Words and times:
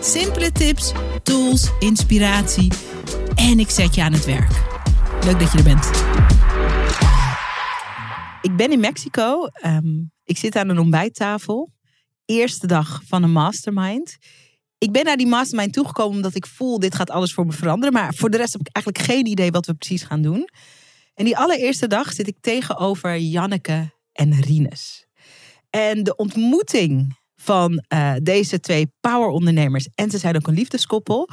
Simpele 0.00 0.52
tips, 0.52 0.92
tools, 1.22 1.70
inspiratie 1.78 2.72
en 3.34 3.58
ik 3.58 3.70
zet 3.70 3.94
je 3.94 4.02
aan 4.02 4.12
het 4.12 4.24
werk. 4.24 4.50
Leuk 5.24 5.40
dat 5.40 5.52
je 5.52 5.58
er 5.58 5.64
bent. 5.64 5.90
Ik 8.42 8.56
ben 8.56 8.72
in 8.72 8.80
Mexico. 8.80 9.46
Ehm, 9.46 10.02
ik 10.24 10.38
zit 10.38 10.56
aan 10.56 10.68
een 10.68 10.78
ontbijttafel. 10.78 11.72
Eerste 12.24 12.66
dag 12.66 13.02
van 13.06 13.22
een 13.22 13.32
mastermind. 13.32 14.16
Ik 14.78 14.92
ben 14.92 15.04
naar 15.04 15.16
die 15.16 15.26
mastermind 15.26 15.72
toegekomen 15.72 16.16
omdat 16.16 16.34
ik 16.34 16.46
voel, 16.46 16.78
dit 16.78 16.94
gaat 16.94 17.10
alles 17.10 17.34
voor 17.34 17.46
me 17.46 17.52
veranderen. 17.52 17.94
Maar 17.94 18.14
voor 18.14 18.30
de 18.30 18.36
rest 18.36 18.52
heb 18.52 18.60
ik 18.60 18.74
eigenlijk 18.74 19.06
geen 19.06 19.26
idee 19.26 19.50
wat 19.50 19.66
we 19.66 19.74
precies 19.74 20.02
gaan 20.02 20.22
doen. 20.22 20.48
En 21.14 21.24
die 21.24 21.36
allereerste 21.36 21.86
dag 21.86 22.12
zit 22.12 22.26
ik 22.26 22.36
tegenover 22.40 23.18
Janneke 23.18 23.92
en 24.12 24.40
Rines. 24.40 25.06
En 25.70 26.02
de 26.02 26.16
ontmoeting 26.16 27.16
van 27.44 27.84
uh, 27.88 28.14
deze 28.22 28.60
twee 28.60 28.92
powerondernemers, 29.00 29.88
en 29.94 30.10
ze 30.10 30.18
zijn 30.18 30.36
ook 30.36 30.46
een 30.46 30.54
liefdeskoppel, 30.54 31.28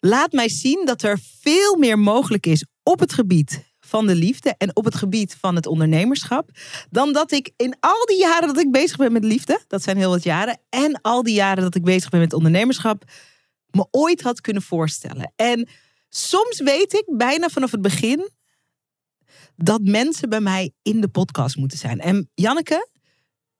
laat 0.00 0.32
mij 0.32 0.48
zien 0.48 0.82
dat 0.84 1.02
er 1.02 1.18
veel 1.40 1.76
meer 1.76 1.98
mogelijk 1.98 2.46
is 2.46 2.66
op 2.82 3.00
het 3.00 3.12
gebied 3.12 3.72
van 3.80 4.06
de 4.06 4.14
liefde 4.14 4.54
en 4.58 4.76
op 4.76 4.84
het 4.84 4.94
gebied 4.94 5.36
van 5.40 5.54
het 5.54 5.66
ondernemerschap. 5.66 6.50
Dan 6.90 7.12
dat 7.12 7.32
ik 7.32 7.52
in 7.56 7.76
al 7.80 8.06
die 8.06 8.18
jaren 8.18 8.48
dat 8.48 8.58
ik 8.58 8.70
bezig 8.70 8.96
ben 8.96 9.12
met 9.12 9.24
liefde, 9.24 9.60
dat 9.66 9.82
zijn 9.82 9.96
heel 9.96 10.10
wat 10.10 10.22
jaren, 10.22 10.60
en 10.68 11.00
al 11.00 11.22
die 11.22 11.34
jaren 11.34 11.62
dat 11.62 11.74
ik 11.74 11.84
bezig 11.84 12.10
ben 12.10 12.20
met 12.20 12.32
ondernemerschap, 12.32 13.04
me 13.70 13.86
ooit 13.90 14.22
had 14.22 14.40
kunnen 14.40 14.62
voorstellen. 14.62 15.32
En 15.36 15.68
soms 16.08 16.60
weet 16.60 16.92
ik 16.92 17.04
bijna 17.16 17.48
vanaf 17.48 17.70
het 17.70 17.82
begin 17.82 18.30
dat 19.56 19.80
mensen 19.82 20.28
bij 20.28 20.40
mij 20.40 20.72
in 20.82 21.00
de 21.00 21.08
podcast 21.08 21.56
moeten 21.56 21.78
zijn. 21.78 22.00
En 22.00 22.30
Janneke, 22.34 22.88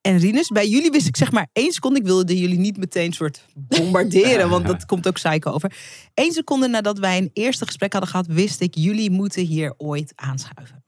en 0.04 0.18
Rinus, 0.18 0.48
bij 0.48 0.68
jullie 0.68 0.90
wist 0.90 1.06
ik 1.06 1.16
zeg 1.16 1.32
maar 1.32 1.48
één 1.52 1.72
seconde. 1.72 1.98
Ik 1.98 2.04
wilde 2.04 2.38
jullie 2.38 2.58
niet 2.58 2.76
meteen 2.76 3.12
soort 3.12 3.44
bombarderen, 3.54 4.48
want 4.54 4.66
dat 4.66 4.86
komt 4.86 5.06
ook 5.06 5.14
psycho 5.14 5.50
over. 5.50 5.76
Eén 6.14 6.32
seconde 6.32 6.68
nadat 6.68 6.98
wij 6.98 7.18
een 7.18 7.30
eerste 7.32 7.66
gesprek 7.66 7.92
hadden 7.92 8.10
gehad, 8.10 8.26
wist 8.26 8.60
ik, 8.60 8.74
jullie 8.74 9.10
moeten 9.10 9.44
hier 9.44 9.74
ooit 9.76 10.12
aanschuiven. 10.14 10.84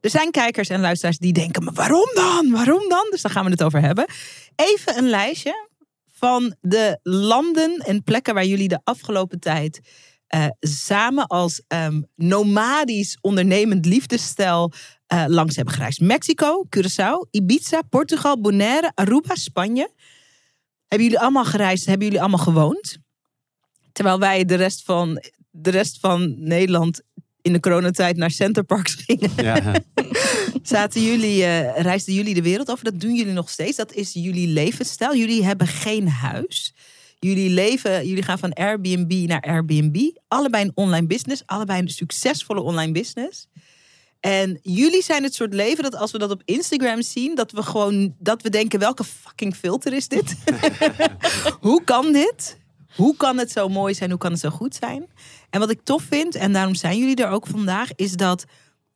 Er 0.00 0.10
zijn 0.10 0.30
kijkers 0.30 0.68
en 0.68 0.80
luisteraars 0.80 1.18
die 1.18 1.32
denken, 1.32 1.64
maar 1.64 1.74
waarom 1.74 2.10
dan? 2.14 2.50
Waarom 2.50 2.88
dan? 2.88 3.06
Dus 3.10 3.22
daar 3.22 3.32
gaan 3.32 3.44
we 3.44 3.50
het 3.50 3.62
over 3.62 3.80
hebben. 3.80 4.04
Even 4.56 4.98
een 4.98 5.08
lijstje 5.08 5.68
van 6.12 6.54
de 6.60 6.98
landen 7.02 7.76
en 7.76 8.02
plekken 8.02 8.34
waar 8.34 8.46
jullie 8.46 8.68
de 8.68 8.80
afgelopen 8.84 9.40
tijd 9.40 9.80
uh, 10.34 10.46
samen 10.60 11.26
als 11.26 11.62
um, 11.68 12.06
nomadisch 12.14 13.18
ondernemend 13.20 13.86
liefdesstijl 13.86 14.72
uh, 15.12 15.24
langs 15.26 15.56
hebben 15.56 15.74
gereisd. 15.74 16.00
Mexico, 16.00 16.66
Curaçao, 16.76 17.28
Ibiza, 17.30 17.82
Portugal, 17.82 18.40
Bonaire, 18.40 18.92
Aruba, 18.94 19.34
Spanje. 19.34 19.90
Hebben 20.86 21.06
jullie 21.08 21.22
allemaal 21.22 21.44
gereisd? 21.44 21.86
Hebben 21.86 22.04
jullie 22.06 22.20
allemaal 22.20 22.44
gewoond? 22.44 22.98
Terwijl 23.92 24.18
wij 24.18 24.44
de 24.44 24.54
rest 24.54 24.82
van, 24.84 25.22
de 25.50 25.70
rest 25.70 25.98
van 26.00 26.34
Nederland 26.38 27.00
in 27.42 27.52
de 27.52 27.60
coronatijd 27.60 28.16
naar 28.16 28.30
Centerparks 28.30 28.94
gingen. 29.06 29.30
Ja. 29.36 29.74
Zaten 30.62 31.02
jullie, 31.02 31.38
uh, 31.38 31.80
reisden 31.80 32.14
jullie 32.14 32.34
de 32.34 32.42
wereld 32.42 32.70
over? 32.70 32.84
Dat 32.84 33.00
doen 33.00 33.14
jullie 33.14 33.32
nog 33.32 33.50
steeds. 33.50 33.76
Dat 33.76 33.92
is 33.92 34.12
jullie 34.12 34.48
levensstijl. 34.48 35.16
Jullie 35.16 35.44
hebben 35.44 35.66
geen 35.66 36.08
huis. 36.08 36.74
Jullie 37.18 37.50
leven, 37.50 38.06
jullie 38.06 38.22
gaan 38.22 38.38
van 38.38 38.52
Airbnb 38.52 39.12
naar 39.26 39.40
Airbnb. 39.40 40.10
Allebei 40.28 40.64
een 40.64 40.72
online 40.74 41.06
business. 41.06 41.42
Allebei 41.46 41.80
een 41.80 41.88
succesvolle 41.88 42.60
online 42.60 42.92
business. 42.92 43.46
En 44.22 44.58
jullie 44.62 45.02
zijn 45.02 45.22
het 45.22 45.34
soort 45.34 45.54
leven 45.54 45.82
dat 45.82 45.96
als 45.96 46.10
we 46.10 46.18
dat 46.18 46.30
op 46.30 46.42
Instagram 46.44 47.02
zien, 47.02 47.34
dat 47.34 47.52
we 47.52 47.62
gewoon 47.62 48.14
dat 48.18 48.42
we 48.42 48.48
denken: 48.50 48.78
welke 48.78 49.04
fucking 49.04 49.54
filter 49.54 49.92
is 49.92 50.08
dit? 50.08 50.36
Hoe 51.60 51.84
kan 51.84 52.12
dit? 52.12 52.58
Hoe 52.96 53.16
kan 53.16 53.38
het 53.38 53.50
zo 53.50 53.68
mooi 53.68 53.94
zijn? 53.94 54.10
Hoe 54.10 54.18
kan 54.18 54.30
het 54.30 54.40
zo 54.40 54.50
goed 54.50 54.74
zijn? 54.74 55.06
En 55.50 55.60
wat 55.60 55.70
ik 55.70 55.80
tof 55.82 56.02
vind, 56.02 56.34
en 56.34 56.52
daarom 56.52 56.74
zijn 56.74 56.98
jullie 56.98 57.16
er 57.16 57.28
ook 57.28 57.46
vandaag, 57.46 57.94
is 57.94 58.12
dat 58.12 58.44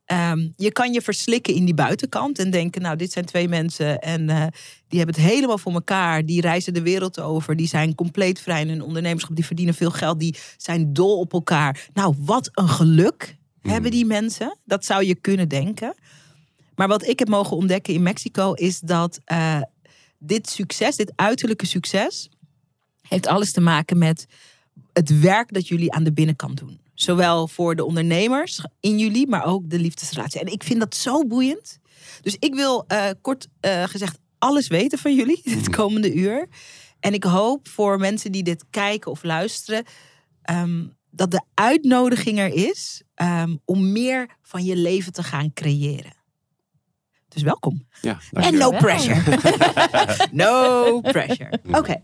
um, 0.05 0.53
je 0.55 0.71
kan 0.71 0.93
je 0.93 1.01
verslikken 1.01 1.53
in 1.53 1.65
die 1.65 1.73
buitenkant 1.73 2.39
en 2.39 2.49
denken: 2.49 2.81
nou, 2.81 2.95
dit 2.95 3.11
zijn 3.11 3.25
twee 3.25 3.47
mensen 3.47 3.99
en 3.99 4.21
uh, 4.21 4.45
die 4.87 4.99
hebben 4.99 5.15
het 5.15 5.31
helemaal 5.31 5.57
voor 5.57 5.73
elkaar. 5.73 6.25
Die 6.25 6.41
reizen 6.41 6.73
de 6.73 6.81
wereld 6.81 7.19
over. 7.19 7.55
Die 7.55 7.67
zijn 7.67 7.95
compleet 7.95 8.39
vrij 8.39 8.61
in 8.61 8.69
hun 8.69 8.81
ondernemerschap. 8.81 9.35
Die 9.35 9.45
verdienen 9.45 9.73
veel 9.73 9.91
geld. 9.91 10.19
Die 10.19 10.35
zijn 10.57 10.93
dol 10.93 11.19
op 11.19 11.33
elkaar. 11.33 11.87
Nou, 11.93 12.15
wat 12.19 12.49
een 12.53 12.69
geluk 12.69 13.36
hebben 13.67 13.91
die 13.91 14.05
mensen. 14.05 14.57
Dat 14.65 14.85
zou 14.85 15.05
je 15.05 15.15
kunnen 15.15 15.49
denken. 15.49 15.95
Maar 16.75 16.87
wat 16.87 17.07
ik 17.07 17.19
heb 17.19 17.27
mogen 17.27 17.57
ontdekken 17.57 17.93
in 17.93 18.03
Mexico 18.03 18.53
is 18.53 18.79
dat 18.79 19.19
uh, 19.31 19.61
dit 20.19 20.49
succes, 20.49 20.95
dit 20.95 21.11
uiterlijke 21.15 21.65
succes, 21.65 22.29
heeft 23.01 23.27
alles 23.27 23.51
te 23.51 23.61
maken 23.61 23.97
met 23.97 24.25
het 24.93 25.19
werk 25.19 25.53
dat 25.53 25.67
jullie 25.67 25.93
aan 25.93 26.03
de 26.03 26.13
binnenkant 26.13 26.57
doen. 26.57 26.79
Zowel 26.93 27.47
voor 27.47 27.75
de 27.75 27.85
ondernemers 27.85 28.61
in 28.79 28.99
jullie, 28.99 29.27
maar 29.27 29.45
ook 29.45 29.69
de 29.69 29.79
liefdesrelatie. 29.79 30.39
En 30.39 30.51
ik 30.51 30.63
vind 30.63 30.79
dat 30.79 30.95
zo 30.95 31.25
boeiend. 31.25 31.77
Dus 32.21 32.35
ik 32.39 32.55
wil 32.55 32.85
uh, 32.87 33.09
kort 33.21 33.47
uh, 33.61 33.83
gezegd 33.83 34.19
alles 34.37 34.67
weten 34.67 34.97
van 34.97 35.15
jullie 35.15 35.41
het 35.57 35.69
komende 35.69 36.13
uur. 36.13 36.47
En 36.99 37.13
ik 37.13 37.23
hoop 37.23 37.67
voor 37.67 37.99
mensen 37.99 38.31
die 38.31 38.43
dit 38.43 38.65
kijken 38.69 39.11
of 39.11 39.23
luisteren, 39.23 39.85
um, 40.49 40.93
dat 41.09 41.31
de 41.31 41.41
uitnodiging 41.53 42.39
er 42.39 42.53
is 42.53 43.01
um, 43.15 43.59
om 43.65 43.91
meer 43.91 44.37
van 44.41 44.63
je 44.63 44.75
leven 44.75 45.13
te 45.13 45.23
gaan 45.23 45.53
creëren. 45.53 46.15
Dus 47.27 47.41
welkom. 47.43 47.87
Ja, 48.01 48.17
en 48.31 48.57
no 48.57 48.71
pressure. 48.71 49.21
no 50.31 51.01
pressure. 51.01 51.59
Oké. 51.67 51.77
Okay. 51.77 52.01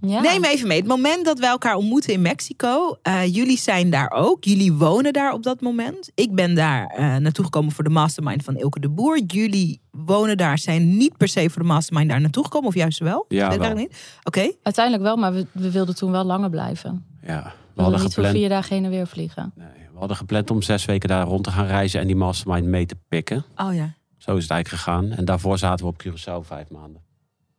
Ja. 0.00 0.20
Neem 0.20 0.44
even 0.44 0.68
mee. 0.68 0.78
Het 0.78 0.86
moment 0.86 1.24
dat 1.24 1.38
wij 1.38 1.48
elkaar 1.48 1.74
ontmoeten 1.74 2.12
in 2.12 2.22
Mexico. 2.22 2.98
Uh, 3.02 3.34
jullie 3.34 3.58
zijn 3.58 3.90
daar 3.90 4.10
ook. 4.10 4.44
Jullie 4.44 4.72
wonen 4.72 5.12
daar 5.12 5.32
op 5.32 5.42
dat 5.42 5.60
moment. 5.60 6.10
Ik 6.14 6.34
ben 6.34 6.54
daar 6.54 6.94
uh, 6.98 7.16
naartoe 7.16 7.44
gekomen 7.44 7.72
voor 7.72 7.84
de 7.84 7.90
mastermind 7.90 8.44
van 8.44 8.56
Ilke 8.56 8.80
de 8.80 8.88
Boer. 8.88 9.20
Jullie 9.26 9.80
wonen 9.90 10.36
daar, 10.36 10.58
zijn 10.58 10.96
niet 10.96 11.16
per 11.16 11.28
se 11.28 11.50
voor 11.50 11.62
de 11.62 11.68
mastermind 11.68 12.08
daar 12.08 12.20
naartoe 12.20 12.44
gekomen. 12.44 12.68
Of 12.68 12.74
juist 12.74 12.98
wel? 12.98 13.24
Ja, 13.28 13.58
wel. 13.58 13.70
Oké. 13.70 13.86
Okay. 14.24 14.56
Uiteindelijk 14.62 15.04
wel, 15.04 15.16
maar 15.16 15.32
we, 15.32 15.46
we, 15.52 15.70
wilden 15.70 15.94
toen 15.94 16.10
wel 16.10 16.24
langer 16.24 16.50
blijven. 16.50 17.06
Ja. 17.22 17.54
We, 17.78 17.84
hadden 17.84 18.02
niet 18.02 18.14
gepland... 18.14 18.32
voor 18.32 18.40
vier 18.40 18.48
dagen 18.48 18.74
heen 18.74 18.84
en 18.84 18.90
weer 18.90 19.06
vliegen. 19.06 19.52
Nee, 19.56 19.66
we 19.92 19.98
hadden 19.98 20.16
gepland 20.16 20.50
om 20.50 20.62
zes 20.62 20.84
weken 20.84 21.08
daar 21.08 21.26
rond 21.26 21.44
te 21.44 21.50
gaan 21.50 21.66
reizen 21.66 22.00
en 22.00 22.06
die 22.06 22.16
mastermind 22.16 22.66
mee 22.66 22.86
te 22.86 22.96
pikken. 23.08 23.44
Oh 23.56 23.74
ja. 23.74 23.94
Zo 24.16 24.36
is 24.36 24.42
het 24.42 24.50
eigenlijk 24.52 24.82
gegaan. 24.82 25.10
En 25.10 25.24
daarvoor 25.24 25.58
zaten 25.58 25.86
we 25.86 25.92
op 25.92 26.02
Curaçao 26.06 26.46
vijf 26.46 26.70
maanden. 26.70 27.02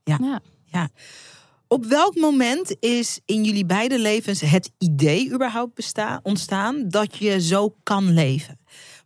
Ja. 0.03 0.17
ja. 0.21 0.39
ja. 0.65 0.89
Op 1.67 1.85
welk 1.85 2.15
moment 2.15 2.75
is 2.79 3.19
in 3.25 3.43
jullie 3.43 3.65
beide 3.65 3.99
levens 3.99 4.41
het 4.41 4.71
idee 4.77 5.31
überhaupt 5.31 5.73
bestaan, 5.73 6.19
ontstaan 6.23 6.89
dat 6.89 7.17
je 7.17 7.41
zo 7.41 7.75
kan 7.83 8.13
leven? 8.13 8.59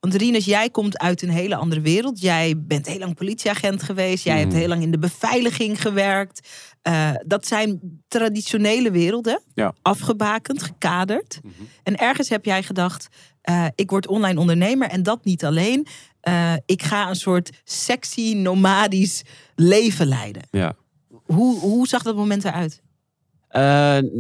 Want 0.04 0.16
Rinus, 0.16 0.46
jij 0.46 0.70
komt 0.70 0.98
uit 0.98 1.22
een 1.22 1.30
hele 1.30 1.56
andere 1.56 1.82
wereld. 1.82 2.22
Jij 2.22 2.54
bent 2.58 2.88
heel 2.88 3.00
lang 3.00 3.16
politieagent 3.16 3.84
geweest. 3.84 4.24
Jij 4.24 4.38
hebt 4.38 4.50
mhm. 4.50 4.58
heel 4.58 4.68
lang 4.68 4.82
in 4.82 4.92
de 4.92 5.00
beveiliging 5.00 5.82
gewerkt. 5.82 6.50
Uh, 6.88 7.10
dat 7.26 7.48
zijn 7.48 8.02
traditionele 8.08 8.92
werelden. 8.92 9.42
Ja. 9.54 9.74
Afgebakend, 9.82 10.64
gekaderd. 10.64 11.40
Mm 11.44 11.54
-hmm. 11.58 11.68
En 11.84 11.96
ergens 11.96 12.30
heb 12.30 12.46
jij 12.46 12.64
gedacht, 12.64 13.08
uh, 13.50 13.66
ik 13.76 13.90
word 13.90 14.08
online 14.08 14.40
ondernemer. 14.40 14.90
En 14.90 15.04
dat 15.04 15.26
niet 15.26 15.46
alleen. 15.46 15.88
Uh, 16.24 16.54
ik 16.66 16.84
ga 16.84 17.10
een 17.10 17.16
soort 17.16 17.62
sexy, 17.64 18.34
nomadisch 18.34 19.24
leven 19.56 20.08
leiden. 20.08 20.44
Ja. 20.52 20.76
Hoe, 21.24 21.60
hoe 21.60 21.88
zag 21.88 22.04
dat 22.04 22.16
moment 22.16 22.46
eruit? 22.46 22.82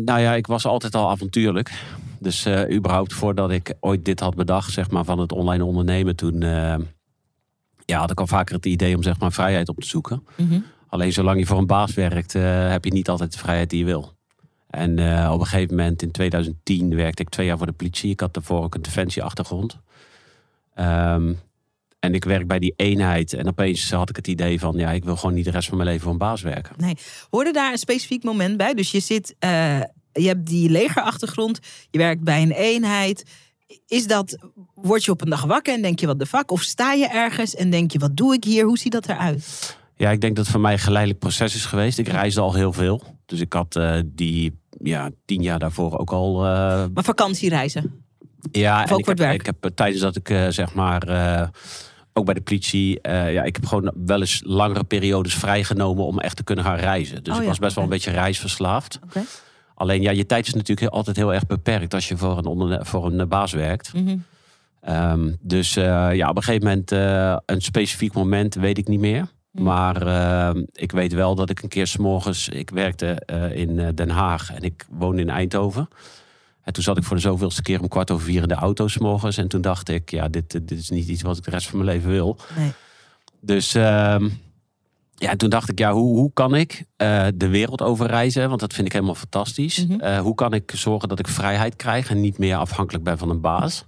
nou 0.05 0.19
ja, 0.19 0.33
ik 0.33 0.47
was 0.47 0.65
altijd 0.65 0.95
al 0.95 1.09
avontuurlijk. 1.09 1.71
Dus 2.23 2.45
uh, 2.45 2.75
überhaupt 2.75 3.13
voordat 3.13 3.51
ik 3.51 3.73
ooit 3.79 4.05
dit 4.05 4.19
had 4.19 4.35
bedacht, 4.35 4.71
zeg 4.71 4.91
maar, 4.91 5.03
van 5.03 5.19
het 5.19 5.31
online 5.31 5.65
ondernemen, 5.65 6.15
toen 6.15 6.41
uh, 6.41 6.75
ja, 7.85 7.99
had 7.99 8.11
ik 8.11 8.19
al 8.19 8.27
vaker 8.27 8.55
het 8.55 8.65
idee 8.65 8.95
om 8.95 9.03
zeg 9.03 9.19
maar 9.19 9.31
vrijheid 9.31 9.69
op 9.69 9.79
te 9.79 9.87
zoeken. 9.87 10.27
Mm 10.37 10.47
-hmm. 10.49 10.65
Alleen 10.87 11.13
zolang 11.13 11.39
je 11.39 11.45
voor 11.45 11.57
een 11.57 11.67
baas 11.67 11.93
werkt, 11.93 12.33
uh, 12.33 12.69
heb 12.69 12.85
je 12.85 12.93
niet 12.93 13.09
altijd 13.09 13.31
de 13.31 13.37
vrijheid 13.37 13.69
die 13.69 13.79
je 13.79 13.85
wil. 13.85 14.13
En 14.69 14.91
op 15.31 15.39
een 15.39 15.45
gegeven 15.45 15.75
moment 15.75 16.01
in 16.01 16.11
2010 16.11 16.95
werkte 16.95 17.21
ik 17.21 17.29
twee 17.29 17.45
jaar 17.45 17.57
voor 17.57 17.65
de 17.65 17.73
politie. 17.73 18.11
Ik 18.11 18.19
had 18.19 18.33
daarvoor 18.33 18.63
ook 18.63 18.75
een 18.75 18.81
defensieachtergrond. 18.81 19.79
Um, 20.79 21.39
en 22.03 22.13
ik 22.13 22.23
werk 22.23 22.47
bij 22.47 22.59
die 22.59 22.73
eenheid. 22.75 23.33
En 23.33 23.47
opeens 23.47 23.91
had 23.91 24.09
ik 24.09 24.15
het 24.15 24.27
idee 24.27 24.59
van, 24.59 24.75
ja, 24.77 24.91
ik 24.91 25.03
wil 25.03 25.15
gewoon 25.15 25.35
niet 25.35 25.45
de 25.45 25.51
rest 25.51 25.67
van 25.67 25.77
mijn 25.77 25.89
leven 25.89 26.03
voor 26.03 26.11
een 26.11 26.17
baas 26.17 26.41
werken. 26.41 26.75
Nee. 26.77 26.97
Hoorde 27.29 27.51
daar 27.51 27.71
een 27.71 27.77
specifiek 27.77 28.23
moment 28.23 28.57
bij? 28.57 28.73
Dus 28.73 28.91
je 28.91 28.99
zit 28.99 29.35
je 30.13 30.27
hebt 30.27 30.47
die 30.47 30.69
legerachtergrond, 30.69 31.59
je 31.89 31.97
werkt 31.97 32.23
bij 32.23 32.41
een 32.41 32.51
eenheid. 32.51 33.23
Is 33.87 34.07
dat, 34.07 34.37
word 34.73 35.03
je 35.03 35.11
op 35.11 35.21
een 35.21 35.29
dag 35.29 35.43
wakker 35.43 35.73
en 35.73 35.81
denk 35.81 35.99
je 35.99 36.07
wat 36.07 36.19
de 36.19 36.25
fuck? 36.25 36.51
Of 36.51 36.61
sta 36.61 36.93
je 36.93 37.07
ergens 37.07 37.55
en 37.55 37.69
denk 37.69 37.91
je 37.91 37.99
wat 37.99 38.17
doe 38.17 38.33
ik 38.33 38.43
hier? 38.43 38.65
Hoe 38.65 38.77
ziet 38.77 38.91
dat 38.91 39.09
eruit? 39.09 39.77
Ja, 39.95 40.11
ik 40.11 40.21
denk 40.21 40.35
dat 40.35 40.43
het 40.43 40.53
voor 40.53 40.63
mij 40.63 40.73
een 40.73 40.79
geleidelijk 40.79 41.19
proces 41.19 41.55
is 41.55 41.65
geweest. 41.65 41.97
Ik 41.97 42.07
reisde 42.07 42.41
al 42.41 42.53
heel 42.53 42.73
veel. 42.73 43.03
Dus 43.25 43.39
ik 43.39 43.53
had 43.53 43.75
uh, 43.75 43.99
die 44.05 44.59
ja, 44.83 45.09
tien 45.25 45.41
jaar 45.41 45.59
daarvoor 45.59 45.97
ook 45.97 46.11
al. 46.11 46.45
Uh... 46.45 46.85
Maar 46.93 47.03
vakantiereizen? 47.03 48.03
Ja, 48.51 48.87
ook 48.89 48.99
ik, 48.99 49.05
heb, 49.05 49.17
werk? 49.17 49.39
ik 49.39 49.45
heb 49.45 49.71
tijdens 49.75 50.01
dat 50.01 50.15
ik 50.15 50.29
uh, 50.29 50.47
zeg 50.47 50.73
maar. 50.73 51.01
ook 52.13 52.25
bij 52.25 52.33
de 52.33 52.41
politie, 52.41 52.99
ja, 53.01 53.43
ik 53.43 53.55
heb 53.55 53.65
gewoon 53.65 53.93
wel 54.05 54.19
eens 54.19 54.41
langere 54.45 54.83
periodes 54.83 55.35
vrijgenomen 55.35 56.05
om 56.05 56.19
echt 56.19 56.35
te 56.35 56.43
kunnen 56.43 56.65
gaan 56.65 56.77
reizen. 56.77 57.23
Dus 57.23 57.33
Oh 57.33 57.39
ik 57.39 57.43
ja, 57.43 57.49
was 57.49 57.59
best 57.59 57.75
wel 57.75 57.83
een 57.83 57.89
beetje 57.89 58.11
reisverslaafd. 58.11 58.99
Oké. 59.03 59.21
Alleen 59.83 60.01
ja, 60.01 60.11
je 60.11 60.25
tijd 60.25 60.47
is 60.47 60.53
natuurlijk 60.53 60.93
altijd 60.93 61.15
heel 61.15 61.33
erg 61.33 61.45
beperkt 61.45 61.93
als 61.93 62.07
je 62.07 62.17
voor 62.17 62.37
een, 62.37 62.45
onderne- 62.45 62.85
voor 62.85 63.05
een 63.05 63.27
baas 63.27 63.51
werkt. 63.51 63.93
Mhm. 63.93 64.17
Ehm, 64.81 65.31
dus 65.39 65.75
eh, 65.75 66.09
ja, 66.13 66.29
op 66.29 66.35
een 66.35 66.43
gegeven 66.43 66.67
moment, 66.67 66.91
eh, 66.91 67.37
een 67.45 67.61
specifiek 67.61 68.13
moment 68.13 68.55
weet 68.55 68.77
ik 68.77 68.87
niet 68.87 68.99
meer. 68.99 69.27
Hmm. 69.51 69.63
Maar 69.63 70.07
ehm, 70.07 70.63
ik 70.71 70.91
weet 70.91 71.13
wel 71.13 71.35
dat 71.35 71.49
ik 71.49 71.61
een 71.61 71.69
keer 71.69 71.87
s'morgens, 71.87 72.49
ik 72.49 72.69
werkte 72.69 73.07
eh, 73.07 73.55
in 73.55 73.91
Den 73.95 74.09
Haag 74.09 74.53
en 74.53 74.61
ik 74.61 74.85
woonde 74.89 75.21
in 75.21 75.29
Eindhoven. 75.29 75.87
En 76.63 76.73
toen 76.73 76.83
zat 76.83 76.97
ik 76.97 77.03
voor 77.03 77.15
de 77.15 77.21
zoveelste 77.21 77.61
keer 77.61 77.81
om 77.81 77.87
kwart 77.87 78.11
over 78.11 78.25
vier 78.25 78.41
in 78.41 78.47
de 78.47 78.53
auto 78.53 78.87
s'morgens. 78.87 79.37
En 79.37 79.47
toen 79.47 79.61
dacht 79.61 79.89
ik, 79.89 80.11
ja, 80.11 80.27
dit, 80.27 80.51
dit 80.51 80.71
is 80.71 80.89
niet 80.89 81.07
iets 81.07 81.21
wat 81.21 81.37
ik 81.37 81.43
de 81.43 81.51
rest 81.51 81.67
van 81.67 81.79
mijn 81.79 81.95
leven 81.95 82.09
wil. 82.09 82.37
Nee. 82.57 82.71
Dus 83.41 83.75
ehm, 83.75 84.29
ja, 85.23 85.29
en 85.29 85.37
toen 85.37 85.49
dacht 85.49 85.69
ik, 85.69 85.79
ja, 85.79 85.93
hoe, 85.93 86.17
hoe 86.17 86.31
kan 86.33 86.55
ik 86.55 86.83
eh, 86.95 87.27
de 87.35 87.47
wereld 87.47 87.81
over 87.81 88.07
reizen? 88.07 88.47
Want 88.47 88.59
dat 88.59 88.73
vind 88.73 88.87
ik 88.87 88.93
helemaal 88.93 89.15
fantastisch. 89.15 89.85
Mhm. 89.85 89.99
Eh, 89.99 90.19
hoe 90.19 90.35
kan 90.35 90.53
ik 90.53 90.71
zorgen 90.75 91.09
dat 91.09 91.19
ik 91.19 91.27
vrijheid 91.27 91.75
krijg 91.75 92.09
en 92.09 92.21
niet 92.21 92.37
meer 92.37 92.55
afhankelijk 92.55 93.03
ben 93.03 93.17
van 93.17 93.29
een 93.29 93.41
baas? 93.41 93.85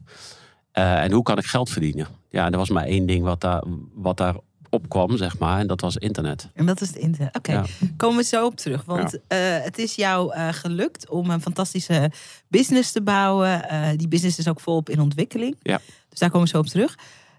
Eh, 0.71 1.03
en 1.03 1.11
hoe 1.11 1.23
kan 1.23 1.37
ik 1.37 1.45
geld 1.45 1.69
verdienen? 1.69 2.07
Ja, 2.29 2.51
er 2.51 2.57
was 2.57 2.69
maar 2.69 2.85
één 2.85 3.05
ding 3.05 3.23
wat 3.23 3.41
daar, 3.41 3.63
wat 3.93 4.17
daar 4.17 4.35
opkwam, 4.69 5.17
zeg 5.17 5.37
maar. 5.39 5.59
En 5.59 5.67
dat 5.67 5.81
was 5.81 5.97
internet. 5.97 6.49
En 6.53 6.65
dat 6.65 6.81
is 6.81 6.87
het 6.87 6.97
internet. 6.97 7.35
Oké, 7.35 7.51
Ja. 7.51 7.63
komen 7.97 8.17
we 8.17 8.23
zo 8.23 8.45
op 8.45 8.55
terug. 8.55 8.85
Want 8.85 9.19
het 9.63 9.77
is 9.77 9.95
jou 9.95 10.33
gelukt 10.51 11.09
om 11.09 11.29
een 11.29 11.41
fantastische 11.41 12.11
business 12.47 12.91
te 12.91 13.01
bouwen. 13.01 13.61
Die 13.97 14.07
business 14.07 14.37
is 14.37 14.47
ook 14.47 14.59
volop 14.59 14.89
in 14.89 14.99
ontwikkeling. 14.99 15.55
Ja. 15.61 15.79
Dus 16.09 16.19
daar 16.19 16.29
komen 16.29 16.47
we 16.47 16.53
zo 16.53 16.59
op 16.59 16.67
terug. 16.67 16.95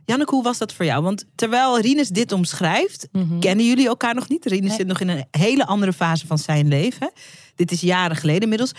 Janneke, 0.07 0.35
hoe 0.35 0.43
was 0.43 0.59
dat 0.59 0.73
voor 0.73 0.85
jou? 0.85 1.03
Want 1.03 1.25
terwijl 1.35 1.81
Rinus 1.81 2.09
dit 2.09 2.33
omschrijft, 2.33 3.09
Mhm. 3.13 3.39
kennen 3.39 3.67
jullie 3.67 3.87
elkaar 3.87 4.15
nog 4.15 4.29
niet. 4.29 4.45
Rinus 4.47 4.69
Nee. 4.69 4.77
zit 4.77 4.87
nog 4.87 5.01
in 5.01 5.09
een 5.09 5.25
hele 5.31 5.67
andere 5.67 5.93
fase 5.93 6.27
van 6.27 6.39
zijn 6.39 6.69
leven. 6.69 7.13
Dit 7.55 7.73
is 7.73 7.81
jaren 7.81 8.17
geleden 8.17 8.43
inmiddels. 8.43 8.73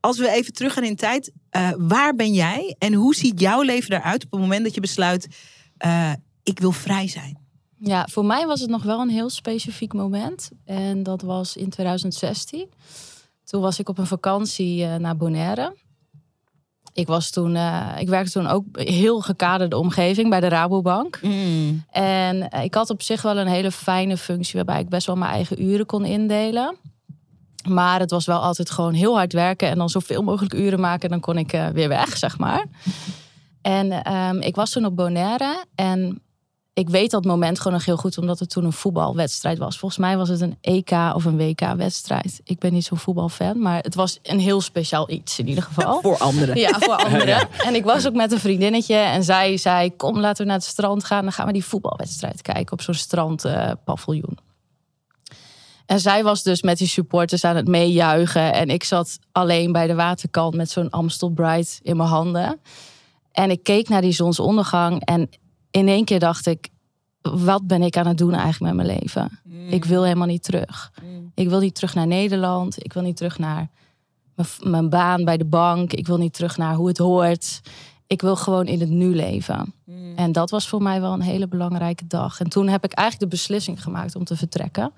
Als 0.00 0.18
we 0.18 0.30
even 0.30 0.52
teruggaan 0.52 0.84
in 0.84 0.96
tijd, 0.96 1.32
eh, 1.50 1.70
waar 1.78 2.14
ben 2.14 2.32
jij 2.32 2.74
en 2.78 2.92
hoe 2.94 3.14
ziet 3.14 3.40
jouw 3.40 3.62
leven 3.62 3.94
eruit 3.94 4.24
op 4.24 4.30
het 4.30 4.40
moment 4.40 4.64
dat 4.64 4.74
je 4.74 4.80
besluit, 4.80 5.28
eh, 5.76 6.12
ik 6.42 6.58
wil 6.58 6.72
vrij 6.72 7.08
zijn? 7.08 7.38
Ja, 7.78 8.08
voor 8.10 8.24
mij 8.24 8.46
was 8.46 8.60
het 8.60 8.70
nog 8.70 8.82
wel 8.82 9.00
een 9.00 9.08
heel 9.08 9.30
specifiek 9.30 9.92
moment. 9.92 10.50
En 10.64 11.02
dat 11.02 11.22
was 11.22 11.56
in 11.56 11.68
2016. 11.70 12.68
Toen 13.44 13.60
was 13.60 13.78
ik 13.78 13.88
op 13.88 13.98
een 13.98 14.06
vakantie 14.06 14.84
eh, 14.84 14.96
naar 14.96 15.16
Bonaire. 15.16 15.76
Ik, 16.92 17.06
was 17.06 17.30
toen, 17.30 17.56
eh, 17.56 17.88
ik 17.98 18.08
werkte 18.08 18.32
toen 18.32 18.46
ook 18.46 18.64
heel 18.72 19.20
gekaderde 19.20 19.76
omgeving 19.78 20.30
bij 20.30 20.40
de 20.40 20.48
Rabobank. 20.48 21.20
En 21.90 22.50
eh, 22.50 22.64
ik 22.64 22.74
had 22.74 22.90
op 22.90 23.02
zich 23.02 23.22
wel 23.22 23.38
een 23.38 23.46
hele 23.46 23.70
fijne 23.70 24.16
functie 24.16 24.54
waarbij 24.54 24.80
ik 24.80 24.88
best 24.88 25.06
wel 25.06 25.16
mijn 25.16 25.32
eigen 25.32 25.62
uren 25.62 25.86
kon 25.86 26.04
indelen. 26.04 26.76
Maar 27.68 28.00
het 28.00 28.10
was 28.10 28.26
wel 28.26 28.38
altijd 28.38 28.70
gewoon 28.70 28.92
heel 28.92 29.16
hard 29.16 29.32
werken 29.32 29.68
en 29.68 29.78
dan 29.78 29.88
zoveel 29.88 30.22
mogelijk 30.22 30.54
uren 30.54 30.80
maken. 30.80 31.02
En 31.02 31.10
dan 31.10 31.20
kon 31.20 31.38
ik 31.38 31.52
eh, 31.52 31.68
weer 31.68 31.88
weg, 31.88 32.16
zeg 32.16 32.38
maar. 32.38 32.64
En 33.62 34.04
ehm, 34.04 34.36
ik 34.40 34.54
was 34.54 34.70
toen 34.70 34.84
op 34.84 34.96
Bonaire 34.96 35.64
en 35.74 36.22
ik 36.74 36.88
weet 36.88 37.10
dat 37.10 37.24
moment 37.24 37.58
gewoon 37.58 37.72
nog 37.72 37.84
heel 37.84 37.96
goed, 37.96 38.18
omdat 38.18 38.38
het 38.38 38.50
toen 38.50 38.64
een 38.64 38.72
voetbalwedstrijd 38.72 39.58
was. 39.58 39.78
Volgens 39.78 40.00
mij 40.00 40.16
was 40.16 40.28
het 40.28 40.40
een 40.40 40.56
EK 40.60 40.90
of 40.90 41.24
een 41.24 41.36
WK-wedstrijd. 41.36 42.40
Ik 42.44 42.58
ben 42.58 42.72
niet 42.72 42.84
zo'n 42.84 42.98
voetbalfan, 42.98 43.58
maar 43.58 43.82
het 43.82 43.94
was 43.94 44.18
een 44.22 44.38
heel 44.38 44.60
speciaal 44.60 45.10
iets 45.10 45.38
in 45.38 45.48
ieder 45.48 45.62
geval. 45.62 46.00
Voor 46.02 46.18
anderen. 46.18 46.56
Ja, 46.56 46.78
voor 46.78 46.96
anderen. 47.06 47.48
En 47.64 47.74
ik 47.74 47.84
was 47.84 48.06
ook 48.06 48.14
met 48.14 48.32
een 48.32 48.38
vriendinnetje 48.38 48.94
en 48.94 49.24
zij 49.24 49.56
zei: 49.56 49.96
Kom, 49.96 50.20
laten 50.20 50.42
we 50.42 50.50
naar 50.50 50.58
het 50.58 50.68
strand 50.68 51.04
gaan. 51.04 51.22
Dan 51.22 51.32
gaan 51.32 51.46
we 51.46 51.52
die 51.52 51.64
voetbalwedstrijd 51.64 52.42
kijken 52.42 52.72
op 52.72 52.80
zo'n 52.80 52.94
strandpaviljoen. 52.94 54.38
en 55.86 56.00
zij 56.00 56.22
was 56.22 56.42
dus 56.42 56.62
met 56.62 56.78
die 56.78 56.88
supporters 56.88 57.44
aan 57.44 57.56
het 57.56 57.68
meejuichen. 57.68 58.52
En 58.52 58.68
ik 58.68 58.84
zat 58.84 59.18
alleen 59.32 59.72
bij 59.72 59.86
de 59.86 59.94
waterkant 59.94 60.54
met 60.54 60.70
zo'n 60.70 60.90
Amstel 60.90 61.30
Bright 61.30 61.80
in 61.82 61.96
mijn 61.96 62.08
handen. 62.08 62.60
En 63.32 63.50
ik 63.50 63.62
keek 63.62 63.88
naar 63.88 64.00
die 64.00 64.12
zonsondergang. 64.12 65.04
En 65.04 65.30
in 65.72 65.88
één 65.88 66.04
keer 66.04 66.18
dacht 66.18 66.46
ik: 66.46 66.68
Wat 67.20 67.66
ben 67.66 67.82
ik 67.82 67.96
aan 67.96 68.06
het 68.06 68.18
doen 68.18 68.34
eigenlijk 68.34 68.74
met 68.74 68.86
mijn 68.86 68.98
leven? 68.98 69.40
Ik 69.68 69.84
wil 69.84 70.02
helemaal 70.02 70.26
niet 70.26 70.42
terug. 70.42 70.92
Ik 71.34 71.48
wil 71.48 71.60
niet 71.60 71.74
terug 71.74 71.94
naar 71.94 72.06
Nederland. 72.06 72.84
Ik 72.84 72.92
wil 72.92 73.02
niet 73.02 73.16
terug 73.16 73.38
naar 73.38 73.68
mijn, 74.60 74.88
baan 74.88 75.24
bij 75.24 75.36
de 75.36 75.44
bank. 75.44 75.92
Ik 75.92 76.06
wil 76.06 76.18
niet 76.18 76.34
terug 76.34 76.56
naar 76.56 76.74
hoe 76.74 76.88
het 76.88 76.98
hoort. 76.98 77.60
Ik 78.06 78.20
wil 78.20 78.36
gewoon 78.36 78.66
in 78.66 78.80
het 78.80 78.88
nu 78.88 79.14
leven. 79.14 79.74
En 80.16 80.32
dat 80.32 80.50
was 80.50 80.68
voor 80.68 80.82
mij 80.82 81.00
wel 81.00 81.12
een 81.12 81.20
hele 81.20 81.48
belangrijke 81.48 82.06
dag. 82.06 82.40
En 82.40 82.48
toen 82.48 82.68
heb 82.68 82.84
ik 82.84 82.92
eigenlijk 82.92 83.30
de 83.30 83.36
beslissing 83.36 83.82
gemaakt 83.82 84.16
om 84.16 84.24
te 84.24 84.36
vertrekken. 84.36 84.92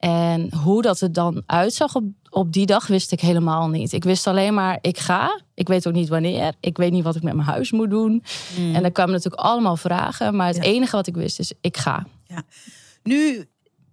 En 0.00 0.54
hoe 0.54 0.82
dat 0.82 1.00
er 1.00 1.12
dan 1.12 1.42
uitzag 1.46 1.94
op, 1.94 2.04
op 2.30 2.52
die 2.52 2.66
dag 2.66 2.86
wist 2.86 3.12
ik 3.12 3.20
helemaal 3.20 3.68
niet. 3.68 3.92
Ik 3.92 4.04
wist 4.04 4.26
alleen 4.26 4.54
maar, 4.54 4.78
ik 4.80 4.98
ga. 4.98 5.40
Ik 5.54 5.68
weet 5.68 5.86
ook 5.86 5.94
niet 5.94 6.08
wanneer. 6.08 6.54
Ik 6.60 6.76
weet 6.76 6.92
niet 6.92 7.04
wat 7.04 7.16
ik 7.16 7.22
met 7.22 7.34
mijn 7.34 7.48
huis 7.48 7.70
moet 7.72 7.90
doen. 7.90 8.22
En 8.56 8.84
er 8.84 8.92
kwamen 8.92 9.12
natuurlijk 9.12 9.42
allemaal 9.42 9.76
vragen. 9.76 10.36
Maar 10.36 10.46
het 10.46 10.56
Ja. 10.56 10.62
enige 10.62 10.96
wat 10.96 11.06
ik 11.06 11.14
wist 11.14 11.38
is, 11.38 11.52
ik 11.60 11.76
ga. 11.76 12.06
Nu 13.02 13.44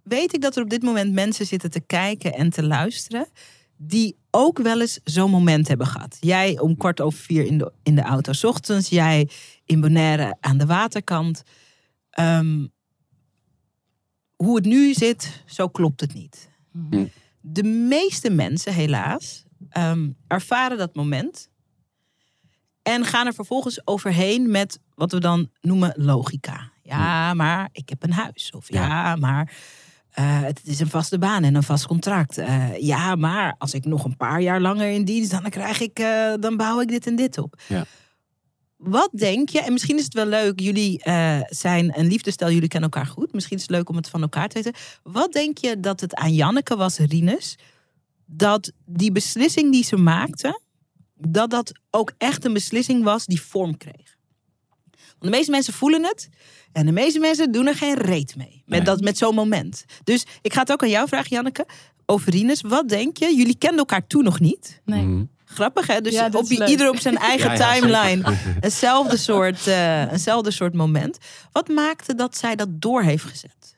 weet 0.02 0.34
ik 0.34 0.40
dat 0.42 0.56
er 0.56 0.62
op 0.62 0.70
dit 0.70 0.82
moment 0.82 1.12
mensen 1.12 1.46
zitten 1.46 1.70
te 1.70 1.80
kijken 1.80 2.32
en 2.34 2.50
te 2.50 2.62
luisteren. 2.66 3.26
die 3.80 4.16
ook 4.30 4.58
wel 4.58 4.80
eens 4.80 5.00
zo'n 5.04 5.30
moment 5.30 5.68
hebben 5.68 5.86
gehad. 5.86 6.16
Jij 6.20 6.58
om 6.58 6.76
kwart 6.76 7.00
over 7.00 7.18
vier 7.18 7.44
in 7.46 7.58
de, 7.58 7.72
in 7.82 7.94
de 7.94 8.02
auto 8.02 8.32
's 8.32 8.44
ochtends. 8.44 8.88
Jij 8.88 9.28
in 9.64 9.80
Bonaire 9.80 10.36
aan 10.40 10.58
de 10.58 10.66
waterkant. 10.66 11.42
Ehm, 12.10 12.66
hoe 14.38 14.56
het 14.56 14.64
nu 14.64 14.94
zit, 14.94 15.42
zo 15.46 15.68
klopt 15.68 16.00
het 16.00 16.14
niet. 16.14 16.50
Hm. 16.72 17.06
De 17.40 17.62
meeste 17.62 18.30
mensen, 18.30 18.72
helaas, 18.72 19.44
ehm, 19.70 20.10
ervaren 20.26 20.78
dat 20.78 20.94
moment. 20.94 21.48
En 22.82 23.04
gaan 23.04 23.26
er 23.26 23.34
vervolgens 23.34 23.86
overheen 23.86 24.50
met 24.50 24.80
wat 24.94 25.12
we 25.12 25.20
dan 25.20 25.50
noemen 25.60 25.92
logica. 25.96 26.70
Ja, 26.82 27.34
maar 27.34 27.68
ik 27.72 27.88
heb 27.88 28.02
een 28.02 28.12
huis. 28.12 28.50
Of 28.50 28.72
ja, 28.72 29.16
maar 29.16 29.52
eh, 30.10 30.42
het 30.42 30.60
is 30.64 30.80
een 30.80 30.88
vaste 30.88 31.18
baan 31.18 31.44
en 31.44 31.54
een 31.54 31.62
vast 31.62 31.86
contract. 31.86 32.38
Eh, 32.38 32.76
ja, 32.78 33.14
maar 33.14 33.54
als 33.58 33.74
ik 33.74 33.84
nog 33.84 34.04
een 34.04 34.16
paar 34.16 34.40
jaar 34.40 34.60
langer 34.60 34.90
in 34.90 35.04
dienst, 35.04 35.30
dan 35.30 35.50
krijg 35.50 35.80
ik, 35.80 35.98
eh, 35.98 36.32
dan 36.40 36.56
bouw 36.56 36.80
ik 36.80 36.88
dit 36.88 37.06
en 37.06 37.16
dit 37.16 37.38
op. 37.38 37.60
Ja. 37.66 37.84
Wat 38.78 39.10
denk 39.12 39.48
je, 39.48 39.60
en 39.60 39.72
misschien 39.72 39.96
is 39.98 40.04
het 40.04 40.14
wel 40.14 40.26
leuk, 40.26 40.60
jullie 40.60 41.02
eh, 41.02 41.40
zijn 41.46 41.98
een 41.98 42.06
liefdestel, 42.06 42.50
jullie 42.50 42.68
kennen 42.68 42.90
elkaar 42.90 43.10
goed. 43.10 43.32
Misschien 43.32 43.56
is 43.56 43.62
het 43.62 43.70
leuk 43.70 43.88
om 43.88 43.96
het 43.96 44.08
van 44.08 44.22
elkaar 44.22 44.48
te 44.48 44.54
weten. 44.54 44.80
Wat 45.02 45.32
denk 45.32 45.58
je 45.58 45.80
dat 45.80 46.00
het 46.00 46.14
aan 46.14 46.34
Janneke 46.34 46.76
was, 46.76 46.98
Rinus, 46.98 47.56
dat 48.26 48.72
die 48.86 49.12
beslissing 49.12 49.72
die 49.72 49.84
ze 49.84 49.96
maakte, 49.96 50.60
dat 51.14 51.50
dat 51.50 51.72
ook 51.90 52.12
echt 52.18 52.44
een 52.44 52.52
beslissing 52.52 53.04
was 53.04 53.26
die 53.26 53.40
vorm 53.42 53.76
kreeg? 53.76 54.16
Want 55.18 55.32
de 55.32 55.38
meeste 55.38 55.50
mensen 55.50 55.72
voelen 55.72 56.04
het. 56.04 56.28
En 56.72 56.86
de 56.86 56.92
meeste 56.92 57.18
mensen 57.18 57.52
doen 57.52 57.66
er 57.66 57.74
geen 57.74 57.94
reet 57.94 58.36
mee. 58.36 58.62
Met, 58.66 58.78
Nee. 58.78 58.82
dat, 58.82 59.00
met 59.00 59.18
zo'n 59.18 59.34
moment. 59.34 59.84
Dus 60.04 60.26
ik 60.42 60.52
ga 60.52 60.60
het 60.60 60.72
ook 60.72 60.82
aan 60.82 60.88
jou 60.88 61.08
vragen, 61.08 61.28
Janneke. 61.30 61.66
Over 62.06 62.32
Rinus. 62.32 62.60
Wat 62.60 62.88
denk 62.88 63.16
je? 63.16 63.34
Jullie 63.36 63.58
kenden 63.58 63.78
elkaar 63.78 64.06
toen 64.06 64.24
nog 64.24 64.40
niet. 64.40 64.80
Nee. 64.84 65.28
Grappig 65.48 65.86
hè? 65.86 66.00
Dus 66.00 66.12
Ja, 66.12 66.28
op, 66.32 66.44
ieder 66.44 66.88
op 66.88 66.98
zijn 66.98 67.16
eigen 67.16 67.50
Ja, 67.50 67.54
ja, 67.54 67.72
zeker. 67.74 67.88
timeline. 67.88 68.36
Eenzelfde 68.60 69.16
soort, 69.16 69.66
eh, 69.66 70.12
eenzelfde 70.12 70.50
soort 70.50 70.74
moment. 70.74 71.18
Wat 71.52 71.68
maakte 71.68 72.14
dat 72.14 72.36
zij 72.36 72.56
dat 72.56 72.68
door 72.70 73.02
heeft 73.02 73.24
gezet? 73.24 73.76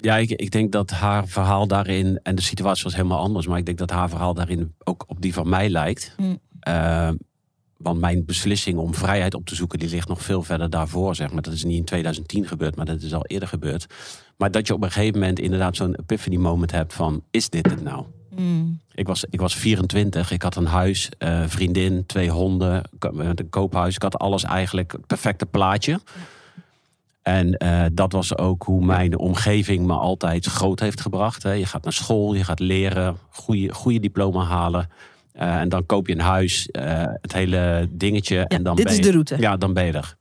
Ja, 0.00 0.16
ik, 0.16 0.30
ik 0.30 0.50
denk 0.50 0.72
dat 0.72 0.90
haar 0.90 1.26
verhaal 1.26 1.66
daarin, 1.66 2.20
en 2.22 2.34
de 2.34 2.42
situatie 2.42 2.84
was 2.84 2.94
helemaal 2.96 3.18
anders, 3.18 3.46
maar 3.46 3.58
ik 3.58 3.66
denk 3.66 3.78
dat 3.78 3.90
haar 3.90 4.08
verhaal 4.08 4.34
daarin 4.34 4.74
ook 4.84 5.04
op 5.06 5.20
die 5.20 5.32
van 5.32 5.48
mij 5.48 5.68
lijkt. 5.68 6.14
Mm. 6.16 6.38
Eh, 6.60 7.10
want 7.76 8.00
mijn 8.00 8.24
beslissing 8.24 8.78
om 8.78 8.94
vrijheid 8.94 9.34
op 9.34 9.46
te 9.46 9.54
zoeken, 9.54 9.78
die 9.78 9.88
ligt 9.88 10.08
nog 10.08 10.22
veel 10.22 10.42
verder 10.42 10.70
daarvoor, 10.70 11.14
zeg 11.14 11.32
maar. 11.32 11.42
Dat 11.42 11.52
is 11.52 11.64
niet 11.64 11.76
in 11.78 11.84
2010 11.84 12.46
gebeurd, 12.46 12.76
maar 12.76 12.86
dat 12.86 13.02
is 13.02 13.14
al 13.14 13.26
eerder 13.26 13.48
gebeurd. 13.48 13.86
Maar 14.36 14.50
dat 14.50 14.66
je 14.66 14.74
op 14.74 14.82
een 14.82 14.90
gegeven 14.90 15.18
moment 15.18 15.38
inderdaad 15.38 15.76
zo'n 15.76 15.94
epiphany 15.94 16.36
moment 16.36 16.70
hebt 16.70 16.94
van, 16.94 17.22
is 17.30 17.48
dit 17.48 17.70
het 17.70 17.82
nou? 17.82 18.04
Ik 18.94 19.06
was, 19.06 19.24
ik 19.30 19.40
was 19.40 19.56
24, 19.56 20.30
ik 20.30 20.42
had 20.42 20.56
een 20.56 20.66
huis, 20.66 21.08
eh, 21.18 21.42
vriendin, 21.46 22.06
twee 22.06 22.30
honden, 22.30 22.82
een 23.00 23.50
koophuis. 23.50 23.94
Ik 23.94 24.02
had 24.02 24.18
alles 24.18 24.44
eigenlijk, 24.44 24.92
het 24.92 25.06
perfecte 25.06 25.46
plaatje. 25.46 26.00
En 27.22 27.56
eh, 27.56 27.84
dat 27.92 28.12
was 28.12 28.36
ook 28.36 28.62
hoe 28.62 28.84
mijn 28.84 29.18
omgeving 29.18 29.86
me 29.86 29.92
altijd 29.92 30.46
groot 30.46 30.80
heeft 30.80 31.00
gebracht. 31.00 31.42
Hè. 31.42 31.52
Je 31.52 31.66
gaat 31.66 31.84
naar 31.84 31.92
school, 31.92 32.34
je 32.34 32.44
gaat 32.44 32.60
leren, 32.60 33.16
goede, 33.30 33.72
goede 33.72 34.00
diploma 34.00 34.44
halen. 34.44 34.90
Eh, 35.32 35.56
en 35.56 35.68
dan 35.68 35.86
koop 35.86 36.06
je 36.06 36.12
een 36.12 36.20
huis, 36.20 36.68
het 37.20 37.32
hele 37.32 37.88
dingetje. 37.90 38.38
en 38.40 38.62
dan 38.62 38.76
dit 38.76 38.84
ben 38.84 38.92
is 38.92 38.98
je, 38.98 39.04
de 39.04 39.12
route. 39.12 39.36
Ja, 39.38 39.56
dan 39.56 39.72
ben 39.72 39.84
je 39.84 39.92
er. 39.92 40.16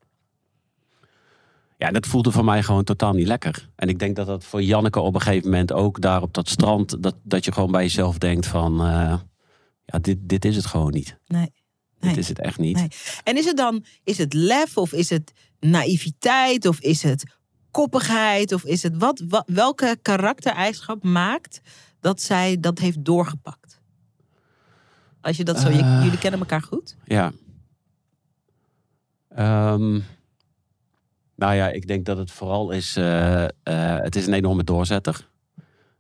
Ja, 1.78 1.92
dat 1.92 2.06
voelde 2.06 2.32
voor 2.32 2.46
mij 2.46 2.64
gewoon 2.64 2.84
totaal 2.84 3.14
niet 3.14 3.28
lekker. 3.28 3.70
En 3.76 3.90
ik 3.90 4.00
denk 4.00 4.16
dat 4.16 4.28
dat 4.28 4.44
voor 4.44 4.62
Janneke 4.62 5.00
op 5.00 5.14
een 5.16 5.22
gegeven 5.22 5.50
moment 5.50 5.72
ook 5.72 6.02
daar 6.02 6.22
op 6.22 6.34
dat 6.34 6.50
strand... 6.50 7.04
dat, 7.04 7.16
dat 7.24 7.46
je 7.46 7.52
gewoon 7.52 7.72
bij 7.72 7.82
jezelf 7.84 8.18
denkt 8.18 8.46
van... 8.48 8.80
eh, 8.82 9.20
ja, 9.86 10.00
dit, 10.02 10.18
dit 10.22 10.46
is 10.46 10.56
het 10.56 10.66
gewoon 10.66 10.92
niet. 10.92 11.18
Nee. 11.28 11.54
Dit 12.00 12.18
is 12.18 12.28
het 12.28 12.40
echt 12.40 12.58
niet. 12.58 12.76
Nee. 12.76 12.88
En 13.24 13.38
is 13.38 13.46
het 13.46 13.58
dan, 13.58 13.86
is 14.04 14.18
het 14.18 14.34
lef 14.34 14.78
of 14.78 14.94
is 14.94 15.10
het 15.10 15.34
naïviteit 15.60 16.66
of 16.66 16.80
is 16.80 17.04
het 17.04 17.36
koppigheid 17.72 18.54
of 18.54 18.64
is 18.64 18.84
het 18.84 18.98
wat, 18.98 19.24
wat 19.28 19.44
welke 19.46 19.98
karaktereigenschap 20.02 21.04
maakt 21.04 21.62
dat 22.00 22.22
zij 22.22 22.60
dat 22.60 22.80
heeft 22.80 23.06
doorgepakt? 23.06 23.82
Als 25.22 25.38
je 25.38 25.44
dat 25.44 25.60
zo, 25.60 25.68
Eh. 25.68 26.02
jullie 26.04 26.18
kennen 26.20 26.40
elkaar 26.40 26.62
goed? 26.62 26.96
Ja. 27.06 27.32
Ehm, 29.30 30.00
nou 31.38 31.54
ja, 31.56 31.70
ik 31.70 31.88
denk 31.88 32.06
dat 32.06 32.18
het 32.18 32.32
vooral 32.32 32.72
is. 32.72 32.96
eh, 32.98 33.44
eh, 33.44 33.50
het 34.04 34.16
is 34.16 34.28
een 34.28 34.34
enorme 34.34 34.64
doorzetter. 34.64 35.28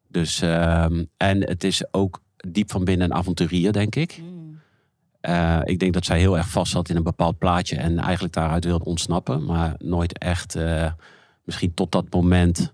Dus, 0.08 0.42
ehm, 0.42 1.04
en 1.18 1.48
het 1.48 1.64
is 1.64 1.94
ook 1.94 2.22
diep 2.48 2.72
van 2.72 2.84
binnen 2.84 3.12
een 3.12 3.18
avonturier, 3.18 3.72
denk 3.72 3.96
ik. 3.96 4.22
Eh, 5.20 5.60
ik 5.64 5.80
denk 5.80 5.94
dat 5.94 6.06
zij 6.06 6.20
heel 6.20 6.38
erg 6.38 6.50
vast 6.50 6.72
zat 6.72 6.90
in 6.90 6.96
een 6.96 7.04
bepaald 7.04 7.38
plaatje 7.38 7.76
en 7.76 8.00
eigenlijk 8.00 8.34
daaruit 8.34 8.64
wilde 8.66 8.86
ontsnappen, 8.86 9.46
maar 9.46 9.74
nooit 9.78 10.18
echt, 10.18 10.58
misschien 11.44 11.74
tot 11.74 11.92
dat 11.92 12.06
moment, 12.14 12.74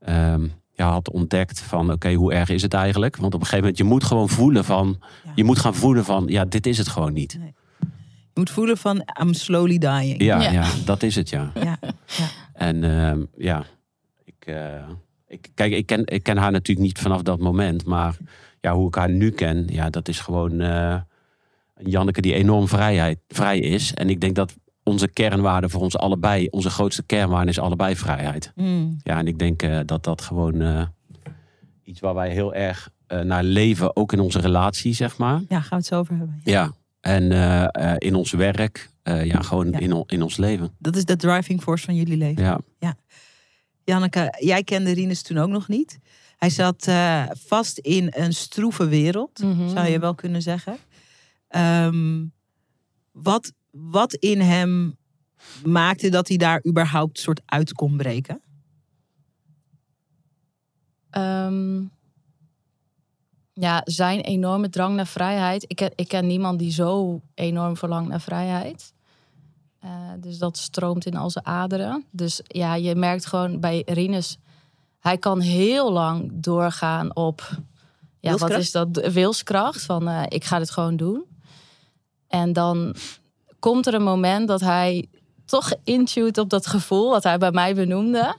ehm, 0.00 0.46
ja, 0.72 0.90
had 0.90 1.10
ontdekt 1.10 1.60
van, 1.60 1.92
oké, 1.92 2.12
hoe 2.12 2.32
erg 2.32 2.48
is 2.48 2.62
het 2.62 2.74
eigenlijk? 2.74 3.16
Want 3.16 3.34
op 3.34 3.40
een 3.40 3.46
gegeven 3.46 3.60
moment, 3.60 3.78
je 3.78 3.84
moet 3.84 4.04
gewoon 4.04 4.28
voelen 4.28 4.64
van, 4.64 5.00
Ja. 5.24 5.32
je 5.34 5.44
moet 5.44 5.58
gaan 5.58 5.74
voelen 5.74 6.04
van, 6.04 6.24
ja, 6.26 6.44
dit 6.44 6.66
is 6.66 6.78
het 6.78 6.88
gewoon 6.88 7.12
niet. 7.12 7.38
Moet 8.34 8.50
voelen 8.50 8.76
van 8.76 9.04
I'm 9.20 9.34
slowly 9.34 9.78
dying. 9.78 10.22
Ja, 10.22 10.40
Ja. 10.40 10.50
ja. 10.50 10.66
dat 10.84 11.02
is 11.02 11.14
het, 11.14 11.28
ja. 11.28 11.52
Ja, 11.54 11.78
ja. 12.06 12.26
En 12.52 12.84
ehm, 12.84 13.24
ja, 13.36 13.64
ik, 14.24 14.46
eh, 14.46 14.88
ik, 15.26 15.48
kijk, 15.54 15.72
ik 15.72 15.86
ken, 15.86 16.06
ik 16.06 16.22
ken 16.22 16.36
haar 16.36 16.52
natuurlijk 16.52 16.86
niet 16.86 16.98
vanaf 16.98 17.22
dat 17.22 17.38
moment. 17.38 17.84
Maar 17.84 18.16
ja, 18.60 18.74
hoe 18.74 18.88
ik 18.88 18.94
haar 18.94 19.10
nu 19.10 19.30
ken, 19.30 19.66
ja, 19.68 19.90
dat 19.90 20.08
is 20.08 20.20
gewoon 20.20 20.60
eh, 20.60 20.96
een 21.74 21.90
Janneke 21.90 22.20
die 22.20 22.34
enorm 22.34 22.68
vrijheid, 22.68 23.18
vrij 23.28 23.58
is. 23.58 23.94
En 23.94 24.10
ik 24.10 24.20
denk 24.20 24.34
dat 24.34 24.54
onze 24.82 25.08
kernwaarde 25.08 25.68
voor 25.68 25.80
ons 25.80 25.96
allebei, 25.96 26.48
onze 26.50 26.70
grootste 26.70 27.02
kernwaarde 27.02 27.50
is 27.50 27.58
allebei 27.58 27.96
vrijheid. 27.96 28.52
Mm. 28.54 28.98
Ja, 29.02 29.18
en 29.18 29.26
ik 29.26 29.38
denk 29.38 29.62
eh, 29.62 29.78
dat 29.86 30.04
dat 30.04 30.22
gewoon 30.22 30.60
eh, 30.60 30.82
iets 31.82 32.00
waar 32.00 32.14
wij 32.14 32.30
heel 32.30 32.54
erg 32.54 32.90
eh, 33.06 33.20
naar 33.20 33.44
leven, 33.44 33.96
ook 33.96 34.12
in 34.12 34.20
onze 34.20 34.40
relatie, 34.40 34.94
zeg 34.94 35.18
maar. 35.18 35.40
ja, 35.48 35.60
gaan 35.60 35.68
we 35.68 35.76
het 35.76 35.86
zo 35.86 35.98
over 35.98 36.16
hebben. 36.16 36.40
Ja, 36.44 36.72
en 37.04 37.32
eh, 37.32 37.66
eh, 37.92 37.96
in 37.98 38.14
ons 38.14 38.32
werk, 38.32 38.90
eh, 39.02 39.24
ja, 39.24 39.40
gewoon 39.42 39.70
Ja. 39.70 39.78
In, 39.78 40.04
in 40.06 40.22
ons 40.22 40.36
leven. 40.36 40.74
Dat 40.78 40.96
is 40.96 41.04
de 41.04 41.16
driving 41.16 41.62
force 41.62 41.84
van 41.84 41.94
jullie 41.94 42.16
leven. 42.16 42.42
Ja. 42.78 42.96
Janneke, 43.84 44.34
jij 44.38 44.62
kende 44.62 44.92
Rinus 44.92 45.22
toen 45.22 45.38
ook 45.38 45.48
nog 45.48 45.68
niet. 45.68 45.98
Hij 46.36 46.50
zat 46.50 46.86
eh, 46.86 47.24
vast 47.46 47.78
in 47.78 48.08
een 48.14 48.32
stroeve 48.34 48.86
wereld, 48.88 49.38
Mhm. 49.38 49.68
zou 49.68 49.86
je 49.88 49.98
wel 49.98 50.14
kunnen 50.14 50.42
zeggen. 50.42 50.76
Ehm, 51.48 52.24
wat, 53.12 53.52
wat 53.70 54.14
in 54.14 54.40
hem 54.40 54.96
maakte 55.64 56.08
dat 56.08 56.28
hij 56.28 56.36
daar 56.36 56.64
überhaupt 56.66 57.18
soort 57.18 57.40
uit 57.44 57.72
kon 57.72 57.96
breken? 57.96 58.40
Ehm, 61.10 61.82
ja, 63.54 63.80
zijn 63.84 64.20
enorme 64.20 64.68
drang 64.68 64.96
naar 64.96 65.06
vrijheid. 65.06 65.64
Ik 65.66 65.76
ken, 65.76 65.90
ik 65.94 66.08
ken 66.08 66.26
niemand 66.26 66.58
die 66.58 66.72
zo 66.72 67.20
enorm 67.34 67.76
verlangt 67.76 68.08
naar 68.08 68.20
vrijheid. 68.20 68.92
Eh, 69.78 69.90
dus 70.20 70.38
dat 70.38 70.56
stroomt 70.56 71.06
in 71.06 71.16
al 71.16 71.30
zijn 71.30 71.46
aderen. 71.46 72.04
Dus 72.10 72.40
ja, 72.44 72.74
je 72.74 72.94
merkt 72.94 73.26
gewoon 73.26 73.60
bij 73.60 73.82
Rinus... 73.86 74.38
hij 74.98 75.18
kan 75.18 75.40
heel 75.40 75.92
lang 75.92 76.30
doorgaan 76.34 77.16
op... 77.16 77.58
Ja, 78.20 78.36
wat 78.36 78.50
is 78.50 78.72
dat? 78.72 78.88
Wilskracht. 79.12 79.82
Van 79.82 80.08
eh, 80.08 80.22
ik 80.28 80.44
ga 80.44 80.58
dit 80.58 80.70
gewoon 80.70 80.96
doen. 80.96 81.24
En 82.28 82.52
dan 82.52 82.94
komt 83.58 83.86
er 83.86 83.94
een 83.94 84.02
moment 84.02 84.48
dat 84.48 84.60
hij 84.60 85.08
toch 85.44 85.72
intuit 85.84 86.38
op 86.38 86.50
dat 86.50 86.66
gevoel... 86.66 87.10
wat 87.10 87.22
hij 87.22 87.38
bij 87.38 87.50
mij 87.50 87.74
benoemde 87.74 88.36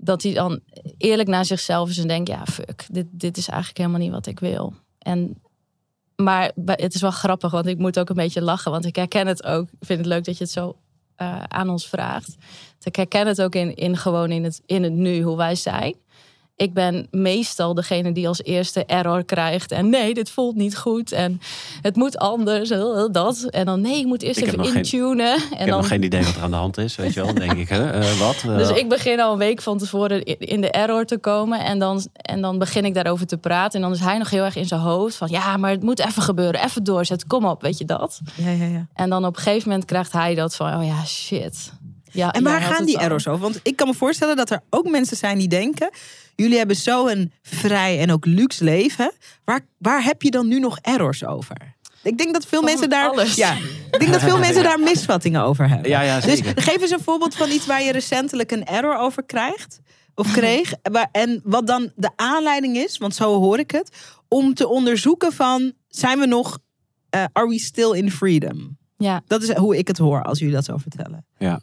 dat 0.00 0.22
hij 0.22 0.32
dan 0.34 0.60
eerlijk 0.98 1.28
naar 1.28 1.44
zichzelf 1.44 1.88
is 1.88 1.98
en 1.98 2.08
denkt: 2.08 2.28
ja, 2.28 2.44
fuck, 2.44 2.86
dit, 2.90 3.06
dit 3.10 3.36
is 3.36 3.48
eigenlijk 3.48 3.78
helemaal 3.78 4.00
niet 4.00 4.10
wat 4.10 4.26
ik 4.26 4.40
wil. 4.40 4.74
En, 4.98 5.42
maar 6.16 6.52
het 6.64 6.94
is 6.94 7.00
wel 7.00 7.10
grappig, 7.10 7.50
want 7.50 7.66
ik 7.66 7.78
moet 7.78 7.98
ook 7.98 8.08
een 8.08 8.16
beetje 8.16 8.42
lachen, 8.42 8.70
want 8.70 8.84
ik 8.84 8.96
herken 8.96 9.26
het 9.26 9.44
ook. 9.44 9.68
Ik 9.70 9.86
vind 9.86 9.98
het 9.98 10.08
leuk 10.08 10.24
dat 10.24 10.38
je 10.38 10.44
het 10.44 10.52
zo 10.52 10.76
eh, 11.16 11.42
aan 11.42 11.70
ons 11.70 11.88
vraagt. 11.88 12.36
Ik 12.82 12.96
herken 12.96 13.26
het 13.26 13.42
ook 13.42 13.54
in, 13.54 13.74
in 13.74 13.96
gewoon 13.96 14.30
in 14.30 14.44
het, 14.44 14.62
in 14.66 14.82
het 14.82 14.92
nu, 14.92 15.22
hoe 15.22 15.36
wij 15.36 15.54
zijn. 15.54 15.94
Ik 16.60 16.74
ben 16.74 17.06
meestal 17.10 17.74
degene 17.74 18.12
die 18.12 18.28
als 18.28 18.42
eerste 18.42 18.84
error 18.84 19.24
krijgt. 19.24 19.72
En 19.72 19.88
nee, 19.88 20.14
dit 20.14 20.30
voelt 20.30 20.56
niet 20.56 20.76
goed. 20.76 21.12
En 21.12 21.40
het 21.82 21.96
moet 21.96 22.18
anders. 22.18 22.68
Dat. 23.12 23.42
En 23.50 23.64
dan 23.66 23.80
nee, 23.80 23.98
ik 23.98 24.06
moet 24.06 24.22
eerst 24.22 24.40
Ik 24.40 24.46
heb 24.46 24.54
even 24.54 24.66
geen- 24.66 24.76
intunen. 24.82 25.36
Ik 25.36 25.42
en 25.50 25.56
heb 25.58 25.68
dan 25.68 25.76
nog 25.78 25.88
geen 25.88 26.02
idee 26.02 26.24
wat 26.24 26.34
er 26.34 26.42
aan 26.42 26.50
de 26.50 26.56
hand 26.56 26.78
is, 26.78 26.96
weet 26.96 27.14
je 27.14 27.22
wel. 27.24 27.34
Denk 27.34 27.52
ik, 27.52 27.68
hè, 27.68 27.90
eh, 28.00 28.18
wat? 28.18 28.36
Eh, 28.46 28.56
dus 28.56 28.70
ik 28.70 28.88
begin 28.88 29.20
al 29.20 29.32
een 29.32 29.38
week 29.38 29.62
van 29.62 29.78
tevoren 29.78 30.22
in 30.38 30.60
de 30.60 30.70
error 30.70 31.04
te 31.04 31.18
komen. 31.18 31.60
En 31.64 31.78
dan, 31.78 32.06
en 32.12 32.40
dan 32.40 32.58
begin 32.58 32.84
ik 32.84 32.94
daarover 32.94 33.26
te 33.26 33.36
praten. 33.36 33.74
En 33.74 33.86
dan 33.86 33.92
is 33.96 34.00
hij 34.04 34.18
nog 34.18 34.30
heel 34.30 34.44
erg 34.44 34.56
in 34.56 34.66
zijn 34.66 34.80
hoofd. 34.80 35.16
Van 35.16 35.28
ja, 35.30 35.56
maar 35.56 35.70
het 35.70 35.82
moet 35.82 35.98
even 36.00 36.22
gebeuren. 36.22 36.64
Even 36.64 36.84
doorzetten. 36.84 37.28
Kom 37.28 37.44
op, 37.44 37.62
weet 37.62 37.78
je 37.78 37.84
dat? 37.84 38.20
Ja, 38.34 38.50
ja, 38.50 38.64
ja. 38.64 38.86
En 38.94 39.10
dan 39.10 39.24
op 39.24 39.36
een 39.36 39.42
gegeven 39.42 39.68
moment 39.68 39.86
krijgt 39.86 40.12
hij 40.12 40.34
dat 40.34 40.56
van... 40.56 40.74
Oh 40.80 40.86
ja, 40.86 41.04
shit. 41.04 41.72
Ja, 42.12 42.32
En 42.32 42.42
waar 42.42 42.60
gaan 42.60 42.84
die 42.84 42.98
errors 42.98 43.28
over? 43.28 43.40
Want 43.42 43.60
ik 43.62 43.76
kan 43.76 43.88
me 43.88 43.94
voorstellen 43.94 44.36
dat 44.36 44.50
er 44.50 44.60
ook 44.70 44.88
mensen 44.90 45.16
zijn 45.16 45.38
die 45.38 45.48
denken... 45.48 45.90
jullie 46.36 46.58
hebben 46.58 46.76
zo 46.76 47.06
een 47.06 47.32
vrij 47.42 47.98
en 48.00 48.12
ook 48.12 48.26
luxe 48.26 48.64
leven. 48.64 49.12
Waar, 49.44 49.60
waar 49.78 50.04
heb 50.04 50.22
je 50.22 50.30
dan 50.30 50.48
nu 50.48 50.58
nog 50.58 50.78
errors 50.82 51.24
over? 51.24 51.56
Ik 52.02 52.18
denk 52.18 52.32
dat 52.32 52.46
veel 52.46 52.60
Van 52.60 52.68
mensen 52.70 52.88
daar... 52.88 53.08
alles. 53.08 53.34
Ja, 53.34 53.56
ik 53.90 53.98
denk 53.98 54.12
dat 54.12 54.20
veel 54.20 54.38
mensen 54.46 54.62
daar 54.62 54.80
misvattingen 54.80 55.42
over 55.42 55.68
hebben. 55.68 55.90
Ja, 55.90 56.00
ja, 56.00 56.20
Dus 56.20 56.40
geef 56.54 56.80
eens 56.80 56.90
een 56.90 57.00
voorbeeld 57.02 57.34
van 57.34 57.50
iets 57.50 57.66
waar 57.66 57.82
je 57.82 57.92
recentelijk 57.92 58.50
een 58.50 58.64
error 58.64 58.96
over 58.98 59.24
krijgt. 59.24 59.80
Of 60.14 60.32
kreeg. 60.38 60.72
En 61.12 61.40
wat 61.44 61.66
dan 61.66 61.92
de 61.96 62.10
aanleiding 62.16 62.76
is, 62.76 62.98
want 62.98 63.14
zo 63.14 63.38
hoor 63.38 63.58
ik 63.58 63.70
het. 63.70 63.96
Om 64.28 64.54
te 64.54 64.68
onderzoeken 64.68 65.32
van, 65.32 65.72
zijn 65.88 66.18
we 66.18 66.26
nog... 66.26 66.58
eh, 67.10 67.24
are 67.32 67.48
we 67.48 67.58
still 67.58 67.90
in 67.92 68.10
freedom? 68.10 68.78
Ja, 68.96 69.22
Dat 69.26 69.42
is 69.42 69.52
hoe 69.54 69.76
ik 69.78 69.86
het 69.88 69.98
hoor 69.98 70.22
als 70.22 70.38
jullie 70.38 70.54
dat 70.54 70.64
zo 70.64 70.76
vertellen. 70.76 71.24
ja. 71.38 71.60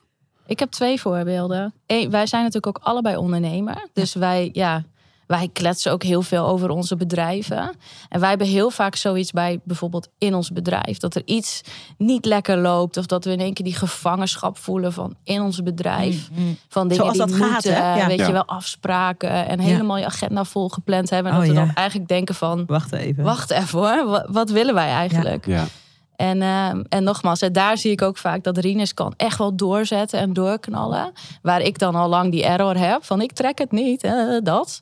Ik 0.48 0.60
heb 0.60 0.72
twee 0.72 1.02
voorbeelden. 1.02 1.74
Eén, 1.86 2.10
wij 2.10 2.28
zijn 2.28 2.44
natuurlijk 2.44 2.78
ook 2.78 2.84
allebei 2.86 3.18
ondernemer. 3.18 3.88
Dus 3.94 4.14
wij, 4.14 4.50
ja, 4.54 4.84
wij 5.28 5.50
kletsen 5.54 5.92
ook 5.92 6.04
heel 6.04 6.22
veel 6.22 6.46
over 6.48 6.70
onze 6.70 6.96
bedrijven. 6.96 7.72
En 8.10 8.20
wij 8.20 8.30
hebben 8.30 8.48
heel 8.48 8.70
vaak 8.70 8.96
zoiets 8.96 9.32
bij 9.32 9.60
bijvoorbeeld 9.64 10.08
in 10.18 10.34
ons 10.36 10.52
bedrijf. 10.52 10.98
Dat 10.98 11.16
er 11.16 11.22
iets 11.26 11.62
niet 11.98 12.26
lekker 12.26 12.58
loopt. 12.58 12.98
Of 12.98 13.06
dat 13.06 13.26
we 13.26 13.32
in 13.32 13.40
één 13.40 13.54
keer 13.54 13.66
die 13.66 13.76
gevangenschap 13.76 14.58
voelen 14.58 14.94
van 14.94 15.16
in 15.24 15.42
ons 15.42 15.64
bedrijf. 15.64 16.30
Van 16.68 16.88
dingen 16.88 17.04
Zoals 17.04 17.18
die 17.18 17.28
dat 17.28 17.36
gaat, 17.36 17.52
moeten, 17.52 17.76
hè? 17.76 17.96
Ja. 17.96 18.08
weet 18.08 18.20
Ja. 18.20 18.26
je 18.26 18.32
wel, 18.32 18.46
afspraken. 18.46 19.48
En 19.48 19.60
helemaal 19.60 19.98
je 19.98 20.06
agenda 20.06 20.44
vol 20.44 20.70
gepland 20.70 21.10
hebben. 21.10 21.32
En 21.32 21.38
Oh, 21.38 21.44
dat 21.44 21.54
we 21.54 21.60
ja. 21.60 21.66
dan 21.66 21.76
eigenlijk 21.76 22.10
denken 22.10 22.36
van... 22.36 22.64
Wacht 22.66 22.92
even. 22.92 23.24
Wacht 23.24 23.52
even 23.52 23.80
hoor, 23.80 24.06
wat, 24.08 24.26
wat 24.30 24.50
willen 24.50 24.74
wij 24.74 24.90
eigenlijk? 24.90 25.46
ja. 25.46 25.66
En, 26.18 26.42
ehm, 26.42 26.84
en 26.90 27.04
nogmaals, 27.04 27.40
daar 27.52 27.78
zie 27.78 27.92
ik 27.92 28.02
ook 28.02 28.18
vaak 28.18 28.44
dat 28.44 28.58
Rinus 28.58 28.94
kan 28.94 29.14
echt 29.18 29.38
wel 29.38 29.56
doorzetten 29.56 30.20
en 30.20 30.34
doorknallen. 30.34 31.12
Waar 31.42 31.62
ik 31.62 31.80
dan 31.80 31.96
al 31.96 32.10
lang 32.10 32.32
die 32.32 32.44
error 32.44 32.78
heb 32.78 33.04
van 33.04 33.22
ik 33.22 33.32
trek 33.32 33.58
het 33.58 33.72
niet, 33.72 34.02
dat. 34.44 34.82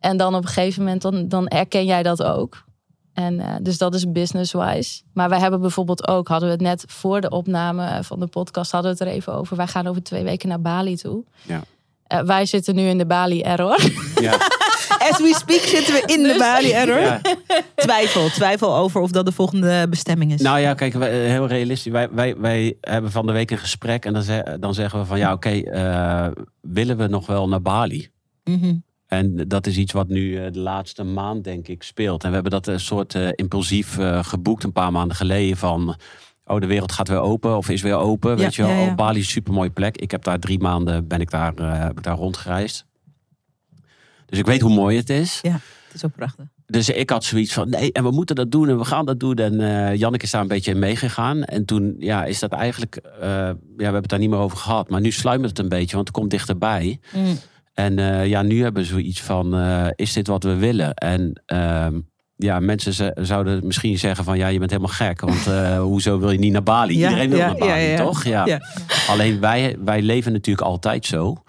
En 0.00 0.16
dan 0.16 0.34
op 0.34 0.42
een 0.42 0.48
gegeven 0.48 0.82
moment, 0.82 1.02
dan, 1.02 1.28
dan 1.28 1.48
erken 1.48 1.84
jij 1.84 2.02
dat 2.02 2.22
ook. 2.22 2.64
En 3.12 3.40
eh, 3.40 3.54
dus 3.62 3.78
dat 3.78 3.94
is 3.94 4.12
business-wise. 4.12 5.02
Maar 5.12 5.28
wij 5.28 5.38
hebben 5.38 5.60
bijvoorbeeld 5.60 6.08
ook, 6.08 6.28
hadden 6.28 6.48
we 6.48 6.54
het 6.54 6.64
net 6.64 6.84
voor 6.86 7.20
de 7.20 7.30
opname 7.30 8.04
van 8.04 8.20
de 8.20 8.26
podcast, 8.26 8.72
hadden 8.72 8.92
we 8.92 8.98
het 8.98 9.08
er 9.08 9.14
even 9.14 9.34
over. 9.34 9.56
Wij 9.56 9.66
gaan 9.66 9.86
over 9.86 10.02
twee 10.02 10.24
weken 10.24 10.48
naar 10.48 10.60
Bali 10.60 10.96
toe. 10.96 11.24
Ja. 11.42 11.62
Eh, 12.06 12.20
wij 12.20 12.46
zitten 12.46 12.74
nu 12.74 12.82
in 12.88 12.98
de 12.98 13.06
Bali-error. 13.06 13.76
ja. 14.20 14.32
As 15.10 15.18
we 15.18 15.34
speak 15.38 15.60
zitten 15.60 15.94
we 15.94 16.02
in 16.06 16.22
de 16.22 16.28
Dus- 16.28 16.38
Bali 16.38 16.70
error. 16.72 17.00
ja. 17.00 17.20
Twijfel, 17.74 18.28
twijfel 18.28 18.76
over 18.76 19.00
of 19.00 19.10
dat 19.10 19.24
de 19.26 19.32
volgende 19.32 19.86
bestemming 19.90 20.32
is. 20.32 20.40
Nou 20.40 20.58
ja, 20.58 20.74
kijk, 20.74 20.92
wij, 20.92 21.10
heel 21.28 21.46
realistisch. 21.46 21.92
Wij, 21.92 22.08
wij, 22.10 22.36
wij 22.36 22.76
hebben 22.80 23.10
van 23.10 23.26
de 23.26 23.32
week 23.32 23.50
een 23.50 23.58
gesprek 23.58 24.04
en 24.04 24.12
dan, 24.12 24.22
ze- 24.22 24.56
dan 24.60 24.74
zeggen 24.74 24.98
we 24.98 25.04
van 25.06 25.18
ja, 25.18 25.32
oké, 25.32 25.50
eh, 25.50 26.26
willen 26.60 26.96
we 26.96 27.06
nog 27.06 27.26
wel 27.26 27.48
naar 27.48 27.62
Bali? 27.62 28.08
Mhm. 28.44 28.74
En 29.06 29.44
dat 29.48 29.66
is 29.66 29.76
iets 29.76 29.92
wat 29.92 30.08
nu 30.08 30.36
eh, 30.44 30.52
de 30.52 30.58
laatste 30.58 31.02
maand, 31.04 31.44
denk 31.44 31.68
ik, 31.68 31.82
speelt. 31.82 32.22
En 32.22 32.28
we 32.28 32.34
hebben 32.34 32.52
dat 32.52 32.66
een 32.66 32.80
soort 32.80 33.14
eh, 33.14 33.28
impulsief 33.34 33.98
eh, 33.98 34.24
geboekt 34.24 34.64
een 34.64 34.72
paar 34.72 34.92
maanden 34.92 35.16
geleden 35.16 35.56
van... 35.56 35.96
oh, 36.44 36.60
de 36.60 36.66
wereld 36.66 36.92
gaat 36.92 37.08
weer 37.08 37.20
open 37.20 37.56
of 37.56 37.68
is 37.68 37.82
weer 37.82 37.96
open. 37.96 38.30
Ja, 38.30 38.36
weet 38.36 38.54
je 38.54 38.62
wel, 38.62 38.70
ja, 38.70 38.80
ja. 38.80 38.88
Oh, 38.88 38.94
Bali 38.94 39.18
is 39.18 39.24
een 39.24 39.30
supermooie 39.30 39.70
plek. 39.70 39.96
Ik 39.96 40.10
heb 40.10 40.24
daar 40.24 40.38
drie 40.38 40.58
maanden 40.58 41.08
ben 41.08 41.20
ik 41.20 41.30
daar, 41.30 41.54
eh, 41.54 41.78
heb 41.78 41.98
ik 41.98 42.02
daar 42.02 42.16
rondgereisd. 42.16 42.84
Dus 44.26 44.38
ik 44.38 44.46
weet 44.46 44.60
hoe 44.60 44.74
mooi 44.74 44.96
het 44.96 45.10
is. 45.10 45.38
Het 45.42 45.94
is 45.94 46.04
ook 46.04 46.16
prachtig. 46.16 46.44
Dus 46.66 46.88
ik 46.88 47.10
had 47.10 47.24
zoiets 47.24 47.52
van, 47.52 47.68
nee, 47.70 47.92
en 47.92 48.04
we 48.04 48.10
moeten 48.10 48.36
dat 48.36 48.50
doen 48.50 48.68
en 48.68 48.78
we 48.78 48.84
gaan 48.84 49.06
dat 49.06 49.20
doen. 49.20 49.36
En 49.36 49.60
eh 49.60 49.98
Janneke 49.98 50.24
is 50.24 50.30
daar 50.30 50.40
een 50.40 50.48
beetje 50.48 50.70
in 50.70 50.78
meegegaan. 50.78 51.44
En 51.44 51.64
toen 51.64 51.94
ja, 51.98 52.24
is 52.24 52.38
dat 52.38 52.52
eigenlijk, 52.52 52.96
eh, 52.96 53.20
ja, 53.20 53.56
we 53.76 53.82
hebben 53.82 54.00
het 54.00 54.10
daar 54.10 54.18
niet 54.18 54.30
meer 54.30 54.38
over 54.38 54.58
gehad. 54.58 54.88
Maar 54.88 55.00
nu 55.00 55.10
sluimert 55.10 55.48
het 55.48 55.58
een 55.58 55.68
beetje, 55.68 55.94
want 55.94 56.08
het 56.08 56.16
komt 56.16 56.30
dichterbij. 56.30 57.00
En 57.74 57.98
eh, 57.98 58.26
ja, 58.26 58.42
nu 58.42 58.62
hebben 58.62 58.82
we 58.82 58.88
zoiets 58.88 59.22
van, 59.22 59.54
is 59.94 60.12
dit 60.12 60.26
wat 60.26 60.42
we 60.42 60.56
willen? 60.56 60.94
En 60.94 61.42
ehm, 61.46 62.00
ja, 62.42 62.60
mensen 62.60 63.14
zouden 63.26 63.66
misschien 63.66 63.98
zeggen 63.98 64.24
van, 64.24 64.38
ja, 64.38 64.46
je 64.48 64.58
bent 64.58 64.70
helemaal 64.70 64.94
gek. 64.94 65.20
Want 65.20 65.46
eh, 65.46 65.80
hoezo 65.90 66.18
wil 66.18 66.30
je 66.30 66.38
niet 66.38 66.52
naar 66.52 66.62
Bali? 66.62 66.98
Ja, 66.98 67.08
Iedereen 67.08 67.30
wil 67.30 67.38
ja, 67.38 67.46
naar 67.46 67.56
Bali, 67.56 67.80
ja, 67.80 67.96
toch? 67.96 68.24
Ja. 68.24 68.60
Alleen 69.08 69.40
wij, 69.40 69.76
wij 69.84 70.02
leven 70.02 70.32
natuurlijk 70.32 70.66
altijd 70.66 71.06
zo. 71.06 71.42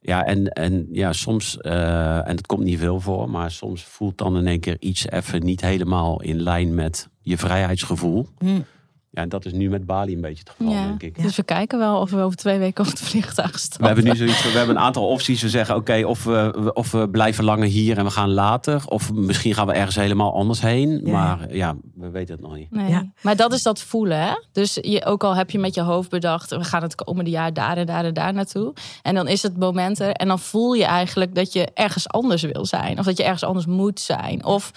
Ja, 0.00 0.24
en, 0.24 0.48
en 0.48 0.88
ja, 0.92 1.12
soms, 1.12 1.56
eh, 1.56 2.28
en 2.28 2.36
het 2.36 2.46
komt 2.46 2.64
niet 2.64 2.78
veel 2.78 3.00
voor, 3.00 3.30
maar 3.30 3.50
soms 3.50 3.84
voelt 3.84 4.18
dan 4.18 4.36
in 4.36 4.46
één 4.46 4.60
keer 4.60 4.76
iets 4.80 5.10
even 5.10 5.44
niet 5.44 5.60
helemaal 5.60 6.22
in 6.22 6.42
lijn 6.42 6.74
met 6.74 7.08
je 7.22 7.38
vrijheidsgevoel. 7.38 8.28
Hm. 8.38 8.60
Ja, 9.10 9.22
en 9.22 9.28
dat 9.28 9.44
is 9.44 9.52
nu 9.52 9.68
met 9.70 9.86
Bali 9.86 10.14
een 10.14 10.20
beetje 10.20 10.38
het 10.44 10.50
geval, 10.56 10.72
Ja. 10.72 10.86
denk 10.86 11.02
ik. 11.02 11.22
Dus 11.22 11.36
we 11.36 11.42
kijken 11.42 11.78
wel 11.78 12.00
of 12.00 12.10
we 12.10 12.20
over 12.20 12.36
twee 12.36 12.58
weken 12.58 12.84
op 12.84 12.90
het 12.90 13.00
vliegtuig 13.00 13.52
We 13.52 13.58
stappen. 13.58 13.86
hebben 13.86 14.04
nu 14.04 14.16
zoiets, 14.16 14.42
we 14.42 14.58
hebben 14.58 14.76
een 14.76 14.82
aantal 14.82 15.08
opties. 15.08 15.42
We 15.42 15.48
zeggen, 15.48 15.76
oké, 15.76 16.02
of, 16.06 16.24
we, 16.24 16.70
of 16.74 16.90
we 16.90 17.08
blijven 17.08 17.44
langer 17.44 17.66
hier 17.66 17.98
en 17.98 18.04
we 18.04 18.10
gaan 18.10 18.30
later. 18.32 18.82
Of 18.88 19.12
misschien 19.12 19.54
gaan 19.54 19.66
we 19.66 19.72
ergens 19.72 19.96
helemaal 19.96 20.34
anders 20.34 20.60
heen. 20.60 21.00
Ja. 21.04 21.12
Maar 21.12 21.54
ja, 21.54 21.76
we 21.94 22.10
weten 22.10 22.34
het 22.34 22.44
nog 22.44 22.54
niet. 22.56 22.70
Nee. 22.70 22.88
Ja. 22.90 23.12
Maar 23.20 23.36
dat 23.36 23.52
is 23.52 23.62
dat 23.62 23.80
voelen. 23.80 24.20
Hè? 24.20 24.32
Dus 24.52 24.78
je, 24.80 25.04
ook 25.04 25.24
al 25.24 25.34
heb 25.36 25.50
je 25.50 25.58
met 25.58 25.74
je 25.74 25.82
hoofd 25.82 26.10
bedacht, 26.10 26.50
we 26.50 26.64
gaan 26.64 26.82
het 26.82 26.94
komende 26.94 27.30
jaar 27.30 27.52
daar 27.52 27.76
en 27.76 27.86
daar 27.86 28.04
en 28.04 28.14
daar 28.14 28.32
naartoe. 28.32 28.72
En 29.02 29.14
dan 29.14 29.28
is 29.28 29.42
het 29.42 29.58
moment 29.58 30.00
er. 30.00 30.10
En 30.12 30.28
dan 30.28 30.38
voel 30.38 30.72
je 30.72 30.84
eigenlijk 30.84 31.34
dat 31.34 31.52
je 31.52 31.68
ergens 31.74 32.08
anders 32.08 32.42
wil 32.42 32.64
zijn. 32.66 32.98
Of 32.98 33.04
dat 33.04 33.16
je 33.16 33.22
ergens 33.24 33.44
anders 33.44 33.66
moet 33.66 34.00
zijn. 34.00 34.44
Of 34.44 34.72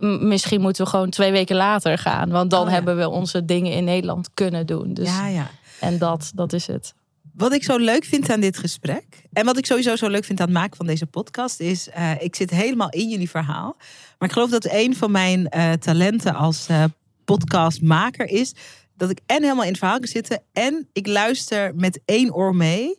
misschien 0.00 0.60
moeten 0.60 0.84
we 0.84 0.90
gewoon 0.90 1.10
twee 1.10 1.32
weken 1.32 1.56
later 1.56 1.98
gaan. 1.98 2.30
Want 2.30 2.50
dan 2.50 2.60
Oh 2.62 2.66
ja. 2.66 2.72
hebben 2.72 2.96
we 2.96 3.08
onze 3.08 3.44
dingen 3.44 3.72
in 3.72 3.84
Nederland 3.84 4.30
kunnen 4.34 4.66
doen. 4.66 4.94
Dus, 4.94 5.08
Ja, 5.08 5.26
ja. 5.26 5.50
En 5.80 5.98
dat, 5.98 6.30
dat 6.34 6.52
is 6.52 6.66
het. 6.66 6.94
Wat 7.34 7.52
ik 7.52 7.64
zo 7.64 7.76
leuk 7.76 8.04
vind 8.04 8.30
aan 8.30 8.40
dit 8.40 8.58
gesprek. 8.58 9.22
En 9.32 9.44
wat 9.44 9.58
ik 9.58 9.66
sowieso 9.66 9.96
zo 9.96 10.08
leuk 10.08 10.24
vind 10.24 10.40
aan 10.40 10.46
het 10.46 10.56
maken 10.56 10.76
van 10.76 10.86
deze 10.86 11.06
podcast. 11.06 11.60
Is, 11.60 11.88
eh, 11.88 12.12
ik 12.20 12.36
zit 12.36 12.50
helemaal 12.50 12.90
in 12.90 13.08
jullie 13.08 13.30
verhaal. 13.30 13.76
Maar 14.18 14.28
ik 14.28 14.32
geloof 14.32 14.50
dat 14.50 14.68
een 14.70 14.96
van 14.96 15.10
mijn 15.10 15.48
eh, 15.48 15.72
talenten 15.72 16.34
als 16.34 16.66
eh, 16.68 16.84
podcastmaker 17.24 18.26
is. 18.26 18.54
Dat 18.96 19.10
ik 19.10 19.20
en 19.26 19.42
helemaal 19.42 19.64
in 19.64 19.70
het 19.70 19.78
verhaal 19.78 19.98
kan 19.98 20.08
zitten. 20.08 20.42
En 20.52 20.88
ik 20.92 21.06
luister 21.06 21.74
met 21.74 22.00
één 22.04 22.34
oor 22.34 22.56
mee. 22.56 22.98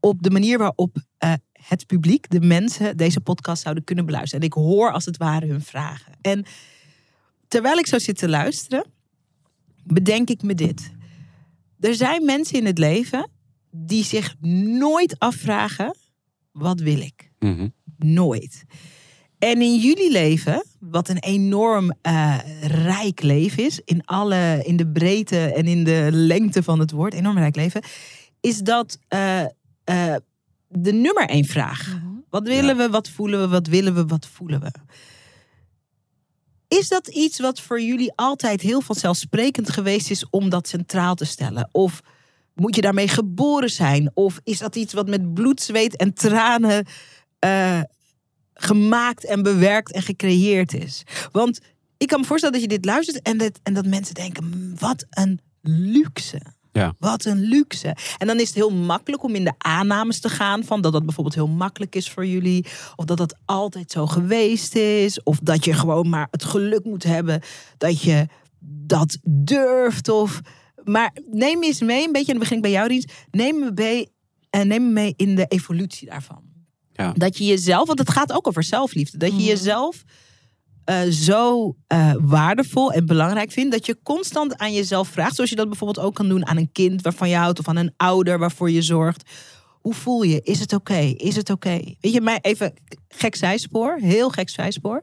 op 0.00 0.22
de 0.22 0.30
manier 0.30 0.58
waarop 0.58 0.96
het 1.62 1.86
publiek, 1.86 2.30
de 2.30 2.40
mensen, 2.40 2.96
deze 2.96 3.20
podcast 3.20 3.62
zouden 3.62 3.84
kunnen 3.84 4.06
beluisteren. 4.06 4.40
En 4.40 4.46
ik 4.46 4.52
hoor 4.52 4.92
als 4.92 5.04
het 5.04 5.16
ware 5.16 5.46
hun 5.46 5.62
vragen. 5.62 6.12
En 6.20 6.44
terwijl 7.48 7.78
ik 7.78 7.86
zo 7.86 7.98
zit 7.98 8.18
te 8.18 8.28
luisteren, 8.28 8.84
bedenk 9.84 10.30
ik 10.30 10.42
me 10.42 10.54
dit. 10.54 10.90
Er 11.80 11.94
zijn 11.94 12.24
mensen 12.24 12.58
in 12.58 12.66
het 12.66 12.78
leven 12.78 13.30
die 13.70 14.04
zich 14.04 14.34
nooit 14.78 15.18
afvragen: 15.18 15.96
wat 16.52 16.80
wil 16.80 17.00
ik? 17.00 17.30
Mhm. 17.38 17.68
Nooit. 17.98 18.64
En 19.38 19.62
in 19.62 19.76
jullie 19.76 20.10
leven, 20.10 20.64
wat 20.80 21.08
een 21.08 21.18
enorm 21.18 21.94
eh, 22.02 22.38
rijk 22.62 23.22
leven 23.22 23.64
is, 23.64 23.80
in, 23.84 24.04
alle, 24.04 24.62
in 24.64 24.76
de 24.76 24.88
breedte 24.88 25.38
en 25.38 25.66
in 25.66 25.84
de 25.84 26.08
lengte 26.10 26.62
van 26.62 26.78
het 26.78 26.90
woord, 26.90 27.14
enorm 27.14 27.38
rijk 27.38 27.56
leven, 27.56 27.82
is 28.40 28.58
dat 28.58 28.98
eh, 29.08 29.40
eh, 29.84 30.14
de 30.68 30.92
nummer 30.92 31.28
één 31.28 31.44
vraag. 31.44 31.98
Wat 32.30 32.46
willen 32.46 32.76
we, 32.76 32.90
wat 32.90 33.08
voelen 33.08 33.40
we, 33.40 33.48
wat 33.48 33.66
willen 33.66 33.94
we, 33.94 34.06
wat 34.06 34.26
voelen 34.26 34.60
we? 34.60 34.72
Is 36.68 36.88
dat 36.88 37.08
iets 37.08 37.40
wat 37.40 37.60
voor 37.60 37.80
jullie 37.80 38.12
altijd 38.14 38.60
heel 38.60 38.80
vanzelfsprekend 38.80 39.70
geweest 39.70 40.10
is 40.10 40.30
om 40.30 40.48
dat 40.48 40.68
centraal 40.68 41.14
te 41.14 41.24
stellen? 41.24 41.68
Of 41.72 42.00
moet 42.54 42.74
je 42.74 42.80
daarmee 42.80 43.08
geboren 43.08 43.70
zijn? 43.70 44.10
Of 44.14 44.40
is 44.44 44.58
dat 44.58 44.76
iets 44.76 44.92
wat 44.92 45.08
met 45.08 45.34
bloed, 45.34 45.60
zweet 45.60 45.96
en 45.96 46.14
tranen 46.14 46.86
eh, 47.38 47.80
gemaakt 48.54 49.24
en 49.24 49.42
bewerkt 49.42 49.92
en 49.92 50.02
gecreëerd 50.02 50.74
is? 50.74 51.02
Want 51.32 51.60
ik 51.96 52.06
kan 52.08 52.20
me 52.20 52.26
voorstellen 52.26 52.60
dat 52.60 52.70
je 52.70 52.76
dit 52.76 52.84
luistert 52.84 53.22
en 53.22 53.38
dat, 53.38 53.60
en 53.62 53.74
dat 53.74 53.86
mensen 53.86 54.14
denken: 54.14 54.44
"Mm, 54.44 54.78
wat 54.78 55.06
een 55.10 55.40
luxe. 55.62 56.40
Ja. 56.72 56.94
Wat 56.98 57.24
een 57.24 57.40
luxe. 57.40 57.96
En 58.18 58.26
dan 58.26 58.40
is 58.40 58.46
het 58.46 58.54
heel 58.54 58.70
makkelijk 58.72 59.22
om 59.22 59.34
in 59.34 59.44
de 59.44 59.54
aannames 59.58 60.20
te 60.20 60.28
gaan 60.28 60.64
van 60.64 60.80
dat 60.80 60.92
dat 60.92 61.04
bijvoorbeeld 61.04 61.34
heel 61.34 61.48
makkelijk 61.48 61.94
is 61.94 62.10
voor 62.10 62.26
jullie. 62.26 62.66
Of 62.96 63.04
dat 63.04 63.16
dat 63.16 63.36
altijd 63.44 63.90
zo 63.90 64.06
geweest 64.06 64.74
is. 64.74 65.22
Of 65.22 65.38
dat 65.42 65.64
je 65.64 65.72
gewoon 65.72 66.08
maar 66.08 66.28
het 66.30 66.44
geluk 66.44 66.84
moet 66.84 67.02
hebben 67.02 67.40
dat 67.78 68.02
je 68.02 68.26
dat 68.60 69.18
durft. 69.28 70.08
Of... 70.08 70.40
Maar 70.84 71.16
neem 71.30 71.62
eens 71.62 71.80
mee, 71.80 72.06
een 72.06 72.12
beetje, 72.12 72.32
en 72.32 72.38
dan 72.38 72.42
begin 72.42 72.56
ik 72.56 72.62
bij 72.62 72.70
jou, 72.70 72.88
Ries. 72.88 73.04
Neem 73.30 73.58
me 73.58 73.70
mee, 73.74 74.08
en 74.50 74.68
neem 74.68 74.82
me 74.86 74.92
mee 74.92 75.14
in 75.16 75.34
de 75.34 75.46
evolutie 75.46 76.08
daarvan. 76.08 76.42
Ja. 76.92 77.12
Dat 77.12 77.38
je 77.38 77.44
jezelf, 77.44 77.86
want 77.86 77.98
het 77.98 78.10
gaat 78.10 78.32
ook 78.32 78.46
over 78.46 78.62
zelfliefde. 78.62 79.18
Dat 79.18 79.28
je 79.28 79.34
Mhm. 79.36 79.44
jezelf 79.44 80.02
eh, 80.88 81.02
zo 81.10 81.76
eh, 81.86 82.12
waardevol 82.20 82.92
en 82.92 83.06
belangrijk 83.06 83.50
vindt. 83.50 83.72
Dat 83.72 83.86
je 83.86 83.98
constant 84.02 84.56
aan 84.56 84.72
jezelf 84.72 85.08
vraagt. 85.08 85.34
Zoals 85.34 85.50
je 85.50 85.56
dat 85.56 85.68
bijvoorbeeld 85.68 86.06
ook 86.06 86.14
kan 86.14 86.28
doen 86.28 86.46
aan 86.46 86.56
een 86.56 86.72
kind 86.72 87.02
waarvan 87.02 87.28
je 87.28 87.36
houdt. 87.36 87.58
Of 87.58 87.68
aan 87.68 87.76
een 87.76 87.94
ouder 87.96 88.38
waarvoor 88.38 88.70
je 88.70 88.82
zorgt. 88.82 89.30
Hoe 89.80 89.94
voel 89.94 90.22
je? 90.22 90.40
Is 90.42 90.60
het 90.60 90.72
oké? 90.72 90.98
Is 91.16 91.36
het 91.36 91.50
oké? 91.50 91.80
Weet 92.00 92.12
je, 92.12 92.20
mij 92.20 92.38
even 92.40 92.74
gek 93.08 93.34
zijspoor. 93.34 93.98
Heel 94.00 94.30
gek 94.30 94.48
zijspoor. 94.48 95.02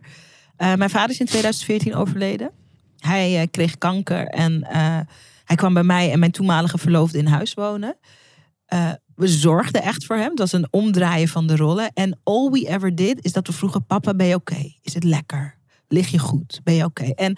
Eh, 0.58 0.74
mijn 0.74 0.90
vader 0.90 1.10
is 1.10 1.20
in 1.20 1.26
2014 1.26 1.96
overleden. 1.96 2.52
Hij 2.98 3.48
kreeg 3.52 3.78
kanker 3.78 4.28
en 4.28 4.68
hij 5.44 5.56
kwam 5.56 5.74
bij 5.74 5.84
mij 5.84 6.12
en 6.12 6.20
mijn 6.20 6.32
toenmalige 6.32 6.78
verloofde 6.78 7.18
in 7.18 7.28
huis 7.28 7.54
wonen. 7.54 7.98
We 9.16 9.28
zorgden 9.28 9.82
echt 9.82 10.06
voor 10.06 10.16
hem. 10.16 10.30
Het 10.30 10.40
was 10.40 10.52
een 10.52 10.68
omdraaien 10.72 11.28
van 11.28 11.48
de 11.48 11.56
rollen. 11.56 11.92
En 11.94 12.20
all 12.24 12.50
we 12.50 12.68
ever 12.68 12.96
did 12.96 13.26
is 13.26 13.34
dat 13.34 13.48
we 13.48 13.54
vroegen: 13.54 13.86
Papa, 13.86 14.14
ben 14.14 14.28
je 14.28 14.36
oké? 14.36 14.74
Is 14.82 14.94
het 14.94 15.04
lekker? 15.04 15.64
Lig 15.96 16.08
je 16.08 16.20
goed? 16.20 16.62
Ben 16.64 16.74
je 16.74 16.84
oké? 16.84 17.04
En 17.04 17.38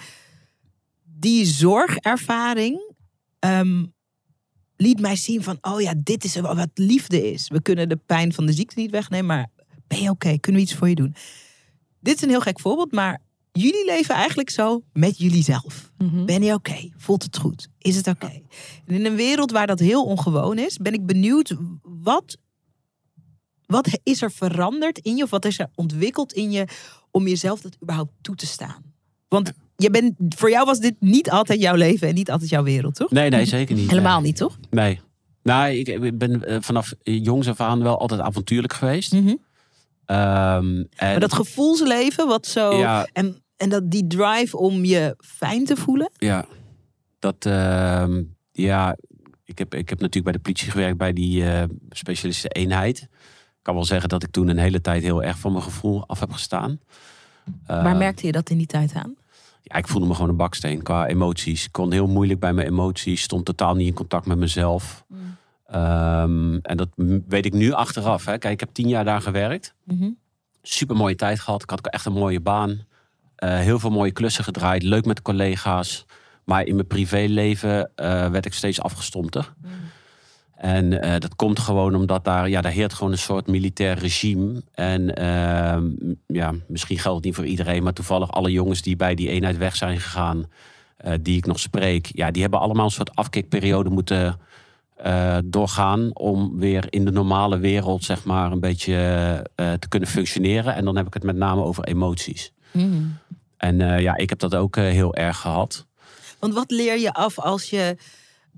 die 1.03 1.45
zorgervaring 1.45 2.93
ehm, 3.39 3.85
liet 4.75 4.99
mij 4.99 5.15
zien 5.15 5.43
van: 5.43 5.57
oh 5.61 5.81
ja, 5.81 5.93
dit 5.97 6.23
is 6.23 6.35
wat 6.35 6.69
liefde 6.73 7.31
is. 7.31 7.47
We 7.47 7.61
kunnen 7.61 7.89
de 7.89 7.99
pijn 8.05 8.33
van 8.33 8.45
de 8.45 8.53
ziekte 8.53 8.79
niet 8.79 8.91
wegnemen, 8.91 9.25
maar 9.25 9.47
ben 9.87 10.01
je 10.01 10.09
oké? 10.09 10.37
Kunnen 10.39 10.61
we 10.61 10.67
iets 10.67 10.77
voor 10.77 10.89
je 10.89 10.95
doen? 10.95 11.15
Dit 11.99 12.15
is 12.15 12.21
een 12.21 12.29
heel 12.29 12.41
gek 12.41 12.59
voorbeeld, 12.59 12.91
maar 12.91 13.21
jullie 13.51 13.85
leven 13.85 14.15
eigenlijk 14.15 14.49
zo 14.49 14.81
met 14.93 15.17
jullie 15.17 15.43
zelf. 15.43 15.91
Mhm. 15.97 16.25
Ben 16.25 16.43
je 16.43 16.53
oké? 16.53 16.89
Voelt 16.97 17.23
het 17.23 17.37
goed? 17.37 17.67
Is 17.77 17.95
het 17.95 18.07
oké? 18.07 18.41
En 18.85 18.95
in 18.95 19.05
een 19.05 19.15
wereld 19.15 19.51
waar 19.51 19.67
dat 19.67 19.79
heel 19.79 20.03
ongewoon 20.03 20.57
is, 20.57 20.77
ben 20.77 20.93
ik 20.93 21.05
benieuwd 21.05 21.55
wat, 21.81 22.37
wat 23.65 23.99
is 24.03 24.21
er 24.21 24.31
veranderd 24.31 24.99
in 24.99 25.15
je 25.15 25.23
of 25.23 25.29
wat 25.29 25.45
is 25.45 25.59
er 25.59 25.69
ontwikkeld 25.75 26.33
in 26.33 26.51
je 26.51 26.67
om 27.17 27.27
jezelf 27.27 27.61
dat 27.61 27.77
überhaupt 27.83 28.11
toe 28.21 28.35
te 28.35 28.45
staan? 28.45 28.83
Want 29.27 29.51
je 29.75 29.89
bent, 29.89 30.13
voor 30.35 30.49
jou 30.49 30.65
was 30.65 30.79
dit 30.79 30.95
niet 30.99 31.29
altijd 31.29 31.61
jouw 31.61 31.75
leven 31.75 32.07
en 32.07 32.13
niet 32.13 32.31
altijd 32.31 32.49
jouw 32.49 32.63
wereld, 32.63 32.95
toch? 32.95 33.11
Nee, 33.11 33.29
nee, 33.29 33.45
zeker 33.45 33.75
niet. 33.75 33.89
Helemaal 33.89 34.19
nee. 34.19 34.27
niet, 34.27 34.37
toch? 34.37 34.57
Nee. 34.69 34.99
Nou, 35.43 35.71
ik, 35.71 36.17
ben 36.17 36.43
eh, 36.43 36.57
vanaf 36.59 36.93
jongs 37.03 37.47
af 37.47 37.59
aan 37.59 37.83
wel 37.83 37.99
altijd 37.99 38.21
avontuurlijk 38.21 38.73
geweest. 38.73 39.13
Mhm. 39.13 39.35
Ehm, 40.05 40.65
en, 40.75 40.87
Maar 40.99 41.19
dat 41.19 41.33
gevoelsleven, 41.33 42.27
wat 42.27 42.47
zo. 42.47 42.77
ja, 42.77 43.07
En, 43.13 43.43
en 43.57 43.69
dat 43.69 43.91
die 43.91 44.07
drive 44.07 44.57
om 44.57 44.85
je 44.85 45.15
fijn 45.17 45.65
te 45.65 45.75
voelen. 45.75 46.11
Ja, 46.17 46.45
dat, 47.19 47.45
ehm, 47.45 48.23
ja, 48.51 48.97
ik 49.43 49.57
heb, 49.57 49.73
ik 49.73 49.89
heb 49.89 49.99
natuurlijk 49.99 50.23
bij 50.23 50.33
de 50.33 50.39
politie 50.39 50.71
gewerkt 50.71 50.97
bij 50.97 51.13
die 51.13 51.49
eh, 51.49 51.63
specialistische 51.89 52.49
eenheid. 52.49 53.07
Kan 53.67 53.75
wel 53.75 53.85
zeggen 53.85 54.09
dat 54.09 54.23
ik 54.23 54.31
toen 54.31 54.47
een 54.47 54.57
hele 54.57 54.81
tijd 54.81 55.03
heel 55.03 55.23
erg 55.23 55.39
van 55.39 55.51
mijn 55.51 55.63
gevoel 55.63 56.03
af 56.07 56.19
heb 56.19 56.31
gestaan. 56.31 56.79
Waar 57.65 57.95
merkte 57.95 58.25
je 58.25 58.31
dat 58.31 58.49
in 58.49 58.57
die 58.57 58.67
tijd 58.67 58.93
aan? 58.93 59.15
ja, 59.61 59.75
ik 59.75 59.87
voelde 59.87 60.07
me 60.07 60.13
gewoon 60.13 60.29
een 60.29 60.35
baksteen 60.35 60.83
qua 60.83 61.07
emoties. 61.07 61.65
Ik 61.65 61.71
kon 61.71 61.91
heel 61.91 62.07
moeilijk 62.07 62.39
bij 62.39 62.53
mijn 62.53 62.67
emoties, 62.67 63.21
stond 63.21 63.45
totaal 63.45 63.75
niet 63.75 63.87
in 63.87 63.93
contact 63.93 64.25
met 64.25 64.37
mezelf. 64.37 65.05
Ehm, 65.65 66.57
en 66.61 66.77
dat 66.77 66.89
weet 67.27 67.45
ik 67.45 67.53
nu 67.53 67.71
achteraf. 67.71 68.25
Hè. 68.25 68.37
Kijk, 68.37 68.53
ik 68.53 68.59
heb 68.59 68.69
tien 68.73 68.87
jaar 68.87 69.05
daar 69.05 69.21
gewerkt. 69.21 69.73
Mhm. 69.83 70.09
Super 70.61 70.95
mooie 70.95 71.15
tijd 71.15 71.39
gehad. 71.39 71.63
Ik 71.63 71.69
had 71.69 71.87
echt 71.87 72.05
een 72.05 72.13
mooie 72.13 72.39
baan. 72.39 72.85
Eh, 73.35 73.57
heel 73.57 73.79
veel 73.79 73.89
mooie 73.89 74.11
klussen 74.11 74.43
gedraaid. 74.43 74.83
Leuk 74.83 75.05
met 75.05 75.21
collega's. 75.21 76.05
Maar 76.43 76.65
in 76.65 76.75
mijn 76.75 76.87
privéleven 76.87 77.91
eh, 77.95 78.29
werd 78.29 78.45
ik 78.45 78.53
steeds 78.53 78.81
afgestompter. 78.81 79.53
En 80.57 81.01
eh, 81.01 81.19
dat 81.19 81.35
komt 81.35 81.59
gewoon 81.59 81.95
omdat 81.95 82.23
daar, 82.23 82.49
ja, 82.49 82.61
daar 82.61 82.71
heert 82.71 82.93
gewoon 82.93 83.11
een 83.11 83.17
soort 83.17 83.47
militair 83.47 83.97
regime. 83.97 84.61
En 84.73 85.15
ehm, 85.15 85.85
ja, 86.27 86.53
misschien 86.67 86.99
geldt 86.99 87.17
het 87.17 87.25
niet 87.25 87.35
voor 87.35 87.45
iedereen, 87.45 87.83
maar 87.83 87.93
toevallig 87.93 88.31
alle 88.31 88.51
jongens 88.51 88.81
die 88.81 88.95
bij 88.95 89.15
die 89.15 89.29
eenheid 89.29 89.57
weg 89.57 89.75
zijn 89.75 89.99
gegaan, 89.99 90.45
eh, 90.97 91.13
die 91.21 91.37
ik 91.37 91.45
nog 91.45 91.59
spreek, 91.59 92.09
ja, 92.13 92.31
die 92.31 92.41
hebben 92.41 92.59
allemaal 92.59 92.85
een 92.85 92.91
soort 92.91 93.15
afkikperiode 93.15 93.89
moeten 93.89 94.39
eh, 94.95 95.37
doorgaan 95.45 96.15
om 96.15 96.59
weer 96.59 96.85
in 96.89 97.05
de 97.05 97.11
normale 97.11 97.57
wereld, 97.57 98.03
zeg 98.03 98.23
maar, 98.23 98.51
een 98.51 98.59
beetje 98.59 98.95
te 99.55 99.87
kunnen 99.89 100.09
functioneren. 100.09 100.75
En 100.75 100.85
dan 100.85 100.95
heb 100.95 101.07
ik 101.07 101.13
het 101.13 101.23
met 101.23 101.35
name 101.35 101.63
over 101.63 101.83
emoties. 101.83 102.53
Hmm. 102.71 103.17
En 103.57 104.01
ja, 104.01 104.15
ik 104.15 104.29
heb 104.29 104.39
dat 104.39 104.55
ook 104.55 104.75
heel 104.75 105.15
erg 105.15 105.37
gehad. 105.37 105.85
Want 106.39 106.53
wat 106.53 106.71
leer 106.71 106.99
je 106.99 107.13
af 107.13 107.39
als 107.39 107.69
je. 107.69 107.97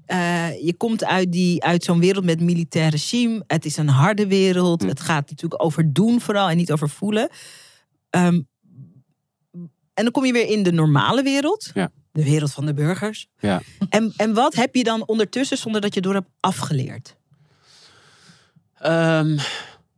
Eh, 0.06 0.66
je 0.66 0.74
komt 0.78 1.06
uit, 1.06 1.32
die, 1.32 1.64
uit 1.64 1.84
zo'n 1.84 2.00
wereld 2.00 2.26
met 2.26 2.42
militair 2.42 2.90
regime. 2.90 3.44
Het 3.48 3.66
is 3.66 3.78
een 3.78 3.90
harde 3.90 4.28
wereld. 4.28 4.82
Hm. 4.82 4.88
Het 4.88 5.00
gaat 5.00 5.30
natuurlijk 5.30 5.64
over 5.64 5.94
doen 5.94 6.22
vooral 6.22 6.50
en 6.50 6.58
niet 6.58 6.72
over 6.72 6.90
voelen. 6.90 7.30
Ehm, 8.10 8.42
en 9.94 10.04
dan 10.06 10.12
kom 10.12 10.26
je 10.26 10.34
weer 10.34 10.48
in 10.48 10.64
de 10.64 10.72
normale 10.72 11.24
wereld. 11.24 11.72
Ja. 11.74 11.92
De 12.12 12.24
wereld 12.24 12.52
van 12.52 12.66
de 12.66 12.74
burgers. 12.74 13.28
Ja. 13.40 13.62
En, 13.90 14.14
en 14.18 14.34
wat 14.34 14.56
heb 14.56 14.76
je 14.76 14.84
dan 14.84 15.08
ondertussen 15.08 15.58
zonder 15.58 15.82
dat 15.82 15.94
je 15.94 16.02
door 16.02 16.14
hebt 16.14 16.30
afgeleerd? 16.40 17.16
Ehm, 18.80 19.38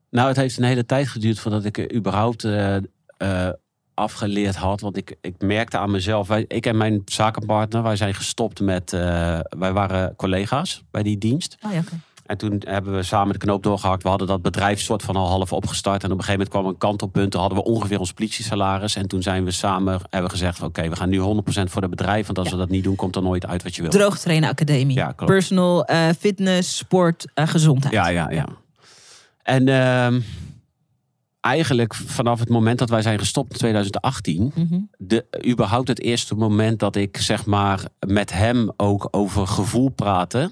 nou, 0.10 0.28
het 0.28 0.38
heeft 0.38 0.58
een 0.58 0.64
hele 0.64 0.86
tijd 0.86 1.08
geduurd 1.08 1.40
voordat 1.40 1.66
ik 1.66 1.78
er 1.78 1.94
überhaupt 1.94 2.44
eh, 2.44 2.76
eh, 3.18 3.50
afgeleerd 3.93 4.56
had. 4.56 4.82
Want 4.82 4.97
ik, 4.97 5.15
ik 5.21 5.36
merkte 5.39 5.77
aan 5.77 5.91
mezelf, 5.91 6.27
wij, 6.27 6.45
ik 6.47 6.65
en 6.65 6.77
mijn 6.77 7.01
zakenpartner, 7.06 7.84
wij 7.84 7.95
zijn 7.95 8.13
gestopt 8.13 8.60
met, 8.60 8.93
eh, 8.93 8.99
wij 9.49 9.73
waren 9.73 10.15
collega's 10.15 10.84
bij 10.91 11.04
die 11.04 11.17
dienst. 11.17 11.58
Oh 11.65 11.73
ja. 11.73 11.82
En 12.25 12.38
toen 12.38 12.62
hebben 12.65 12.95
we 12.95 13.04
samen 13.04 13.34
de 13.34 13.39
knoop 13.39 13.63
doorgehakt. 13.63 14.04
We 14.04 14.10
hadden 14.10 14.27
dat 14.27 14.41
bedrijf 14.41 14.82
soort 14.82 15.04
van 15.04 15.15
al 15.15 15.27
half 15.27 15.54
opgestart. 15.54 16.04
En 16.04 16.12
op 16.12 16.17
een 16.17 16.23
gegeven 16.23 16.39
moment 16.39 16.49
kwam 16.49 16.65
een 16.65 16.77
kantelpunt. 16.77 17.32
Toen 17.32 17.39
hadden 17.41 17.60
we 17.60 17.63
ongeveer 17.65 17.99
ons 17.99 18.13
politiesalaris. 18.13 18.95
En 18.95 19.08
toen 19.08 19.21
zijn 19.21 19.43
we 19.43 19.51
samen 19.51 19.99
hebben 20.10 20.32
gezegd: 20.32 20.62
oké, 20.62 20.89
we 20.89 20.95
gaan 20.95 21.10
nu 21.10 21.19
100% 21.19 21.23
voor 21.63 21.82
het 21.82 21.89
bedrijf. 21.89 22.25
Want 22.25 22.38
als 22.38 22.47
Ja. 22.47 22.54
we 22.54 22.60
dat 22.60 22.69
niet 22.69 22.84
doen, 22.84 22.95
komt 22.95 23.15
er 23.15 23.21
nooit 23.21 23.45
uit 23.45 23.63
wat 23.63 23.75
je 23.75 23.82
wil. 23.82 23.91
Droogtrainen 23.91 24.49
Academie. 24.49 24.95
Ja, 24.95 25.12
klopt. 25.12 25.32
Personal, 25.32 25.86
eh, 25.86 26.10
fitness, 26.19 26.77
sport, 26.77 27.25
eh, 27.34 27.47
gezondheid. 27.47 27.93
Ja, 27.93 28.08
ja, 28.08 28.30
ja. 28.30 28.45
En 29.43 29.67
ehm, 29.67 30.19
eigenlijk 31.41 31.93
vanaf 31.95 32.39
het 32.39 32.49
moment 32.49 32.80
dat 32.80 32.89
wij 32.89 33.01
zijn 33.01 33.19
gestopt 33.19 33.51
in 33.51 33.58
2018, 33.58 34.51
Mhm. 34.56 34.80
de, 34.97 35.25
überhaupt 35.47 35.88
het 35.88 36.01
eerste 36.01 36.36
moment 36.36 36.80
dat 36.80 36.95
ik 36.95 37.17
zeg 37.17 37.45
maar 37.45 37.84
met 38.08 38.32
hem 38.32 38.69
ook 38.77 39.08
over 39.12 39.47
gevoel 39.47 39.89
praatte. 39.89 40.51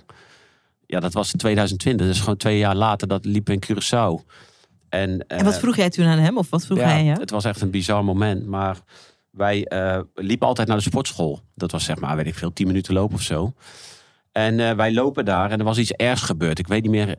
Ja, 0.86 1.00
dat 1.00 1.14
was 1.14 1.32
in 1.32 1.40
2020. 1.40 2.08
Dus 2.08 2.20
gewoon 2.20 2.38
twee 2.38 2.58
jaar 2.58 2.76
later, 2.76 3.08
dat 3.08 3.26
liep 3.26 3.50
in 3.50 3.64
Curaçao. 3.66 4.26
En, 4.90 5.28
En 5.28 5.44
wat 5.44 5.54
eh, 5.54 5.60
vroeg 5.60 5.76
jij 5.76 5.90
toen 5.90 6.06
aan 6.06 6.18
hem? 6.20 6.38
Of 6.38 6.50
wat 6.50 6.66
vroeg 6.66 6.78
hij 6.78 6.94
aan 6.94 7.06
jou? 7.06 7.20
Het 7.20 7.30
was 7.30 7.46
echt 7.46 7.62
een 7.62 7.70
bizar 7.72 8.04
moment. 8.04 8.46
Maar 8.46 8.78
wij 9.30 9.66
eh, 9.66 10.00
liepen 10.16 10.48
altijd 10.48 10.68
naar 10.68 10.78
de 10.78 10.84
sportschool. 10.84 11.42
Dat 11.56 11.72
was 11.72 11.84
zeg 11.84 12.00
maar, 12.00 12.16
weet 12.16 12.28
ik 12.28 12.36
veel, 12.36 12.54
10 12.54 12.68
minuten 12.68 12.94
lopen 12.94 13.16
of 13.16 13.22
zo. 13.22 13.54
En 14.32 14.60
eh, 14.60 14.76
wij 14.76 14.94
lopen 14.94 15.26
daar 15.26 15.52
en 15.52 15.60
er 15.60 15.66
was 15.66 15.78
iets 15.78 15.92
ergs 15.92 16.22
gebeurd. 16.22 16.60
Ik 16.60 16.68
weet 16.68 16.82
niet 16.82 16.92
meer, 16.92 17.16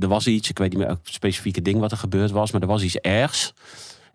er 0.00 0.08
was 0.08 0.26
iets, 0.26 0.50
ik 0.50 0.58
weet 0.58 0.70
niet 0.70 0.78
meer 0.78 0.88
het 0.88 0.98
specifieke 1.02 1.62
ding 1.62 1.80
wat 1.80 1.90
er 1.90 1.96
gebeurd 1.98 2.30
was, 2.30 2.50
maar 2.52 2.60
er 2.60 2.66
was 2.66 2.82
iets 2.82 2.96
ergs. 2.96 3.52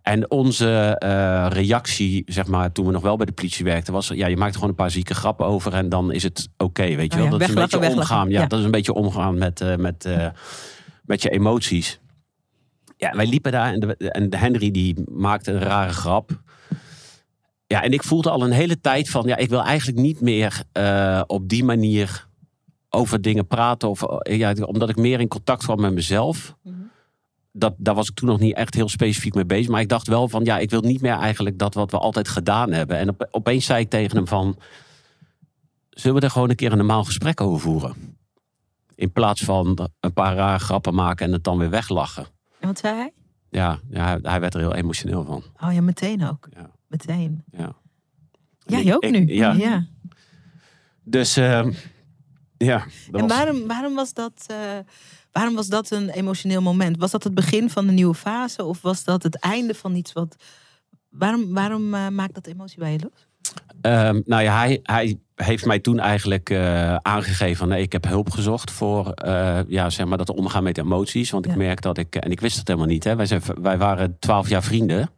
En 0.02 0.32
onze 0.32 0.96
eh, 1.00 1.46
reactie, 1.50 2.24
zeg 2.26 2.48
maar, 2.48 2.72
toen 2.72 2.86
we 2.86 2.92
nog 2.92 3.02
wel 3.02 3.16
bij 3.18 3.26
de 3.26 3.32
politie 3.32 3.66
werkten, 3.66 3.94
was: 3.94 4.08
ja, 4.08 4.28
je 4.28 4.38
maakt 4.38 4.50
er 4.50 4.56
gewoon 4.56 4.70
een 4.70 4.76
paar 4.76 4.92
zieke 4.92 5.14
grappen 5.16 5.46
over 5.46 5.74
en 5.74 5.90
dan 5.90 6.12
is 6.12 6.24
het 6.24 6.50
oké, 6.58 6.96
weet 6.96 7.14
je 7.14 7.22
Oh 7.24 7.30
wel. 7.30 7.32
ja, 7.32 7.32
dat 7.32 7.42
is 7.42 7.48
een 7.48 7.62
beetje 7.62 7.80
weglachen. 7.80 8.02
omgaan. 8.02 8.30
Ja, 8.30 8.42
Ja. 8.42 8.48
dat 8.48 8.60
is 8.60 8.66
een 8.66 8.72
beetje 8.72 8.94
omgaan 8.94 9.38
met, 9.38 9.62
eh, 9.62 9.76
met, 9.76 10.10
met 11.04 11.22
je 11.22 11.30
emoties. 11.30 12.00
Ja, 12.98 13.12
wij 13.16 13.26
liepen 13.28 13.52
daar 13.52 13.74
en, 13.74 13.80
de, 13.80 13.96
en 13.98 14.36
Henry 14.36 14.72
die 14.72 14.96
maakte 15.12 15.52
een 15.52 15.60
rare 15.60 15.94
grap. 15.94 16.42
Ja, 17.68 17.84
en 17.84 17.92
ik 17.92 18.04
voelde 18.04 18.30
al 18.30 18.44
een 18.44 18.52
hele 18.52 18.82
tijd 18.82 19.10
van, 19.10 19.28
ja, 19.28 19.36
ik 19.36 19.50
wil 19.50 19.64
eigenlijk 19.64 20.00
niet 20.00 20.22
meer 20.22 20.64
op 21.28 21.50
die 21.50 21.64
manier 21.64 22.28
over 22.96 23.22
dingen 23.22 23.48
praten. 23.48 23.90
Of, 23.90 24.04
eh, 24.04 24.38
ja, 24.38 24.54
omdat 24.54 24.90
ik 24.90 24.96
meer 24.96 25.20
in 25.20 25.28
contact 25.28 25.64
kwam 25.64 25.82
met 25.82 25.94
mezelf. 25.94 26.56
Mhm. 26.64 26.76
Dat, 27.52 27.74
daar 27.78 27.96
was 27.96 28.10
ik 28.10 28.16
toen 28.16 28.28
nog 28.30 28.40
niet 28.40 28.56
echt 28.56 28.74
heel 28.74 28.90
specifiek 28.90 29.34
mee 29.34 29.46
bezig. 29.46 29.72
Maar 29.72 29.82
ik 29.82 29.90
dacht 29.90 30.08
wel 30.08 30.28
van, 30.28 30.44
ja, 30.44 30.58
ik 30.58 30.70
wil 30.70 30.82
niet 30.82 31.02
meer 31.02 31.14
eigenlijk 31.18 31.58
dat 31.58 31.74
wat 31.74 31.92
we 31.92 31.98
altijd 31.98 32.28
gedaan 32.28 32.72
hebben. 32.72 32.98
En 32.98 33.10
op, 33.10 33.28
opeens 33.32 33.66
zei 33.66 33.80
ik 33.80 33.90
tegen 33.90 34.16
hem 34.18 34.28
van, 34.28 34.58
zullen 35.90 36.20
we 36.20 36.26
er 36.26 36.32
gewoon 36.32 36.50
een 36.50 36.56
keer 36.56 36.72
een 36.72 36.78
normaal 36.78 37.04
gesprek 37.04 37.42
over 37.42 37.60
voeren? 37.60 38.18
In 38.96 39.12
plaats 39.12 39.42
van 39.44 39.90
een 40.00 40.14
paar 40.14 40.36
rare 40.36 40.60
grappen 40.60 40.94
maken 40.96 41.26
en 41.26 41.32
het 41.34 41.44
dan 41.44 41.58
weer 41.58 41.70
weglachen. 41.70 42.26
En 42.60 42.68
wat 42.68 42.80
zei 42.80 42.96
hij? 42.96 43.14
Ja, 43.50 43.80
ja 43.90 44.20
hij, 44.22 44.40
werd 44.40 44.54
er 44.54 44.60
heel 44.60 44.74
emotioneel 44.74 45.24
van. 45.24 45.44
Oh 45.62 45.74
ja, 45.74 45.82
meteen 45.82 46.28
ook. 46.28 46.48
Ja. 46.50 46.70
Meteen. 46.88 47.44
Ja. 47.52 47.76
Je 48.66 48.96
ook 48.96 49.04
ik- 49.04 49.12
nu. 49.12 49.34
ja. 49.34 49.52
ja. 49.52 49.86
Dus 51.04 51.38
ehm, 51.38 51.72
ja. 52.58 52.78
dat 53.12 53.22
En 53.22 53.28
was- 53.28 53.38
waarom, 53.38 53.68
waarom, 53.68 53.96
was 53.96 54.14
dat, 54.14 54.44
eh, 54.48 54.58
waarom 55.32 55.56
was 55.56 55.68
dat 55.68 55.92
een 55.92 56.10
emotioneel 56.10 56.62
moment? 56.62 56.98
Was 56.98 57.12
dat 57.12 57.24
het 57.24 57.34
begin 57.34 57.70
van 57.70 57.88
een 57.88 57.94
nieuwe 57.94 58.14
fase? 58.16 58.64
Of 58.64 58.82
was 58.82 59.04
dat 59.04 59.24
het 59.24 59.40
einde 59.40 59.74
van 59.76 59.96
iets 59.96 60.14
wat... 60.14 60.36
Waarom, 61.10 61.54
waarom 61.54 61.94
eh, 61.94 62.08
maakt 62.08 62.34
dat 62.34 62.48
emotie 62.48 62.80
bij 62.80 62.92
je 62.92 63.00
los? 63.00 63.28
Ehm, 63.82 64.22
nou 64.26 64.44
ja, 64.44 64.58
hij, 64.58 64.80
hij 64.84 65.18
heeft 65.36 65.66
mij 65.66 65.80
toen 65.80 66.00
eigenlijk 66.00 66.50
eh, 66.50 66.96
aangegeven 66.96 67.56
van 67.56 67.68
nee, 67.68 67.82
ik 67.82 67.92
heb 67.92 68.08
hulp 68.08 68.30
gezocht 68.30 68.72
voor 68.72 69.14
ja, 69.68 69.90
zeg 69.90 70.06
maar 70.06 70.18
dat 70.18 70.30
omgaan 70.30 70.64
met 70.64 70.78
emoties. 70.78 71.30
Want 71.30 71.46
Ja. 71.46 71.52
ik 71.52 71.58
merk 71.58 71.82
dat 71.82 71.98
ik, 71.98 72.16
en 72.16 72.32
ik 72.32 72.40
wist 72.40 72.58
het 72.58 72.68
helemaal 72.68 72.90
niet, 72.90 73.04
hè, 73.04 73.16
wij, 73.16 73.26
zijn, 73.26 73.42
wij 73.62 73.78
waren 73.78 74.20
twaalf 74.20 74.50
jaar 74.50 74.64
vrienden. 74.64 75.10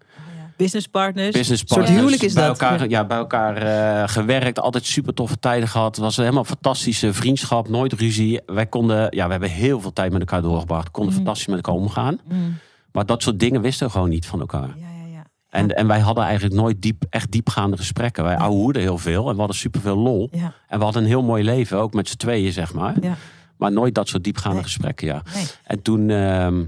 Business 0.58 0.88
partners. 0.88 1.32
Business 1.32 1.62
Een 1.62 1.67
soort 1.67 1.89
huwelijk 1.89 2.22
is 2.22 2.34
bij 2.34 2.48
dat. 2.48 2.62
Elkaar, 2.62 2.80
Ja. 2.82 2.86
ja. 2.88 3.06
bij 3.06 3.17
elkaar 3.17 3.58
eh, 3.58 4.08
gewerkt, 4.10 4.60
altijd 4.60 4.86
super 4.86 5.13
toffe 5.13 5.39
tijden 5.39 5.67
gehad. 5.70 5.96
Het 5.96 6.06
was 6.06 6.15
helemaal 6.17 6.39
een 6.39 6.46
fantastische 6.46 7.13
vriendschap, 7.13 7.70
nooit 7.70 7.93
ruzie. 7.93 8.39
Wij 8.46 8.65
konden, 8.65 9.08
ja, 9.15 9.26
we 9.26 9.32
hebben 9.32 9.50
heel 9.50 9.82
veel 9.82 9.93
tijd 9.93 10.12
met 10.12 10.20
elkaar 10.20 10.41
doorgebracht. 10.41 10.91
Konden 10.91 11.13
Mhm. 11.13 11.24
fantastisch 11.24 11.48
met 11.48 11.65
elkaar 11.65 11.82
omgaan. 11.82 12.20
Mm. 12.28 12.58
Maar 12.91 13.06
dat 13.06 13.22
soort 13.24 13.39
dingen 13.39 13.62
wisten 13.62 13.86
we 13.88 13.91
gewoon 13.93 14.10
niet 14.10 14.26
van 14.26 14.39
elkaar. 14.39 14.67
Ja, 14.78 14.88
ja, 15.06 15.12
ja. 15.13 15.24
En, 15.50 15.67
en 15.76 15.88
wij 15.88 16.00
hadden 16.00 16.24
eigenlijk 16.24 16.56
nooit 16.56 16.82
diep, 16.82 17.04
echt 17.10 17.32
diepgaande 17.32 17.78
gesprekken. 17.78 18.24
Wij 18.24 18.38
ouwehoeden 18.38 18.82
heel 18.82 18.98
veel 18.98 19.26
en 19.28 19.34
we 19.34 19.39
hadden 19.39 19.56
superveel 19.58 19.98
lol. 19.98 20.30
En 20.67 20.78
we 20.78 20.84
hadden 20.84 21.02
een 21.02 21.08
heel 21.08 21.24
mooi 21.24 21.43
leven, 21.43 21.78
ook 21.78 21.93
met 21.93 22.10
z'n 22.10 22.17
tweeën, 22.17 22.52
zeg 22.52 22.74
maar. 22.74 22.96
ja. 23.02 23.15
Maar 23.58 23.72
nooit 23.72 23.96
dat 23.96 24.08
soort 24.08 24.24
diepgaande 24.24 24.56
Nee. 24.56 24.65
gesprekken, 24.65 25.08
ja. 25.08 25.22
Nee. 25.34 25.43
En 25.63 25.82
toen, 25.82 26.10
ehm, 26.10 26.63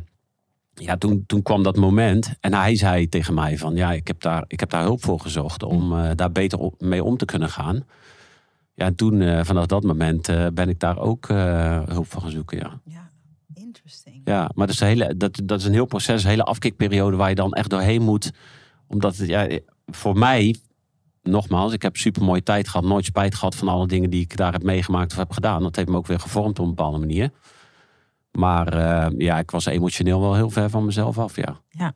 ja, 0.80 0.98
toen, 0.98 1.24
toen 1.26 1.42
kwam 1.42 1.64
dat 1.64 1.76
moment. 1.76 2.34
En 2.40 2.54
hij 2.54 2.76
zei 2.76 3.10
tegen 3.10 3.34
mij 3.34 3.58
van, 3.58 3.76
ja, 3.76 3.92
ik 3.92 4.08
heb 4.08 4.22
daar, 4.22 4.44
ik 4.48 4.60
heb 4.60 4.70
daar 4.70 4.84
hulp 4.84 5.04
voor 5.04 5.20
gezocht... 5.20 5.64
om 5.64 5.98
eh, 5.98 6.10
daar 6.16 6.32
beter 6.32 6.60
op- 6.60 6.82
mee 6.82 7.04
om 7.04 7.18
te 7.18 7.26
kunnen 7.26 7.50
gaan. 7.50 7.84
Ja, 8.74 8.86
en 8.86 8.96
toen, 8.96 9.22
eh, 9.22 9.44
vanaf 9.44 9.66
dat 9.66 9.84
moment, 9.84 10.30
eh, 10.30 10.46
ben 10.54 10.70
ik 10.70 10.80
daar 10.80 10.98
ook 10.98 11.28
hulp 11.88 12.06
voor 12.08 12.22
gaan 12.22 12.32
zoeken, 12.32 12.58
ja. 12.58 12.80
ja. 12.86 13.10
Interesting. 13.54 14.22
Ja, 14.24 14.52
maar 14.56 14.68
dat 14.68 14.76
is, 14.76 14.82
een 14.82 14.88
hele, 14.88 15.18
dat, 15.18 15.42
dat 15.44 15.60
is 15.60 15.66
een 15.66 15.74
heel 15.74 15.86
proces, 15.86 16.24
een 16.24 16.30
hele 16.30 16.44
afkikperiode... 16.44 17.18
waar 17.18 17.30
je 17.30 17.36
dan 17.36 17.54
echt 17.54 17.70
doorheen 17.70 18.02
moet. 18.02 18.32
Omdat, 18.88 19.18
het, 19.18 19.28
ja, 19.28 19.60
voor 19.86 20.18
mij, 20.18 20.56
nogmaals, 21.24 21.74
ik 21.74 21.82
heb 21.82 21.98
super 21.98 22.24
mooie 22.24 22.44
tijd 22.44 22.68
gehad... 22.68 22.86
nooit 22.88 23.06
spijt 23.06 23.36
gehad 23.36 23.56
van 23.56 23.68
alle 23.68 23.88
dingen 23.88 24.10
die 24.10 24.22
ik 24.22 24.38
daar 24.38 24.52
heb 24.52 24.64
meegemaakt 24.64 25.12
of 25.12 25.18
heb 25.18 25.32
gedaan. 25.32 25.62
Dat 25.62 25.76
heeft 25.76 25.90
me 25.90 25.98
ook 25.98 26.08
weer 26.08 26.20
gevormd 26.20 26.60
op 26.60 26.66
een 26.66 26.76
bepaalde 26.76 26.98
manier. 26.98 27.32
Maar 28.32 28.74
eh, 28.74 29.12
ja, 29.18 29.40
ik 29.40 29.52
was 29.52 29.66
emotioneel 29.66 30.22
wel 30.22 30.36
heel 30.36 30.50
ver 30.50 30.70
van 30.70 30.86
mezelf 30.86 31.18
af, 31.18 31.36
ja. 31.36 31.94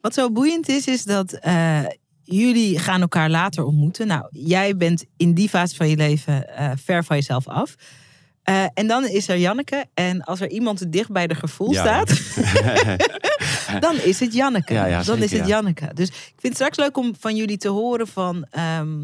Wat 0.00 0.14
zo 0.14 0.30
boeiend 0.30 0.68
is, 0.68 0.86
is 0.86 1.04
dat 1.04 1.32
eh, 1.32 1.84
jullie 2.22 2.78
gaan 2.78 3.00
elkaar 3.00 3.30
later 3.30 3.64
ontmoeten. 3.64 4.06
Nou, 4.06 4.26
jij 4.30 4.76
bent 4.76 5.04
in 5.16 5.34
die 5.34 5.48
fase 5.48 5.76
van 5.76 5.88
je 5.88 5.96
leven 5.96 6.56
eh, 6.56 6.70
ver 6.76 7.04
van 7.04 7.16
jezelf 7.16 7.48
af. 7.48 7.74
En 8.74 8.86
dan 8.86 9.04
is 9.06 9.28
er 9.28 9.38
Janneke. 9.38 9.86
En 9.94 10.22
als 10.22 10.40
er 10.40 10.50
iemand 10.50 10.92
dicht 10.92 11.10
bij 11.10 11.26
de 11.26 11.34
gevoel 11.34 11.72
Ja, 11.72 11.80
staat, 11.80 12.08
dan 13.84 13.94
is 13.96 14.20
het 14.20 14.34
Janneke. 14.34 14.72
Ja, 14.72 14.86
ja, 14.86 14.96
dan 14.96 15.04
zeker, 15.04 15.22
is 15.22 15.30
het 15.30 15.40
ja. 15.40 15.46
Janneke. 15.46 15.90
Dus 15.94 16.08
ik 16.08 16.14
vind 16.14 16.42
het 16.42 16.54
straks 16.54 16.76
leuk 16.76 16.96
om 16.96 17.14
van 17.18 17.36
jullie 17.36 17.56
te 17.56 17.68
horen 17.68 18.06
van 18.06 18.46
ehm, 18.50 18.98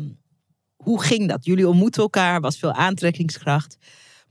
hoe 0.76 1.02
ging 1.02 1.28
dat? 1.28 1.44
Jullie 1.44 1.68
ontmoeten 1.68 2.02
elkaar, 2.02 2.40
was 2.40 2.58
veel 2.58 2.72
aantrekkingskracht. 2.72 3.78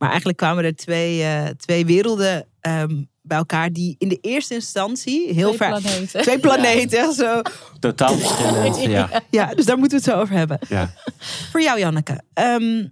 Maar 0.04 0.12
eigenlijk 0.12 0.42
kwamen 0.42 0.64
er 0.64 0.76
twee, 0.76 1.24
eh, 1.24 1.46
twee 1.48 1.86
werelden 1.86 2.46
ehm, 2.60 3.04
bij 3.22 3.38
elkaar 3.38 3.72
die 3.72 3.96
in 3.98 4.08
de 4.10 4.18
eerste 4.22 4.54
instantie 4.54 5.34
heel 5.34 5.54
Twee 5.54 5.70
ver. 5.70 5.82
planeten. 5.82 6.22
Twee 6.28 6.40
planeten, 6.40 7.14
zo. 7.14 7.42
Totaal 7.80 8.18
verschillend, 8.18 8.82
ja. 8.98 9.22
Ja, 9.30 9.54
dus 9.56 9.66
daar 9.66 9.78
moeten 9.78 10.00
we 10.00 10.04
het 10.06 10.14
zo 10.14 10.22
over 10.22 10.36
hebben. 10.36 10.60
ja. 10.70 10.94
Voor 11.52 11.62
jou, 11.62 11.80
Janneke. 11.80 12.22
ehm, 12.34 12.88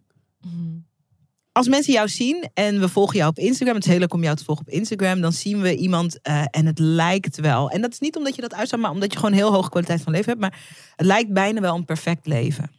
als 1.52 1.68
mensen 1.68 1.94
jou 1.94 2.08
zien 2.08 2.50
en 2.54 2.80
we 2.80 2.90
volgen 2.90 3.18
jou 3.18 3.30
op 3.30 3.40
Instagram, 3.40 3.76
het 3.76 3.84
is 3.86 3.90
heel 3.92 4.00
leuk 4.00 4.14
om 4.14 4.24
jou 4.24 4.36
te 4.36 4.44
volgen 4.44 4.66
op 4.68 4.74
Instagram, 4.74 5.22
dan 5.22 5.32
zien 5.34 5.62
we 5.62 5.76
iemand 5.76 6.22
eh, 6.22 6.44
en 6.52 6.66
het 6.66 6.80
lijkt 6.80 7.40
wel. 7.40 7.70
En 7.70 7.82
dat 7.82 7.92
is 7.92 8.00
niet 8.00 8.16
omdat 8.16 8.36
je 8.36 8.42
dat 8.42 8.54
uitstaat, 8.54 8.80
maar 8.80 8.92
omdat 8.92 9.12
je 9.14 9.20
gewoon 9.20 9.34
heel 9.36 9.54
hoge 9.54 9.70
kwaliteit 9.70 10.02
van 10.02 10.12
leven 10.12 10.30
hebt. 10.30 10.42
Maar 10.42 10.60
het 10.96 11.06
lijkt 11.06 11.34
bijna 11.34 11.62
wel 11.62 11.76
een 11.76 11.86
perfect 11.86 12.26
leven. 12.28 12.72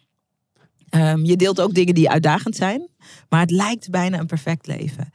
Ehm, 0.93 1.25
je 1.25 1.37
deelt 1.37 1.61
ook 1.61 1.75
dingen 1.75 1.95
die 1.95 2.11
uitdagend 2.11 2.57
zijn, 2.57 2.89
maar 3.29 3.41
het 3.41 3.51
lijkt 3.51 3.91
bijna 3.91 4.19
een 4.19 4.27
perfect 4.27 4.67
leven. 4.67 5.13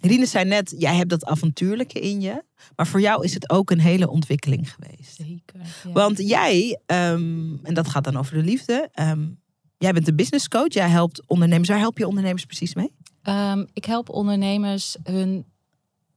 Rine 0.00 0.26
zei 0.26 0.44
net, 0.44 0.74
jij 0.78 0.96
hebt 0.96 1.10
dat 1.10 1.24
avontuurlijke 1.24 2.00
in 2.00 2.20
je. 2.20 2.44
Maar 2.76 2.86
voor 2.86 3.00
jou 3.00 3.24
is 3.24 3.34
het 3.34 3.50
ook 3.50 3.70
een 3.70 3.80
hele 3.80 4.10
ontwikkeling 4.10 4.72
geweest. 4.72 5.16
Zeker. 5.16 5.60
ja. 5.84 5.92
Want 5.92 6.18
jij, 6.18 6.80
ehm, 6.86 7.56
en 7.62 7.74
dat 7.74 7.88
gaat 7.88 8.04
dan 8.04 8.16
over 8.16 8.34
de 8.34 8.42
liefde. 8.42 8.88
jij 9.78 9.92
bent 9.92 10.06
de 10.06 10.14
business 10.14 10.48
coach. 10.48 10.72
Jij 10.72 10.88
helpt 10.88 11.26
ondernemers. 11.26 11.68
Waar 11.68 11.78
help 11.78 11.98
je 11.98 12.06
ondernemers 12.06 12.44
precies 12.44 12.74
mee? 12.74 12.92
Ik 13.72 13.84
help 13.84 14.08
ondernemers 14.08 14.96
hun 15.02 15.44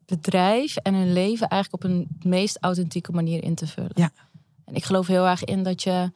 bedrijf 0.06 0.76
en 0.76 0.94
hun 0.94 1.14
leven 1.14 1.48
eigenlijk 1.48 1.84
op 1.84 1.90
een 1.90 2.08
meest 2.20 2.58
authentieke 2.62 3.12
manier 3.12 3.44
in 3.44 3.56
te 3.56 3.68
vullen. 3.68 3.92
Ja. 3.94 4.12
En 4.66 4.76
ik 4.76 4.84
geloof 4.84 5.08
heel 5.08 5.28
erg 5.28 5.44
in 5.44 5.64
dat 5.64 5.84
je 5.84 6.12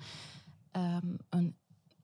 ehm, 0.72 1.06
een, 1.30 1.56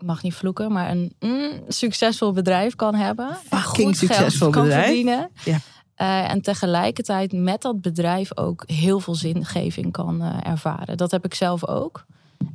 mag 0.05 0.23
niet 0.23 0.33
vloeken, 0.33 0.71
maar 0.71 0.89
een 0.91 1.13
mm, 1.19 1.51
succesvol 1.67 2.31
bedrijf 2.31 2.75
kan 2.75 2.95
hebben. 2.95 3.29
en 3.29 3.35
Fucking 3.59 3.87
goed 3.87 3.97
geld 3.97 4.11
succesvol 4.11 4.49
kan 4.49 4.63
bedrijf. 4.63 4.85
verdienen. 4.85 5.29
Ja. 5.45 5.57
Eh, 5.95 6.31
en 6.31 6.41
tegelijkertijd 6.41 7.31
met 7.33 7.61
dat 7.61 7.81
bedrijf 7.81 8.37
ook 8.37 8.63
heel 8.67 8.99
veel 8.99 9.15
zingeving 9.15 9.91
kan 9.91 10.21
eh, 10.21 10.51
ervaren. 10.51 10.97
Dat 10.97 11.11
heb 11.11 11.25
ik 11.25 11.33
zelf 11.33 11.67
ook. 11.67 12.05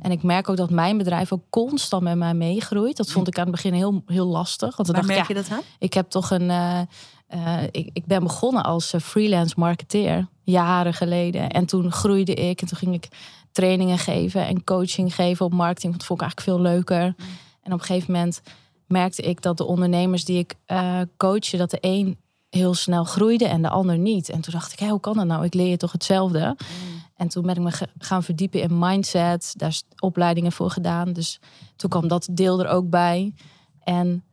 En 0.01 0.11
ik 0.11 0.23
merk 0.23 0.49
ook 0.49 0.57
dat 0.57 0.69
mijn 0.69 0.97
bedrijf 0.97 1.31
ook 1.31 1.43
constant 1.49 2.03
met 2.03 2.15
mij 2.17 2.33
meegroeit. 2.33 2.97
Dat 2.97 3.11
vond 3.11 3.27
ik 3.27 3.37
aan 3.37 3.43
het 3.43 3.51
begin 3.51 3.73
heel, 3.73 4.03
heel 4.05 4.25
lastig. 4.27 4.75
Want 4.75 4.87
dan 4.89 4.95
Waar 4.95 5.05
dacht 5.15 5.27
merk 5.27 5.27
ja, 5.29 5.35
je 5.35 5.41
dat 5.49 5.57
aan? 5.57 5.63
ik 5.79 5.93
heb 5.93 6.09
toch 6.09 6.31
een. 6.31 6.49
eh, 6.49 7.63
ik, 7.71 7.89
ik 7.93 8.05
ben 8.05 8.23
begonnen 8.23 8.63
als 8.63 8.93
freelance 9.01 9.53
marketeer 9.57 10.27
jaren 10.43 10.93
geleden. 10.93 11.49
En 11.49 11.65
toen 11.65 11.91
groeide 11.91 12.33
ik 12.33 12.61
en 12.61 12.67
toen 12.67 12.77
ging 12.77 12.93
ik 12.93 13.07
trainingen 13.53 13.97
geven 13.97 14.47
en 14.47 14.63
coaching 14.63 15.15
geven 15.15 15.45
op 15.45 15.53
marketing. 15.53 15.91
Want 15.91 15.97
dat 15.97 16.05
vond 16.05 16.21
ik 16.21 16.27
eigenlijk 16.27 16.57
veel 16.57 16.71
leuker. 16.71 17.15
En 17.61 17.73
op 17.73 17.79
een 17.79 17.85
gegeven 17.85 18.11
moment 18.13 18.41
merkte 18.87 19.21
ik 19.21 19.41
dat 19.41 19.57
de 19.57 19.65
ondernemers 19.65 20.25
die 20.25 20.37
ik 20.37 20.55
eh 20.65 20.99
coachte, 21.17 21.57
dat 21.57 21.71
de 21.71 21.77
een 21.81 22.17
heel 22.49 22.73
snel 22.73 23.03
groeide 23.03 23.47
en 23.47 23.61
de 23.61 23.69
ander 23.69 23.97
niet. 23.97 24.29
En 24.29 24.41
toen 24.41 24.53
dacht 24.53 24.73
ik, 24.73 24.79
hé, 24.79 24.87
hoe 24.87 24.99
kan 24.99 25.13
dat 25.13 25.25
nou? 25.25 25.45
Ik 25.45 25.53
leer 25.53 25.67
je 25.67 25.77
toch 25.77 25.91
hetzelfde? 25.91 26.57
En 27.15 27.27
toen 27.27 27.43
ben 27.43 27.55
ik 27.55 27.61
me 27.61 27.87
gaan 27.97 28.23
verdiepen 28.23 28.61
in 28.61 28.79
mindset. 28.79 29.53
Daar 29.57 29.69
is 29.69 29.83
opleidingen 29.99 30.51
voor 30.51 30.69
gedaan. 30.69 31.13
Dus 31.13 31.39
toen 31.75 31.89
kwam 31.89 32.07
dat 32.07 32.27
deel 32.31 32.59
er 32.59 32.67
ook 32.67 32.89
bij. 32.89 33.33
En 33.83 34.23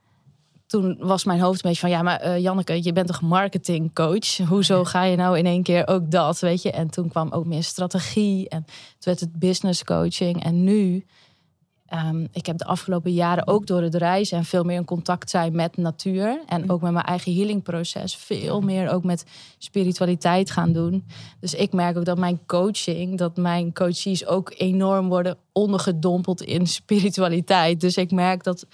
toen 0.70 0.96
was 0.98 1.24
mijn 1.24 1.40
hoofd 1.40 1.64
een 1.64 1.70
beetje 1.70 1.86
van... 1.86 1.90
ja, 1.90 2.02
maar 2.02 2.20
eh, 2.20 2.38
Janneke, 2.38 2.82
je 2.82 2.92
bent 2.92 3.06
toch 3.06 3.20
marketingcoach? 3.20 4.36
Hoezo 4.36 4.84
ga 4.84 5.04
je 5.04 5.16
nou 5.16 5.38
in 5.38 5.46
één 5.46 5.62
keer 5.62 5.88
ook 5.88 6.10
dat, 6.10 6.38
weet 6.38 6.62
je? 6.62 6.70
En 6.70 6.90
toen 6.90 7.08
kwam 7.08 7.30
ook 7.30 7.46
meer 7.46 7.62
strategie. 7.62 8.48
En 8.48 8.64
toen 8.64 8.74
werd 8.98 9.20
het 9.20 9.38
business 9.38 9.84
coaching. 9.84 10.44
En 10.44 10.64
nu... 10.64 11.04
ehm, 11.86 12.26
ik 12.32 12.46
heb 12.46 12.58
de 12.58 12.64
afgelopen 12.64 13.12
jaren 13.12 13.46
ook 13.46 13.66
door 13.66 13.82
het 13.82 13.94
reizen... 13.94 14.38
en 14.38 14.44
veel 14.44 14.64
meer 14.64 14.76
in 14.76 14.84
contact 14.84 15.30
zijn 15.30 15.54
met 15.54 15.76
natuur. 15.76 16.42
En 16.46 16.70
ook 16.70 16.80
met 16.80 16.92
mijn 16.92 17.04
eigen 17.04 17.34
healingproces. 17.34 18.16
Veel 18.16 18.60
meer 18.60 18.90
ook 18.90 19.04
met 19.04 19.24
spiritualiteit 19.58 20.50
gaan 20.50 20.72
doen. 20.72 21.06
Dus 21.40 21.54
ik 21.54 21.72
merk 21.72 21.96
ook 21.96 22.04
dat 22.04 22.18
mijn 22.18 22.40
coaching... 22.46 23.18
dat 23.18 23.36
mijn 23.36 23.72
coaches 23.72 24.26
ook 24.26 24.54
enorm 24.56 25.08
worden 25.08 25.36
ondergedompeld 25.52 26.42
in 26.42 26.66
spiritualiteit. 26.66 27.80
Dus 27.80 27.96
ik 27.96 28.10
merk 28.10 28.44
dat 28.44 28.66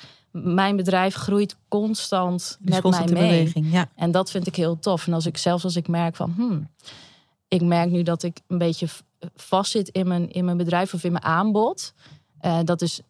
mijn 0.45 0.77
bedrijf 0.77 1.15
groeit 1.15 1.57
constant 1.69 2.57
Dus 2.61 2.75
met 2.75 2.91
mij 2.91 3.05
mee. 3.05 3.07
beweging. 3.15 3.73
Ja. 3.73 3.89
En 3.95 4.11
dat 4.11 4.31
vind 4.31 4.47
ik 4.47 4.57
heel 4.57 4.79
tof. 4.79 5.07
En 5.07 5.13
als 5.13 5.27
ik 5.27 5.37
zelfs 5.37 5.65
als 5.65 5.77
ik 5.77 5.89
merk 5.89 6.17
van, 6.17 6.33
hmm, 6.37 6.69
ik 7.49 7.63
merk 7.63 7.91
nu 7.91 8.03
dat 8.03 8.23
ik 8.23 8.41
een 8.47 8.59
beetje 8.59 8.87
vastzit 9.37 9.89
in 9.89 10.09
mijn, 10.09 10.31
in 10.33 10.45
mijn 10.45 10.57
bedrijf 10.57 10.95
of 10.95 11.05
in 11.05 11.13
mijn 11.13 11.25
aanbod. 11.25 11.93
Eh, 12.41 12.59
dat 12.65 12.83
is, 12.83 13.01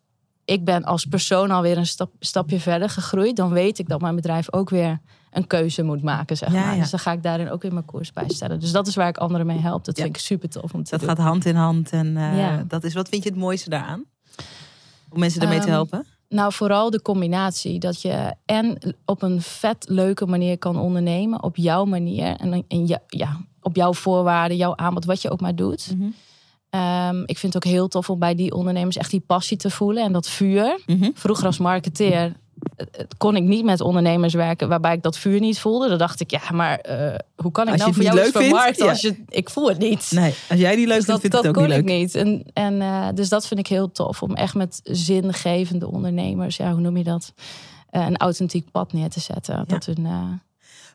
ik 0.44 0.64
ben 0.64 0.84
als 0.84 1.04
persoon 1.04 1.50
alweer 1.50 1.76
een 1.78 1.86
stap, 1.86 2.10
stapje 2.20 2.60
verder 2.60 2.90
gegroeid. 2.90 3.36
Dan 3.36 3.50
weet 3.50 3.78
ik 3.78 3.88
dat 3.88 4.00
mijn 4.00 4.14
bedrijf 4.14 4.52
ook 4.52 4.70
weer 4.70 5.00
een 5.30 5.46
keuze 5.46 5.82
moet 5.82 6.02
maken, 6.02 6.36
zeg 6.36 6.52
Ja, 6.52 6.60
maar. 6.64 6.74
ja. 6.74 6.80
Dus 6.80 6.90
dan 6.90 7.00
ga 7.00 7.12
ik 7.12 7.22
daarin 7.22 7.50
ook 7.50 7.62
weer 7.62 7.72
mijn 7.72 7.84
koers 7.84 8.12
bijstellen. 8.12 8.60
Dus 8.60 8.72
dat 8.72 8.86
is 8.86 8.94
waar 8.94 9.08
ik 9.08 9.18
anderen 9.18 9.46
mee 9.46 9.58
help. 9.58 9.84
Dat 9.84 9.96
vind 9.96 10.08
ik 10.08 10.18
super 10.18 10.48
tof 10.48 10.74
om 10.74 10.82
te 10.84 10.90
Dat 10.90 11.00
doen. 11.00 11.08
gaat 11.08 11.18
hand 11.18 11.44
in 11.44 11.54
hand. 11.56 11.90
En 11.90 12.16
eh, 12.16 12.58
dat 12.68 12.84
is, 12.84 12.94
wat 12.94 13.08
vind 13.08 13.22
je 13.22 13.28
het 13.28 13.38
mooiste 13.38 13.70
daaraan? 13.70 14.04
Om 15.08 15.18
mensen 15.18 15.40
ermee 15.42 15.58
te 15.58 15.64
Ehm, 15.64 15.72
helpen? 15.72 16.06
Nou, 16.28 16.52
vooral 16.52 16.90
de 16.90 17.02
combinatie. 17.02 17.78
Dat 17.78 18.02
je 18.02 18.34
en 18.44 18.96
op 19.04 19.22
een 19.22 19.42
vet 19.42 19.84
leuke 19.88 20.26
manier 20.26 20.58
kan 20.58 20.78
ondernemen. 20.78 21.42
Op 21.42 21.56
jouw 21.56 21.84
manier. 21.84 22.36
En, 22.36 22.64
en 22.68 22.86
ja, 22.86 23.02
ja, 23.06 23.40
op 23.60 23.76
jouw 23.76 23.92
voorwaarden, 23.94 24.56
jouw 24.56 24.76
aanbod, 24.76 25.04
wat 25.04 25.22
je 25.22 25.30
ook 25.30 25.40
maar 25.40 25.54
doet. 25.54 25.94
Mhm. 25.96 26.08
Ehm, 26.70 27.22
ik 27.26 27.38
vind 27.38 27.54
het 27.54 27.66
ook 27.66 27.72
heel 27.72 27.88
tof 27.88 28.10
om 28.10 28.18
bij 28.18 28.34
die 28.34 28.54
ondernemers 28.54 28.96
echt 28.96 29.10
die 29.10 29.24
passie 29.26 29.56
te 29.56 29.70
voelen. 29.70 30.04
En 30.04 30.12
dat 30.12 30.28
vuur. 30.28 30.80
Mhm. 30.86 31.10
Vroeger 31.14 31.46
als 31.46 31.58
marketeer 31.58 32.32
kon 33.16 33.36
ik 33.36 33.42
niet 33.42 33.64
met 33.64 33.80
ondernemers 33.80 34.34
werken 34.34 34.68
waarbij 34.68 34.94
ik 34.94 35.02
dat 35.02 35.18
vuur 35.18 35.40
niet 35.40 35.58
voelde. 35.58 35.88
Dan 35.88 35.98
dacht 35.98 36.20
ik, 36.20 36.30
ja, 36.30 36.40
maar 36.52 36.78
eh, 36.78 37.18
hoe 37.36 37.52
kan 37.52 37.66
ik 37.66 37.72
Als 37.72 37.80
nou 37.80 37.94
voor 37.94 38.02
jou 38.02 38.16
iets 38.18 38.34
leuk 38.34 38.42
vindt, 38.42 38.76
ja. 38.76 38.88
als 38.88 39.00
je... 39.00 39.24
Ik 39.28 39.50
voel 39.50 39.68
het 39.68 39.78
niet. 39.78 40.10
Nee, 40.10 40.34
als 40.48 40.60
jij 40.60 40.76
die 40.76 40.86
leuk 40.86 40.96
Dus 40.96 41.04
vindt, 41.06 41.22
dat, 41.22 41.44
het 41.44 41.46
ook 41.46 41.54
kon 41.54 41.68
niet 41.68 41.78
ik 41.78 41.84
niet. 41.84 42.14
En, 42.14 42.44
en, 42.52 42.80
eh, 42.80 43.08
dus 43.14 43.28
dat 43.28 43.46
vind 43.46 43.60
ik 43.60 43.66
heel 43.66 43.92
tof. 43.92 44.22
Om 44.22 44.34
echt 44.34 44.54
met 44.54 44.80
zingevende 44.82 45.90
ondernemers, 45.90 46.56
ja, 46.56 46.72
hoe 46.72 46.80
noem 46.80 46.96
je 46.96 47.04
dat? 47.04 47.32
Eh, 47.90 48.06
een 48.06 48.16
authentiek 48.16 48.70
pad 48.70 48.92
neer 48.92 49.08
te 49.08 49.20
zetten. 49.20 49.64
Dat 49.66 49.84
hun, 49.84 50.06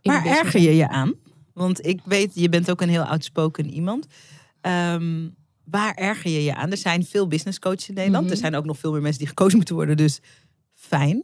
business- 0.02 0.38
erger 0.38 0.60
je 0.62 0.76
je 0.76 0.88
aan? 0.88 1.13
Want 1.54 1.86
ik 1.86 2.00
weet, 2.04 2.32
je 2.34 2.50
bent 2.50 2.72
ook 2.72 2.82
een 2.82 2.89
heel 2.89 3.04
outspoken 3.04 3.70
iemand. 3.70 4.08
Ehm, 4.62 5.28
waar 5.63 5.94
erger 5.94 6.32
je 6.32 6.44
je 6.44 6.56
aan? 6.56 6.72
Er 6.72 6.78
zijn 6.78 7.06
veel 7.06 7.28
business 7.28 7.60
coaches 7.60 7.89
in 7.89 7.94
Nederland. 7.94 8.24
Mhm. 8.24 8.34
Er 8.34 8.39
zijn 8.39 8.56
ook 8.56 8.65
nog 8.65 8.78
veel 8.78 8.91
meer 8.91 9.02
mensen 9.02 9.20
die 9.20 9.28
gekozen 9.28 9.58
moeten 9.58 9.76
worden. 9.76 9.98
Dus 9.98 10.20
fijn. 10.74 11.24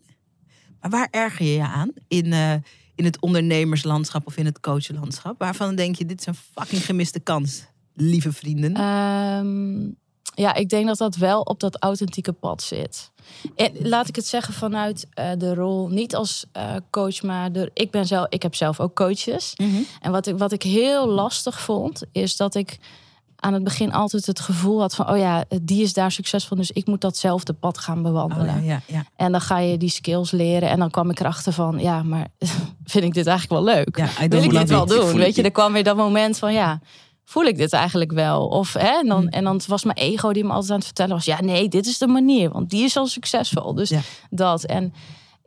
Maar 0.81 0.89
waar 0.89 1.07
erger 1.11 1.45
je 1.45 1.53
je 1.53 1.67
aan? 1.67 1.91
In, 2.07 2.33
eh, 2.33 2.53
in 2.95 3.05
het 3.05 3.21
ondernemerslandschap 3.21 4.27
of 4.27 4.37
in 4.37 4.45
het 4.45 4.59
coachlandschap? 4.59 5.39
Waarvan 5.39 5.75
denk 5.75 5.95
je, 5.95 6.05
dit 6.05 6.19
is 6.19 6.25
een 6.25 6.35
fucking 6.35 6.85
gemiste 6.85 7.19
kans, 7.19 7.65
lieve 7.93 8.31
vrienden? 8.31 8.73
Ehm, 8.73 9.89
ja, 10.35 10.53
ik 10.53 10.69
denk 10.69 10.87
dat 10.87 10.97
dat 10.97 11.15
wel 11.15 11.41
op 11.41 11.59
dat 11.59 11.77
authentieke 11.81 12.33
pad 12.33 12.61
zit. 12.61 13.11
En 13.55 13.71
laat 13.81 14.07
ik 14.07 14.15
het 14.15 14.25
zeggen 14.25 14.53
vanuit 14.53 15.07
eh, 15.13 15.31
de 15.37 15.53
rol, 15.53 15.87
niet 15.87 16.15
als 16.15 16.45
eh, 16.51 16.75
coach, 16.89 17.21
maar 17.21 17.51
de, 17.51 17.71
ik, 17.73 17.91
ben 17.91 18.05
zelf, 18.05 18.25
ik 18.29 18.41
heb 18.41 18.55
zelf 18.55 18.79
ook 18.79 18.95
coaches. 18.95 19.53
Mhm. 19.55 19.81
En 20.01 20.11
wat 20.11 20.27
ik, 20.27 20.37
wat 20.37 20.51
ik 20.51 20.63
heel 20.63 21.07
lastig 21.07 21.59
vond, 21.59 22.03
is 22.11 22.35
dat 22.35 22.55
ik 22.55 22.77
aan 23.39 23.53
het 23.53 23.63
begin 23.63 23.93
altijd 23.93 24.25
het 24.25 24.39
gevoel 24.39 24.79
had 24.79 24.95
van, 24.95 25.09
oh 25.09 25.17
ja, 25.17 25.45
die 25.61 25.81
is 25.83 25.93
daar 25.93 26.11
succesvol, 26.11 26.57
dus 26.57 26.71
ik 26.71 26.87
moet 26.87 27.01
datzelfde 27.01 27.53
pad 27.53 27.77
gaan 27.77 27.97
Oh, 27.97 28.03
bewandelen. 28.03 28.45
ja, 28.63 28.71
ja, 28.71 28.81
ja. 28.85 29.05
En 29.15 29.31
dan 29.31 29.41
ga 29.41 29.57
je 29.59 29.77
die 29.77 29.89
skills 29.89 30.31
leren. 30.31 30.69
En 30.69 30.79
dan 30.79 30.89
kwam 30.89 31.09
ik 31.09 31.19
erachter 31.19 31.53
van, 31.53 31.79
ja, 31.79 32.03
maar 32.03 32.27
vind 32.93 33.03
ik 33.03 33.13
dit 33.13 33.27
eigenlijk 33.27 33.65
wel 33.65 33.75
leuk? 33.75 33.97
ja 33.97 34.27
Wil 34.27 34.43
ik 34.43 34.51
dit 34.51 34.69
wel 34.69 34.85
doen? 34.85 35.13
Weet 35.13 35.35
je, 35.35 35.43
er 35.43 35.51
kwam 35.51 35.73
weer 35.73 35.83
dat 35.83 35.97
moment 35.97 36.37
van, 36.37 36.53
ja, 36.53 36.79
voel 37.25 37.43
ik 37.43 37.57
dit 37.57 37.73
eigenlijk 37.73 38.11
wel? 38.11 38.47
Of, 38.47 38.73
hè, 38.73 38.87
en, 38.99 39.07
dan, 39.07 39.21
Mm. 39.21 39.27
en 39.27 39.43
dan 39.43 39.61
was 39.67 39.83
mijn 39.83 39.97
ego 39.97 40.33
die 40.33 40.43
me 40.43 40.51
altijd 40.51 40.69
aan 40.71 40.77
het 40.77 40.85
vertellen 40.85 41.15
was, 41.15 41.25
ja, 41.25 41.41
nee, 41.41 41.67
dit 41.69 41.85
is 41.85 41.97
de 41.97 42.07
manier, 42.07 42.49
want 42.51 42.69
die 42.69 42.83
is 42.83 42.97
al 42.97 43.07
succesvol. 43.07 43.73
Dus 43.73 43.91
dat. 44.29 44.63
En 44.65 44.93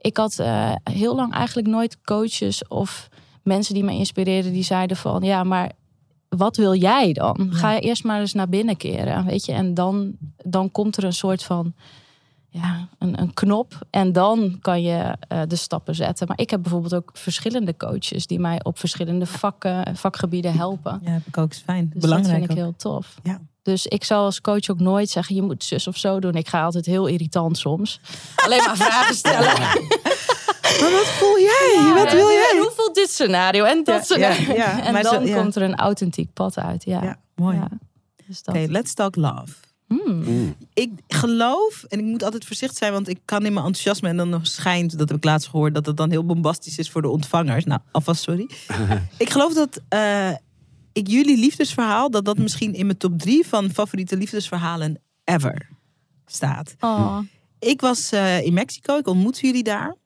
ik 0.01 0.17
had 0.17 0.39
eh, 0.39 0.73
heel 0.85 1.15
lang 1.15 1.33
eigenlijk 1.35 1.69
nooit 1.69 1.97
coaches 2.05 2.69
of 2.69 3.09
mensen 3.43 3.75
die 3.75 3.85
me 3.85 3.93
inspireerden, 3.93 4.53
die 4.53 4.63
zeiden 4.65 4.97
van, 4.97 5.23
ja, 5.23 5.45
maar 5.45 5.71
wat 6.37 6.57
wil 6.57 6.75
jij 6.75 7.13
dan? 7.13 7.49
Ja. 7.51 7.57
Ga 7.59 7.73
je 7.73 7.81
eerst 7.81 8.05
maar 8.05 8.21
eens 8.21 8.33
naar 8.33 8.49
binnen 8.49 8.77
keren, 8.77 9.25
weet 9.25 9.45
je? 9.45 9.53
En 9.53 9.75
dan, 9.75 10.13
dan 10.45 10.71
komt 10.71 10.97
er 10.97 11.05
een 11.05 11.13
soort 11.13 11.43
van 11.43 11.75
ja, 12.49 12.89
een, 12.99 13.21
een 13.21 13.35
knop. 13.35 13.79
En 13.91 14.13
dan 14.13 14.59
kan 14.61 14.83
je 14.83 15.17
eh, 15.29 15.43
de 15.49 15.57
stappen 15.57 15.95
zetten. 15.95 16.27
Maar 16.27 16.39
ik 16.39 16.51
heb 16.51 16.63
bijvoorbeeld 16.63 16.95
ook 16.95 17.11
verschillende 17.13 17.77
coaches 17.77 18.27
die 18.27 18.39
mij 18.41 18.65
op 18.65 18.79
verschillende 18.79 19.27
vakken, 19.27 19.97
vakgebieden 19.97 20.53
helpen. 20.53 21.01
Ja, 21.05 21.11
heb 21.11 21.27
ik 21.27 21.39
ook. 21.39 21.51
Is 21.51 21.59
fijn. 21.59 21.91
Dus 21.93 22.03
Belangrijk 22.03 22.39
dat 22.39 22.47
vind 22.47 22.59
ik 22.59 22.65
ook. 22.65 22.65
heel 22.65 22.77
tof. 22.77 23.19
Ja. 23.23 23.41
Dus 23.71 23.87
ik 23.87 24.05
zou 24.05 24.25
als 24.25 24.41
coach 24.41 24.69
ook 24.71 24.79
nooit 24.81 25.11
zeggen, 25.11 25.35
je 25.35 25.43
moet 25.43 25.65
zus 25.65 25.87
of 25.87 25.97
zo 25.97 26.21
doen. 26.21 26.35
Ik 26.35 26.49
ga 26.49 26.63
altijd 26.63 26.87
heel 26.87 27.07
irritant 27.07 27.59
soms. 27.59 28.01
Alleen 28.37 28.65
maar 28.65 28.77
vragen 28.77 29.15
stellen. 29.15 29.53
Maar 30.81 30.91
wat 30.91 31.07
voel 31.07 31.39
jij? 31.39 31.73
Ja, 31.77 31.95
wat 31.95 32.13
wil 32.13 32.29
en 32.29 32.35
jij? 32.35 32.55
hoe 32.59 32.73
voelt 32.77 32.95
dit 32.95 33.11
scenario? 33.11 33.65
En 33.65 33.85
dat 33.85 33.95
Ja, 33.95 34.03
scenario. 34.05 34.47
ja, 34.47 34.55
ja. 34.55 34.81
En 34.87 34.93
Maar 34.93 35.03
dan 35.03 35.15
zo- 35.15 35.27
ja. 35.29 35.41
komt 35.41 35.57
er 35.57 35.63
een 35.63 35.77
authentiek 35.77 36.33
pad 36.33 36.59
uit. 36.59 36.85
Ja. 36.85 37.03
Ja, 37.03 37.19
mooi. 37.35 37.57
Ja. 37.57 37.69
Dus 38.27 38.43
dat. 38.43 38.55
Oké, 38.55 38.65
let's 38.69 38.95
talk 38.95 39.17
love. 39.17 39.53
Hmm. 39.87 40.23
Mm. 40.25 40.55
Ik 40.75 40.91
geloof, 41.09 41.85
en 41.89 41.99
ik 41.99 42.05
moet 42.05 42.23
altijd 42.23 42.45
voorzichtig 42.45 42.79
zijn, 42.79 42.93
want 42.93 43.09
ik 43.09 43.19
kan 43.25 43.45
in 43.47 43.53
mijn 43.53 43.67
enthousiasme 43.67 44.09
en 44.09 44.17
dan 44.17 44.29
nog 44.29 44.47
schijnt, 44.47 44.99
dat 44.99 45.09
heb 45.09 45.17
ik 45.19 45.25
laatst 45.25 45.49
gehoord, 45.49 45.75
dat 45.75 45.87
het 45.87 45.97
dan 45.97 46.11
heel 46.11 46.25
bombastisch 46.27 46.79
is 46.79 46.91
voor 46.91 47.03
de 47.03 47.09
ontvangers. 47.09 47.65
Nou, 47.65 47.81
alvast 47.93 48.23
sorry. 48.23 48.51
ik 49.17 49.31
geloof 49.31 49.55
dat 49.55 49.81
eh, 49.89 50.31
ik 51.01 51.09
jullie 51.09 51.37
liefdesverhaal, 51.39 52.11
dat 52.11 52.25
dat 52.25 52.39
misschien 52.39 52.75
in 52.75 52.87
mijn 52.87 52.99
top 52.99 53.19
drie 53.19 53.47
van 53.47 53.71
favoriete 53.71 54.17
liefdesverhalen 54.17 55.01
ever 55.25 55.69
staat. 56.27 56.75
Oh. 56.81 57.19
Ik 57.59 57.81
was 57.81 58.13
eh, 58.13 58.45
in 58.45 58.53
Mexico, 58.53 58.97
ik 58.99 59.07
ontmoette 59.07 59.47
jullie 59.47 59.63
daar. 59.63 59.97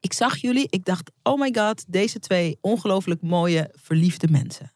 Ik 0.00 0.12
zag 0.12 0.36
jullie, 0.36 0.66
ik 0.70 0.84
dacht, 0.84 1.10
oh 1.22 1.40
my 1.40 1.54
god, 1.54 1.84
deze 1.88 2.18
twee 2.18 2.58
ongelooflijk 2.60 3.22
mooie, 3.22 3.70
verliefde 3.74 4.28
mensen. 4.30 4.72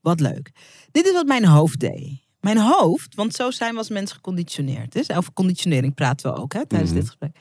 Wat 0.00 0.20
leuk. 0.20 0.50
Dit 0.90 1.06
is 1.06 1.12
wat 1.12 1.26
mijn 1.26 1.44
hoofd 1.44 1.80
deed. 1.80 2.24
Mijn 2.40 2.58
hoofd, 2.58 3.14
want 3.14 3.34
zo 3.34 3.50
zijn 3.50 3.72
we 3.72 3.78
als 3.78 3.88
mensen 3.88 4.16
geconditioneerd. 4.16 4.92
Dus 4.92 5.10
over 5.10 5.32
conditionering 5.32 5.94
praten 5.94 6.32
we 6.32 6.38
ook 6.38 6.52
hè, 6.52 6.66
tijdens 6.66 6.90
Mhm. 6.90 7.00
dit 7.00 7.08
gesprek. 7.08 7.36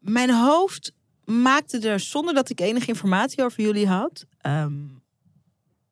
Mijn 0.00 0.30
hoofd 0.30 0.92
maakte 1.24 1.78
er, 1.78 2.00
zonder 2.00 2.34
dat 2.34 2.50
ik 2.50 2.60
enige 2.60 2.86
informatie 2.86 3.44
over 3.44 3.62
jullie 3.62 3.86
had, 3.86 4.24
ehm, 4.40 4.72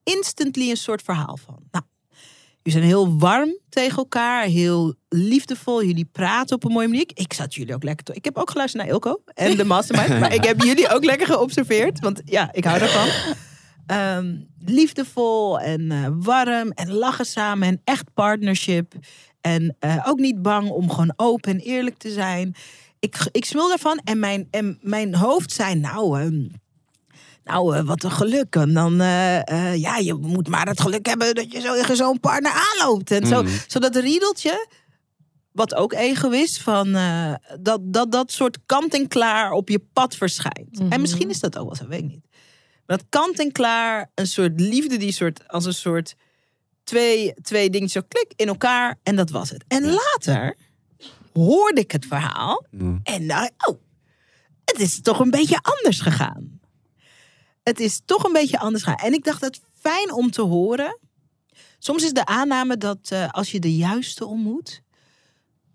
instantly 0.02 0.70
een 0.70 0.76
soort 0.76 1.02
verhaal 1.02 1.36
van. 1.36 1.58
Nou, 1.70 1.84
jullie 2.62 2.78
zijn 2.80 2.84
heel 2.84 3.18
warm 3.18 3.58
tegen 3.68 3.96
elkaar, 3.96 4.44
heel 4.44 4.94
liefdevol. 5.08 5.84
Jullie 5.84 6.08
praten 6.12 6.56
op 6.56 6.64
een 6.64 6.72
mooie 6.72 6.88
manier. 6.88 7.10
Ik 7.14 7.32
zat 7.32 7.54
jullie 7.54 7.74
ook 7.74 7.82
lekker. 7.82 8.14
Ik 8.14 8.24
heb 8.24 8.36
ook 8.36 8.50
geluisterd 8.50 8.84
naar 8.84 8.92
Ilko 8.92 9.22
en 9.34 9.56
de 9.56 9.64
Mastermind, 9.64 10.20
maar 10.20 10.34
ik 10.34 10.44
heb 10.44 10.60
jullie 10.62 10.88
ook 10.88 11.04
lekker 11.04 11.26
geobserveerd, 11.26 12.00
want 12.00 12.22
ja, 12.24 12.52
ik 12.52 12.64
hou 12.64 12.78
daarvan. 12.78 13.34
Ehm, 13.86 14.36
liefdevol 14.58 15.60
en 15.60 15.90
eh, 15.90 16.06
warm 16.12 16.70
en 16.70 16.92
lachen 16.92 17.26
samen 17.26 17.68
en 17.68 17.80
echt 17.84 18.14
partnership. 18.14 18.94
En 19.40 19.76
eh, 19.78 20.04
ook 20.06 20.18
niet 20.18 20.42
bang 20.42 20.70
om 20.70 20.90
gewoon 20.90 21.12
open 21.16 21.50
en 21.50 21.58
eerlijk 21.58 21.98
te 21.98 22.10
zijn. 22.10 22.54
Ik, 22.98 23.28
ik 23.30 23.44
smul 23.44 23.68
daarvan 23.68 24.00
en 24.04 24.18
mijn, 24.18 24.48
en 24.50 24.78
mijn 24.80 25.14
hoofd 25.14 25.52
zei, 25.52 25.74
nou, 25.74 26.20
ehm, 26.20 26.48
nou 27.44 27.76
eh, 27.76 27.82
wat 27.82 28.02
een 28.02 28.10
geluk. 28.10 28.56
En 28.56 28.72
dan, 28.72 29.00
eh, 29.00 29.48
eh, 29.48 29.80
ja, 29.80 29.96
je 29.96 30.14
moet 30.14 30.48
maar 30.48 30.66
het 30.66 30.80
geluk 30.80 31.06
hebben 31.06 31.34
dat 31.34 31.52
je 31.52 31.60
zo 31.60 31.74
tegen 31.74 31.96
zo'n 31.96 32.20
partner 32.20 32.52
aanloopt. 32.52 33.10
En 33.10 33.26
zo, 33.26 33.42
Mhm. 33.42 33.52
zodat 33.66 33.96
riedeltje, 33.96 34.68
wat 35.52 35.74
ook 35.74 35.92
ego 35.92 36.30
is, 36.30 36.60
van 36.60 36.92
dat, 37.60 37.80
dat 37.82 38.12
dat 38.12 38.32
soort 38.32 38.58
kant-en-klaar 38.66 39.52
op 39.52 39.68
je 39.68 39.84
pad 39.92 40.16
verschijnt. 40.16 40.78
Mhm. 40.78 40.92
En 40.92 41.00
misschien 41.00 41.30
is 41.30 41.40
dat 41.40 41.58
ook 41.58 41.66
wel 41.66 41.76
zo, 41.76 41.86
weet 41.86 42.02
ik 42.02 42.08
niet. 42.08 42.26
Maar 42.86 42.96
dat 42.96 43.06
kant-en-klaar, 43.08 44.10
een 44.14 44.26
soort 44.26 44.60
liefde 44.60 44.96
die 44.96 45.12
soort, 45.12 45.48
als 45.48 45.64
een 45.64 45.74
soort 45.74 46.14
twee, 46.84 47.34
twee 47.42 47.70
dingen 47.70 47.88
zo 47.88 48.00
klik 48.08 48.32
in 48.36 48.48
elkaar. 48.48 48.98
En 49.02 49.16
dat 49.16 49.30
was 49.30 49.50
het. 49.50 49.64
En 49.68 49.82
later 49.84 50.56
hoorde 51.32 51.80
ik 51.80 51.90
het 51.92 52.06
verhaal. 52.06 52.64
Mm. 52.70 53.00
En 53.02 53.26
nou, 53.26 53.50
oh, 53.66 53.78
het 54.64 54.80
is 54.80 55.00
toch 55.00 55.20
een 55.20 55.30
beetje 55.30 55.58
anders 55.62 56.00
gegaan. 56.00 56.60
Het 57.62 57.80
is 57.80 58.00
toch 58.04 58.24
een 58.24 58.32
beetje 58.32 58.58
anders 58.58 58.84
gegaan. 58.84 59.06
En 59.06 59.12
ik 59.12 59.24
dacht, 59.24 59.40
het 59.40 59.60
fijn 59.80 60.12
om 60.12 60.30
te 60.30 60.42
horen. 60.42 60.98
Soms 61.78 62.04
is 62.04 62.12
de 62.12 62.26
aanname 62.26 62.76
dat 62.76 62.98
eh, 63.08 63.28
als 63.30 63.50
je 63.50 63.60
de 63.60 63.76
juiste 63.76 64.26
ontmoet, 64.26 64.82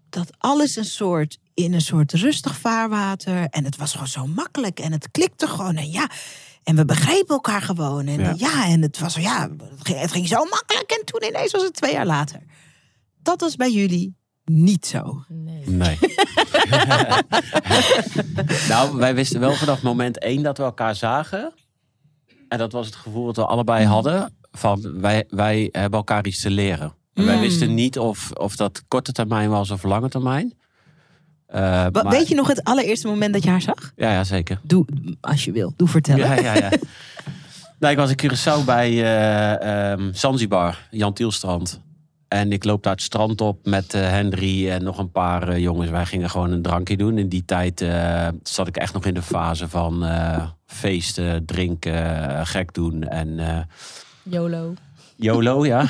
dat 0.10 0.30
alles 0.38 0.76
een 0.76 0.86
soort 0.86 1.38
in 1.54 1.74
een 1.74 1.82
soort 1.82 2.14
rustig 2.14 2.58
vaarwater. 2.58 3.48
En 3.50 3.66
het 3.66 3.78
was 3.78 3.92
gewoon 3.92 4.08
zo 4.08 4.28
makkelijk. 4.28 4.80
En 4.80 4.92
het 4.92 5.12
klikte 5.12 5.48
gewoon. 5.48 5.76
En 5.76 5.92
ja, 5.92 6.10
en 6.64 6.76
we 6.76 6.86
begrepen 6.86 7.36
elkaar 7.36 7.62
gewoon. 7.62 8.08
En 8.08 8.20
Ja. 8.20 8.34
ja, 8.38 8.66
en 8.66 8.82
het 8.82 9.00
was 9.00 9.16
ja, 9.16 9.50
het 9.58 9.88
ging, 9.88 10.00
het 10.00 10.12
ging 10.12 10.28
zo 10.28 10.46
makkelijk. 10.46 10.92
En 10.92 11.06
toen 11.06 11.24
ineens 11.24 11.52
was 11.52 11.64
het 11.64 11.74
twee 11.74 11.92
jaar 11.92 12.06
later. 12.06 12.42
Dat 13.22 13.42
was 13.42 13.56
bij 13.56 13.72
jullie 13.72 14.16
niet 14.46 14.86
zo. 14.86 15.24
Nee. 15.28 15.70
Nee. 15.70 15.98
nou, 18.70 18.98
wij 18.98 19.16
wisten 19.16 19.40
wel 19.40 19.54
vanaf 19.54 19.82
moment 19.82 20.20
één 20.20 20.44
dat 20.44 20.58
we 20.58 20.64
elkaar 20.64 20.96
zagen. 20.96 21.54
En 22.48 22.58
dat 22.58 22.72
was 22.72 22.86
het 22.86 22.96
gevoel 22.96 23.26
dat 23.26 23.36
we 23.36 23.46
allebei 23.46 23.86
hadden. 23.86 24.34
Van 24.52 25.00
wij, 25.02 25.24
wij 25.30 25.70
hebben 25.72 25.98
elkaar 26.00 26.26
iets 26.26 26.42
te 26.42 26.50
leren. 26.50 26.94
En 27.14 27.26
Wij 27.26 27.36
Mm. 27.36 27.42
wisten 27.42 27.74
niet 27.74 28.00
of, 28.00 28.32
of 28.32 28.56
dat 28.56 28.84
korte 28.88 29.12
termijn 29.12 29.50
was 29.50 29.72
of 29.72 29.84
lange 29.84 30.10
termijn. 30.10 30.54
Eh, 31.48 31.62
maar- 31.92 32.08
Weet 32.10 32.28
je 32.28 32.36
nog 32.36 32.48
het 32.48 32.64
allereerste 32.64 33.08
moment 33.08 33.34
dat 33.34 33.44
je 33.44 33.50
haar 33.50 33.62
zag? 33.62 33.92
Ja, 33.96 34.12
ja, 34.12 34.24
zeker. 34.24 34.60
Doe, 34.64 34.86
als 35.22 35.46
je 35.46 35.52
wil, 35.52 35.74
doe 35.76 35.88
vertellen. 35.88 36.26
Ja, 36.28 36.34
ja, 36.34 36.54
ja. 36.54 36.70
nou, 37.80 37.92
ik 37.94 37.98
was 38.00 38.10
in 38.10 38.20
Curaçao 38.32 38.66
bij 38.66 38.90
eh, 39.04 39.92
ehm, 39.92 40.14
Zanzibar, 40.14 40.88
Jan 40.92 41.14
Tielstrand. 41.14 41.82
En 42.28 42.52
ik 42.52 42.64
loop 42.64 42.84
daar 42.84 42.94
het 42.94 43.02
strand 43.02 43.42
op 43.42 43.60
met 43.64 43.94
eh, 43.94 44.02
Henry 44.02 44.70
en 44.70 44.84
nog 44.84 44.98
een 44.98 45.12
paar 45.12 45.50
eh, 45.50 45.58
jongens. 45.58 45.90
Wij 45.90 46.06
gingen 46.06 46.30
gewoon 46.30 46.52
een 46.52 46.62
drankje 46.62 46.98
doen. 46.98 47.18
In 47.18 47.30
die 47.30 47.46
tijd 47.46 47.82
eh, 47.82 48.28
zat 48.44 48.68
ik 48.68 48.78
echt 48.78 48.94
nog 48.94 49.06
in 49.06 49.14
de 49.14 49.22
fase 49.22 49.70
van 49.70 50.06
feesten, 50.66 51.46
drinken, 51.46 52.48
gek 52.48 52.74
doen 52.74 53.04
en 53.04 53.40
YOLO. 54.24 54.74
YOLO, 55.16 55.66
ja. 55.66 55.86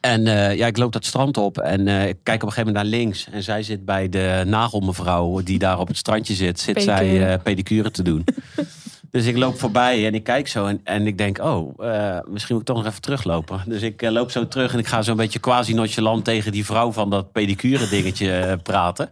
En 0.00 0.22
ja, 0.56 0.66
ik 0.66 0.76
loop 0.76 0.92
dat 0.92 1.04
strand 1.04 1.36
op 1.36 1.58
en 1.58 1.88
ik 1.88 2.16
kijk 2.22 2.42
op 2.42 2.48
een 2.48 2.52
gegeven 2.52 2.72
moment 2.72 2.74
naar 2.74 3.00
links. 3.00 3.26
En 3.30 3.42
zij 3.42 3.62
zit 3.62 3.84
bij 3.84 4.08
de 4.08 4.42
nagelmevrouw 4.46 5.42
die 5.42 5.58
daar 5.58 5.78
op 5.78 5.88
het 5.88 5.96
strandje 5.96 6.34
zit. 6.34 6.60
Zit 6.60 6.82
zij 6.82 7.38
pedicure 7.38 7.90
te 7.90 8.02
doen. 8.02 8.24
dus 9.12 9.26
ik 9.26 9.36
loop 9.36 9.58
voorbij 9.58 10.06
en 10.06 10.14
ik 10.14 10.24
kijk 10.24 10.48
zo 10.48 10.66
en, 10.66 10.80
en 10.84 11.06
ik 11.06 11.18
denk, 11.18 11.38
oh, 11.38 11.84
eh, 11.84 12.18
misschien 12.26 12.54
moet 12.54 12.68
ik 12.68 12.74
toch 12.74 12.76
nog 12.76 12.86
even 12.86 13.00
teruglopen. 13.00 13.62
Dus 13.66 13.82
ik 13.82 14.02
eh, 14.02 14.10
loop 14.10 14.30
zo 14.30 14.48
terug 14.48 14.72
en 14.72 14.78
ik 14.78 14.86
ga 14.86 15.02
zo'n 15.02 15.16
beetje 15.16 15.38
quasi 15.38 15.74
nonchalant 15.74 16.24
tegen 16.24 16.52
die 16.52 16.64
vrouw 16.64 16.92
van 16.92 17.10
dat 17.10 17.32
pedicure 17.32 17.88
dingetje 17.88 18.32
eh, 18.32 18.58
praten. 18.62 19.10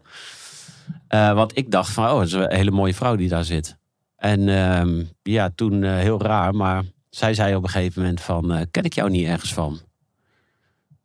Want 1.09 1.57
ik 1.57 1.71
dacht 1.71 1.91
van, 1.91 2.05
oh, 2.05 2.19
dat 2.19 2.27
is 2.27 2.33
een 2.33 2.55
hele 2.55 2.71
mooie 2.71 2.95
vrouw 2.95 3.17
die 3.17 3.29
daar 3.29 3.45
zit. 3.45 3.77
En 4.17 4.49
ehm, 4.49 5.05
ja, 5.23 5.51
toen 5.55 5.83
heel 5.85 6.23
raar, 6.23 6.55
maar 6.55 6.83
zij 7.11 7.35
zei 7.35 7.55
op 7.55 7.63
een 7.63 7.69
gegeven 7.69 8.03
moment 8.03 8.21
van, 8.21 8.67
ken 8.71 8.85
ik 8.85 8.95
jou 8.95 9.11
niet 9.11 9.27
ergens 9.27 9.53
van? 9.55 9.81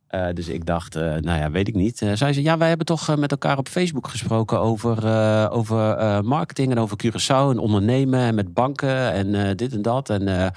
Eh, 0.07 0.27
dus 0.33 0.47
ik 0.47 0.65
dacht, 0.65 0.95
eh, 0.95 1.01
nou 1.01 1.39
ja, 1.39 1.51
weet 1.51 1.67
ik 1.67 1.75
niet. 1.75 2.01
Eh, 2.01 2.07
zij 2.13 2.33
zei, 2.33 2.45
ja, 2.45 2.57
wij 2.57 2.67
hebben 2.67 2.85
toch 2.85 3.15
met 3.15 3.31
elkaar 3.31 3.57
op 3.57 3.67
Facebook 3.67 4.07
gesproken 4.07 4.59
over, 4.59 5.09
over 5.49 5.97
marketing 6.23 6.71
en 6.71 6.79
over 6.79 6.97
Curaçao 7.05 7.51
en 7.51 7.57
ondernemen 7.57 8.19
en 8.19 8.35
met 8.35 8.53
banken 8.53 9.11
en 9.11 9.55
dit 9.55 9.73
en 9.73 9.81
dat. 9.81 10.09
En, 10.09 10.53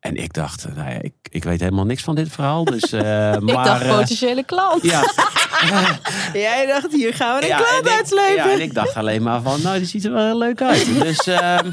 en 0.00 0.16
ik 0.16 0.32
dacht, 0.32 0.66
nou 0.74 0.90
ja, 0.90 0.98
ik, 1.00 1.12
ik 1.30 1.44
weet 1.44 1.60
helemaal 1.60 1.84
niks 1.84 2.02
van 2.02 2.14
dit 2.14 2.28
verhaal. 2.28 2.64
Dus, 2.64 2.82
Ik 2.92 3.40
maar, 3.40 3.64
dacht 3.64 3.86
potentiële 3.86 4.44
klant. 4.44 4.82
ja, 4.82 5.02
Jij 6.32 6.66
dacht, 6.66 6.92
hier 6.92 7.14
gaan 7.14 7.36
we 7.36 7.42
een 7.42 7.48
ja, 7.48 7.56
klant 7.56 7.88
uitslepen. 7.88 8.34
Ja, 8.34 8.52
en 8.52 8.60
ik 8.60 8.74
dacht 8.74 8.94
alleen 8.94 9.22
maar 9.22 9.42
van, 9.42 9.62
nou, 9.62 9.78
die 9.78 9.86
ziet 9.86 10.04
er 10.04 10.12
wel 10.12 10.26
heel 10.26 10.38
leuk 10.38 10.62
uit. 10.62 10.86
Dus, 11.02 11.26
ehm, 11.26 11.70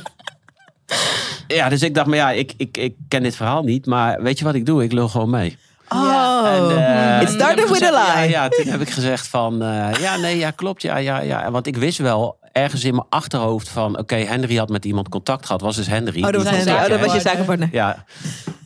ja, 1.47 1.69
dus 1.69 1.81
ik 1.81 1.93
dacht, 1.93 2.07
maar 2.07 2.17
ja, 2.17 2.31
ik, 2.31 2.53
ik, 2.57 2.77
ik 2.77 2.95
ken 3.07 3.23
dit 3.23 3.35
verhaal 3.35 3.63
niet. 3.63 3.85
Maar 3.85 4.21
weet 4.21 4.39
je 4.39 4.45
wat 4.45 4.55
ik 4.55 4.65
doe? 4.65 4.83
Ik 4.83 4.91
lul 4.91 5.07
gewoon 5.07 5.29
mee. 5.29 5.57
Oh, 5.89 6.47
En, 6.47 6.77
eh, 6.85 7.21
it 7.21 7.27
toen 7.27 7.35
started 7.35 7.59
heb 7.59 7.67
ik 7.67 7.73
with 7.73 7.83
a 7.83 7.87
gezegd- 7.87 8.15
lie. 8.19 8.29
Ja, 8.29 8.43
ja, 8.43 8.49
toen 8.49 8.67
heb 8.67 8.81
ik 8.81 8.89
gezegd 8.89 9.27
van, 9.27 9.61
eh, 9.61 9.87
ja, 9.99 10.15
nee, 10.17 10.37
ja, 10.37 10.51
klopt, 10.51 10.81
ja, 10.81 10.97
ja, 10.97 11.19
ja. 11.21 11.51
Want 11.51 11.67
ik 11.67 11.77
wist 11.77 11.97
wel 11.97 12.37
ergens 12.51 12.83
in 12.83 12.91
mijn 12.95 13.05
achterhoofd 13.09 13.69
van, 13.69 13.97
oké, 13.99 14.15
Henry 14.15 14.55
had 14.55 14.69
met 14.69 14.85
iemand 14.85 15.09
contact 15.09 15.45
gehad. 15.45 15.61
Was 15.61 15.75
dus 15.75 15.87
Henry. 15.87 16.23
Oh, 16.23 16.31
dat 16.31 16.43
was, 16.43 16.51
Henry. 16.55 16.71
oh, 16.83 16.87
dat 16.89 16.99
was 16.99 17.13
je 17.13 17.19
zakenpartner. 17.19 17.69
Ja, 17.71 18.03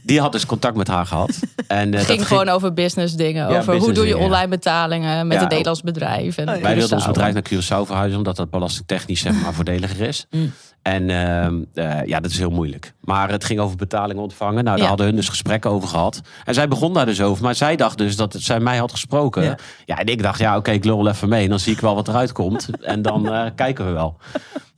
die 0.03 0.19
had 0.21 0.31
dus 0.31 0.45
contact 0.45 0.75
met 0.75 0.87
haar 0.87 1.05
gehad. 1.05 1.39
En, 1.67 1.77
eh, 1.77 1.83
Het 1.83 1.91
dat 2.07 2.15
ging 2.15 2.27
gewoon 2.27 2.49
over 2.49 2.73
business 2.73 3.15
dingen. 3.15 3.49
Ja, 3.49 3.57
over 3.57 3.75
hoe 3.77 3.91
doe 3.91 4.07
je 4.07 4.17
online 4.17 4.47
betalingen 4.47 5.27
met 5.27 5.37
Ja. 5.37 5.43
een 5.43 5.49
Nederlands 5.49 5.81
bedrijf. 5.81 6.37
En 6.37 6.49
Oh, 6.49 6.55
ja. 6.55 6.61
Wij 6.61 6.75
wilden 6.75 6.97
ons 6.97 7.05
bedrijf 7.07 7.33
naar 7.33 7.43
Curaçao 7.53 7.85
verhuizen, 7.87 8.17
omdat 8.17 8.35
dat 8.35 8.49
belastingtechnisch 8.49 9.19
zeg 9.21 9.33
maar 9.43 9.53
voordeliger 9.53 10.07
is. 10.07 10.25
Mm. 10.29 10.51
En 10.81 11.09
ehm, 11.09 11.63
eh, 11.73 12.05
ja, 12.05 12.19
dat 12.19 12.31
is 12.31 12.37
heel 12.37 12.49
moeilijk. 12.49 12.93
Maar 13.01 13.29
het 13.29 13.43
ging 13.43 13.59
over 13.59 13.77
betalingen 13.77 14.21
ontvangen. 14.23 14.53
Nou, 14.63 14.65
daar 14.65 14.77
Ja. 14.77 14.87
hadden 14.87 15.05
hun 15.05 15.15
dus 15.15 15.29
gesprekken 15.29 15.69
over 15.71 15.89
gehad. 15.89 16.21
En 16.45 16.53
zij 16.53 16.67
begon 16.67 16.93
daar 16.93 17.05
dus 17.05 17.21
over. 17.21 17.43
Maar 17.43 17.55
zij 17.55 17.75
dacht 17.75 17.97
dus 17.97 18.15
dat 18.15 18.35
zij 18.39 18.59
mij 18.59 18.77
had 18.77 18.91
gesproken. 18.91 19.43
Ja. 19.43 19.57
Ja, 19.85 19.97
en 19.97 20.05
ik 20.05 20.21
dacht, 20.23 20.39
ja, 20.39 20.57
oké, 20.57 20.71
ik 20.71 20.83
lul 20.85 21.03
wel 21.03 21.11
even 21.13 21.29
mee. 21.29 21.49
Dan 21.49 21.59
zie 21.59 21.73
ik 21.73 21.79
wel 21.79 21.95
wat 21.95 22.07
eruit 22.07 22.31
komt. 22.31 22.69
en 22.81 23.01
dan 23.01 23.33
eh, 23.33 23.45
kijken 23.55 23.85
we 23.85 23.91
wel. 23.91 24.17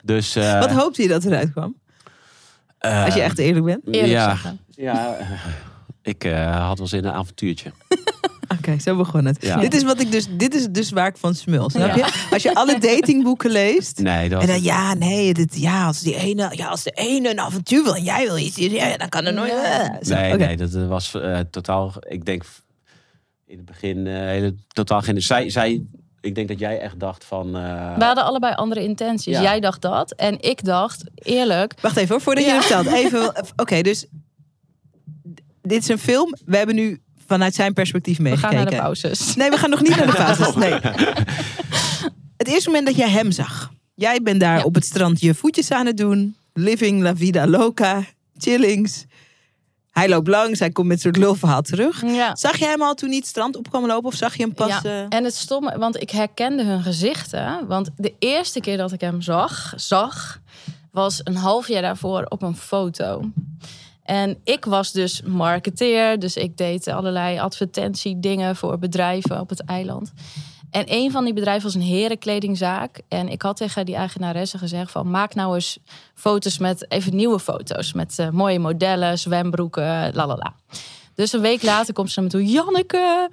Dus, 0.04 0.36
eh, 0.36 0.60
Wat 0.60 0.72
hoopte 0.72 1.02
je 1.02 1.08
dat 1.08 1.24
eruit 1.24 1.52
kwam? 1.52 1.76
eh, 2.78 3.06
Als 3.06 3.14
je 3.14 3.22
echt 3.22 3.38
eerlijk 3.38 3.66
bent. 3.66 3.82
Eerlijk 3.86 4.06
ja, 4.14 4.30
zeggen. 4.30 4.60
ja, 4.70 5.16
ik 6.02 6.24
eh, 6.24 6.68
had 6.68 6.78
wel 6.78 6.88
zin 6.88 7.00
in 7.00 7.06
een 7.06 7.12
avontuurtje. 7.14 7.72
Oké, 8.58 8.80
zo 8.80 8.96
begon 8.96 9.26
het. 9.26 9.38
Ja. 9.46 9.58
Dit 9.60 9.74
is 9.74 9.84
wat 9.84 10.00
ik 10.02 10.12
dus, 10.12 10.28
dit 10.38 10.56
is 10.56 10.68
dus 10.70 10.90
waar 10.92 11.08
ik 11.08 11.18
van 11.18 11.36
smul. 11.36 11.70
Snap 11.70 11.88
Ja. 11.88 11.96
je? 11.96 12.28
Als 12.32 12.44
je 12.44 12.54
alle 12.54 12.78
datingboeken 12.90 13.52
leest. 13.52 14.00
Nee, 14.00 14.30
dat 14.30 14.42
En 14.42 14.48
dan 14.48 14.64
ja, 14.64 14.94
nee, 14.94 15.34
dit, 15.34 15.60
ja, 15.60 15.86
als 15.86 16.00
die 16.00 16.16
ene, 16.16 16.50
ja, 16.56 16.68
als 16.68 16.84
de 16.84 16.92
ene 16.92 17.30
een 17.32 17.40
avontuur 17.40 17.84
wil 17.84 17.96
en 17.96 18.04
jij 18.04 18.26
wil 18.26 18.38
iets, 18.38 18.56
ja, 18.58 18.98
dan 18.98 19.10
kan 19.10 19.26
er 19.26 19.34
nooit. 19.34 19.52
Ja. 19.52 19.90
eh, 19.92 19.98
zo. 20.08 20.14
Nee, 20.16 20.34
nee, 20.34 20.58
dat 20.58 20.72
was 20.74 21.14
eh, 21.16 21.40
totaal. 21.52 21.94
Ik 22.08 22.26
denk 22.26 22.44
in 23.48 23.58
het 23.58 23.66
begin 23.66 24.08
eh, 24.08 24.14
hele, 24.14 24.56
totaal 24.68 25.02
geen. 25.02 25.22
Zij, 25.22 25.50
zij, 25.50 25.84
ik 26.22 26.36
denk 26.36 26.48
dat 26.48 26.60
jij 26.60 26.80
echt 26.80 27.00
dacht 27.00 27.24
van. 27.26 27.56
eh, 27.56 27.98
We 27.98 28.04
hadden 28.04 28.24
allebei 28.24 28.54
andere 28.56 28.84
intenties. 28.84 29.36
Ja. 29.36 29.42
Jij 29.42 29.60
dacht 29.60 29.82
dat. 29.82 30.12
En 30.12 30.42
ik 30.42 30.64
dacht, 30.64 31.04
eerlijk, 31.16 31.74
Wacht 31.82 31.98
even 31.98 32.10
hoor, 32.10 32.22
voordat 32.22 32.44
je 32.46 32.52
het 32.52 32.64
vertelt. 32.66 32.96
Even, 32.96 33.34
oké, 33.56 33.82
dus 33.82 34.06
dit 35.62 35.82
is 35.82 35.88
een 35.88 36.00
film. 36.00 36.36
We 36.46 36.58
hebben 36.58 36.76
nu 36.76 37.02
vanuit 37.28 37.56
zijn 37.56 37.74
perspectief 37.74 38.18
we 38.18 38.24
gaan 38.24 38.32
meegekeken. 38.32 38.56
naar 38.64 38.70
de 38.74 38.76
pauzes. 38.82 39.36
Nee, 39.36 39.50
we 39.50 39.58
gaan 39.58 39.70
nog 39.70 39.82
niet 39.82 39.96
naar 39.96 40.06
de 40.06 40.12
fases. 40.12 40.56
Nee. 40.66 40.74
Het 42.38 42.48
eerste 42.48 42.70
moment 42.70 42.88
dat 42.88 42.96
jij 42.96 43.10
hem 43.10 43.32
zag. 43.32 43.72
Jij 43.96 44.20
bent 44.24 44.40
daar 44.40 44.58
Ja. 44.58 44.64
op 44.64 44.76
het 44.76 44.86
strand 44.86 45.20
je 45.22 45.34
voetjes 45.34 45.72
aan 45.72 45.86
het 45.86 45.98
doen. 45.98 46.36
Living 46.54 47.02
la 47.02 47.16
vida 47.16 47.48
loca. 47.48 48.04
Chillings. 48.38 49.06
Hij 49.92 50.10
loopt 50.10 50.28
langs. 50.28 50.60
Hij 50.60 50.70
komt 50.72 50.88
met 50.88 51.02
zo'n 51.02 51.12
lulverhaal 51.20 51.62
terug. 51.62 52.02
Ja. 52.06 52.36
Zag 52.36 52.58
jij 52.58 52.70
hem 52.70 52.82
al 52.82 52.94
toen 52.94 53.10
hij 53.10 53.18
het 53.18 53.28
strand 53.28 53.56
op 53.58 53.70
kwam 53.70 53.86
lopen? 53.86 54.08
Of 54.10 54.16
zag 54.16 54.36
je 54.36 54.44
hem 54.44 54.54
pas... 54.54 54.68
Ja, 54.68 54.82
eh, 54.84 55.06
en 55.10 55.24
het 55.24 55.36
stomme, 55.36 55.78
want 55.78 56.02
ik 56.02 56.10
herkende 56.10 56.64
hun 56.64 56.82
gezichten. 56.82 57.68
Want 57.68 57.90
de 57.98 58.14
eerste 58.20 58.60
keer 58.60 58.78
dat 58.78 58.92
ik 58.92 59.02
hem 59.02 59.22
zag, 59.22 59.74
zag 59.76 60.40
was 60.92 61.22
een 61.24 61.36
half 61.36 61.68
jaar 61.68 61.82
daarvoor 61.82 62.24
op 62.30 62.42
een 62.42 62.56
foto. 62.58 63.32
En 64.04 64.38
ik 64.44 64.66
was 64.66 64.92
dus 64.92 65.22
marketeer, 65.22 66.20
dus 66.20 66.36
ik 66.36 66.58
deed 66.58 66.88
allerlei 66.88 67.40
advertentiedingen 67.40 68.56
voor 68.56 68.80
bedrijven 68.80 69.40
op 69.40 69.50
het 69.50 69.64
eiland. 69.64 70.14
En 70.72 70.84
een 70.88 71.12
van 71.12 71.24
die 71.24 71.34
bedrijven 71.34 71.64
was 71.64 71.76
een 71.76 71.82
herenkledingzaak. 71.82 73.02
En 73.08 73.30
ik 73.30 73.42
had 73.42 73.58
tegen 73.58 73.86
die 73.86 73.96
eigenaresse 73.96 74.58
gezegd 74.58 74.92
van... 74.92 75.10
maak 75.10 75.36
nou 75.36 75.56
eens 75.56 75.80
foto's 76.14 76.58
met, 76.58 76.92
even 76.92 77.16
nieuwe 77.16 77.40
foto's. 77.40 77.94
Met 77.94 78.20
eh, 78.20 78.30
mooie 78.30 78.60
modellen, 78.60 79.20
zwembroeken, 79.20 80.14
lalala. 80.14 80.54
Dus 81.16 81.34
een 81.34 81.42
week 81.42 81.64
later 81.64 81.94
komt 81.94 82.12
ze 82.12 82.20
naar 82.20 82.30
me 82.30 82.36
toe. 82.36 82.52
Janneke, 82.52 83.30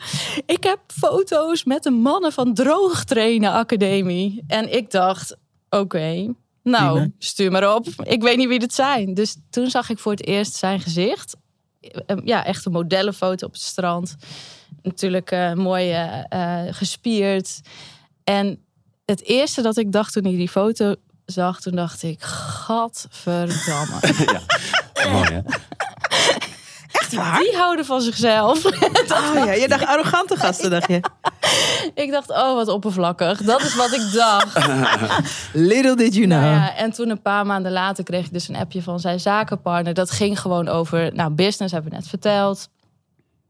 ik 0.47 0.64
heb 0.64 0.79
foto's 0.87 1.64
met 1.64 1.83
de 1.83 1.91
mannen 1.91 2.33
van 2.33 2.55
Droogtrainen 2.55 3.53
Academie. 3.53 4.45
En 4.47 4.73
ik 4.75 4.91
dacht, 4.91 5.37
oké, 5.71 6.35
nou, 6.71 7.12
stuur 7.19 7.51
maar 7.51 7.75
op. 7.75 7.87
Ik 8.03 8.23
weet 8.23 8.37
niet 8.37 8.49
wie 8.49 8.59
dit 8.59 8.75
zijn. 8.75 9.14
Dus 9.14 9.37
toen 9.51 9.71
zag 9.71 9.91
ik 9.91 9.99
voor 9.99 10.12
het 10.12 10.27
eerst 10.27 10.55
zijn 10.55 10.81
gezicht. 10.81 11.37
Eh, 11.81 12.16
Ja, 12.25 12.45
echt 12.45 12.64
een 12.64 12.73
modellenfoto 12.73 13.47
op 13.47 13.53
het 13.53 13.61
strand. 13.62 14.16
Natuurlijk 14.83 15.31
eh, 15.31 15.53
mooi 15.53 15.91
eh, 15.91 16.25
eh, 16.29 16.75
gespierd. 16.75 17.61
En 18.25 18.62
het 19.05 19.23
eerste 19.25 19.62
dat 19.62 19.77
ik 19.77 19.93
dacht 19.93 20.12
toen 20.12 20.25
ik 20.25 20.37
die 20.37 20.49
foto 20.49 20.95
zag, 21.25 21.61
toen 21.61 21.75
dacht 21.77 22.03
ik, 22.03 22.23
gadverdamme. 22.23 24.01
ja. 24.33 24.41
Mooi, 25.11 25.33
hè? 25.33 25.41
Echt 27.09 27.17
waar? 27.17 27.39
Die 27.39 27.57
houden 27.57 27.85
van 27.85 28.01
zichzelf. 28.01 28.65
Oh 28.65 29.35
ja, 29.35 29.53
je 29.63 29.69
dacht 29.69 29.87
arrogante 29.87 30.37
gasten, 30.37 30.71
dacht 30.71 30.89
je. 30.89 31.01
ik 32.03 32.11
dacht, 32.11 32.31
oh 32.31 32.55
wat 32.55 32.69
oppervlakkig. 32.69 33.43
Dat 33.43 33.63
is 33.63 33.75
wat 33.75 33.93
ik 33.93 34.13
dacht. 34.13 34.69
Little 35.53 35.97
did 35.97 36.15
you 36.15 36.27
know. 36.27 36.41
Nou 36.41 36.55
ja, 36.55 36.77
en 36.77 36.91
toen 36.93 37.11
een 37.11 37.23
paar 37.23 37.47
maanden 37.47 37.73
later 37.73 38.05
kreeg 38.05 38.25
ik 38.25 38.33
dus 38.33 38.49
een 38.49 38.57
appje 38.57 38.83
van 38.83 39.01
zijn 39.01 39.21
zakenpartner. 39.21 39.95
Dat 39.95 40.11
ging 40.11 40.41
gewoon 40.41 40.69
over, 40.69 41.15
nou, 41.15 41.31
business 41.31 41.73
hebben 41.73 41.91
we 41.91 41.97
net 41.97 42.09
verteld. 42.09 42.69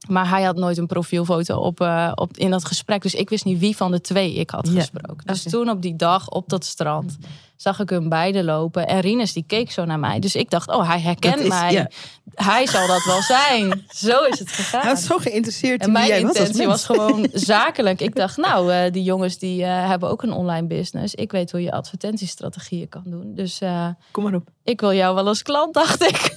Maar 0.08 0.28
hij 0.28 0.42
had 0.42 0.56
nooit 0.56 0.78
een 0.78 0.86
profielfoto 0.86 1.56
op, 1.56 1.80
eh, 1.80 2.12
op, 2.14 2.36
in 2.36 2.50
dat 2.50 2.64
gesprek. 2.64 3.02
Dus 3.02 3.14
ik 3.14 3.28
wist 3.28 3.44
niet 3.44 3.58
wie 3.58 3.76
van 3.76 3.90
de 3.90 4.00
twee 4.00 4.34
ik 4.34 4.50
had 4.50 4.68
Ja, 4.72 4.80
gesproken. 4.80 5.26
Dus 5.26 5.42
toen 5.42 5.70
op 5.70 5.82
die 5.82 5.96
dag 5.96 6.28
op 6.28 6.48
dat 6.48 6.64
strand 6.64 7.16
zag 7.56 7.80
ik 7.80 7.90
hun 7.90 8.08
beiden 8.08 8.44
lopen. 8.44 8.86
En 8.86 9.00
Rinus 9.00 9.32
die 9.32 9.44
keek 9.46 9.70
zo 9.70 9.84
naar 9.84 9.98
mij. 9.98 10.18
Dus 10.18 10.34
ik 10.36 10.50
dacht, 10.50 10.68
oh, 10.68 10.88
hij 10.88 11.00
herkent 11.00 11.40
is- 11.40 11.48
mij. 11.48 11.90
Hij 12.34 12.66
zal 12.66 12.86
dat 12.86 13.04
wel 13.04 13.22
zijn. 13.22 13.84
Zo 14.06 14.22
is 14.24 14.38
het 14.38 14.52
gegaan. 14.52 14.80
Hij 14.80 14.90
was 14.90 15.04
zo 15.04 15.18
geïnteresseerd 15.18 15.80
En 15.80 15.86
in 15.86 15.92
wie 15.94 16.02
mijn 16.02 16.06
jij 16.12 16.22
was 16.22 16.28
als 16.30 16.38
intentie 16.38 16.66
was 16.66 16.84
gewoon 16.84 17.28
zakelijk. 17.52 18.00
Ik 18.00 18.14
dacht, 18.14 18.36
nou, 18.36 18.72
eh, 18.72 18.92
die 18.92 19.02
jongens 19.02 19.38
die 19.38 19.64
eh, 19.64 19.88
hebben 19.88 20.08
ook 20.10 20.22
een 20.22 20.32
online 20.32 20.66
business. 20.66 21.14
Ik 21.14 21.32
weet 21.32 21.50
hoe 21.50 21.62
je 21.62 21.72
advertentiestrategieën 21.72 22.88
kan 22.88 23.02
doen. 23.04 23.34
Dus 23.34 23.60
eh, 23.60 23.86
Kom 24.10 24.24
maar 24.24 24.34
op. 24.34 24.48
ik 24.64 24.80
wil 24.80 24.92
jou 24.92 25.14
wel 25.14 25.26
als 25.26 25.42
klant, 25.42 25.74
dacht 25.74 26.02
ik. 26.02 26.36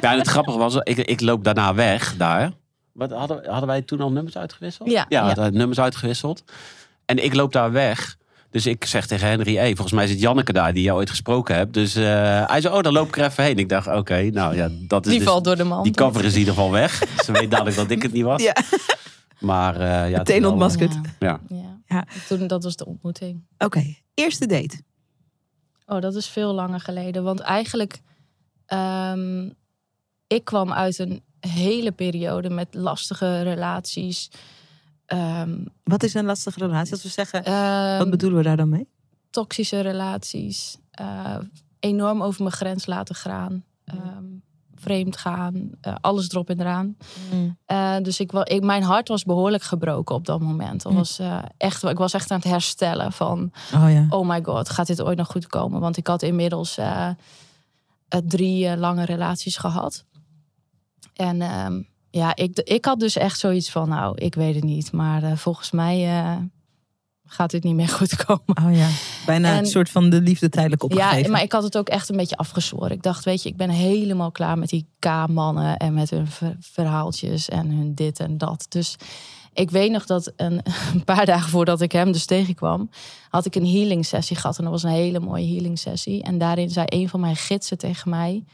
Ja, 0.00 0.12
en 0.12 0.18
het 0.18 0.28
grappige 0.28 0.58
was, 0.58 0.74
ik, 0.82 0.96
ik 0.98 1.20
loop 1.20 1.44
daarna 1.44 1.74
weg 1.74 2.16
daar. 2.16 2.52
Wat, 2.96 3.10
hadden, 3.10 3.46
hadden 3.46 3.66
wij 3.66 3.82
toen 3.82 4.00
al 4.00 4.12
nummers 4.12 4.36
uitgewisseld? 4.36 4.90
Ja, 4.90 5.06
ja, 5.08 5.50
nummers 5.50 5.80
uitgewisseld. 5.80 6.44
En 7.04 7.24
ik 7.24 7.34
loop 7.34 7.52
daar 7.52 7.72
weg. 7.72 8.16
Dus 8.50 8.66
ik 8.66 8.84
zeg 8.84 9.06
tegen 9.06 9.28
Henry, 9.28 9.56
hey, 9.56 9.74
volgens 9.74 9.92
mij 9.92 10.06
zit 10.06 10.20
Janneke 10.20 10.52
daar 10.52 10.72
die 10.72 10.82
jou 10.82 10.98
ooit 10.98 11.10
gesproken 11.10 11.54
hebt. 11.54 11.74
Dus 11.74 11.94
eh, 11.94 12.02
hij 12.48 12.60
zei, 12.60 12.74
oh, 12.74 12.82
dan 12.82 12.92
loop 12.92 13.08
ik 13.08 13.16
er 13.16 13.24
even 13.24 13.44
heen. 13.44 13.58
Ik 13.58 13.68
dacht, 13.68 13.86
oké, 13.86 14.30
nou 14.30 14.56
ja, 14.56 14.68
dat 14.72 15.04
is 15.04 15.10
Die 15.10 15.20
dus- 15.20 15.28
valt 15.28 15.44
door 15.44 15.56
de 15.56 15.64
man. 15.64 15.82
Die 15.82 15.92
cover 15.92 16.24
is 16.24 16.32
in 16.32 16.38
ieder 16.38 16.54
geval 16.54 16.70
weg. 16.70 17.02
Ze 17.24 17.32
weet 17.32 17.50
dadelijk 17.50 17.76
dat 17.76 17.90
ik 17.90 18.02
het 18.02 18.12
niet 18.12 18.24
was. 18.24 18.42
Ja. 18.42 18.56
Maar 19.40 19.80
eh, 19.80 20.10
ja, 20.10 20.18
Meteen 20.18 20.46
ontmaskerd. 20.46 20.92
Ja. 20.92 21.00
Ja. 21.18 21.40
Ja. 21.48 21.80
Ja. 21.86 22.04
Toen, 22.28 22.46
dat 22.46 22.64
was 22.64 22.76
de 22.76 22.86
ontmoeting. 22.86 23.44
Oké, 23.58 23.94
eerste 24.14 24.46
date. 24.46 24.80
Oh, 25.86 26.00
dat 26.00 26.14
is 26.14 26.28
veel 26.28 26.52
langer 26.52 26.80
geleden. 26.80 27.22
Want 27.22 27.40
eigenlijk, 27.40 28.00
ehm, 28.66 29.50
ik 30.26 30.44
kwam 30.44 30.72
uit 30.72 30.98
een 30.98 31.22
hele 31.46 31.92
periode 31.92 32.50
met 32.50 32.68
lastige 32.74 33.42
relaties. 33.42 34.30
Ehm, 35.06 35.58
Wat 35.84 36.02
is 36.02 36.14
een 36.14 36.24
lastige 36.24 36.58
relatie? 36.58 36.92
Als 36.92 37.02
we 37.02 37.08
zeggen, 37.08 37.44
ehm, 37.44 37.98
wat 37.98 38.10
bedoelen 38.10 38.38
we 38.38 38.44
daar 38.44 38.56
dan 38.56 38.68
mee? 38.68 38.88
toxische 39.30 39.80
relaties. 39.80 40.76
eh, 40.90 41.36
enorm 41.80 42.22
over 42.22 42.42
mijn 42.42 42.54
grens 42.54 42.86
laten 42.86 43.14
gaan. 43.14 43.64
ehm, 43.84 44.24
vreemd 44.74 45.16
gaan. 45.16 45.70
eh, 45.80 45.94
alles 46.00 46.30
erop 46.30 46.50
en 46.50 46.60
eraan. 46.60 46.96
Eh, 47.66 47.96
dus 48.02 48.20
ik, 48.20 48.32
ik, 48.32 48.62
mijn 48.62 48.82
hart 48.82 49.08
was 49.08 49.24
behoorlijk 49.24 49.62
gebroken 49.62 50.14
op 50.14 50.24
dat 50.26 50.40
moment. 50.40 50.82
Dat 50.82 50.92
Mm. 50.92 50.98
was, 50.98 51.20
echt, 51.56 51.82
ik 51.84 51.98
was 51.98 52.12
echt 52.14 52.30
aan 52.30 52.38
het 52.38 52.46
herstellen 52.48 53.12
van... 53.12 53.52
Oh 53.74 53.90
ja. 53.92 54.06
oh 54.10 54.28
my 54.28 54.40
god, 54.44 54.68
gaat 54.68 54.86
dit 54.86 55.02
ooit 55.02 55.18
nog 55.18 55.28
goed 55.28 55.46
komen? 55.46 55.80
Want 55.80 55.96
ik 55.96 56.06
had 56.06 56.22
inmiddels 56.22 56.78
drie 58.08 58.76
lange 58.76 59.04
relaties 59.04 59.56
gehad. 59.56 60.04
En 61.16 61.42
ehm, 61.42 61.80
ja, 62.10 62.34
ik, 62.36 62.58
ik 62.58 62.84
had 62.84 63.00
dus 63.00 63.16
echt 63.16 63.38
zoiets 63.38 63.70
van, 63.70 63.88
nou, 63.88 64.18
ik 64.18 64.34
weet 64.34 64.54
het 64.54 64.64
niet. 64.64 64.92
Maar 64.92 65.22
eh, 65.22 65.36
volgens 65.36 65.70
mij 65.70 66.18
eh, 66.20 66.36
gaat 67.26 67.50
dit 67.50 67.62
niet 67.64 67.74
meer 67.74 67.88
goed 67.98 68.24
komen. 68.24 68.64
Oh 68.66 68.76
ja. 68.76 68.88
Bijna 69.26 69.52
En- 69.52 69.58
een 69.58 69.66
soort 69.66 69.90
van 69.90 70.10
de 70.10 70.20
liefde 70.20 70.48
tijdelijk 70.48 70.82
opgegeven. 70.82 71.22
Ja, 71.22 71.28
maar 71.30 71.42
ik 71.42 71.52
had 71.52 71.62
het 71.62 71.76
ook 71.78 71.88
echt 71.88 72.08
een 72.08 72.16
beetje 72.16 72.36
afgezworen. 72.36 72.90
Ik 72.90 73.02
dacht, 73.02 73.24
weet 73.24 73.42
je, 73.42 73.48
ik 73.48 73.56
ben 73.56 73.70
helemaal 73.70 74.30
klaar 74.30 74.58
met 74.58 74.68
die 74.68 74.86
K-mannen 74.98 75.76
en 75.76 75.94
met 75.94 76.10
hun 76.10 76.26
ver- 76.26 76.56
verhaaltjes 76.60 77.48
en 77.48 77.70
hun 77.70 77.94
dit 77.94 78.20
en 78.20 78.38
dat. 78.38 78.66
Dus 78.68 78.96
ik 79.52 79.70
weet 79.70 79.90
nog 79.90 80.06
dat 80.06 80.32
een, 80.36 80.60
een 80.94 81.04
paar 81.04 81.26
dagen 81.26 81.50
voordat 81.50 81.80
ik 81.80 81.92
hem 81.92 82.12
dus 82.12 82.24
tegenkwam, 82.26 82.90
had 83.30 83.44
ik 83.46 83.54
een 83.54 83.66
healing 83.66 84.06
sessie 84.06 84.36
gehad. 84.36 84.56
En 84.58 84.62
dat 84.64 84.72
was 84.72 84.82
een 84.82 84.90
hele 84.90 85.20
mooie 85.20 85.46
healing 85.46 85.78
sessie. 85.78 86.22
En 86.22 86.38
daarin 86.38 86.70
zei 86.70 86.86
een 86.88 87.08
van 87.08 87.20
mijn 87.20 87.36
gidsen 87.36 87.78
tegen 87.78 88.10
mij: 88.10 88.44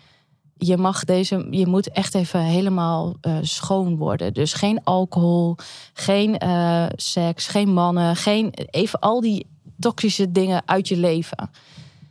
Je 0.65 0.77
mag 0.77 1.05
deze, 1.05 1.47
je 1.51 1.67
moet 1.67 1.91
echt 1.91 2.15
even 2.15 2.41
helemaal 2.41 3.17
eh, 3.21 3.37
schoon 3.41 3.97
worden. 3.97 4.35
Dus 4.35 4.53
geen 4.53 4.85
alcohol, 4.85 5.57
geen 5.93 6.39
eh, 6.39 6.87
seks, 6.97 7.47
geen 7.47 7.73
mannen, 7.73 8.17
geen 8.17 8.53
even 8.71 8.99
al 8.99 9.21
die 9.21 9.47
toxische 9.79 10.33
dingen 10.33 10.63
uit 10.65 10.89
je 10.89 10.97
leven. 10.97 11.51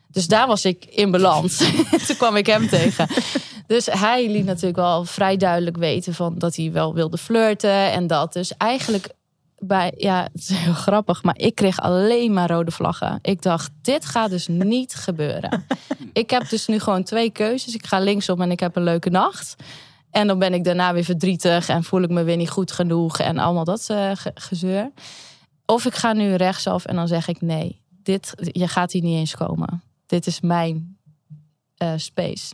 Dus 0.08 0.28
daar 0.28 0.48
was 0.48 0.66
ik 0.66 0.86
in 0.86 1.12
balans. 1.12 1.58
Toen 2.08 2.18
kwam 2.18 2.36
ik 2.36 2.46
hem 2.46 2.68
tegen. 2.68 3.08
Dus 3.68 3.86
hij 3.86 4.30
liet 4.30 4.46
natuurlijk 4.46 4.76
wel 4.76 5.06
vrij 5.06 5.38
duidelijk 5.38 5.78
weten 5.78 6.14
van 6.14 6.38
dat 6.38 6.56
hij 6.56 6.72
wel 6.72 6.94
wilde 6.94 7.18
flirten 7.18 7.92
en 7.92 8.08
dat. 8.08 8.34
Dus 8.34 8.58
eigenlijk 8.58 9.10
bij, 9.64 9.94
ja, 9.98 10.24
het 10.34 10.42
is 10.42 10.50
heel 10.50 10.74
grappig, 10.74 11.24
maar 11.24 11.38
ik 11.38 11.56
kreeg 11.56 11.80
alleen 11.80 12.34
maar 12.34 12.50
rode 12.50 12.72
vlaggen. 12.72 13.20
Ik 13.22 13.42
dacht, 13.42 13.72
dit 13.82 14.06
gaat 14.06 14.30
dus 14.30 14.48
niet 14.48 14.94
gebeuren. 14.96 15.66
Ik 16.14 16.30
heb 16.30 16.50
dus 16.50 16.68
nu 16.68 16.80
gewoon 16.80 17.04
twee 17.04 17.30
keuzes. 17.32 17.74
Ik 17.76 17.86
ga 17.86 18.00
linksom 18.00 18.42
en 18.42 18.52
ik 18.52 18.60
heb 18.60 18.76
een 18.76 18.84
leuke 18.84 19.10
nacht. 19.10 19.56
En 20.10 20.28
dan 20.28 20.40
ben 20.40 20.54
ik 20.54 20.64
daarna 20.64 20.94
weer 20.94 21.04
verdrietig 21.04 21.70
en 21.70 21.84
voel 21.84 22.02
ik 22.02 22.10
me 22.10 22.24
weer 22.24 22.38
niet 22.38 22.50
goed 22.50 22.72
genoeg 22.72 23.20
en 23.20 23.38
allemaal 23.38 23.64
dat 23.64 23.90
eh, 23.90 24.12
ge- 24.14 24.32
gezeur. 24.34 24.92
Of 25.66 25.86
ik 25.86 25.96
ga 25.96 26.14
nu 26.14 26.34
rechtsaf 26.36 26.86
en 26.86 26.96
dan 26.96 27.08
zeg 27.08 27.28
ik 27.28 27.42
nee, 27.42 27.82
dit, 27.90 28.34
je 28.38 28.68
gaat 28.68 28.92
hier 28.92 29.02
niet 29.02 29.18
eens 29.18 29.36
komen. 29.36 29.84
Dit 30.06 30.28
is 30.28 30.42
mijn 30.42 30.98
eh, 31.78 31.94
space. 31.96 32.54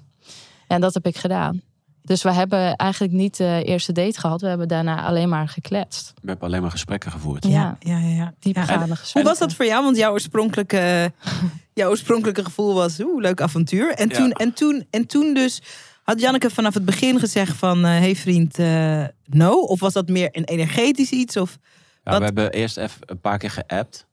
En 0.67 0.81
dat 0.81 0.93
heb 0.93 1.05
ik 1.05 1.17
gedaan. 1.17 1.61
Dus 2.07 2.23
we 2.23 2.31
hebben 2.33 2.75
eigenlijk 2.75 3.13
niet 3.13 3.37
de 3.37 3.61
eerste 3.65 3.91
date 3.91 4.19
gehad. 4.19 4.41
We 4.41 4.47
hebben 4.47 4.67
daarna 4.67 5.05
alleen 5.05 5.29
maar 5.29 5.47
gekletst. 5.47 6.13
We 6.21 6.29
hebben 6.29 6.47
alleen 6.47 6.61
maar 6.61 6.71
gesprekken 6.71 7.11
gevoerd. 7.11 7.45
Ja, 7.45 7.77
Ja. 7.79 7.97
ja, 7.97 8.07
ja. 8.07 8.15
ja. 8.15 8.33
Diepgaande 8.39 8.73
Ja. 8.73 8.85
Hoe 8.87 8.95
gesprekken. 8.95 9.31
was 9.31 9.39
dat 9.39 9.53
voor 9.53 9.65
jou? 9.65 9.83
Want 9.83 9.97
jouw 9.97 10.11
oorspronkelijke, 10.11 11.11
jouw 11.73 11.89
oorspronkelijke 11.89 12.43
gevoel 12.43 12.73
was, 12.73 12.99
oeh, 12.99 13.21
leuk 13.21 13.41
avontuur. 13.41 13.93
En 13.93 14.09
Ja. 14.09 14.15
toen, 14.15 14.31
en, 14.31 14.53
toen, 14.53 14.85
en 14.89 15.05
toen 15.05 15.33
dus, 15.33 15.61
had 16.03 16.19
Janneke 16.19 16.49
vanaf 16.49 16.73
het 16.73 16.85
begin 16.85 17.19
gezegd 17.19 17.57
van, 17.57 17.83
hé 17.83 17.99
hey 17.99 18.15
vriend, 18.15 18.59
eh, 18.59 19.03
no? 19.25 19.51
Of 19.61 19.79
was 19.79 19.93
dat 19.93 20.07
meer 20.07 20.29
een 20.31 20.43
energetisch 20.45 21.11
iets? 21.11 21.37
Of, 21.37 21.57
Ja, 22.03 22.11
Wat- 22.11 22.19
we 22.19 22.25
hebben 22.25 22.51
eerst 22.51 22.77
even 22.77 23.01
een 23.05 23.19
paar 23.19 23.37
keer 23.37 23.51
geappt. 23.51 24.07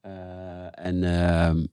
Eh, 0.00 0.10
en 0.72 1.04
ehm, 1.04 1.64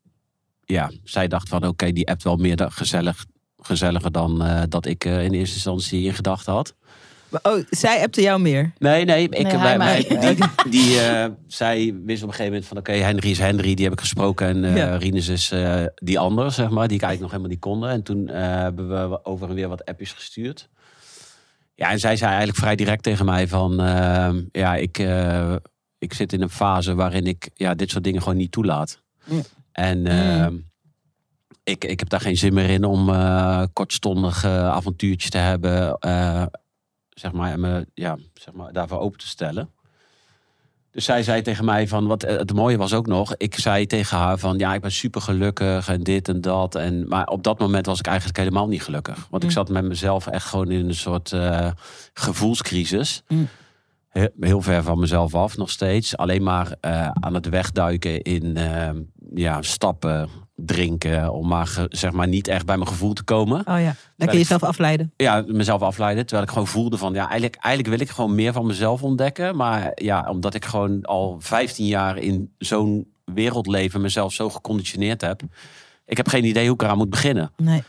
ja, 0.65 0.91
zij 1.03 1.27
dacht 1.27 1.49
van 1.49 1.67
oké, 1.67 1.91
die 1.91 2.07
appt 2.09 2.23
wel 2.23 2.35
meer 2.35 2.65
gezellig, 2.71 3.25
gezelliger 3.65 4.11
dan 4.11 4.43
eh, 4.43 4.61
dat 4.69 4.85
ik 4.85 5.05
eh, 5.05 5.23
in 5.23 5.31
eerste 5.33 5.55
instantie 5.55 6.03
in 6.05 6.13
gedachten 6.13 6.53
had. 6.53 6.75
oh, 7.41 7.63
zij 7.69 8.01
appte 8.03 8.21
jou 8.21 8.39
meer? 8.41 8.73
Nee, 8.77 9.05
nee, 9.05 9.23
ik, 9.23 9.43
Nee, 9.43 9.57
wij- 9.57 9.77
mij. 9.77 10.05
wij- 10.09 10.35
die, 10.35 10.45
die, 10.69 10.99
eh, 10.99 11.25
zij 11.47 11.77
wist 12.05 12.23
op 12.23 12.27
een 12.29 12.35
gegeven 12.35 12.45
moment 12.45 12.65
van 12.65 12.77
oké, 12.77 12.91
Henry 12.91 13.29
is 13.29 13.39
Henry, 13.39 13.73
die 13.73 13.83
heb 13.83 13.93
ik 13.93 13.99
gesproken. 13.99 14.47
En 14.47 14.63
eh 14.63 14.75
Ja. 14.77 14.95
Rinus 14.95 15.27
is 15.27 15.51
eh, 15.51 15.83
die 15.95 16.19
andere, 16.19 16.49
zeg 16.49 16.69
maar, 16.69 16.87
die 16.87 16.97
ik 16.97 17.03
eigenlijk 17.03 17.19
nog 17.21 17.29
helemaal 17.31 17.49
niet 17.51 17.59
konden. 17.59 17.89
En 17.89 18.03
toen 18.03 18.27
eh, 18.29 18.41
hebben 18.61 19.09
we 19.09 19.25
over 19.25 19.49
en 19.49 19.55
weer 19.55 19.67
wat 19.67 19.85
appjes 19.85 20.11
gestuurd. 20.11 20.69
Ja, 21.75 21.91
en 21.91 21.99
zij 21.99 22.15
zei 22.15 22.29
eigenlijk 22.29 22.59
vrij 22.59 22.75
direct 22.75 23.03
tegen 23.03 23.25
mij 23.25 23.47
van... 23.47 23.79
ehm, 23.81 24.41
ja, 24.51 24.75
ik, 24.75 24.97
eh, 24.99 25.55
ik 25.97 26.13
zit 26.13 26.33
in 26.33 26.41
een 26.41 26.49
fase 26.49 26.95
waarin 26.95 27.25
ik 27.25 27.49
ja, 27.53 27.73
dit 27.73 27.89
soort 27.89 28.03
dingen 28.03 28.21
gewoon 28.21 28.37
niet 28.37 28.51
toelaat. 28.51 29.01
Mm. 29.25 29.43
En 29.71 30.07
ehm, 30.07 30.53
ik, 31.63 31.85
ik 31.85 31.99
heb 31.99 32.09
daar 32.09 32.21
geen 32.21 32.37
zin 32.37 32.53
meer 32.53 32.69
in 32.69 32.83
om 32.83 33.09
eh 33.09 33.63
kortstondig 33.73 34.45
avontuurtjes 34.45 35.29
te 35.29 35.37
hebben. 35.37 35.97
eh, 35.99 36.43
zeg 37.09 37.31
maar, 37.31 37.51
en 37.51 37.59
me 37.59 37.87
ja, 37.93 38.17
zeg 38.33 38.53
maar, 38.53 38.73
daarvoor 38.73 38.99
open 38.99 39.19
te 39.19 39.27
stellen. 39.27 39.69
Dus 40.91 41.05
zij 41.05 41.23
zei 41.23 41.41
tegen 41.41 41.65
mij 41.65 41.87
van, 41.87 42.07
wat 42.07 42.23
eh, 42.23 42.37
het 42.37 42.53
mooie 42.53 42.77
was 42.77 42.93
ook 42.93 43.07
nog, 43.07 43.35
ik 43.37 43.59
zei 43.59 43.85
tegen 43.85 44.17
haar 44.17 44.37
van, 44.37 44.57
ja, 44.57 44.73
ik 44.73 44.81
ben 44.81 44.91
super 44.91 45.21
gelukkig 45.21 45.87
en 45.87 46.03
dit 46.03 46.27
en 46.27 46.41
dat. 46.41 46.75
En, 46.75 47.07
maar 47.07 47.27
op 47.27 47.43
dat 47.43 47.59
moment 47.59 47.85
was 47.85 47.99
ik 47.99 48.05
eigenlijk 48.07 48.37
helemaal 48.37 48.67
niet 48.67 48.83
gelukkig. 48.83 49.27
Want 49.29 49.43
ik 49.43 49.49
Mm. 49.49 49.55
zat 49.55 49.69
met 49.69 49.83
mezelf 49.83 50.27
echt 50.27 50.45
gewoon 50.45 50.71
in 50.71 50.87
een 50.87 50.95
soort 50.95 51.33
gevoelscrisis. 52.13 53.23
Mm. 53.27 53.47
Heel, 54.39 54.61
ver 54.61 54.83
van 54.83 54.99
mezelf 54.99 55.35
af 55.35 55.57
nog 55.57 55.69
steeds. 55.69 56.17
Alleen 56.17 56.43
maar 56.43 56.75
eh, 56.79 57.09
aan 57.13 57.33
het 57.33 57.49
wegduiken 57.49 58.21
in 58.21 58.57
eh, 58.57 58.89
ja, 59.33 59.61
stappen, 59.61 60.29
drinken. 60.55 61.33
Om 61.33 61.47
maar, 61.47 61.85
zeg 61.89 62.11
maar 62.11 62.27
niet 62.27 62.47
echt 62.47 62.65
bij 62.65 62.77
mijn 62.77 62.87
gevoel 62.87 63.13
te 63.13 63.23
komen. 63.23 63.59
Oh 63.59 63.79
ja, 63.79 63.95
lekker 64.17 64.37
jezelf 64.37 64.63
afleiden. 64.63 65.13
Ja, 65.17 65.43
mezelf 65.47 65.81
afleiden. 65.81 66.25
Terwijl 66.25 66.47
ik 66.47 66.53
gewoon 66.53 66.67
voelde 66.67 66.97
van... 66.97 67.13
Ja, 67.13 67.21
eigenlijk, 67.21 67.55
eigenlijk 67.55 67.97
wil 67.97 68.07
ik 68.07 68.13
gewoon 68.13 68.35
meer 68.35 68.53
van 68.53 68.65
mezelf 68.65 69.03
ontdekken. 69.03 69.55
Maar 69.55 69.91
ja, 69.95 70.29
omdat 70.29 70.53
ik 70.53 70.65
gewoon 70.65 71.03
al 71.03 71.35
15 71.39 71.85
jaar 71.85 72.17
in 72.17 72.53
zo'n 72.57 73.07
wereldleven... 73.25 74.01
mezelf 74.01 74.33
zo 74.33 74.49
geconditioneerd 74.49 75.21
heb. 75.21 75.41
Ik 76.05 76.17
heb 76.17 76.27
geen 76.27 76.45
idee 76.45 76.65
hoe 76.65 76.73
ik 76.73 76.81
eraan 76.81 76.97
moet 76.97 77.09
beginnen. 77.09 77.51
Nee. 77.57 77.83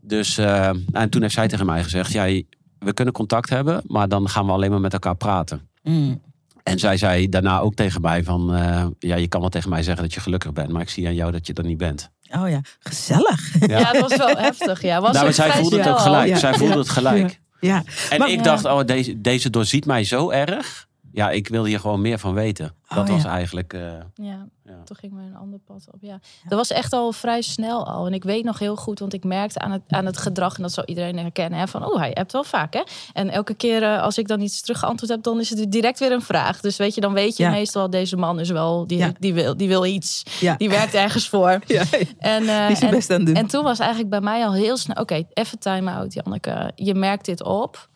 Dus 0.00 0.38
eh, 0.38 0.70
en 0.92 1.10
toen 1.10 1.22
heeft 1.22 1.34
zij 1.34 1.48
tegen 1.48 1.66
mij 1.66 1.82
gezegd: 1.82 2.12
ja, 2.12 2.42
we 2.80 2.92
kunnen 2.92 3.14
contact 3.14 3.48
hebben, 3.50 3.82
maar 3.86 4.08
dan 4.08 4.28
gaan 4.28 4.46
we 4.46 4.52
alleen 4.52 4.70
maar 4.70 4.80
met 4.80 4.92
elkaar 4.92 5.16
praten. 5.16 5.68
Mm. 5.82 6.20
En 6.62 6.78
zij 6.78 6.96
zei 6.96 7.28
daarna 7.28 7.58
ook 7.60 7.74
tegen 7.74 8.00
mij: 8.00 8.24
van 8.24 8.54
eh, 8.54 8.86
ja, 8.98 9.16
je 9.16 9.28
kan 9.28 9.40
wel 9.40 9.48
tegen 9.50 9.70
mij 9.70 9.82
zeggen 9.82 10.02
dat 10.02 10.14
je 10.14 10.20
gelukkig 10.20 10.52
bent, 10.52 10.68
maar 10.72 10.82
ik 10.82 10.88
zie 10.90 11.06
aan 11.06 11.14
jou 11.14 11.32
dat 11.32 11.46
je 11.46 11.52
dat 11.52 11.64
niet 11.64 11.78
bent. 11.78 12.10
Oh 12.30 12.48
ja, 12.48 12.60
gezellig. 12.80 13.68
Ja, 13.68 13.78
het 13.92 14.00
was 14.00 14.16
wel 14.16 14.36
heftig. 14.36 14.82
Ja, 14.82 15.00
was 15.00 15.12
nou, 15.12 15.24
maar 15.24 15.34
zij 15.34 15.50
voelde 15.52 15.78
het 15.78 15.88
ook 15.88 15.98
gelijk. 15.98 16.28
Ja. 16.28 16.36
Zij 16.36 16.54
voelde 16.54 16.72
Ja. 16.72 16.78
het 16.78 16.88
gelijk. 16.88 17.40
Ja, 17.60 17.82
En 18.10 18.18
Maar- 18.18 18.28
ik 18.30 18.36
Ja. 18.36 18.42
dacht: 18.42 18.64
oh, 18.64 18.80
deze, 18.84 19.20
deze 19.20 19.50
doorziet 19.50 19.86
mij 19.86 20.04
zo 20.04 20.30
erg. 20.30 20.88
Ja, 21.12 21.30
ik 21.30 21.48
wil 21.48 21.64
hier 21.64 21.80
gewoon 21.80 22.00
meer 22.00 22.18
van 22.18 22.34
weten. 22.34 22.74
Dat 22.88 23.08
Oh, 23.08 23.14
was 23.14 23.22
ja. 23.22 23.30
eigenlijk. 23.30 23.72
eh, 23.72 23.80
Ja, 24.14 24.46
Ja. 24.70 24.82
toen 24.84 24.96
gingen 24.96 25.16
we 25.16 25.22
een 25.22 25.36
ander 25.36 25.58
pad 25.58 25.84
op. 25.92 25.98
Ja. 26.00 26.20
Dat 26.48 26.58
was 26.58 26.70
echt 26.70 26.92
al 26.92 27.12
vrij 27.12 27.42
snel 27.42 27.86
al. 27.86 28.06
En 28.06 28.12
ik 28.14 28.24
weet 28.24 28.44
nog 28.44 28.58
heel 28.58 28.76
goed, 28.76 28.98
want 28.98 29.12
ik 29.12 29.24
merkte 29.24 29.58
aan 29.58 29.70
het, 29.70 29.82
aan 29.88 30.06
het 30.06 30.16
gedrag, 30.16 30.56
en 30.56 30.62
dat 30.62 30.72
zal 30.72 30.84
iedereen 30.84 31.18
herkennen, 31.18 31.58
hè, 31.58 31.68
van 31.68 31.84
oh, 31.86 31.96
hij 31.98 32.10
hebt 32.14 32.32
wel 32.32 32.44
vaak. 32.44 32.74
Hè? 32.74 32.82
En 33.12 33.30
elke 33.30 33.54
keer 33.54 33.82
eh, 33.82 34.02
als 34.02 34.18
ik 34.18 34.28
dan 34.28 34.40
iets 34.40 34.60
teruggeantwoord 34.60 35.12
heb, 35.12 35.22
dan 35.22 35.40
is 35.40 35.50
het 35.50 35.70
direct 35.72 35.98
weer 35.98 36.12
een 36.12 36.22
vraag. 36.22 36.60
Dus 36.60 36.76
weet 36.76 36.94
je, 36.94 37.00
dan 37.00 37.12
weet 37.12 37.36
je 37.36 37.42
Ja. 37.42 37.50
meestal, 37.50 37.90
deze 37.90 38.16
man 38.16 38.40
is 38.40 38.50
wel, 38.50 38.86
die, 38.86 38.98
Ja. 38.98 39.12
die, 39.18 39.34
wil, 39.34 39.56
die 39.56 39.68
wil 39.68 39.84
iets. 39.84 40.22
ja. 40.40 40.56
Die 40.56 40.68
werkt 40.68 40.94
ergens 40.94 41.28
voor. 41.28 41.58
ja. 41.66 41.84
En, 42.18 42.48
eh, 42.48 42.62
Die 42.62 42.72
is 42.72 42.78
zijn 42.78 42.90
en, 42.90 42.96
best 42.96 43.10
aan 43.10 43.16
het 43.16 43.26
doen. 43.26 43.34
en 43.34 43.46
toen 43.46 43.62
was 43.64 43.78
eigenlijk 43.78 44.10
bij 44.10 44.20
mij 44.20 44.44
al 44.46 44.52
heel 44.54 44.76
snel, 44.76 44.96
oké, 45.02 45.24
even 45.32 45.58
time-out, 45.58 46.12
Janneke. 46.12 46.72
Je 46.74 46.94
merkt 46.94 47.24
dit 47.24 47.42
op. 47.42 47.88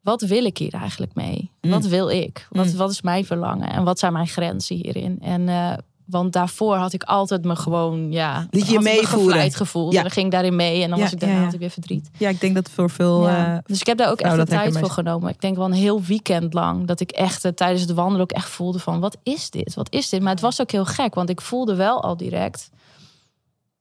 Wat 0.00 0.20
wil 0.20 0.44
ik 0.44 0.58
hier 0.58 0.72
eigenlijk 0.74 1.14
mee? 1.14 1.50
Mm. 1.60 1.70
Wat 1.70 1.86
wil 1.86 2.08
ik? 2.08 2.46
Wat, 2.50 2.66
Mm. 2.66 2.76
wat 2.76 2.90
is 2.90 3.02
mijn 3.02 3.24
verlangen? 3.24 3.68
En 3.72 3.84
wat 3.84 3.98
zijn 3.98 4.12
mijn 4.12 4.26
grenzen 4.26 4.76
hierin? 4.76 5.18
En, 5.20 5.48
eh, 5.48 5.72
want 6.12 6.32
daarvoor 6.32 6.76
had 6.76 6.92
ik 6.92 7.02
altijd 7.02 7.44
me 7.44 7.56
gewoon, 7.56 8.12
ja... 8.12 8.46
Liet 8.50 8.68
je 8.68 8.80
meevoeren. 8.80 9.52
gevoeld. 9.52 9.92
Ja. 9.92 9.96
En 9.98 10.02
dan 10.04 10.12
ging 10.12 10.26
ik 10.26 10.32
daarin 10.32 10.56
mee. 10.56 10.82
En 10.82 10.88
dan 10.88 10.98
Ja, 10.98 11.04
was 11.04 11.12
ik 11.12 11.20
daarna 11.20 11.40
ja, 11.40 11.52
ik 11.52 11.58
weer 11.58 11.70
verdriet. 11.70 12.10
ja, 12.18 12.28
ik 12.28 12.40
denk 12.40 12.54
dat 12.54 12.70
voor 12.70 12.90
veel... 12.90 13.28
Eh, 13.28 13.56
dus 13.66 13.80
ik 13.80 13.86
heb 13.86 13.98
daar 13.98 14.10
ook 14.10 14.20
echt 14.20 14.36
de 14.36 14.44
tijd 14.44 14.78
voor 14.78 14.90
genomen. 14.90 15.28
Ik 15.30 15.40
denk 15.40 15.56
wel 15.56 15.64
een 15.64 15.72
heel 15.72 16.02
weekend 16.02 16.54
lang. 16.54 16.86
Dat 16.86 17.00
ik 17.00 17.10
echt 17.10 17.44
eh, 17.44 17.52
tijdens 17.52 17.80
het 17.80 17.92
wandelen 17.92 18.20
ook 18.20 18.32
echt 18.32 18.48
voelde 18.48 18.78
van... 18.78 19.00
Wat 19.00 19.16
is 19.22 19.50
dit? 19.50 19.74
Wat 19.74 19.92
is 19.92 20.08
dit? 20.08 20.20
Maar 20.22 20.32
het 20.32 20.40
was 20.40 20.60
ook 20.60 20.70
heel 20.70 20.84
gek. 20.84 21.14
Want 21.14 21.30
ik 21.30 21.40
voelde 21.40 21.74
wel 21.74 22.02
al 22.02 22.16
direct... 22.16 22.70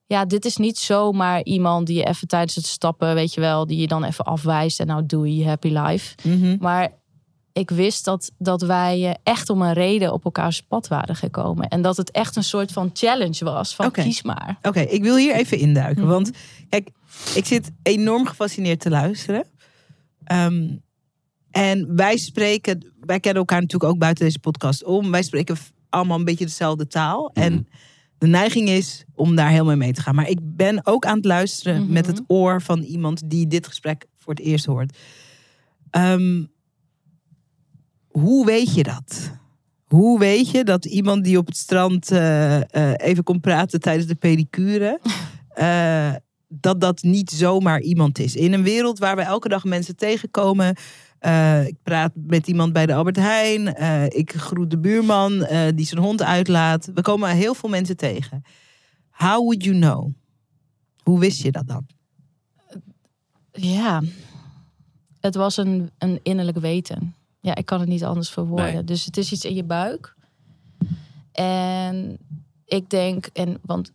Ja, 0.05 0.25
dit 0.25 0.45
is 0.45 0.57
niet 0.57 0.77
zomaar 0.79 1.43
iemand 1.43 1.87
die 1.87 1.97
je 1.97 2.03
even 2.03 2.27
tijdens 2.27 2.55
het 2.55 2.65
stappen... 2.65 3.13
Weet 3.13 3.33
je 3.33 3.41
wel, 3.41 3.67
die 3.67 3.79
je 3.79 3.87
dan 3.87 4.03
even 4.03 4.25
afwijst. 4.25 4.79
En 4.79 4.87
nou 4.87 5.05
doei, 5.05 5.45
happy 5.47 5.69
life. 5.69 6.15
mhm. 6.23 6.55
Maar 6.59 6.91
ik 7.53 7.69
wist 7.69 8.05
dat, 8.05 8.31
dat 8.37 8.61
wij 8.61 9.09
eh, 9.09 9.15
echt 9.23 9.49
om 9.49 9.61
een 9.61 9.73
reden 9.73 10.13
op 10.13 10.25
elkaars 10.25 10.61
pad 10.61 10.87
waren 10.87 11.15
gekomen. 11.15 11.67
En 11.67 11.81
dat 11.81 11.97
het 11.97 12.11
echt 12.11 12.35
een 12.35 12.43
soort 12.43 12.71
van 12.71 12.89
challenge 12.93 13.45
was. 13.45 13.75
Van 13.75 13.91
kies 13.91 14.21
maar. 14.21 14.57
Oké, 14.61 14.79
ik 14.79 15.03
wil 15.03 15.15
hier 15.17 15.33
even 15.35 15.57
induiken. 15.57 16.03
Mhm. 16.03 16.11
Want 16.11 16.31
kijk, 16.69 16.89
ik 17.35 17.45
zit 17.45 17.71
enorm 17.83 18.25
gefascineerd 18.25 18.79
te 18.79 18.89
luisteren. 18.89 19.45
Ehm, 20.23 20.67
en 21.51 21.95
wij 21.95 22.17
spreken, 22.17 22.93
wij 22.99 23.19
kennen 23.19 23.39
elkaar 23.41 23.61
natuurlijk 23.61 23.91
ook 23.91 23.99
buiten 23.99 24.25
deze 24.25 24.39
podcast 24.39 24.83
om. 24.83 25.11
Wij 25.11 25.23
spreken 25.23 25.57
allemaal 25.89 26.17
een 26.19 26.25
beetje 26.25 26.45
dezelfde 26.45 26.87
taal. 26.87 27.31
Mhm. 27.33 27.43
En 27.43 27.67
de 28.17 28.27
neiging 28.27 28.69
is 28.69 29.03
om 29.15 29.35
daar 29.35 29.49
helemaal 29.49 29.75
mee 29.75 29.93
te 29.93 30.01
gaan. 30.01 30.15
Maar 30.15 30.29
ik 30.29 30.39
ben 30.41 30.85
ook 30.85 31.05
aan 31.05 31.15
het 31.15 31.25
luisteren 31.25 31.81
Mhm. 31.83 31.91
met 31.93 32.05
het 32.05 32.21
oor 32.27 32.61
van 32.61 32.81
iemand 32.81 33.29
die 33.29 33.47
dit 33.47 33.67
gesprek 33.67 34.05
voor 34.17 34.33
het 34.33 34.43
eerst 34.43 34.65
hoort. 34.65 34.97
Ehm, 35.89 36.43
hoe 38.11 38.45
weet 38.45 38.73
je 38.73 38.83
dat? 38.83 39.31
Hoe 39.85 40.19
weet 40.19 40.49
je 40.49 40.63
dat 40.63 40.85
iemand 40.85 41.23
die 41.23 41.37
op 41.37 41.47
het 41.47 41.57
strand 41.57 42.11
eh, 42.11 42.55
eh, 42.61 42.93
even 42.97 43.23
komt 43.23 43.41
praten 43.41 43.79
tijdens 43.79 44.07
de 44.07 44.15
pedicure, 44.15 44.99
eh, 45.53 46.13
dat 46.47 46.81
dat 46.81 47.01
niet 47.01 47.29
zomaar 47.29 47.81
iemand 47.81 48.19
is? 48.19 48.35
In 48.35 48.53
een 48.53 48.63
wereld 48.63 48.99
waar 48.99 49.15
we 49.15 49.21
elke 49.21 49.49
dag 49.49 49.63
mensen 49.63 49.95
tegenkomen. 49.95 50.69
ik 51.65 51.75
praat 51.83 52.11
met 52.15 52.47
iemand 52.47 52.73
bij 52.73 52.85
de 52.85 52.93
Albert 52.93 53.15
Heijn. 53.15 53.75
ik 54.15 54.33
groet 54.33 54.69
de 54.69 54.79
buurman 54.79 55.47
die 55.75 55.85
zijn 55.85 56.01
hond 56.01 56.23
uitlaat. 56.23 56.89
We 56.93 57.01
komen 57.01 57.29
heel 57.29 57.53
veel 57.53 57.69
mensen 57.69 57.97
tegen. 57.97 58.43
How 59.09 59.37
would 59.37 59.63
you 59.63 59.79
know? 59.79 60.09
Hoe 61.03 61.19
wist 61.19 61.41
je 61.41 61.51
dat 61.51 61.67
dan? 61.67 61.85
Ja, 63.51 64.01
het 65.19 65.35
was 65.35 65.57
een, 65.57 65.91
een 65.97 66.19
innerlijk 66.23 66.57
weten. 66.57 67.15
Ja, 67.41 67.55
ik 67.55 67.65
kan 67.65 67.79
het 67.79 67.89
niet 67.89 68.03
anders 68.03 68.29
verwoorden. 68.29 68.73
Nee. 68.73 68.83
Dus 68.83 69.05
het 69.05 69.17
is 69.17 69.31
iets 69.31 69.45
in 69.45 69.55
je 69.55 69.63
buik. 69.63 70.15
En 71.31 72.17
ik 72.65 72.89
denk, 72.89 73.25
en, 73.33 73.57
want 73.61 73.91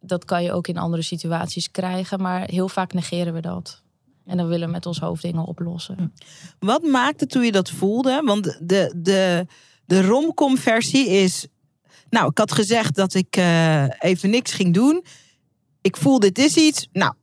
dat 0.00 0.24
kan 0.24 0.42
je 0.42 0.52
ook 0.52 0.68
in 0.68 0.78
andere 0.78 1.02
situaties 1.02 1.70
krijgen, 1.70 2.20
maar 2.22 2.50
heel 2.50 2.68
vaak 2.68 2.92
negeren 2.92 3.34
we 3.34 3.40
dat. 3.40 3.82
En 4.24 4.36
dan 4.36 4.48
willen 4.48 4.66
we 4.66 4.72
met 4.72 4.86
ons 4.86 4.98
hoofd 4.98 5.22
dingen 5.22 5.44
oplossen. 5.44 6.12
Wat 6.58 6.82
maakte 6.82 7.26
toen 7.26 7.44
je 7.44 7.52
dat 7.52 7.70
voelde? 7.70 8.22
Want 8.24 8.58
de, 8.62 8.94
de, 8.96 9.46
de 9.84 10.02
romcom 10.02 10.56
versie 10.56 11.08
is... 11.08 11.46
Nou, 12.10 12.28
ik 12.28 12.38
had 12.38 12.52
gezegd 12.52 12.94
dat 12.94 13.14
ik 13.14 13.36
eh, 13.36 13.84
even 13.98 14.30
niks 14.30 14.52
ging 14.52 14.74
doen. 14.74 15.04
Ik 15.80 15.96
voel 15.96 16.18
dit 16.18 16.38
is 16.38 16.56
iets. 16.56 16.88
Nou, 16.92 17.14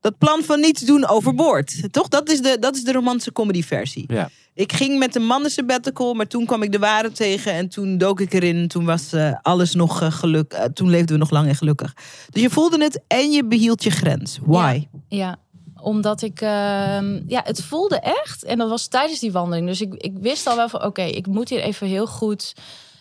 dat 0.00 0.18
plan 0.18 0.42
van 0.42 0.60
niets 0.60 0.80
doen 0.80 1.06
overboord. 1.06 1.92
Toch? 1.92 2.08
Dat 2.08 2.30
is 2.30 2.40
de, 2.40 2.56
dat 2.60 2.76
is 2.76 2.84
de 2.84 2.92
romantische 2.92 3.32
comedy 3.32 3.62
versie. 3.62 4.04
Ja. 4.12 4.30
Ik 4.56 4.72
ging 4.72 4.98
met 4.98 5.14
een 5.14 5.26
mannen 5.26 5.50
sabbatical, 5.50 6.14
maar 6.14 6.26
toen 6.26 6.46
kwam 6.46 6.62
ik 6.62 6.72
de 6.72 6.78
ware 6.78 7.12
tegen. 7.12 7.52
En 7.52 7.68
toen 7.68 7.98
dook 7.98 8.20
ik 8.20 8.32
erin. 8.32 8.56
En 8.56 8.68
toen 8.68 8.84
was 8.84 9.12
eh, 9.12 9.34
alles 9.42 9.74
nog 9.74 10.02
eh, 10.02 10.12
geluk. 10.12 10.52
eh, 10.52 10.64
toen 10.64 10.90
leefden 10.90 11.12
we 11.12 11.18
nog 11.20 11.30
lang 11.30 11.48
en 11.48 11.54
gelukkig. 11.54 11.94
Dus 12.30 12.42
je 12.42 12.50
voelde 12.50 12.82
het 12.82 13.00
en 13.06 13.30
je 13.30 13.44
behield 13.44 13.82
je 13.82 13.90
grens. 13.90 14.38
Why? 14.42 14.86
Ja, 15.08 15.38
omdat 15.80 16.22
ik, 16.22 16.40
ehm, 16.40 17.22
ja, 17.26 17.40
het 17.44 17.62
voelde 17.62 18.00
echt. 18.00 18.44
En 18.44 18.58
dat 18.58 18.68
was 18.68 18.86
tijdens 18.86 19.20
die 19.20 19.32
wandeling. 19.32 19.66
Dus 19.66 19.80
ik, 19.80 19.94
ik 19.94 20.18
wist 20.18 20.46
al 20.46 20.56
wel 20.56 20.68
van, 20.68 20.84
oké, 20.84 21.02
ik 21.02 21.26
moet 21.26 21.48
hier 21.48 21.60
even 21.60 21.86
heel 21.86 22.06
goed 22.06 22.52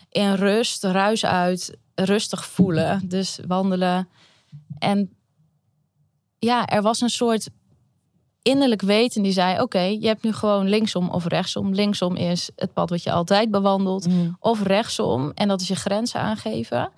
in 0.10 0.34
rust, 0.34 0.84
ruis 0.84 1.26
uit, 1.26 1.78
rustig 1.96 2.46
voelen. 2.46 3.02
Dus 3.08 3.40
wandelen. 3.48 4.08
En 4.80 5.16
ja, 6.40 6.66
er 6.66 6.82
was 6.82 7.02
een 7.02 7.10
soort 7.10 7.50
innerlijk 8.46 8.82
weten 8.82 9.22
die 9.22 9.32
zei, 9.32 9.62
oké, 9.62 9.80
je 9.80 10.08
hebt 10.08 10.24
nu 10.24 10.34
gewoon 10.34 10.70
linksom 10.70 11.10
of 11.10 11.26
rechtsom. 11.26 11.74
Linksom 11.74 12.16
is 12.16 12.50
het 12.56 12.74
pad 12.74 12.90
wat 12.90 13.04
je 13.04 13.12
altijd 13.12 13.52
bewandelt. 13.52 14.08
Mm. 14.08 14.38
Of 14.40 14.64
rechtsom. 14.64 15.32
En 15.36 15.48
dat 15.48 15.62
is 15.62 15.68
je 15.68 15.76
grenzen 15.76 16.20
aangeven. 16.20 16.90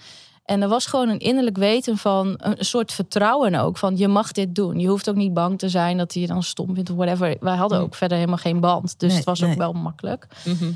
En 0.46 0.62
er 0.62 0.68
was 0.68 0.86
gewoon 0.86 1.10
een 1.10 1.20
innerlijk 1.20 1.58
weten 1.58 1.98
van 1.98 2.34
een 2.38 2.56
soort 2.66 2.92
vertrouwen 2.94 3.56
ook. 3.56 3.78
Van 3.78 3.98
je 3.98 4.08
mag 4.08 4.32
dit 4.32 4.56
doen. 4.56 4.80
Je 4.80 4.88
hoeft 4.88 5.10
ook 5.10 5.16
niet 5.16 5.34
bang 5.34 5.60
te 5.60 5.70
zijn 5.70 5.98
dat 5.98 6.14
hij 6.14 6.22
je 6.22 6.28
dan 6.28 6.44
stom 6.44 6.76
vindt 6.76 6.90
of 6.90 6.96
whatever. 6.96 7.38
Wij 7.40 7.56
hadden 7.56 7.78
Nee. 7.78 7.88
ook 7.88 7.96
verder 7.96 8.18
helemaal 8.18 8.38
geen 8.38 8.60
band. 8.60 9.00
Dus 9.00 9.08
Nee, 9.10 9.18
het 9.18 9.26
was 9.26 9.40
nee. 9.40 9.52
ook 9.52 9.58
wel 9.58 9.74
makkelijk. 9.74 10.28
Mhm. 10.46 10.72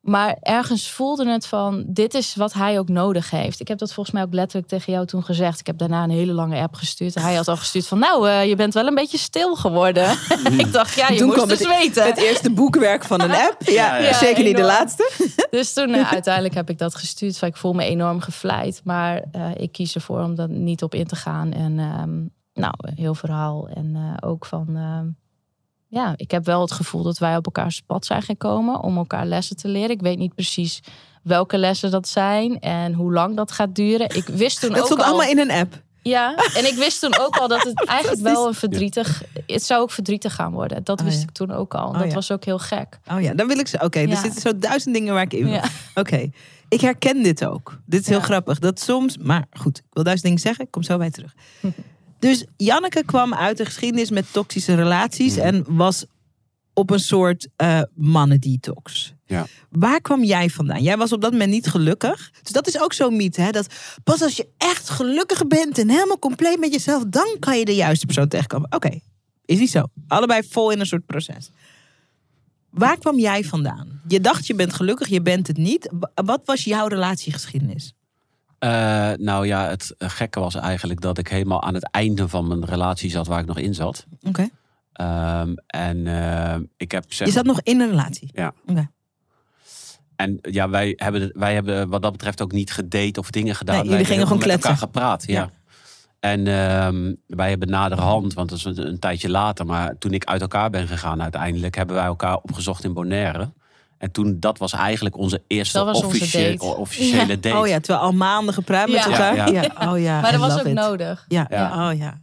Maar 0.00 0.36
ergens 0.40 0.90
voelde 0.90 1.28
het 1.30 1.46
van, 1.46 1.84
dit 1.86 2.14
is 2.14 2.34
wat 2.34 2.52
hij 2.52 2.78
ook 2.78 2.88
nodig 2.88 3.30
heeft. 3.30 3.60
Ik 3.60 3.68
heb 3.68 3.78
dat 3.78 3.92
volgens 3.92 4.14
mij 4.14 4.24
ook 4.24 4.32
letterlijk 4.34 4.68
tegen 4.68 4.92
jou 4.92 5.06
toen 5.06 5.24
gezegd. 5.24 5.60
Ik 5.60 5.66
heb 5.66 5.78
daarna 5.78 6.02
een 6.04 6.10
hele 6.10 6.32
lange 6.32 6.60
app 6.60 6.74
gestuurd. 6.74 7.14
Hij 7.14 7.34
had 7.34 7.48
al 7.48 7.56
gestuurd 7.56 7.86
van, 7.86 7.98
nou, 7.98 8.28
eh, 8.28 8.48
je 8.48 8.56
bent 8.56 8.74
wel 8.74 8.86
een 8.86 8.94
beetje 8.94 9.18
stil 9.18 9.56
geworden. 9.56 10.10
ik 10.58 10.72
dacht, 10.72 10.94
ja, 10.94 11.08
je 11.08 11.18
Toen 11.18 11.26
moest 11.26 11.48
dus 11.48 11.58
het- 11.58 11.68
weten. 11.68 12.04
Het 12.06 12.16
eerste 12.18 12.50
boekwerk 12.50 13.04
van 13.04 13.20
een 13.20 13.30
app. 13.34 13.56
Ja, 13.58 13.72
Ja, 13.72 13.96
ja. 13.96 14.12
zeker 14.14 14.44
niet 14.44 14.56
de 14.56 14.62
laatste. 14.62 15.10
Dus 15.50 15.72
toen 15.72 15.94
eh, 15.94 16.12
uiteindelijk 16.12 16.54
heb 16.54 16.70
ik 16.70 16.78
dat 16.78 16.94
gestuurd. 16.94 17.38
Van, 17.38 17.48
ik 17.48 17.56
voel 17.56 17.72
me 17.72 17.84
enorm 17.84 18.20
gevleid. 18.20 18.80
Maar 18.84 19.22
eh, 19.32 19.50
ik 19.56 19.72
kies 19.72 19.94
ervoor 19.94 20.22
om 20.22 20.34
daar 20.34 20.48
niet 20.50 20.82
op 20.82 20.94
in 20.94 21.06
te 21.06 21.16
gaan. 21.16 21.52
En 21.52 21.78
ehm, 21.78 22.18
nou, 22.62 22.74
heel 22.94 23.14
verhaal. 23.14 23.68
En 23.74 24.16
ook 24.20 24.46
van... 24.46 24.68
ja, 25.90 26.12
ik 26.16 26.30
heb 26.30 26.44
wel 26.44 26.60
het 26.60 26.72
gevoel 26.72 27.02
dat 27.02 27.18
wij 27.18 27.36
op 27.36 27.44
elkaars 27.44 27.80
pad 27.86 28.06
zijn 28.06 28.22
gekomen. 28.22 28.80
Om 28.80 28.96
elkaar 28.96 29.26
lessen 29.26 29.56
te 29.56 29.68
leren. 29.68 29.90
Ik 29.90 30.00
weet 30.00 30.18
niet 30.18 30.34
precies 30.34 30.80
welke 31.22 31.58
lessen 31.58 31.90
dat 31.90 32.08
zijn. 32.08 32.60
En 32.60 32.92
hoe 32.92 33.12
lang 33.12 33.36
dat 33.36 33.52
gaat 33.52 33.74
duren. 33.74 34.16
Ik 34.16 34.26
wist 34.26 34.60
toen 34.60 34.70
Het 34.72 34.78
ook 34.80 34.86
stond 34.86 35.00
al... 35.00 35.06
allemaal 35.06 35.28
in 35.30 35.38
een 35.38 35.50
app. 35.50 35.82
Ja, 36.02 36.34
en 36.54 36.66
ik 36.66 36.74
wist 36.74 37.00
toen 37.00 37.18
ook 37.18 37.36
al 37.36 37.48
dat 37.48 37.62
het 37.62 37.84
eigenlijk 37.96 38.20
wel 38.22 38.46
een 38.46 38.54
verdrietig... 38.54 39.22
Het 39.46 39.62
zou 39.62 39.80
ook 39.82 39.90
verdrietig 39.90 40.34
gaan 40.34 40.52
worden. 40.52 40.84
Dat 40.84 40.98
Oh, 41.00 41.04
wist 41.06 41.16
ja. 41.18 41.22
ik 41.22 41.30
toen 41.30 41.50
ook 41.52 41.74
al. 41.74 41.88
Oh, 41.88 41.98
dat 41.98 42.08
ja. 42.08 42.14
was 42.14 42.32
ook 42.32 42.44
heel 42.44 42.58
gek. 42.58 42.98
Oh 43.12 43.20
ja, 43.20 43.34
dan 43.34 43.46
wil 43.46 43.58
ik 43.58 43.66
ze. 43.68 43.78
Oké, 43.82 43.98
er 43.98 44.08
Ja. 44.08 44.20
zitten 44.22 44.40
zo 44.40 44.58
duizend 44.58 44.94
dingen 44.94 45.14
waar 45.14 45.22
ik 45.22 45.32
in 45.32 45.44
wil. 45.44 45.60
Oké, 45.94 46.30
ik 46.68 46.80
herken 46.80 47.22
dit 47.22 47.44
ook. 47.46 47.78
Dit 47.86 48.00
is 48.00 48.06
heel 48.08 48.20
grappig. 48.20 48.58
Dat 48.58 48.80
soms, 48.80 49.18
maar 49.18 49.46
goed, 49.52 49.78
ik 49.78 49.84
wil 49.90 50.02
duizend 50.04 50.26
dingen 50.26 50.42
zeggen. 50.42 50.64
Ik 50.64 50.70
kom 50.70 50.82
zo 50.82 50.98
bij 50.98 51.10
terug. 51.10 51.34
dus 52.20 52.44
Janneke 52.56 53.04
kwam 53.04 53.34
uit 53.34 53.56
de 53.56 53.64
geschiedenis 53.64 54.10
met 54.10 54.32
toxische 54.32 54.74
relaties 54.74 55.36
Mhm. 55.36 55.44
en 55.46 55.64
was 55.68 56.04
op 56.74 56.90
een 56.90 57.00
soort 57.00 57.48
eh 57.56 57.80
mannendetox. 57.94 59.14
Ja. 59.26 59.46
Waar 59.70 60.00
kwam 60.00 60.24
jij 60.24 60.50
vandaan? 60.50 60.82
Jij 60.82 60.96
was 60.96 61.12
op 61.12 61.20
dat 61.20 61.32
moment 61.32 61.50
niet 61.50 61.66
gelukkig. 61.66 62.30
Dus 62.42 62.52
dat 62.52 62.66
is 62.66 62.80
ook 62.80 62.92
zo'n 62.92 63.16
mythe. 63.16 63.40
Hè? 63.40 63.50
Dat 63.50 63.74
pas 64.04 64.22
als 64.22 64.36
je 64.36 64.48
echt 64.56 64.88
gelukkig 64.90 65.46
bent 65.46 65.78
en 65.78 65.88
helemaal 65.88 66.18
compleet 66.18 66.58
met 66.60 66.72
jezelf, 66.72 67.04
dan 67.06 67.36
kan 67.38 67.58
je 67.58 67.64
de 67.64 67.74
juiste 67.74 68.06
persoon 68.06 68.28
tegenkomen. 68.28 68.72
Oké, 68.74 68.98
is 69.44 69.58
niet 69.58 69.70
zo. 69.70 69.84
Allebei 70.08 70.42
vol 70.48 70.70
in 70.70 70.80
een 70.80 70.86
soort 70.86 71.06
proces. 71.06 71.50
Waar 72.70 72.98
kwam 72.98 73.18
jij 73.18 73.44
vandaan? 73.44 74.00
Je 74.08 74.20
dacht 74.20 74.46
je 74.46 74.54
bent 74.54 74.72
gelukkig, 74.74 75.08
je 75.08 75.22
bent 75.22 75.46
het 75.46 75.56
niet. 75.56 75.90
Wa- 75.92 76.10
Wat 76.24 76.40
was 76.44 76.64
jouw 76.64 76.86
relatiegeschiedenis? 76.86 77.92
Eh, 78.60 79.12
nou 79.16 79.46
ja, 79.46 79.68
het 79.68 79.94
gekke 79.98 80.40
was 80.40 80.54
eigenlijk 80.54 81.00
dat 81.00 81.18
ik 81.18 81.28
helemaal 81.28 81.62
aan 81.62 81.74
het 81.74 81.90
einde 81.90 82.28
van 82.28 82.48
mijn 82.48 82.64
relatie 82.64 83.10
zat 83.10 83.26
waar 83.26 83.40
ik 83.40 83.46
nog 83.46 83.58
in 83.58 83.74
zat. 83.74 84.06
Oké. 84.22 84.48
Ehm, 84.92 85.54
en 85.66 86.06
eh, 86.06 86.60
ik 86.76 86.90
heb 86.92 87.04
zeg 87.12 87.26
Je 87.26 87.32
zat 87.32 87.44
nog 87.44 87.60
in 87.62 87.80
een 87.80 87.88
relatie. 87.88 88.30
Ja. 88.32 88.52
Oké. 88.66 88.90
En 90.16 90.38
ja, 90.42 90.68
wij 90.68 90.92
hebben, 90.96 91.30
wij 91.34 91.54
hebben 91.54 91.88
wat 91.88 92.02
dat 92.02 92.12
betreft 92.12 92.42
ook 92.42 92.52
niet 92.52 92.72
gedate 92.72 93.20
of 93.20 93.30
dingen 93.30 93.54
gedaan. 93.54 93.74
Nee, 93.74 93.84
jullie 93.84 93.98
wij 93.98 94.06
gingen 94.06 94.26
gewoon 94.26 94.38
met 94.38 94.48
elkaar 94.48 94.62
kletsen. 94.62 94.88
gepraat, 94.88 95.24
ja. 95.26 95.40
Ja. 95.40 95.50
En 96.20 96.46
ehm, 96.46 97.14
wij 97.26 97.48
hebben 97.48 97.68
naderhand, 97.68 98.34
want 98.34 98.48
dat 98.48 98.58
is 98.58 98.64
een, 98.64 98.86
een 98.86 98.98
tijdje 98.98 99.30
later, 99.30 99.66
maar 99.66 99.98
toen 99.98 100.12
ik 100.12 100.24
uit 100.24 100.40
elkaar 100.40 100.70
ben 100.70 100.88
gegaan 100.88 101.22
uiteindelijk, 101.22 101.74
hebben 101.74 101.96
wij 101.96 102.04
elkaar 102.04 102.36
opgezocht 102.36 102.84
in 102.84 102.92
Bonaire. 102.92 103.52
En 104.00 104.10
toen, 104.10 104.36
dat 104.40 104.58
was 104.58 104.72
eigenlijk 104.72 105.16
onze 105.16 105.42
eerste 105.46 105.78
Dat 105.78 105.86
was 105.86 105.96
onze 105.96 106.06
officie- 106.06 106.56
date. 106.58 106.64
officiële 106.76 107.26
Ja. 107.26 107.36
date. 107.36 107.56
Oh 107.56 107.66
ja, 107.66 107.80
terwijl 107.80 108.04
al 108.06 108.12
maanden 108.12 108.54
gepraat 108.54 108.86
met 108.88 108.96
Ja. 108.96 109.04
elkaar. 109.04 109.52
Ja, 109.52 109.62
ja. 109.76 109.92
Oh 109.92 109.98
ja. 110.00 110.20
Maar 110.20 110.32
dat 110.32 110.40
was 110.40 110.58
ook 110.60 110.66
it. 110.66 110.72
nodig. 110.74 111.24
Ja, 111.28 111.46
Ja. 111.50 111.56
ja. 111.58 111.90
Oh 111.90 111.98
ja. 111.98 112.20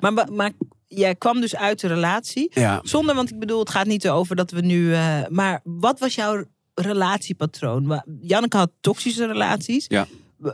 Maar, 0.00 0.32
maar 0.32 0.50
jij 0.86 1.14
kwam 1.14 1.40
dus 1.40 1.56
uit 1.56 1.80
de 1.80 1.86
relatie. 1.86 2.50
Ja. 2.54 2.80
Zonder, 2.82 3.14
want 3.14 3.30
ik 3.30 3.38
bedoel, 3.38 3.58
het 3.58 3.70
gaat 3.70 3.86
niet 3.86 4.08
over 4.08 4.36
dat 4.36 4.50
we 4.50 4.60
nu. 4.60 4.94
eh, 4.94 5.18
maar 5.28 5.60
wat 5.64 5.98
was 5.98 6.14
jouw 6.14 6.44
relatiepatroon? 6.74 8.02
Janneke 8.20 8.56
had 8.56 8.70
toxische 8.80 9.26
relaties. 9.26 9.84
Ja. 9.88 10.06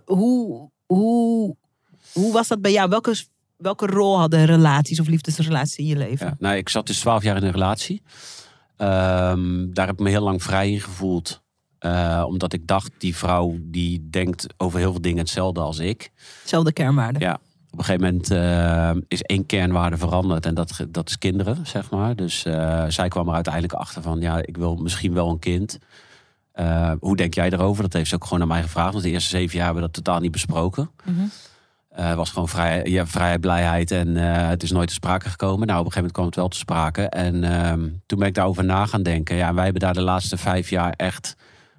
Hoe, 0.04 0.70
hoe, 0.86 1.56
hoe 2.12 2.32
was 2.32 2.48
dat 2.48 2.60
bij 2.60 2.72
jou? 2.72 2.88
Welke, 2.88 3.14
welke 3.56 3.86
rol 3.86 4.18
hadden 4.18 4.44
relaties 4.44 5.00
of 5.00 5.06
liefdesrelaties 5.06 5.76
in 5.76 5.86
je 5.86 5.96
leven? 5.96 6.26
Ja, 6.26 6.36
nou, 6.38 6.56
ik 6.56 6.68
zat 6.68 6.86
dus 6.86 6.98
twaalf 6.98 7.22
jaar 7.22 7.36
in 7.36 7.42
een 7.42 7.52
relatie. 7.52 8.02
Ehm, 8.80 9.72
daar 9.72 9.86
heb 9.86 9.94
ik 9.94 10.04
me 10.04 10.10
heel 10.10 10.22
lang 10.22 10.42
vrij 10.42 10.70
in 10.72 10.80
gevoeld. 10.80 11.42
Eh, 11.78 12.24
omdat 12.26 12.52
ik 12.52 12.66
dacht, 12.66 12.90
die 12.98 13.16
vrouw 13.16 13.56
die 13.60 14.08
denkt 14.10 14.46
over 14.56 14.78
heel 14.78 14.90
veel 14.90 15.00
dingen 15.00 15.18
hetzelfde 15.18 15.60
als 15.60 15.78
ik. 15.78 16.10
Hetzelfde 16.40 16.72
kernwaarde. 16.72 17.18
Ja. 17.18 17.34
Op 17.70 17.78
een 17.78 17.84
gegeven 17.84 18.06
moment 18.06 18.30
eh, 18.30 19.02
is 19.08 19.22
één 19.22 19.46
kernwaarde 19.46 19.96
veranderd 19.96 20.46
en 20.46 20.54
dat, 20.54 20.86
dat 20.88 21.08
is 21.08 21.18
kinderen, 21.18 21.66
zeg 21.66 21.90
maar. 21.90 22.16
Dus 22.16 22.44
eh, 22.44 22.84
zij 22.88 23.08
kwam 23.08 23.28
er 23.28 23.34
uiteindelijk 23.34 23.72
achter 23.72 24.02
van, 24.02 24.20
ja, 24.20 24.42
ik 24.42 24.56
wil 24.56 24.76
misschien 24.76 25.14
wel 25.14 25.28
een 25.28 25.38
kind. 25.38 25.78
Hoe 27.00 27.16
denk 27.16 27.34
jij 27.34 27.50
erover? 27.50 27.82
Dat 27.82 27.92
heeft 27.92 28.08
ze 28.08 28.14
ook 28.14 28.24
gewoon 28.24 28.42
aan 28.42 28.48
mij 28.48 28.62
gevraagd. 28.62 28.92
Want 28.92 29.04
de 29.04 29.10
eerste 29.10 29.28
zeven 29.28 29.56
jaar 29.56 29.64
hebben 29.64 29.82
we 29.82 29.90
dat 29.92 30.04
totaal 30.04 30.20
niet 30.20 30.30
besproken. 30.30 30.90
Eh, 31.04 31.12
het 32.08 32.16
was 32.16 32.30
gewoon 32.30 32.48
vrij, 32.48 32.84
ja, 32.84 33.06
vrijheid, 33.06 33.40
blijheid 33.40 33.90
en 33.90 34.16
eh, 34.16 34.48
het 34.48 34.62
is 34.62 34.70
nooit 34.70 34.88
te 34.88 34.94
sprake 34.94 35.28
gekomen. 35.28 35.66
Nou, 35.66 35.80
op 35.80 35.86
een 35.86 35.92
gegeven 35.92 35.96
moment 35.96 36.12
kwam 36.12 36.26
het 36.26 36.34
wel 36.36 36.48
te 36.48 36.56
sprake. 36.56 37.02
En 37.08 37.44
ehm, 37.44 37.88
toen 38.06 38.18
ben 38.18 38.28
ik 38.28 38.34
daarover 38.34 38.64
na 38.64 38.86
gaan 38.86 39.02
denken. 39.02 39.36
Ja, 39.36 39.54
wij 39.54 39.64
hebben 39.64 39.82
daar 39.82 39.94
de 39.94 40.00
laatste 40.02 40.36
vijf 40.36 40.70
jaar 40.70 40.92
echt 40.96 41.36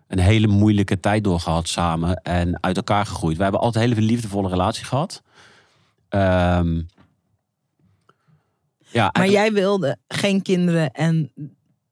een 0.08 0.20
hele 0.20 0.48
moeilijke 0.48 1.00
tijd 1.00 1.24
door 1.24 1.40
gehad 1.40 1.68
samen. 1.68 2.16
En 2.16 2.64
uit 2.64 2.76
elkaar 2.78 3.06
gegroeid. 3.06 3.38
We 3.38 3.44
hebben 3.44 3.62
altijd 3.62 3.84
een 3.86 3.90
hele 3.94 4.06
liefdevolle 4.06 4.50
relatie 4.50 4.86
gehad. 4.86 5.22
Ehm, 6.10 6.82
ja, 8.88 9.10
Maar 9.18 9.30
jij 9.30 9.52
wilde 9.54 9.98
geen 10.08 10.42
kinderen 10.42 10.92
en 10.92 11.32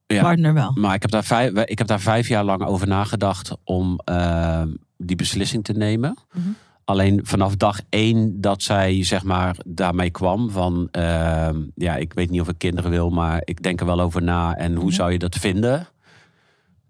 Ja. 0.06 0.22
partner 0.22 0.54
wel. 0.54 0.72
maar 0.74 0.94
ik 0.94 1.02
heb, 1.02 1.10
daar 1.10 1.24
vijf, 1.24 1.52
ik 1.52 1.78
heb 1.78 1.86
daar 1.86 2.00
vijf 2.00 2.28
jaar 2.28 2.44
lang 2.44 2.64
over 2.64 2.86
nagedacht 2.86 3.56
om 3.64 4.00
ehm, 4.04 4.68
die 4.96 5.16
beslissing 5.16 5.64
te 5.64 5.72
nemen. 5.72 6.16
Mhm. 6.32 6.48
Alleen 6.90 7.20
vanaf 7.22 7.56
dag 7.56 7.80
één 7.88 8.40
dat 8.40 8.62
zij 8.62 9.04
zeg 9.04 9.22
maar 9.24 9.56
daarmee 9.66 10.10
kwam 10.10 10.50
van 10.50 10.88
ehm, 10.90 11.56
ja, 11.74 11.96
ik 11.96 12.12
weet 12.12 12.30
niet 12.30 12.40
of 12.40 12.48
ik 12.48 12.58
kinderen 12.58 12.90
wil, 12.90 13.10
maar 13.10 13.42
ik 13.44 13.62
denk 13.62 13.80
er 13.80 13.86
wel 13.86 14.00
over 14.00 14.22
na 14.22 14.56
en 14.56 14.74
hoe 14.74 14.84
Mhm. 14.84 14.92
zou 14.94 15.12
je 15.12 15.18
dat 15.18 15.36
vinden? 15.36 15.88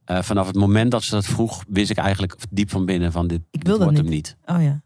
Eh, 0.05 0.23
vanaf 0.23 0.47
het 0.47 0.57
moment 0.57 0.91
dat 0.91 1.03
ze 1.03 1.11
dat 1.11 1.25
vroeg, 1.25 1.65
wist 1.69 1.91
ik 1.91 1.97
eigenlijk 1.97 2.37
diep 2.51 2.71
van 2.71 2.85
binnen 2.85 3.13
van 3.13 3.27
dit, 3.27 3.41
Ik 3.51 3.63
wil 3.65 3.77
wordt 3.79 3.91
niet. 3.93 4.01
hem 4.01 4.11
niet. 4.11 4.37
Oh 4.47 4.63
ja. 4.63 4.83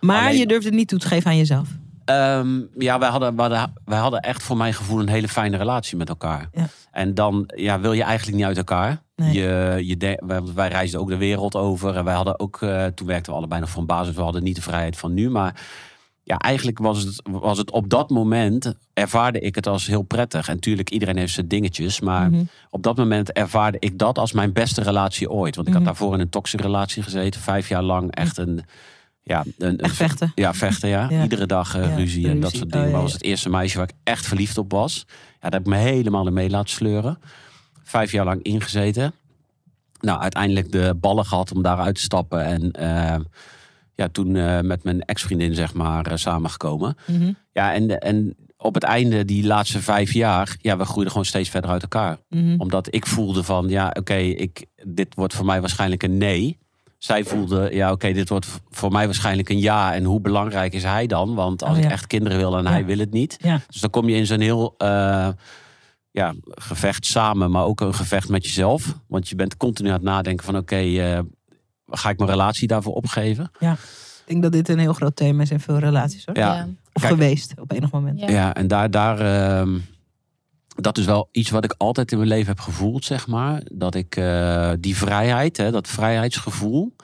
Maar 0.00 0.22
Alleen- 0.26 0.38
je 0.38 0.46
durfde 0.46 0.68
het 0.68 0.76
niet 0.78 0.88
toe 0.88 0.98
te 0.98 1.08
geven 1.08 1.30
aan 1.30 1.36
jezelf. 1.36 1.68
Ehm, 2.08 2.60
ja, 2.78 2.98
wij 2.98 3.08
hadden, 3.08 3.36
wij, 3.36 3.48
hadden, 3.48 3.72
wij 3.84 3.98
hadden 3.98 4.20
echt 4.20 4.42
voor 4.42 4.56
mijn 4.56 4.74
gevoel 4.74 5.00
een 5.00 5.08
hele 5.08 5.28
fijne 5.28 5.56
relatie 5.56 5.96
met 5.96 6.08
elkaar. 6.08 6.48
Ja. 6.52 6.68
En 6.92 7.14
dan 7.14 7.50
ja, 7.56 7.80
wil 7.80 7.92
je 7.92 8.02
eigenlijk 8.02 8.36
niet 8.36 8.46
uit 8.46 8.56
elkaar. 8.56 9.02
Nee. 9.16 9.32
Je, 9.32 9.80
je 9.86 9.96
de- 9.96 10.22
wij, 10.26 10.40
wij 10.54 10.68
reisden 10.68 11.00
ook 11.00 11.08
de 11.08 11.16
wereld 11.16 11.54
over. 11.56 11.96
En 11.96 12.04
wij 12.04 12.14
hadden 12.14 12.40
ook, 12.40 12.62
eh, 12.62 12.86
toen 12.86 13.06
werkten 13.06 13.32
we 13.32 13.38
allebei 13.38 13.60
nog 13.60 13.74
een 13.76 13.86
basis. 13.86 14.14
We 14.14 14.22
hadden 14.22 14.42
niet 14.42 14.56
de 14.56 14.62
vrijheid 14.62 14.96
van 14.96 15.14
nu. 15.14 15.30
Maar 15.30 15.60
ja, 16.22 16.36
eigenlijk 16.36 16.78
was 16.78 17.02
het, 17.02 17.22
was 17.30 17.58
het 17.58 17.70
op 17.70 17.90
dat 17.90 18.10
moment, 18.10 18.74
ervaarde 18.94 19.40
ik 19.40 19.54
het 19.54 19.66
als 19.66 19.86
heel 19.86 20.02
prettig. 20.02 20.48
En 20.48 20.54
natuurlijk, 20.54 20.90
iedereen 20.90 21.16
heeft 21.16 21.32
zijn 21.32 21.48
dingetjes. 21.48 22.00
Maar 22.00 22.30
Mhm. 22.30 22.42
op 22.70 22.82
dat 22.82 22.96
moment 22.96 23.32
ervaarde 23.32 23.76
ik 23.80 23.98
dat 23.98 24.18
als 24.18 24.32
mijn 24.32 24.52
beste 24.52 24.82
relatie 24.82 25.30
ooit. 25.30 25.54
Want 25.56 25.66
ik 25.68 25.74
Mhm. 25.74 25.82
had 25.84 25.92
daarvoor 25.94 26.14
in 26.14 26.20
een 26.20 26.28
toxische 26.30 26.66
relatie 26.66 27.02
gezeten. 27.02 27.40
Vijf 27.40 27.68
jaar 27.68 27.82
lang 27.82 28.14
echt 28.14 28.38
een... 28.38 28.64
Ja, 29.28 29.44
een, 29.44 29.54
een 29.58 29.78
Echt 29.78 29.96
vechten. 29.96 30.32
ja, 30.34 30.54
vechten, 30.54 30.88
ja. 30.88 31.06
Ja. 31.10 31.22
Iedere 31.22 31.46
dag 31.46 31.76
eh, 31.76 31.82
Ja, 31.88 31.94
ruzie 31.94 32.28
en 32.28 32.40
dat 32.40 32.52
soort 32.52 32.72
dingen. 32.72 32.78
Oh, 32.78 32.86
ja, 32.86 32.92
Maar 32.92 33.02
was 33.02 33.12
het 33.12 33.22
eerste 33.22 33.50
meisje 33.50 33.78
waar 33.78 33.88
ik 33.88 33.94
echt 34.04 34.26
verliefd 34.26 34.58
op 34.58 34.72
was. 34.72 35.04
Ja, 35.08 35.14
daar 35.40 35.52
heb 35.52 35.60
ik 35.60 35.66
me 35.66 35.76
helemaal 35.76 36.24
mee 36.24 36.50
laten 36.50 36.70
sleuren. 36.70 37.18
Vijf 37.82 38.12
jaar 38.12 38.24
lang 38.24 38.42
ingezeten. 38.42 39.12
Nou, 40.00 40.20
uiteindelijk 40.20 40.72
de 40.72 40.94
ballen 41.00 41.24
gehad 41.26 41.52
om 41.52 41.62
daaruit 41.62 41.94
te 41.94 42.00
stappen. 42.00 42.44
En 42.44 42.70
eh, 42.72 43.16
ja, 43.94 44.08
toen 44.08 44.36
eh, 44.36 44.60
met 44.60 44.84
mijn 44.84 45.00
ex-vriendin, 45.02 45.54
zeg 45.54 45.74
maar, 45.74 46.18
samengekomen. 46.18 46.96
Mhm. 47.06 47.32
Ja, 47.52 47.74
en, 47.74 47.98
en 47.98 48.36
op 48.56 48.74
het 48.74 48.82
einde, 48.82 49.24
die 49.24 49.46
laatste 49.46 49.82
vijf 49.82 50.12
jaar, 50.12 50.56
ja, 50.60 50.76
we 50.76 50.84
groeiden 50.84 51.10
gewoon 51.10 51.26
steeds 51.26 51.48
verder 51.48 51.70
uit 51.70 51.82
elkaar. 51.82 52.18
Mhm. 52.28 52.54
Omdat 52.60 52.94
ik 52.94 53.06
voelde 53.06 53.42
van, 53.42 53.68
ja, 53.68 53.94
oké, 53.98 54.14
ik 54.16 54.66
dit 54.84 55.14
wordt 55.14 55.34
voor 55.34 55.46
mij 55.46 55.60
waarschijnlijk 55.60 56.02
een 56.02 56.18
nee. 56.18 56.58
Zij 56.98 57.24
voelde, 57.24 57.68
ja, 57.72 57.92
oké, 57.92 58.12
dit 58.12 58.28
wordt 58.28 58.46
voor 58.70 58.92
mij 58.92 59.04
waarschijnlijk 59.04 59.48
een 59.48 59.58
ja. 59.60 59.94
En 59.94 60.04
hoe 60.04 60.20
belangrijk 60.20 60.72
is 60.72 60.82
hij 60.82 61.06
dan? 61.06 61.34
Want 61.34 61.62
als 61.62 61.76
Oh, 61.76 61.78
ja. 61.78 61.84
ik 61.86 61.92
echt 61.92 62.06
kinderen 62.06 62.38
wil 62.38 62.56
en 62.56 62.64
Ja. 62.64 62.70
hij 62.70 62.84
wil 62.84 62.98
het 62.98 63.10
niet. 63.12 63.36
Ja. 63.40 63.60
Dus 63.68 63.80
dan 63.80 63.90
kom 63.90 64.08
je 64.08 64.16
in 64.16 64.26
zo'n 64.26 64.40
heel 64.40 64.74
uh, 64.78 65.28
ja, 66.10 66.34
gevecht 66.50 67.06
samen, 67.06 67.50
maar 67.50 67.64
ook 67.64 67.80
een 67.80 67.94
gevecht 67.94 68.28
met 68.28 68.44
jezelf. 68.44 68.94
Want 69.06 69.28
je 69.28 69.34
bent 69.34 69.56
continu 69.56 69.88
aan 69.88 69.94
het 69.94 70.02
nadenken 70.02 70.44
van, 70.44 70.56
oké, 70.56 70.80
uh, 70.82 71.18
ga 71.86 72.10
ik 72.10 72.18
mijn 72.18 72.30
relatie 72.30 72.68
daarvoor 72.68 72.94
opgeven? 72.94 73.50
Ik 73.60 73.68
denk 74.26 74.42
dat 74.42 74.52
dit 74.52 74.68
een 74.68 74.78
heel 74.78 74.92
groot 74.92 75.16
thema 75.16 75.42
is 75.42 75.50
in 75.50 75.60
veel 75.60 75.78
relaties. 75.78 76.24
Hoor. 76.26 76.36
Ja. 76.36 76.68
Of 76.92 77.02
Kijk. 77.02 77.14
geweest 77.14 77.54
op 77.60 77.72
enig 77.72 77.90
moment. 77.90 78.20
Ja. 78.20 78.28
Ja, 78.30 78.54
en 78.54 78.66
daar, 78.66 78.90
daar 78.90 79.18
ehm, 79.20 79.78
dat 80.80 80.98
is 80.98 81.04
wel 81.04 81.28
iets 81.32 81.50
wat 81.50 81.64
ik 81.64 81.74
altijd 81.76 82.12
in 82.12 82.18
mijn 82.18 82.30
leven 82.30 82.46
heb 82.46 82.60
gevoeld, 82.60 83.04
zeg 83.04 83.26
maar. 83.26 83.62
Dat 83.72 83.94
ik 83.94 84.16
eh, 84.16 84.72
die 84.80 84.96
vrijheid, 84.96 85.56
hè, 85.56 85.70
dat 85.70 85.88
vrijheidsgevoel. 85.88 86.94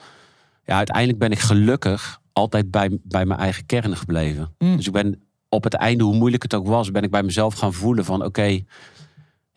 Ja, 0.65 0.77
uiteindelijk 0.77 1.19
ben 1.19 1.31
ik 1.31 1.39
gelukkig 1.39 2.21
altijd 2.33 2.71
bij, 2.71 2.97
bij 3.03 3.25
mijn 3.25 3.39
eigen 3.39 3.65
kern 3.65 3.97
gebleven. 3.97 4.53
Mm. 4.57 4.75
Dus 4.75 4.87
ik 4.87 4.93
ben 4.93 5.21
op 5.49 5.63
het 5.63 5.73
einde, 5.73 6.03
hoe 6.03 6.15
moeilijk 6.15 6.43
het 6.43 6.53
ook 6.53 6.67
was, 6.67 6.91
ben 6.91 7.03
ik 7.03 7.11
bij 7.11 7.23
mezelf 7.23 7.53
gaan 7.53 7.73
voelen 7.73 8.05
van 8.05 8.23
oké, 8.23 8.63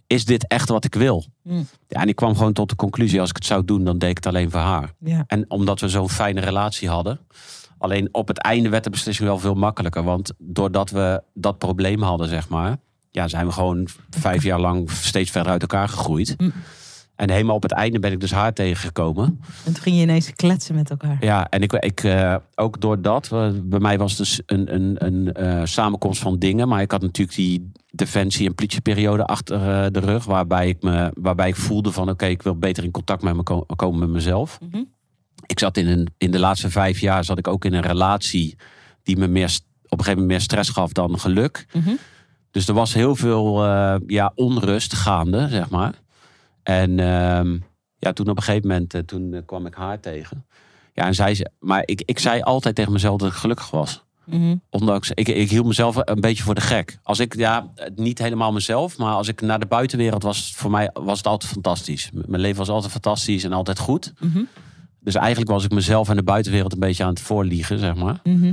is 0.07 0.25
dit 0.25 0.47
echt 0.47 0.69
wat 0.69 0.85
ik 0.85 0.95
wil? 0.95 1.25
Mm. 1.43 1.67
Ja, 1.89 2.01
en 2.01 2.09
ik 2.09 2.17
kwam 2.17 2.37
gewoon 2.37 2.53
tot 2.53 2.69
de 2.69 2.77
conclusie, 2.77 3.21
als 3.21 3.31
ik 3.31 3.37
het 3.37 3.47
zou 3.47 3.65
doen, 3.65 3.85
dan 3.85 3.99
deed 3.99 4.11
ik 4.11 4.17
het 4.17 4.27
alleen 4.27 4.51
voor 4.51 4.61
haar. 4.61 4.95
En 5.27 5.45
omdat 5.51 5.81
we 5.81 5.89
zo'n 5.89 6.11
fijne 6.11 6.41
relatie 6.41 6.89
hadden. 6.89 7.21
Alleen 7.79 8.09
op 8.13 8.29
het 8.29 8.39
einde 8.39 8.69
werd 8.69 8.85
de 8.85 8.91
beslissing 8.91 9.29
wel 9.29 9.39
veel 9.39 9.55
makkelijker. 9.55 10.03
Want 10.03 10.33
doordat 10.39 10.91
we 10.91 11.23
dat 11.35 11.59
probleem 11.59 12.03
hadden, 12.03 12.29
zeg 12.29 12.49
maar. 12.49 12.79
Ja, 13.19 13.29
zijn 13.29 13.47
we 13.47 13.53
gewoon 13.53 13.89
vijf 14.11 14.43
jaar 14.43 14.61
lang 14.61 14.91
steeds 14.91 15.31
verder 15.31 15.53
uit 15.53 15.61
elkaar 15.63 15.89
gegroeid. 15.89 16.35
Mm. 16.37 16.53
En 17.17 17.31
helemaal 17.31 17.55
op 17.57 17.63
het 17.63 17.73
einde 17.73 17.99
ben 17.99 18.13
ik 18.13 18.21
dus 18.21 18.31
haar 18.31 18.53
tegengekomen. 18.53 19.41
En 19.65 19.73
toen 19.73 19.83
ging 19.83 19.97
je 19.97 20.03
ineens 20.03 20.33
kletsen 20.33 20.75
met 20.75 20.91
elkaar. 20.91 21.17
Ja, 21.21 21.49
en 21.49 21.63
ik, 21.63 21.73
ik 21.73 22.05
eh, 22.05 22.37
ook 22.55 22.81
doordat. 22.81 23.33
eh, 23.33 23.49
bij 23.63 23.79
mij 23.79 23.99
was 23.99 24.11
het 24.11 24.19
dus 24.19 24.41
een, 24.47 24.75
een, 24.75 24.95
een 25.07 25.33
eh, 25.33 25.61
samenkomst 25.65 26.21
van 26.21 26.39
dingen. 26.39 26.69
Maar 26.69 26.81
ik 26.81 26.91
had 26.91 27.01
natuurlijk 27.03 27.37
die 27.37 27.71
defensie- 27.91 28.47
en 28.47 28.55
politieperiode 28.55 29.25
achter 29.25 29.93
de 29.93 29.99
rug. 30.01 30.25
Waarbij 30.25 30.69
ik, 30.69 30.83
me, 30.83 31.11
waarbij 31.15 31.49
ik 31.49 31.57
voelde 31.57 31.93
van 31.93 32.09
oké, 32.11 32.27
ik 32.27 32.43
wil 32.43 32.57
beter 32.59 32.85
in 32.85 32.91
contact 32.91 33.23
met 33.23 33.35
me 33.37 33.43
ko- 33.43 33.67
komen 33.77 33.99
met 33.99 34.09
mezelf 34.09 34.59
Mhm. 34.71 34.83
ik 35.47 35.59
zat 35.59 35.77
in, 35.77 35.87
een, 35.87 36.09
in 36.19 36.31
de 36.31 36.39
laatste 36.39 36.71
vijf 36.71 36.99
jaar 36.99 37.25
zat 37.25 37.39
ik 37.39 37.49
ook 37.49 37.65
in 37.65 37.73
een 37.75 37.83
relatie 37.83 38.57
die 39.03 39.17
me 39.17 39.27
meer, 39.29 39.45
op 39.83 39.99
een 39.99 40.05
gegeven 40.05 40.11
moment 40.13 40.29
meer 40.29 40.41
stress 40.41 40.71
gaf 40.71 40.93
dan 40.93 41.19
geluk. 41.19 41.67
Mhm. 41.73 41.91
Dus 42.59 42.69
er 42.69 42.75
was 42.75 42.95
heel 42.95 43.17
veel 43.17 43.65
eh, 43.65 43.95
ja, 44.07 44.33
onrust 44.35 44.95
gaande, 44.95 45.49
zeg 45.49 45.71
maar. 45.71 45.93
En 46.63 46.99
ehm, 47.01 47.59
ja, 47.99 48.13
toen 48.13 48.29
op 48.29 48.37
een 48.37 48.43
gegeven 48.43 48.69
moment 48.69 48.95
eh, 48.95 49.01
toen, 49.01 49.35
eh, 49.35 49.41
kwam 49.47 49.67
ik 49.67 49.75
haar 49.75 50.01
tegen. 50.01 50.47
Ja, 50.95 51.05
en 51.07 51.15
zij, 51.15 51.35
ze- 51.35 51.51
maar 51.59 51.83
ik, 51.85 52.03
ik 52.05 52.19
zei 52.19 52.41
altijd 52.43 52.75
tegen 52.75 52.93
mezelf 52.93 53.19
dat 53.21 53.29
ik 53.29 53.35
gelukkig 53.35 53.71
was. 53.71 54.05
Mhm. 54.25 54.57
Ondanks, 54.71 55.11
ik, 55.15 55.29
ik 55.29 55.51
hield 55.51 55.67
mezelf 55.67 55.97
een 56.05 56.21
beetje 56.21 56.43
voor 56.43 56.55
de 56.55 56.61
gek. 56.61 56.99
Als 57.03 57.19
ik, 57.19 57.35
ja, 57.37 57.73
niet 57.95 58.19
helemaal 58.19 58.53
mezelf, 58.53 58.99
maar 58.99 59.15
als 59.15 59.29
ik 59.29 59.41
naar 59.41 59.59
de 59.61 59.67
buitenwereld 59.67 60.23
was, 60.23 60.53
voor 60.57 60.71
mij 60.71 60.91
was 60.93 61.17
het 61.19 61.27
altijd 61.27 61.53
fantastisch. 61.53 62.11
Mijn 62.13 62.41
leven 62.43 62.59
was 62.59 62.69
altijd 62.69 62.93
fantastisch 62.93 63.45
en 63.45 63.53
altijd 63.53 63.79
goed. 63.79 64.13
Mhm. 64.19 64.43
Dus 65.01 65.15
eigenlijk 65.15 65.51
was 65.51 65.65
ik 65.65 65.71
mezelf 65.73 66.09
en 66.09 66.17
de 66.17 66.23
buitenwereld 66.23 66.73
een 66.73 66.79
beetje 66.81 67.03
aan 67.05 67.11
het 67.11 67.21
voorliegen, 67.21 67.79
zeg 67.79 67.95
maar. 67.95 68.21
Mhm. 68.25 68.53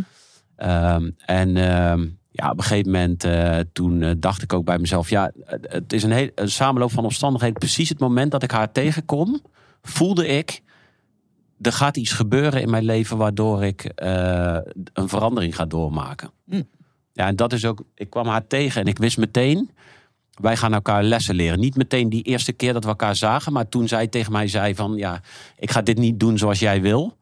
Ehm, 0.56 1.10
en 1.26 1.58
ehm, 1.58 2.08
ja, 2.36 2.50
op 2.52 2.58
een 2.58 2.64
gegeven 2.64 2.92
moment, 2.92 3.24
eh, 3.24 3.60
toen 3.74 4.02
eh, 4.02 4.12
dacht 4.18 4.42
ik 4.42 4.54
ook 4.54 4.66
bij 4.66 4.78
mezelf, 4.78 5.10
ja, 5.10 5.32
het- 5.46 5.94
is 5.94 6.04
een, 6.04 6.12
heel, 6.12 6.30
een 6.36 6.50
samenloop 6.52 6.92
van 6.92 7.04
omstandigheden. 7.04 7.60
Precies 7.60 7.90
het 7.90 8.00
moment 8.00 8.32
dat 8.32 8.44
ik 8.44 8.52
haar 8.52 8.72
tegenkom, 8.72 9.42
voelde 9.82 10.28
ik, 10.28 10.62
er 11.62 11.72
gaat 11.72 11.98
iets 11.98 12.12
gebeuren 12.12 12.62
in 12.62 12.70
mijn 12.70 12.84
leven 12.84 13.18
waardoor 13.18 13.64
ik 13.64 13.84
eh, 13.84 14.58
een 14.94 15.10
verandering 15.10 15.56
ga 15.56 15.66
doormaken. 15.66 16.32
Mm. 16.46 16.68
Ja, 17.14 17.28
en 17.28 17.36
dat 17.36 17.54
is 17.54 17.66
ook, 17.66 17.84
ik 17.96 18.10
kwam 18.10 18.28
haar 18.28 18.48
tegen 18.48 18.82
en 18.82 18.88
ik 18.88 18.98
wist 18.98 19.18
meteen, 19.18 19.70
wij 20.42 20.58
gaan 20.58 20.74
elkaar 20.74 21.04
lessen 21.04 21.36
leren. 21.36 21.60
Niet 21.60 21.76
meteen 21.76 22.10
die 22.10 22.24
eerste 22.24 22.54
keer 22.54 22.74
dat 22.74 22.84
we 22.84 22.90
elkaar 22.90 23.16
zagen, 23.16 23.54
maar 23.54 23.70
toen 23.70 23.88
zij 23.88 24.08
tegen 24.08 24.32
mij 24.32 24.48
zei 24.48 24.76
van, 24.76 24.96
ja, 24.96 25.22
ik 25.58 25.72
ga 25.72 25.82
dit 25.82 25.98
niet 25.98 26.20
doen 26.20 26.38
zoals 26.38 26.60
jij 26.60 26.82
wil. 26.82 27.18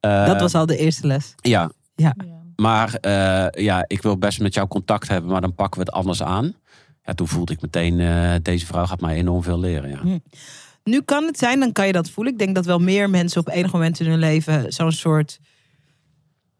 Eh, 0.00 0.26
Dat 0.26 0.40
was 0.40 0.54
al 0.54 0.66
de 0.66 0.76
eerste 0.76 1.06
les. 1.06 1.34
Ja, 1.40 1.70
Ja. 1.94 2.14
Maar 2.60 2.94
eh, 2.94 3.64
ja, 3.64 3.84
ik 3.86 4.02
wil 4.02 4.18
best 4.18 4.40
met 4.40 4.54
jou 4.54 4.68
contact 4.68 5.08
hebben, 5.08 5.30
maar 5.30 5.40
dan 5.40 5.54
pakken 5.54 5.80
we 5.80 5.86
het 5.86 5.94
anders 5.94 6.22
aan. 6.22 6.54
Ja, 7.02 7.14
toen 7.14 7.28
voelde 7.28 7.52
ik 7.52 7.60
meteen, 7.60 8.00
eh, 8.00 8.34
deze 8.42 8.66
vrouw 8.66 8.86
gaat 8.86 9.00
mij 9.00 9.16
enorm 9.16 9.42
veel 9.42 9.58
leren. 9.58 9.90
Ja. 9.90 10.18
Nu 10.84 11.02
kan 11.02 11.24
het 11.24 11.38
zijn, 11.38 11.60
dan 11.60 11.72
kan 11.72 11.86
je 11.86 11.92
dat 11.92 12.10
voelen. 12.10 12.32
Ik 12.32 12.38
denk 12.38 12.54
dat 12.54 12.64
wel 12.64 12.78
meer 12.78 13.10
mensen 13.10 13.40
op 13.40 13.48
enig 13.48 13.72
moment 13.72 14.00
in 14.00 14.06
hun 14.06 14.18
leven 14.18 14.72
zo'n 14.72 14.92
soort. 14.92 15.38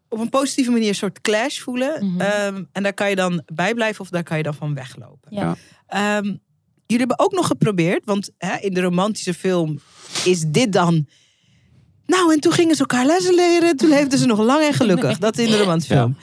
op 0.09 0.19
een 0.19 0.29
positieve 0.29 0.71
manier 0.71 0.87
een 0.87 0.95
soort 0.95 1.21
clash 1.21 1.59
voelen. 1.59 2.05
Mhm. 2.05 2.21
Ehm, 2.21 2.63
en 2.71 2.83
daar 2.83 2.93
kan 2.93 3.09
je 3.09 3.15
dan 3.15 3.43
bij 3.53 3.73
blijven 3.73 4.01
of 4.01 4.09
daar 4.09 4.23
kan 4.23 4.37
je 4.37 4.43
dan 4.43 4.53
van 4.53 4.73
weglopen. 4.73 5.35
Ja. 5.35 5.55
Ehm, 5.87 6.25
jullie 6.85 7.05
hebben 7.07 7.19
ook 7.19 7.31
nog 7.31 7.47
geprobeerd, 7.47 8.05
want 8.05 8.31
hè, 8.37 8.57
in 8.57 8.73
de 8.73 8.81
romantische 8.81 9.33
film 9.33 9.79
is 10.25 10.45
dit 10.47 10.73
dan. 10.73 11.07
Nou, 12.09 12.33
en 12.33 12.39
toen 12.39 12.51
gingen 12.51 12.75
ze 12.75 12.79
elkaar 12.81 13.05
lessen 13.05 13.35
leren. 13.35 13.77
Toen 13.77 13.89
leefden 13.89 14.19
ze 14.19 14.25
nog 14.25 14.39
lang 14.39 14.63
en 14.63 14.73
gelukkig. 14.73 15.17
Dat 15.17 15.37
in 15.37 15.49
de 15.51 15.57
romantische 15.57 15.93
Ja. 15.93 15.99
film. 15.99 16.17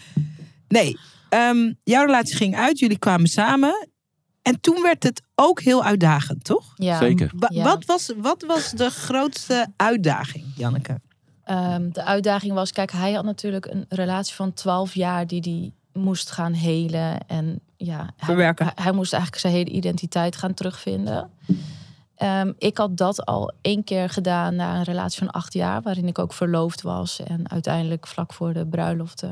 Nee, 0.68 0.98
ehm, 1.28 1.72
jouw 1.84 2.04
relatie 2.04 2.36
ging 2.36 2.56
uit. 2.56 2.78
Jullie 2.78 2.98
kwamen 2.98 3.28
samen. 3.28 3.88
En 4.42 4.60
toen 4.60 4.82
werd 4.82 5.02
het 5.02 5.22
ook 5.34 5.60
heel 5.60 5.84
uitdagend, 5.84 6.44
toch? 6.44 6.72
Ja. 6.76 6.98
Zeker. 6.98 7.30
Ja. 7.48 7.64
wat, 7.64 7.84
was, 7.84 8.12
wat 8.16 8.44
was 8.46 8.70
de 8.70 8.90
grootste 8.90 9.66
uitdaging, 9.76 10.44
Janneke? 10.56 11.00
Ehm, 11.44 11.90
de 11.92 12.04
uitdaging 12.04 12.52
was, 12.52 12.72
kijk, 12.72 12.92
hij 12.92 13.12
had 13.12 13.24
natuurlijk 13.24 13.66
een 13.66 13.84
relatie 13.88 14.34
van 14.34 14.54
12 14.54 14.94
jaar 14.94 15.26
die 15.26 15.40
hij 15.40 16.02
moest 16.02 16.30
gaan 16.30 16.52
helen. 16.52 17.26
En 17.26 17.60
ja, 17.76 17.96
hij, 17.96 18.26
Verwerken. 18.26 18.64
hij, 18.64 18.74
hij 18.84 18.92
moest 18.92 19.12
eigenlijk 19.12 19.42
zijn 19.42 19.54
hele 19.54 19.70
identiteit 19.70 20.36
gaan 20.36 20.54
terugvinden. 20.54 21.30
Ehm, 22.16 22.52
ik 22.58 22.76
had 22.78 22.96
dat 22.96 23.24
al 23.24 23.52
één 23.60 23.84
keer 23.84 24.08
gedaan 24.08 24.54
na 24.54 24.76
een 24.76 24.82
relatie 24.82 25.18
van 25.18 25.30
acht 25.30 25.52
jaar, 25.52 25.82
waarin 25.82 26.06
ik 26.06 26.18
ook 26.18 26.32
verloofd 26.32 26.82
was. 26.82 27.20
En 27.22 27.50
uiteindelijk 27.50 28.06
vlak 28.06 28.32
voor 28.32 28.52
de 28.52 28.66
bruiloft 28.66 29.24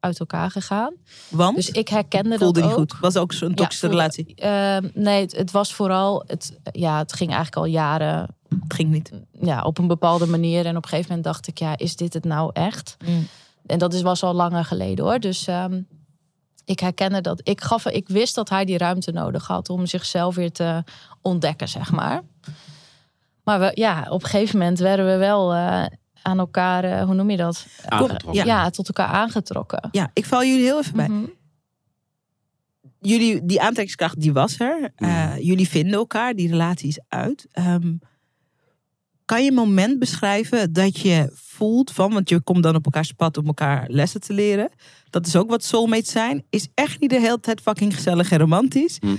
uit 0.00 0.20
elkaar 0.20 0.50
gegaan. 0.50 0.94
Want 1.28 1.56
Dus 1.56 1.70
ik 1.70 1.88
herkende 1.88 2.38
voelde 2.38 2.60
dat 2.60 2.68
niet 2.70 2.78
ook. 2.78 2.90
goed. 2.90 3.00
Was 3.00 3.16
ook 3.16 3.32
zo'n 3.32 3.54
toxische 3.54 3.86
voelde- 3.86 4.00
relatie. 4.02 4.34
Ehm, 4.34 4.88
nee, 4.94 5.20
het, 5.20 5.36
het 5.36 5.50
was 5.50 5.74
vooral, 5.74 6.24
het, 6.26 6.58
ja, 6.72 6.98
het 6.98 7.12
ging 7.12 7.30
eigenlijk 7.32 7.56
al 7.66 7.72
jaren 7.72 8.28
Het 8.48 8.74
ging 8.74 8.90
niet. 8.90 9.12
ja, 9.40 9.62
op 9.62 9.78
een 9.78 9.86
bepaalde 9.86 10.26
manier. 10.26 10.66
En 10.66 10.76
op 10.76 10.82
een 10.82 10.88
gegeven 10.88 11.08
moment 11.08 11.26
dacht 11.26 11.46
ik, 11.48 11.58
ja, 11.58 11.76
is 11.76 11.96
dit 11.96 12.12
het 12.14 12.24
nou 12.24 12.50
echt? 12.52 12.96
Mm. 13.06 13.26
En 13.66 13.78
dat 13.78 13.94
is, 13.94 14.02
was 14.02 14.22
al 14.22 14.34
langer 14.34 14.64
geleden 14.64 15.04
hoor. 15.04 15.18
Dus 15.18 15.46
ehm, 15.46 15.80
ik 16.66 16.80
herkende 16.80 17.20
dat. 17.20 17.40
Ik, 17.44 17.60
gaf, 17.60 17.86
ik 17.86 18.08
wist 18.08 18.34
dat 18.34 18.48
hij 18.48 18.64
die 18.64 18.78
ruimte 18.78 19.12
nodig 19.12 19.46
had 19.46 19.68
om 19.68 19.86
zichzelf 19.86 20.34
weer 20.34 20.52
te 20.52 20.84
ontdekken, 21.22 21.68
zeg 21.68 21.92
maar. 21.92 22.22
Maar 23.44 23.60
we, 23.60 23.70
ja, 23.74 24.06
op 24.08 24.22
een 24.22 24.28
gegeven 24.28 24.58
moment 24.58 24.78
werden 24.78 25.06
we 25.06 25.16
wel 25.16 25.54
eh, 25.54 25.84
aan 26.22 26.38
elkaar, 26.38 26.84
eh, 26.84 27.04
hoe 27.04 27.14
noem 27.14 27.30
je 27.30 27.36
dat? 27.36 27.66
Aangetrokken. 27.84 28.44
Ja. 28.44 28.70
tot 28.70 28.88
elkaar 28.88 29.08
aangetrokken. 29.08 29.88
Ja, 29.90 30.10
ik 30.12 30.24
val 30.24 30.44
jullie 30.44 30.64
heel 30.64 30.78
even 30.78 30.96
bij. 30.96 31.08
Mhm. 31.08 31.24
Jullie, 33.00 33.44
die 33.44 33.60
aantrekkingskracht, 33.60 34.20
die 34.20 34.32
was 34.32 34.58
er. 34.60 34.92
Eh, 34.96 35.36
jullie 35.38 35.68
vinden 35.68 35.94
elkaar, 35.94 36.34
die 36.34 36.48
relatie 36.48 36.88
is 36.88 37.00
uit. 37.08 37.46
Ehm, 37.52 37.94
kan 39.26 39.42
je 39.42 39.48
een 39.48 39.54
moment 39.54 39.98
beschrijven 39.98 40.72
dat 40.72 40.98
je 40.98 41.30
voelt 41.34 41.90
van, 41.90 42.12
want 42.12 42.28
je 42.28 42.40
komt 42.40 42.62
dan 42.62 42.74
op 42.74 42.84
elkaar 42.84 43.10
pad 43.16 43.36
om 43.36 43.46
elkaar 43.46 43.84
lessen 43.88 44.20
te 44.20 44.32
leren. 44.32 44.70
Dat 45.10 45.26
is 45.26 45.36
ook 45.36 45.50
wat 45.50 45.64
soulmates 45.64 46.10
zijn. 46.10 46.44
Is 46.50 46.68
echt 46.74 47.00
niet 47.00 47.10
de 47.10 47.20
hele 47.20 47.40
tijd 47.40 47.60
fucking 47.60 47.94
gezellig 47.94 48.30
en 48.30 48.38
romantisch. 48.38 48.96
Hm. 49.00 49.16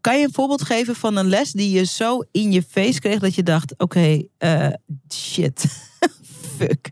Kan 0.00 0.18
je 0.18 0.24
een 0.24 0.32
voorbeeld 0.32 0.62
geven 0.62 0.94
van 0.94 1.16
een 1.16 1.28
les 1.28 1.52
die 1.52 1.70
je 1.70 1.84
zo 1.84 2.22
in 2.30 2.52
je 2.52 2.62
face 2.62 3.00
kreeg 3.00 3.18
dat 3.18 3.34
je 3.34 3.42
dacht: 3.42 3.78
oké, 3.78 4.22
eh, 4.38 4.72
shit, 5.12 5.90
fuck, 6.56 6.90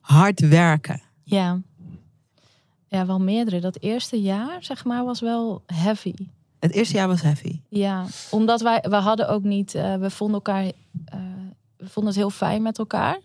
hard 0.00 0.40
werken. 0.40 1.02
Ja. 1.24 1.60
Ja, 2.86 3.06
wel 3.06 3.20
meerdere. 3.20 3.60
Dat 3.60 3.80
eerste 3.80 4.20
jaar, 4.20 4.64
zeg 4.64 4.84
maar, 4.84 5.04
was 5.04 5.20
wel 5.20 5.62
heavy. 5.66 6.14
Het 6.60 6.72
eerste 6.72 6.94
jaar 6.94 7.08
was 7.08 7.22
heavy. 7.22 7.60
Ja, 7.68 8.06
omdat 8.30 8.60
wij, 8.60 8.84
we 8.88 8.96
hadden 8.96 9.28
ook 9.28 9.42
niet, 9.42 9.74
eh, 9.74 9.94
we 9.94 10.10
vonden 10.10 10.34
elkaar, 10.34 10.64
eh, 10.64 11.20
we 11.76 11.88
vonden 11.88 12.12
het 12.12 12.20
heel 12.20 12.30
fijn 12.30 12.62
met 12.62 12.78
elkaar. 12.78 13.18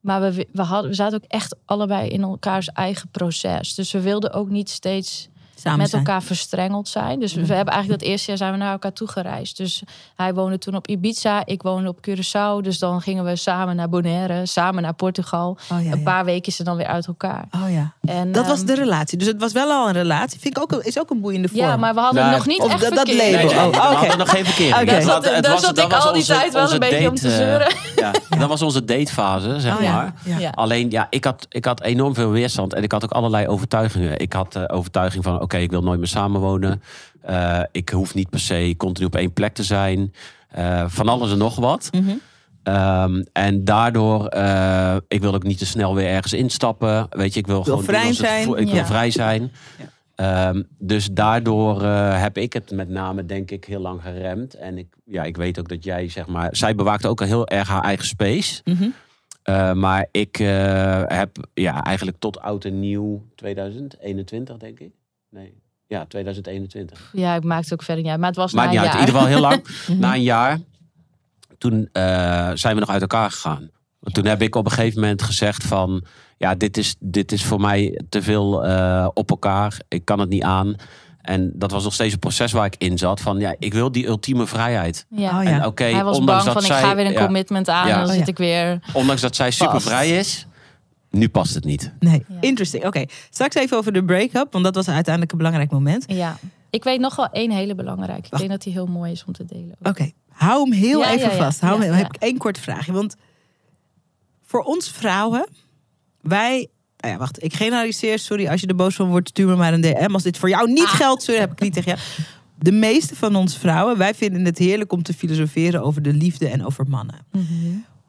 Maar 0.00 0.20
we, 0.20 0.48
we, 0.52 0.62
hadden, 0.62 0.90
we 0.90 0.96
zaten 0.96 1.22
ook 1.22 1.30
echt 1.30 1.56
allebei 1.64 2.08
in 2.08 2.22
elkaars 2.22 2.68
eigen 2.68 3.08
proces. 3.08 3.74
Dus 3.74 3.92
we 3.92 4.00
wilden 4.00 4.32
ook 4.32 4.48
niet 4.48 4.70
steeds 4.70 5.28
Samen 5.60 5.78
met 5.78 5.90
zijn. 5.90 6.04
elkaar 6.06 6.22
verstrengeld 6.22 6.88
zijn. 6.88 7.20
Dus 7.20 7.34
we 7.34 7.40
Mhm. 7.40 7.52
hebben 7.52 7.72
eigenlijk 7.74 8.02
dat 8.02 8.10
eerste 8.10 8.28
jaar 8.28 8.36
zijn 8.38 8.52
we 8.52 8.58
naar 8.58 8.72
elkaar 8.72 8.92
toe 8.92 9.08
gereisd. 9.08 9.56
Dus 9.56 9.82
hij 10.16 10.34
woonde 10.34 10.58
toen 10.58 10.74
op 10.76 10.86
Ibiza, 10.88 11.42
ik 11.46 11.62
woonde 11.62 11.88
op 11.88 11.98
Curaçao. 12.08 12.62
Dus 12.62 12.78
dan 12.78 13.00
gingen 13.00 13.24
we 13.24 13.36
samen 13.36 13.76
naar 13.76 13.88
Bonaire, 13.88 14.46
samen 14.46 14.82
naar 14.82 14.94
Portugal. 14.94 15.58
Oh, 15.72 15.84
ja, 15.84 15.90
Een 15.90 15.98
ja. 15.98 16.02
paar 16.04 16.24
weken 16.24 16.52
ze 16.52 16.62
dan 16.64 16.76
weer 16.76 16.86
uit 16.86 17.06
elkaar. 17.06 17.44
Oh 17.54 17.70
ja. 17.72 17.92
En, 18.04 18.32
Dat 18.32 18.46
was 18.46 18.58
ehm, 18.58 18.66
de 18.66 18.74
relatie. 18.74 19.18
Dus 19.18 19.26
het 19.26 19.40
was 19.40 19.52
wel 19.52 19.70
al 19.70 19.86
een 19.88 19.92
relatie. 19.94 20.40
Vind 20.40 20.56
ik 20.56 20.62
ook, 20.62 20.72
een- 20.72 20.82
is 20.84 20.98
ook 20.98 21.10
een 21.10 21.20
boeiende 21.20 21.48
vorm. 21.48 21.60
Ja, 21.60 21.76
maar 21.76 21.94
we 21.94 22.00
hadden 22.00 22.22
Nou, 22.22 22.36
nog 22.36 22.46
niet 22.46 22.60
of 22.60 22.72
echt 22.72 22.80
dat- 22.80 22.94
dat 22.94 23.08
label. 23.08 23.24
Nee, 23.24 23.44
nee, 23.44 23.56
Oh, 23.56 23.62
we 23.62 23.68
oké. 23.68 23.76
hadden 23.78 24.18
nog 24.18 24.30
geen 24.30 24.44
verkeering. 24.44 24.74
Oké. 24.80 24.90
Het 24.90 25.04
Daar 25.04 25.14
was- 25.14 25.24
zat- 25.24 25.34
het 25.34 25.42
daar 25.44 25.52
was- 25.52 25.62
zat 25.64 25.76
dat 25.76 25.84
ik 25.84 25.90
was 25.90 26.04
al 26.04 26.12
die 26.12 26.20
onze- 26.20 26.32
tijd 26.32 26.52
wel 26.52 26.72
een 26.72 26.78
beetje 26.78 27.08
om 27.08 27.14
te 27.14 27.28
eh, 27.28 27.34
zeuren. 27.36 27.74
ja, 27.96 28.10
dat 28.38 28.48
was 28.48 28.62
onze 28.62 28.84
datefase, 28.84 29.60
zeg 29.60 29.74
Oh 29.74 29.80
maar. 29.92 30.12
Ja. 30.24 30.38
Ja. 30.38 30.50
Alleen, 30.50 30.90
ja, 30.90 31.06
ik 31.10 31.24
had, 31.24 31.46
ik 31.48 31.64
had 31.64 31.82
enorm 31.82 32.14
veel 32.14 32.30
weerstand. 32.30 32.74
En 32.74 32.82
ik 32.82 32.92
had 32.92 33.04
ook 33.04 33.10
allerlei 33.12 33.46
overtuigingen. 33.48 34.18
Ik 34.18 34.32
had 34.32 34.52
de 34.52 34.68
overtuiging 34.70 35.24
van, 35.24 35.40
oké, 35.54 35.62
ik 35.62 35.70
wil 35.70 35.82
nooit 35.82 35.98
meer 35.98 36.08
samenwonen. 36.08 36.82
Eh, 37.20 37.62
ik 37.72 37.88
hoef 37.88 38.14
niet 38.14 38.30
per 38.30 38.40
se 38.40 38.74
continu 38.76 39.06
op 39.06 39.14
één 39.14 39.32
plek 39.32 39.54
te 39.54 39.62
zijn. 39.62 40.14
Eh, 40.48 40.84
van 40.88 41.08
alles 41.08 41.30
en 41.30 41.38
nog 41.38 41.56
wat. 41.56 41.88
Mhm. 41.92 42.10
Ehm, 42.62 43.22
en 43.32 43.64
daardoor, 43.64 44.26
eh, 44.26 44.96
ik 45.08 45.20
wil 45.20 45.34
ook 45.34 45.42
niet 45.42 45.58
te 45.58 45.66
snel 45.66 45.94
weer 45.94 46.06
ergens 46.06 46.32
instappen. 46.32 47.06
Weet 47.10 47.34
je, 47.34 47.40
ik 47.40 47.46
wil, 47.46 47.62
gewoon 47.62 47.84
vrij 47.84 48.06
het 48.06 48.16
zijn. 48.16 48.56
Ik 48.56 48.68
wil 48.68 48.84
vrij 48.84 49.10
zijn. 49.10 49.52
Ja. 49.78 49.88
Ehm, 50.14 50.62
dus 50.78 51.08
daardoor 51.12 51.82
heb 52.12 52.38
ik 52.38 52.52
het 52.52 52.70
met 52.70 52.88
name, 52.88 53.26
denk 53.26 53.50
ik, 53.50 53.64
heel 53.64 53.80
lang 53.80 54.02
geremd. 54.02 54.54
En 54.54 54.78
ik, 54.78 54.86
ja, 55.04 55.22
ik 55.22 55.36
weet 55.36 55.58
ook 55.58 55.68
dat 55.68 55.84
jij, 55.84 56.08
zeg 56.08 56.26
maar... 56.26 56.48
Zij 56.56 56.74
bewaakte 56.74 57.08
ook 57.08 57.20
al 57.20 57.26
heel 57.26 57.48
erg 57.48 57.68
haar 57.68 57.84
eigen 57.84 58.06
space. 58.06 58.62
Mhm. 58.64 58.88
Maar 59.78 60.06
ik 60.10 60.36
heb 61.06 61.48
ja, 61.54 61.84
eigenlijk 61.84 62.18
tot 62.18 62.40
oud 62.40 62.64
en 62.64 62.80
nieuw 62.80 63.22
2021, 63.34 64.56
denk 64.56 64.80
ik. 64.80 64.90
Nee, 65.30 65.62
ja, 65.86 66.04
2021. 66.04 67.10
Ja, 67.12 67.34
ik 67.34 67.44
maakte 67.44 67.72
ook 67.72 67.82
verder 67.82 68.02
niet 68.02 68.10
uit. 68.12 68.20
Maar 68.20 68.28
het 68.28 68.38
was 68.38 68.52
Maar 68.52 68.64
na 68.64 68.70
niet 68.70 68.80
een 68.80 68.86
uit, 68.86 68.94
in 68.94 69.00
ieder 69.00 69.14
geval 69.14 69.28
heel 69.30 69.40
lang. 69.40 69.64
Mhm. 69.88 69.98
Na 69.98 70.14
een 70.14 70.22
jaar, 70.22 70.58
toen 71.58 71.88
eh, 71.92 72.50
zijn 72.54 72.74
we 72.74 72.80
nog 72.80 72.90
uit 72.90 73.00
elkaar 73.00 73.30
gegaan. 73.30 73.70
Want 73.98 74.14
toen 74.14 74.24
heb 74.26 74.42
ik 74.42 74.54
op 74.54 74.64
een 74.64 74.72
gegeven 74.72 75.00
moment 75.00 75.22
gezegd 75.22 75.64
van... 75.64 76.04
Ja, 76.36 76.54
dit 76.54 76.76
is, 76.76 76.94
dit 76.98 77.32
is 77.32 77.44
voor 77.44 77.60
mij 77.60 78.00
te 78.08 78.22
veel 78.22 78.64
eh, 78.64 79.08
op 79.14 79.30
elkaar. 79.30 79.80
Ik 79.88 80.04
kan 80.04 80.18
het 80.18 80.28
niet 80.28 80.42
aan. 80.42 80.74
En 81.20 81.52
dat 81.54 81.70
was 81.70 81.84
nog 81.84 81.94
steeds 81.94 82.12
een 82.12 82.18
proces 82.18 82.52
waar 82.52 82.64
ik 82.66 82.74
in 82.78 82.98
zat. 82.98 83.20
Van 83.20 83.38
ja, 83.38 83.54
ik 83.58 83.72
wil 83.72 83.92
die 83.92 84.06
ultieme 84.06 84.46
vrijheid. 84.46 85.06
Ja. 85.10 85.38
Oh, 85.38 85.44
ja. 85.44 85.50
En 85.50 85.66
oké, 85.66 85.84
Hij 85.84 86.04
was 86.04 86.18
ondanks 86.18 86.44
bang 86.44 86.54
dat 86.54 86.64
van, 86.64 86.72
zij, 86.72 86.80
ik 86.80 86.88
ga 86.88 86.94
weer 86.94 87.06
een 87.06 87.12
ja, 87.12 87.24
commitment 87.24 87.68
aan. 87.68 87.86
Ja. 87.86 87.92
En 87.92 87.98
dan 87.98 88.08
Oh, 88.08 88.14
zit 88.14 88.26
ja. 88.26 88.32
ik 88.32 88.38
weer... 88.38 88.78
ondanks 88.92 89.20
dat 89.20 89.36
zij 89.36 89.50
super 89.50 89.80
vrij 89.80 90.18
is, 90.18 90.46
nu 91.10 91.28
past 91.28 91.54
het 91.54 91.64
niet. 91.64 91.92
Nee, 91.98 92.24
Ja. 92.28 92.36
interesting. 92.40 92.84
Oké, 92.86 93.04
straks 93.30 93.54
even 93.54 93.76
over 93.76 93.92
de 93.92 94.04
break-up, 94.04 94.52
want 94.52 94.64
dat 94.64 94.74
was 94.74 94.88
uiteindelijk 94.88 95.32
een 95.32 95.38
belangrijk 95.38 95.70
moment. 95.70 96.04
Ja. 96.06 96.38
Ik 96.70 96.84
weet 96.84 97.00
nog 97.00 97.16
wel 97.16 97.28
één 97.30 97.50
hele 97.50 97.74
belangrijke. 97.74 98.24
Ik 98.24 98.30
Wacht. 98.30 98.38
denk 98.42 98.50
dat 98.50 98.62
die 98.62 98.72
heel 98.72 98.86
mooi 98.86 99.12
is 99.12 99.24
om 99.26 99.32
te 99.32 99.44
delen. 99.44 99.76
Oké, 99.82 100.10
hou 100.28 100.62
hem 100.62 100.72
heel 100.78 101.00
Ja, 101.00 101.06
even 101.10 101.26
ja, 101.28 101.30
ja. 101.34 101.36
vast. 101.44 101.60
Hou 101.60 101.74
Ja, 101.78 101.82
hem, 101.82 101.92
ja. 101.92 101.98
heb 101.98 102.14
ik 102.14 102.22
één 102.22 102.36
kort 102.38 102.58
vraagje. 102.58 102.92
Want 102.92 103.16
voor 104.44 104.62
ons 104.62 104.90
vrouwen, 104.90 105.48
wij... 106.20 106.68
Nou 106.96 107.12
ja, 107.12 107.18
wacht, 107.18 107.42
ik 107.42 107.54
generaliseer. 107.54 108.18
Sorry, 108.18 108.48
als 108.48 108.60
je 108.60 108.66
er 108.66 108.74
boos 108.76 108.94
van 108.94 109.08
wordt, 109.08 109.28
stuur 109.28 109.46
me 109.46 109.56
maar 109.56 109.72
een 109.72 109.80
DM. 109.80 110.08
Als 110.12 110.22
dit 110.22 110.38
voor 110.38 110.48
jou 110.48 110.72
niet 110.72 110.84
Ah. 110.84 110.94
geldt, 110.94 111.22
sorry, 111.22 111.40
heb 111.40 111.52
ik 111.52 111.60
niet 111.60 111.72
tegen 111.72 111.88
jou. 111.94 112.00
De 112.58 112.72
meeste 112.72 113.16
van 113.16 113.36
ons 113.36 113.56
vrouwen, 113.58 113.98
wij 113.98 114.14
vinden 114.14 114.44
het 114.44 114.58
heerlijk 114.58 114.92
om 114.92 115.02
te 115.02 115.14
filosoferen 115.14 115.82
over 115.82 116.02
de 116.02 116.12
liefde 116.12 116.48
en 116.48 116.64
over 116.64 116.88
mannen. 116.88 117.16
Mhm. 117.32 117.44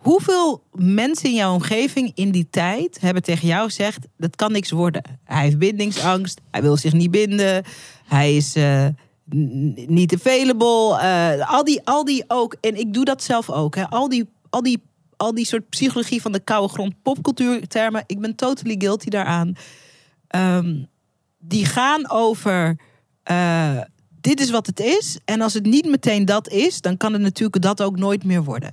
Hoeveel 0.02 0.64
mensen 0.74 1.30
in 1.30 1.36
jouw 1.36 1.54
omgeving 1.54 2.12
in 2.16 2.32
die 2.32 2.48
tijd 2.50 3.00
hebben 3.02 3.24
tegen 3.24 3.48
jou 3.48 3.66
gezegd: 3.68 4.08
dat 4.18 4.36
kan 4.36 4.52
niks 4.52 4.72
worden? 4.72 5.02
Hij 5.24 5.44
heeft 5.44 5.58
bindingsangst, 5.58 6.42
hij 6.52 6.62
wil 6.62 6.78
zich 6.78 6.94
niet 6.94 7.12
binden, 7.12 7.64
hij 8.06 8.36
is 8.36 8.56
eh, 8.56 8.88
niet 9.88 10.14
available. 10.14 10.98
eh, 11.00 11.52
al, 11.52 11.64
die, 11.64 11.82
al 11.84 12.06
die 12.06 12.24
ook, 12.28 12.56
en 12.62 12.80
ik 12.80 12.94
doe 12.94 13.06
dat 13.06 13.24
zelf 13.24 13.50
ook, 13.50 13.76
hè, 13.76 13.90
al, 13.90 14.10
die, 14.10 14.30
al, 14.50 14.62
die, 14.64 14.82
al 15.18 15.34
die 15.34 15.46
soort 15.46 15.70
psychologie 15.70 16.22
van 16.22 16.32
de 16.32 16.40
koude 16.40 16.74
grond, 16.74 16.94
popcultuurtermen, 17.02 18.04
ik 18.06 18.20
ben 18.20 18.36
totally 18.36 18.76
guilty 18.78 19.10
daaraan. 19.10 19.54
Ehm, 20.28 20.84
die 21.40 21.66
gaan 21.66 22.10
over. 22.10 22.78
eh, 23.24 23.82
dit 24.22 24.40
is 24.40 24.50
wat 24.50 24.66
het 24.68 24.80
is. 24.80 25.18
En 25.26 25.42
als 25.42 25.54
het 25.54 25.66
niet 25.66 25.86
meteen 25.86 26.26
dat 26.26 26.50
is, 26.50 26.82
dan 26.82 26.98
kan 26.98 27.14
het 27.14 27.22
natuurlijk 27.22 27.62
dat 27.62 27.82
ook 27.82 27.98
nooit 27.98 28.24
meer 28.24 28.44
worden. 28.44 28.72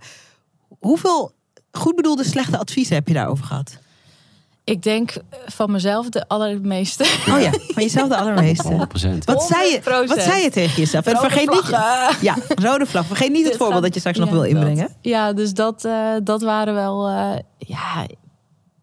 Hoeveel 0.79 1.33
goed 1.73 1.97
bedoelde 1.97 2.25
slechte 2.25 2.59
adviezen 2.59 2.95
heb 2.95 3.09
je 3.09 3.15
daarover 3.15 3.45
gehad? 3.45 3.79
Ik 4.65 4.83
denk 4.83 5.15
van 5.47 5.71
mezelf 5.71 6.09
de 6.09 6.29
allermeeste. 6.29 7.05
Oh 7.29 7.41
ja, 7.41 7.51
van 7.51 7.83
jezelf 7.83 8.09
de 8.09 8.17
allermeeste. 8.17 8.89
100%. 9.09 9.19
Wat 9.25 9.43
zei, 9.43 9.71
je, 9.73 9.81
100%. 9.81 9.83
wat 10.09 10.21
zei 10.23 10.43
je 10.43 10.51
tegen 10.51 10.77
jezelf? 10.77 11.07
En 11.07 11.13
Rode 11.15 11.29
vergeet 11.31 11.51
niet. 11.51 11.69
Ja, 12.21 12.37
rode 12.55 12.87
vlag. 12.87 13.07
Vergeet 13.07 13.33
niet 13.33 13.47
het 13.47 13.57
voorbeeld 13.57 13.83
dat 13.83 13.95
je 13.95 14.01
straks 14.01 14.19
nog 14.19 14.31
wil 14.31 14.39
dat. 14.39 14.49
inbrengen. 14.49 14.95
Ja, 15.01 15.33
dus 15.33 15.55
dat, 15.55 15.85
eh, 15.85 16.13
dat 16.23 16.43
waren 16.43 16.75
wel. 16.75 17.09
eh, 17.09 17.39
ja. 17.59 18.07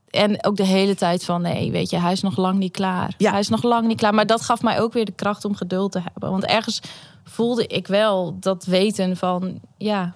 En 0.09 0.45
ook 0.45 0.55
de 0.55 0.65
hele 0.65 0.95
tijd 0.95 1.25
van 1.25 1.41
nee, 1.41 1.71
weet 1.71 1.89
je, 1.89 1.99
hij 1.99 2.11
is 2.11 2.21
nog 2.21 2.37
lang 2.37 2.57
niet 2.57 2.71
klaar. 2.71 3.13
Ja. 3.17 3.31
Hij 3.31 3.39
is 3.39 3.49
nog 3.49 3.63
lang 3.63 3.87
niet 3.87 3.97
klaar. 3.97 4.13
Maar 4.13 4.25
dat 4.25 4.41
gaf 4.41 4.61
mij 4.61 4.79
ook 4.79 4.93
weer 4.93 5.05
de 5.05 5.11
kracht 5.11 5.45
om 5.45 5.55
geduld 5.55 5.91
te 5.91 6.01
hebben. 6.03 6.31
Want 6.31 6.45
ergens 6.45 6.79
voelde 7.23 7.67
ik 7.67 7.87
wel 7.87 8.37
dat 8.39 8.65
weten 8.65 9.17
van 9.17 9.59
ja, 9.77 10.15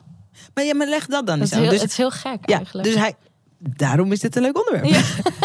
Maar, 0.53 0.65
ja, 0.65 0.75
maar 0.75 0.87
leg 0.87 1.05
dat 1.05 1.27
dan 1.27 1.39
het 1.39 1.41
eens 1.41 1.49
is 1.51 1.55
aan. 1.57 1.61
heel, 1.61 1.71
Dus, 1.71 1.81
het 1.81 1.91
is 1.91 1.97
heel 1.97 2.11
gek 2.11 2.39
ja, 2.49 2.55
eigenlijk. 2.57 2.87
dus 2.87 2.97
hij, 2.97 3.13
daarom 3.57 4.11
is 4.11 4.19
dit 4.19 4.35
een 4.35 4.41
leuk 4.41 4.57
onderwerp. 4.57 4.85
Ja. 4.95 5.01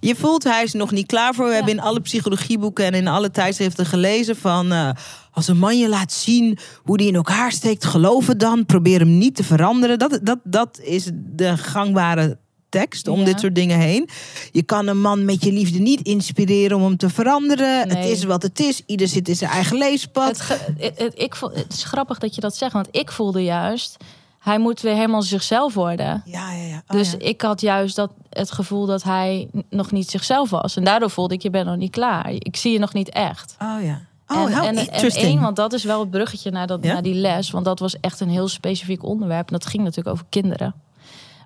Je 0.00 0.14
voelt, 0.16 0.44
hij 0.44 0.62
is 0.62 0.72
nog 0.72 0.90
niet 0.90 1.06
klaar 1.06 1.34
voor. 1.34 1.44
We 1.44 1.50
Ja. 1.50 1.56
hebben 1.56 1.74
in 1.74 1.80
alle 1.80 2.00
psychologieboeken 2.00 2.84
en 2.84 2.94
in 2.94 3.08
alle 3.08 3.30
tijdschriften 3.30 3.86
gelezen 3.86 4.36
van... 4.36 4.72
eh, 4.72 4.90
als 5.32 5.48
een 5.48 5.58
man 5.58 5.78
je 5.78 5.88
laat 5.88 6.12
zien 6.12 6.58
hoe 6.82 6.96
die 6.96 7.08
in 7.08 7.14
elkaar 7.14 7.52
steekt, 7.52 7.84
geloof 7.84 8.26
het 8.26 8.40
dan. 8.40 8.66
Probeer 8.66 8.98
hem 8.98 9.18
niet 9.18 9.34
te 9.36 9.44
veranderen. 9.44 9.98
Dat, 9.98 10.18
dat, 10.22 10.38
dat 10.44 10.78
is 10.82 11.10
de 11.14 11.56
gangbare 11.56 12.38
tekst 12.68 13.08
om 13.08 13.18
Ja. 13.18 13.24
dit 13.24 13.40
soort 13.40 13.54
dingen 13.54 13.78
heen. 13.78 14.08
Je 14.52 14.62
kan 14.62 14.86
een 14.86 15.00
man 15.00 15.24
met 15.24 15.44
je 15.44 15.52
liefde 15.52 15.78
niet 15.78 16.00
inspireren 16.02 16.76
om 16.76 16.82
hem 16.84 16.96
te 16.96 17.08
veranderen. 17.10 17.78
Het 17.78 17.92
Nee. 17.92 18.10
is 18.12 18.24
wat 18.24 18.42
het 18.42 18.60
is. 18.60 18.82
Ieder 18.86 19.08
zit 19.08 19.28
in 19.28 19.36
zijn 19.36 19.50
eigen 19.50 19.76
leespad. 19.78 20.48
Het, 20.48 20.60
het, 20.78 20.98
het- 20.98 21.18
ik 21.18 21.34
het 21.54 21.72
is 21.72 21.84
grappig 21.84 22.18
dat 22.18 22.34
je 22.34 22.40
dat 22.40 22.56
zegt, 22.56 22.72
want 22.72 22.88
ik 22.90 23.10
voelde 23.12 23.42
juist, 23.44 23.96
hij 24.42 24.58
moet 24.58 24.80
weer 24.80 24.94
helemaal 24.94 25.22
zichzelf 25.22 25.74
worden. 25.74 26.22
Ja, 26.24 26.52
ja, 26.52 26.66
ja. 26.66 26.82
Oh, 26.86 26.96
Dus 26.96 27.16
ik 27.16 27.40
had 27.42 27.60
juist 27.60 27.96
dat, 27.96 28.10
het 28.30 28.52
gevoel 28.52 28.86
dat 28.86 29.02
hij 29.02 29.48
nog 29.70 29.90
niet 29.90 30.10
zichzelf 30.10 30.50
was. 30.50 30.76
En 30.76 30.84
daardoor 30.84 31.10
voelde 31.10 31.34
ik, 31.34 31.42
je 31.42 31.50
bent 31.50 31.66
nog 31.66 31.76
niet 31.76 31.90
klaar. 31.90 32.30
Ik 32.30 32.56
zie 32.56 32.72
je 32.72 32.78
nog 32.78 32.92
niet 32.92 33.08
echt. 33.08 33.56
Oh 33.58 33.82
ja. 33.82 34.00
Oh, 34.26 34.64
en, 34.64 34.76
en, 34.76 35.10
één, 35.10 35.40
want 35.40 35.56
dat 35.56 35.72
is 35.72 35.84
wel 35.84 36.00
het 36.00 36.10
bruggetje 36.10 36.50
naar, 36.50 36.66
dat, 36.66 36.82
naar 36.82 37.02
die 37.02 37.14
les. 37.14 37.50
Want 37.50 37.64
dat 37.64 37.78
was 37.78 38.00
echt 38.00 38.20
een 38.20 38.28
heel 38.28 38.48
specifiek 38.48 39.04
onderwerp. 39.04 39.46
En 39.46 39.52
dat 39.52 39.66
ging 39.66 39.82
natuurlijk 39.82 40.14
over 40.14 40.26
kinderen. 40.28 40.74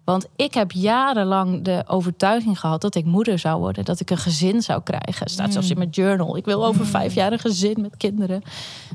Want 0.06 0.26
ik 0.36 0.54
heb 0.54 0.72
jarenlang 0.72 1.64
de 1.64 1.84
overtuiging 1.86 2.60
gehad 2.60 2.80
dat 2.80 2.94
ik 2.94 3.04
moeder 3.04 3.38
zou 3.38 3.60
worden. 3.60 3.84
Dat 3.84 4.00
ik 4.00 4.10
een 4.10 4.18
gezin 4.18 4.62
zou 4.62 4.82
krijgen. 4.82 5.28
Staat 5.28 5.52
zelfs 5.52 5.70
in 5.70 5.78
mijn 5.78 5.90
journal. 5.90 6.36
Ik 6.36 6.44
wil 6.44 6.66
over 6.66 6.86
vijf 6.86 7.14
jaar 7.14 7.32
een 7.32 7.38
gezin 7.38 7.80
met 7.80 7.96
kinderen. 7.96 8.42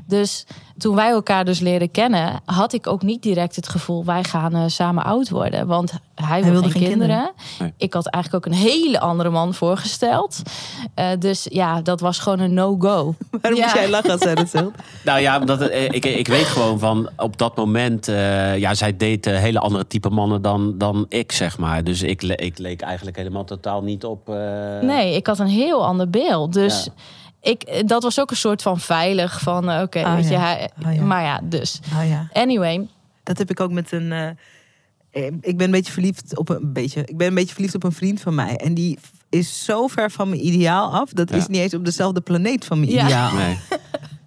Dus 0.06 0.46
toen 0.78 0.94
wij 0.94 1.10
elkaar 1.10 1.44
dus 1.44 1.60
leren 1.60 1.90
kennen, 1.90 2.40
had 2.44 2.72
ik 2.72 2.86
ook 2.86 3.02
niet 3.02 3.22
direct 3.22 3.56
het 3.56 3.68
gevoel, 3.68 4.04
wij 4.04 4.24
gaan 4.24 4.54
eh, 4.54 4.62
samen 4.66 5.04
oud 5.04 5.28
worden. 5.30 5.66
Want 5.66 5.92
hij, 6.14 6.42
wil 6.42 6.52
wilde 6.52 6.70
geen 6.70 6.80
geen 6.80 6.90
kinderen. 6.90 7.30
Nee. 7.58 7.72
Ik 7.76 7.92
had 7.94 8.06
eigenlijk 8.06 8.46
ook 8.46 8.52
een 8.52 8.58
hele 8.58 9.00
andere 9.00 9.30
man 9.30 9.54
voorgesteld. 9.54 10.42
Eh, 10.94 11.06
dus 11.18 11.46
ja, 11.50 11.80
dat 11.80 12.00
was 12.00 12.18
gewoon 12.18 12.38
een 12.40 12.54
no-go. 12.54 13.14
Waarom 13.40 13.60
Ja. 13.60 13.64
moest 13.64 13.74
jij 13.76 13.88
lachen 13.90 14.10
als 14.10 14.20
zij 14.20 14.34
dat 14.34 14.48
zegt? 14.48 14.66
Nou 15.04 15.20
ja, 15.20 15.38
omdat 15.40 15.60
het, 15.60 15.70
eh, 15.70 15.84
ik, 15.84 16.04
ik 16.04 16.26
weet 16.28 16.46
gewoon 16.46 16.78
van 16.78 17.08
op 17.16 17.38
dat 17.38 17.56
moment, 17.56 18.08
eh, 18.08 18.58
ja, 18.58 18.74
zij 18.74 18.96
deed 18.96 19.24
hele 19.24 19.58
andere 19.58 19.86
type 19.86 20.08
mannen 20.10 20.42
dan, 20.42 20.78
dan 20.78 21.01
ik, 21.08 21.32
zeg 21.32 21.58
maar. 21.58 21.84
Dus 21.84 22.02
ik, 22.02 22.22
le- 22.22 22.34
ik 22.34 22.58
leek 22.58 22.80
eigenlijk 22.80 23.16
helemaal 23.16 23.44
totaal 23.44 23.82
niet 23.82 24.04
op. 24.04 24.28
eh, 24.28 24.78
Nee, 24.80 25.16
ik 25.16 25.26
had 25.26 25.38
een 25.38 25.46
heel 25.46 25.86
ander 25.86 26.10
beeld. 26.10 26.52
Dus 26.52 26.84
Ja. 26.84 26.92
ik, 27.50 27.88
dat 27.88 28.02
was 28.02 28.20
ook 28.20 28.30
een 28.30 28.36
soort 28.36 28.62
van 28.62 28.80
veilig 28.80 29.40
van, 29.40 29.70
eh, 29.70 29.82
oké, 29.82 30.04
Ah, 30.04 30.14
weet 30.14 30.28
je, 30.28 30.36
hij, 30.36 30.70
Ah, 30.84 30.94
ja. 30.94 31.02
maar 31.02 31.22
ja, 31.22 31.40
dus. 31.44 31.80
Oh 32.00 32.08
ja. 32.08 32.28
Anyway, 32.32 32.86
Dat 33.22 33.38
heb 33.38 33.50
ik 33.50 33.60
ook 33.60 33.70
met 33.72 33.92
een. 33.92 34.12
eh, 34.12 34.28
eh, 35.10 35.32
ik 35.40 35.56
ben 35.56 35.66
een 35.66 35.70
beetje 35.70 35.92
verliefd 35.92 36.36
op 36.38 36.48
een, 36.48 36.56
een 36.62 36.72
beetje. 36.72 37.00
Ik 37.04 37.16
ben 37.16 37.26
een 37.28 37.34
beetje 37.34 37.52
verliefd 37.54 37.74
op 37.74 37.84
een 37.84 37.92
vriend 37.92 38.20
van 38.20 38.34
mij. 38.34 38.56
En 38.56 38.74
die 38.74 38.98
is 39.30 39.64
zo 39.64 39.86
ver 39.86 40.10
van 40.10 40.28
mijn 40.28 40.46
ideaal 40.46 40.92
af. 40.92 41.10
Dat 41.12 41.30
Ja. 41.30 41.36
is 41.36 41.46
niet 41.46 41.60
eens 41.60 41.74
op 41.74 41.84
dezelfde 41.84 42.20
planeet 42.20 42.64
van 42.64 42.80
mijn 42.80 42.92
Ja. 42.92 43.04
ideaal. 43.04 43.34
Nee. 43.44 43.58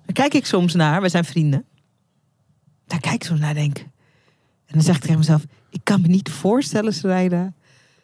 Daar 0.05 0.13
kijk 0.13 0.34
ik 0.34 0.45
soms 0.45 0.73
naar. 0.73 1.01
We 1.01 1.09
zijn 1.09 1.26
vrienden. 1.26 1.65
Daar 2.88 2.99
kijk 2.99 3.15
ik 3.15 3.23
soms 3.23 3.39
naar, 3.39 3.53
denk. 3.53 3.78
En 3.78 4.73
dan 4.73 4.82
zeg 4.82 4.95
ik 4.95 5.01
tegen 5.01 5.17
mezelf: 5.17 5.45
Ik 5.76 5.82
kan 5.84 6.01
me 6.01 6.07
niet 6.07 6.30
voorstellen, 6.30 6.93
Schrijda, 6.93 7.53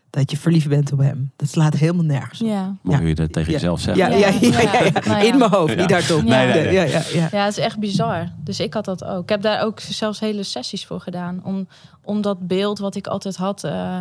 dat 0.10 0.32
je 0.32 0.38
verliefd 0.38 0.68
bent 0.70 0.92
op 0.92 1.00
hem. 1.00 1.32
Dat 1.36 1.50
slaat 1.50 1.74
helemaal 1.74 2.04
nergens 2.06 2.42
op. 2.42 2.48
ja. 2.48 2.76
Mooi 2.82 3.06
je 3.08 3.16
dat 3.16 3.34
tegen 3.34 3.52
Ja. 3.52 3.58
jezelf 3.58 3.80
zegt. 3.80 3.98
Ja, 3.98 4.08
ja, 4.08 4.16
Ja, 4.18 4.28
ja, 4.42 4.50
ja, 4.50 4.62
ja. 4.62 4.84
ja. 4.84 4.92
Nou. 5.06 5.26
In 5.26 5.38
mijn 5.38 5.52
hoofd, 5.52 5.74
Ja. 5.74 5.80
niet 5.82 5.92
hardop. 5.92 6.24
Nee, 6.24 6.48
nee, 6.48 6.64
nee. 6.64 6.74
Ja, 6.74 6.84
ja, 6.84 7.02
ja. 7.14 7.28
Ja, 7.32 7.44
het 7.46 7.58
is 7.58 7.64
echt 7.64 7.80
bizar. 7.80 8.32
Dus 8.44 8.60
ik 8.60 8.74
had 8.74 8.86
dat 8.86 9.04
ook. 9.04 9.24
Ik 9.24 9.30
heb 9.30 9.42
daar 9.42 9.64
ook 9.64 9.80
zelfs 9.80 10.20
hele 10.20 10.44
sessies 10.44 10.86
voor 10.86 11.00
gedaan. 11.00 11.42
Om, 11.44 11.68
om 12.04 12.22
dat 12.22 12.48
beeld 12.48 12.80
wat 12.80 12.96
ik 12.96 13.08
altijd 13.08 13.36
had... 13.36 13.64
eh, 13.64 14.00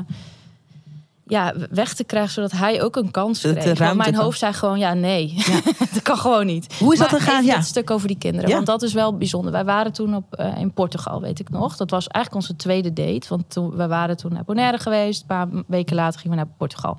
ja, 1.30 1.54
weg 1.70 1.94
te 1.94 2.04
krijgen, 2.04 2.32
zodat 2.32 2.52
hij 2.52 2.82
ook 2.82 2.96
een 2.96 3.10
kans 3.10 3.40
Dat 3.40 3.54
de 3.54 3.60
kreeg. 3.60 3.78
Ruimte 3.78 4.10
mijn 4.10 4.14
hoofd 4.14 4.38
zei 4.38 4.52
gewoon, 4.52 4.78
ja, 4.78 4.94
nee. 4.94 5.34
dat 5.92 6.02
kan 6.02 6.16
gewoon 6.16 6.46
niet. 6.46 6.74
Hoe 6.78 6.92
is 6.92 6.98
dat 6.98 7.10
Maar 7.10 7.20
gegaan? 7.20 7.44
Ja. 7.44 7.56
Het 7.56 7.64
stuk 7.64 7.90
over 7.90 8.08
die 8.08 8.18
kinderen. 8.18 8.48
Ja. 8.48 8.54
Want 8.54 8.66
dat 8.66 8.82
is 8.82 8.92
wel 8.92 9.16
bijzonder. 9.16 9.52
Wij 9.52 9.64
waren 9.64 9.92
toen 9.92 10.14
op, 10.14 10.34
eh, 10.34 10.56
in 10.56 10.72
Portugal, 10.72 11.20
weet 11.20 11.40
ik 11.40 11.50
nog. 11.50 11.76
Dat 11.76 11.90
was 11.90 12.06
eigenlijk 12.06 12.44
onze 12.44 12.56
tweede 12.56 12.92
date. 12.92 13.28
Want 13.28 13.50
toen, 13.50 13.76
we 13.76 13.86
waren 13.86 14.16
toen 14.16 14.32
naar 14.32 14.44
Bonaire 14.44 14.78
geweest. 14.78 15.20
Een 15.20 15.26
paar 15.26 15.48
weken 15.66 15.96
later 15.96 16.20
gingen 16.20 16.38
we 16.38 16.44
naar 16.44 16.54
Portugal. 16.56 16.96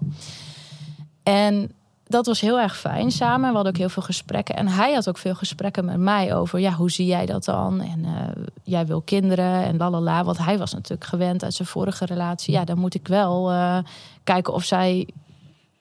En 1.23 1.71
dat 2.11 2.25
was 2.25 2.41
heel 2.41 2.59
erg 2.59 2.77
fijn 2.77 3.11
samen. 3.11 3.49
We 3.49 3.55
hadden 3.55 3.73
ook 3.73 3.79
heel 3.79 3.89
veel 3.89 4.03
gesprekken. 4.03 4.55
En 4.55 4.67
hij 4.67 4.93
had 4.93 5.09
ook 5.09 5.17
veel 5.17 5.35
gesprekken 5.35 5.85
met 5.85 5.97
mij 5.97 6.35
over... 6.35 6.59
ja, 6.59 6.71
hoe 6.71 6.91
zie 6.91 7.05
jij 7.05 7.25
dat 7.25 7.45
dan? 7.45 7.81
En 7.81 8.05
eh, 8.05 8.43
jij 8.63 8.85
wil 8.85 9.01
kinderen 9.01 9.63
en 9.63 9.77
lalala. 9.77 10.23
Want 10.23 10.37
hij 10.37 10.57
was 10.57 10.73
natuurlijk 10.73 11.03
gewend 11.03 11.43
uit 11.43 11.53
zijn 11.53 11.67
vorige 11.67 12.05
relatie. 12.05 12.53
Ja, 12.53 12.65
dan 12.65 12.77
moet 12.77 12.93
ik 12.93 13.07
wel 13.07 13.51
eh, 13.51 13.77
kijken 14.23 14.53
of 14.53 14.63
zij 14.63 15.07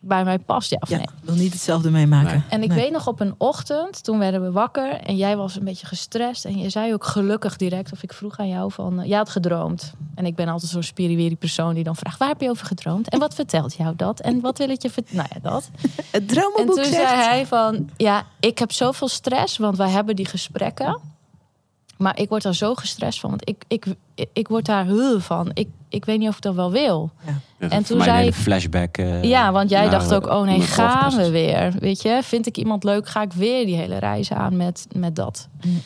bij 0.03 0.25
mij 0.25 0.39
past, 0.39 0.71
ja 0.71 0.77
of 0.81 0.89
Ja, 0.89 0.97
nee. 0.97 1.05
ik 1.07 1.13
wil 1.25 1.35
niet 1.35 1.53
hetzelfde 1.53 1.91
meemaken. 1.91 2.31
Nee. 2.33 2.43
En 2.49 2.63
ik 2.63 2.69
Nee. 2.69 2.79
weet 2.79 2.93
nog 2.93 3.07
op 3.07 3.21
een 3.21 3.35
ochtend, 3.39 4.05
toen 4.05 4.19
werden 4.19 4.43
we 4.43 4.51
wakker 4.53 4.93
en 4.93 5.17
jij 5.17 5.37
was 5.37 5.57
een 5.57 5.65
beetje 5.65 5.87
gestrest. 5.87 6.45
En 6.45 6.59
je 6.59 6.69
zei 6.71 6.93
ook 6.93 7.05
gelukkig 7.05 7.57
direct, 7.57 7.93
of 7.93 8.03
ik 8.03 8.13
vroeg 8.13 8.39
aan 8.39 8.49
jou 8.49 8.73
van, 8.73 9.01
eh, 9.01 9.09
jij 9.09 9.17
had 9.17 9.31
gedroomd. 9.31 9.93
En 10.15 10.27
ik 10.27 10.35
ben 10.35 10.49
altijd 10.49 10.71
zo'n 10.73 10.83
spiriwiri 10.83 11.37
persoon 11.37 11.75
die 11.75 11.85
dan 11.85 11.97
vraagt, 11.97 12.19
waar 12.19 12.29
heb 12.29 12.41
je 12.41 12.51
over 12.51 12.67
gedroomd? 12.67 13.09
En 13.09 13.19
wat 13.19 13.35
vertelt 13.35 13.75
jou 13.75 13.97
dat? 13.97 14.21
En 14.21 14.41
wat 14.41 14.59
wil 14.59 14.69
het 14.69 14.83
je 14.83 14.91
vertellen? 14.91 15.27
Nou 15.31 15.41
ja, 15.43 15.51
dat. 15.51 15.71
Het 15.97 16.05
En 16.11 16.27
dromenboek 16.27 16.75
toen 16.75 16.85
zegt... 16.85 16.97
zei 16.97 17.21
hij 17.21 17.47
van, 17.47 17.89
ja, 17.97 18.25
ik 18.41 18.59
heb 18.59 18.73
zoveel 18.73 19.09
stress, 19.09 19.57
want 19.59 19.77
wij 19.77 19.91
hebben 19.91 20.17
die 20.17 20.27
gesprekken. 20.27 21.01
Maar 22.01 22.19
ik 22.19 22.29
word 22.29 22.43
daar 22.43 22.55
zo 22.55 22.75
gestrest 22.75 23.21
van, 23.21 23.31
want 23.31 23.49
ik, 23.49 23.65
ik, 23.69 23.87
ik 24.33 24.49
word 24.49 24.65
daar 24.67 24.85
heel 24.85 25.21
van. 25.21 25.51
Ik, 25.55 25.69
ik 25.89 26.05
weet 26.05 26.19
niet 26.19 26.29
of 26.29 26.37
ik 26.37 26.43
dat 26.43 26.55
wel 26.55 26.71
wil. 26.71 27.11
Ja, 27.27 27.69
En 27.69 27.83
toen 27.85 28.03
zei 28.03 28.27
ik- 28.27 28.35
flashback. 28.35 28.97
eh, 28.97 29.23
Ja, 29.23 29.53
want 29.53 29.71
jij 29.71 29.89
dacht 29.89 30.15
ook, 30.15 30.27
oh 30.27 30.43
nee, 30.43 30.61
gaan 30.61 31.17
we 31.17 31.31
weer? 31.31 31.73
Weet 31.79 32.03
je, 32.03 32.21
vind 32.23 32.47
ik 32.47 32.57
iemand 32.57 32.85
leuk, 32.85 33.09
ga 33.09 33.23
ik 33.23 33.33
weer 33.33 33.67
die 33.67 33.77
hele 33.77 33.99
reis 33.99 34.33
aan 34.33 34.57
met, 34.57 34.87
met 34.97 35.17
dat. 35.17 35.49
Mm. 35.67 35.81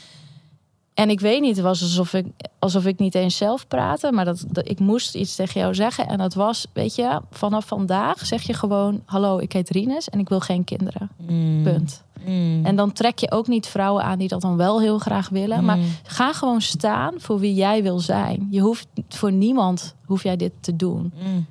En 0.95 1.11
ik 1.11 1.21
weet 1.21 1.41
niet, 1.41 1.57
het 1.57 1.65
was 1.65 1.83
alsof 1.83 2.13
ik, 2.15 2.27
alsof 2.59 2.87
ik 2.87 2.99
niet 2.99 3.15
eens 3.15 3.37
zelf 3.37 3.69
praatte, 3.69 4.13
maar 4.13 4.25
dat, 4.25 4.45
dat 4.49 4.69
ik 4.69 4.79
moest 4.79 5.15
iets 5.15 5.35
tegen 5.35 5.61
jou 5.61 5.75
zeggen. 5.75 6.07
En 6.07 6.19
dat 6.19 6.35
was, 6.35 6.67
weet 6.73 6.95
je, 6.95 7.21
vanaf 7.31 7.67
vandaag 7.67 8.27
zeg 8.27 8.43
je 8.43 8.55
gewoon: 8.55 9.03
Hallo, 9.05 9.39
ik 9.39 9.53
heet 9.53 9.71
Rinus 9.71 10.09
en 10.09 10.19
ik 10.19 10.29
wil 10.29 10.41
geen 10.41 10.65
kinderen. 10.65 11.11
Mm, 11.29 11.63
Punt. 11.63 12.03
mm, 12.27 12.65
En 12.67 12.77
dan 12.77 12.93
trek 12.93 13.19
je 13.19 13.31
ook 13.31 13.47
niet 13.47 13.67
vrouwen 13.67 14.05
aan 14.05 14.19
die 14.19 14.29
dat 14.29 14.41
dan 14.41 14.57
wel 14.57 14.81
heel 14.81 14.99
graag 14.99 15.29
willen. 15.29 15.65
Maar 15.65 15.77
mm. 15.77 15.85
ga 16.03 16.33
gewoon 16.33 16.61
staan 16.61 17.15
voor 17.17 17.39
wie 17.39 17.55
jij 17.55 17.83
wil 17.83 18.01
zijn. 18.01 18.49
Je 18.51 18.61
hoeft 18.61 18.87
voor 19.09 19.33
niemand 19.33 19.95
hoef 20.05 20.23
jij 20.23 20.37
dit 20.37 20.53
te 20.61 20.77
doen. 20.77 21.13
Mm. 21.23 21.47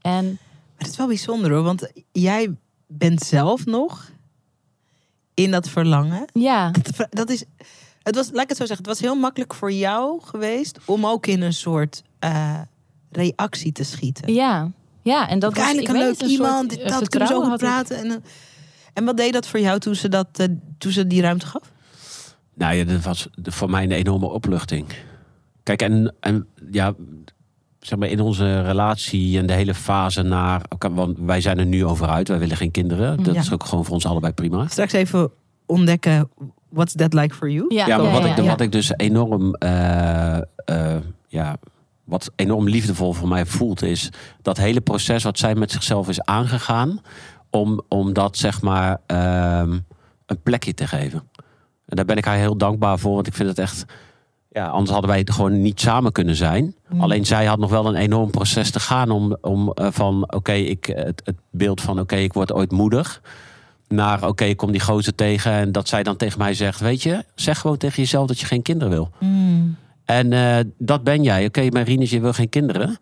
En 0.00 0.24
Maar 0.26 0.38
het 0.76 0.88
is 0.88 0.96
wel 0.96 1.06
bijzonder 1.06 1.52
hoor, 1.52 1.62
want 1.62 1.90
jij 2.12 2.54
bent 2.86 3.20
zelf 3.20 3.66
nog 3.66 4.10
in 5.34 5.50
dat 5.50 5.68
verlangen. 5.68 6.24
ja, 6.32 6.70
Dat- 6.70 7.06
Dat 7.10 7.30
is, 7.30 7.44
het 8.06 8.14
was, 8.14 8.30
laat 8.32 8.42
ik 8.42 8.48
het 8.48 8.56
zo 8.56 8.66
zeggen, 8.66 8.76
het 8.76 8.86
was 8.86 9.00
heel 9.00 9.14
makkelijk 9.14 9.54
voor 9.54 9.72
jou 9.72 10.20
geweest 10.24 10.78
om 10.84 11.06
ook 11.06 11.26
in 11.26 11.42
een 11.42 11.52
soort 11.52 12.02
eh, 12.18 12.60
reactie 13.10 13.72
te 13.72 13.84
schieten. 13.84 14.32
Ja, 14.34 14.70
ja, 15.02 15.28
en 15.28 15.38
dat 15.38 15.54
was 15.54 15.64
Eigenlijk 15.64 15.88
ik 15.94 15.94
een 15.94 16.06
weet 16.08 16.20
leuk 16.20 16.28
soort, 16.30 16.30
iemand, 16.30 16.78
eh, 16.78 16.88
dat 16.98 17.08
kunnen 17.08 17.28
we 17.28 17.34
zo 17.34 17.56
praten. 17.56 17.96
En, 17.96 18.24
en 18.92 19.04
wat 19.04 19.16
deed 19.16 19.32
dat 19.32 19.46
voor 19.46 19.60
jou 19.60 19.78
toen 19.78 19.94
ze, 19.94 20.08
dat, 20.08 20.26
eh, 20.32 20.46
toen 20.78 20.92
ze 20.92 21.06
die 21.06 21.20
ruimte 21.22 21.46
gaf? 21.46 21.72
Nou 22.54 22.74
ja, 22.74 22.84
dat 22.84 23.02
was 23.02 23.28
voor 23.42 23.70
mij 23.70 23.82
een 23.82 23.90
enorme 23.92 24.26
opluchting. 24.26 24.86
Kijk, 25.62 25.82
en, 25.82 26.14
en 26.20 26.46
ja, 26.70 26.94
zeg 27.80 27.98
maar, 27.98 28.08
in 28.08 28.20
onze 28.20 28.60
relatie 28.60 29.38
en 29.38 29.46
de 29.46 29.52
hele 29.52 29.74
fase 29.74 30.22
naar. 30.22 30.62
Want 30.78 31.18
wij 31.20 31.40
zijn 31.40 31.58
er 31.58 31.66
nu 31.66 31.84
over 31.84 32.08
uit. 32.08 32.28
Wij 32.28 32.38
willen 32.38 32.56
geen 32.56 32.70
kinderen. 32.70 33.22
Dat 33.22 33.34
Ja. 33.34 33.40
is 33.40 33.52
ook 33.52 33.64
gewoon 33.64 33.84
voor 33.84 33.94
ons 33.94 34.06
allebei 34.06 34.32
prima. 34.32 34.66
Straks 34.68 34.92
even 34.92 35.30
ontdekken, 35.66 36.30
what's 36.68 36.94
that 36.94 37.14
like 37.14 37.34
for 37.34 37.50
you? 37.50 37.74
Ja, 37.74 37.86
Ja, 37.86 37.96
maar 37.96 38.12
wat, 38.12 38.24
ik, 38.24 38.36
ja. 38.36 38.42
wat 38.42 38.60
ik 38.60 38.72
dus 38.72 38.92
enorm, 38.96 39.54
eh, 39.54 40.36
eh, 40.36 40.96
ja, 41.26 41.56
wat 42.04 42.30
enorm 42.36 42.68
liefdevol 42.68 43.12
voor 43.12 43.28
mij 43.28 43.46
voelt, 43.46 43.82
is 43.82 44.10
dat 44.42 44.56
hele 44.56 44.80
proces 44.80 45.22
wat 45.22 45.38
zij 45.38 45.54
met 45.54 45.70
zichzelf 45.70 46.08
is 46.08 46.22
aangegaan, 46.22 47.00
om, 47.50 47.82
om 47.88 48.12
dat 48.12 48.36
zeg 48.36 48.62
maar 48.62 49.00
ehm, 49.06 49.78
een 50.26 50.42
plekje 50.42 50.74
te 50.74 50.86
geven. 50.86 51.22
En 51.86 51.96
daar 51.96 52.04
ben 52.04 52.16
ik 52.16 52.24
haar 52.24 52.36
heel 52.36 52.56
dankbaar 52.56 52.98
voor, 52.98 53.14
want 53.14 53.26
ik 53.26 53.34
vind 53.34 53.48
het 53.48 53.58
echt, 53.58 53.84
ja, 54.48 54.66
anders 54.66 54.90
hadden 54.90 55.10
wij 55.10 55.18
het 55.18 55.30
gewoon 55.30 55.62
niet 55.62 55.80
samen 55.80 56.12
kunnen 56.12 56.36
zijn. 56.36 56.74
Mm. 56.88 57.00
Alleen 57.00 57.26
zij 57.26 57.46
had 57.46 57.58
nog 57.58 57.70
wel 57.70 57.86
een 57.86 57.94
enorm 57.94 58.30
proces 58.30 58.70
te 58.70 58.80
gaan 58.80 59.10
om, 59.10 59.36
om 59.40 59.72
eh, 59.72 59.86
van, 59.90 60.32
oké, 60.32 60.52
ik 60.52 60.86
het, 60.86 61.22
het 61.24 61.36
beeld 61.50 61.80
van, 61.80 62.00
oké, 62.00 62.16
ik 62.16 62.32
word 62.32 62.52
ooit 62.52 62.70
moeder 62.70 63.20
naar 63.88 64.26
oké, 64.28 64.44
ik 64.44 64.56
kom 64.56 64.72
die 64.72 64.80
gozer 64.80 65.14
tegen 65.14 65.52
en 65.52 65.72
dat 65.72 65.88
zij 65.88 66.02
dan 66.02 66.16
tegen 66.16 66.38
mij 66.38 66.54
zegt, 66.54 66.80
weet 66.80 67.02
je, 67.02 67.24
zeg 67.34 67.58
gewoon 67.58 67.76
tegen 67.76 68.02
jezelf 68.02 68.26
dat 68.26 68.40
je 68.40 68.46
geen 68.46 68.62
kinderen 68.62 68.92
wil. 68.92 69.10
Mm. 69.20 69.76
En 70.04 70.32
eh, 70.32 70.56
dat 70.78 71.04
ben 71.04 71.22
jij. 71.22 71.44
Oké, 71.46 71.60
Rinus, 71.60 72.10
je 72.10 72.20
wil 72.20 72.32
geen 72.32 72.48
kinderen. 72.48 72.98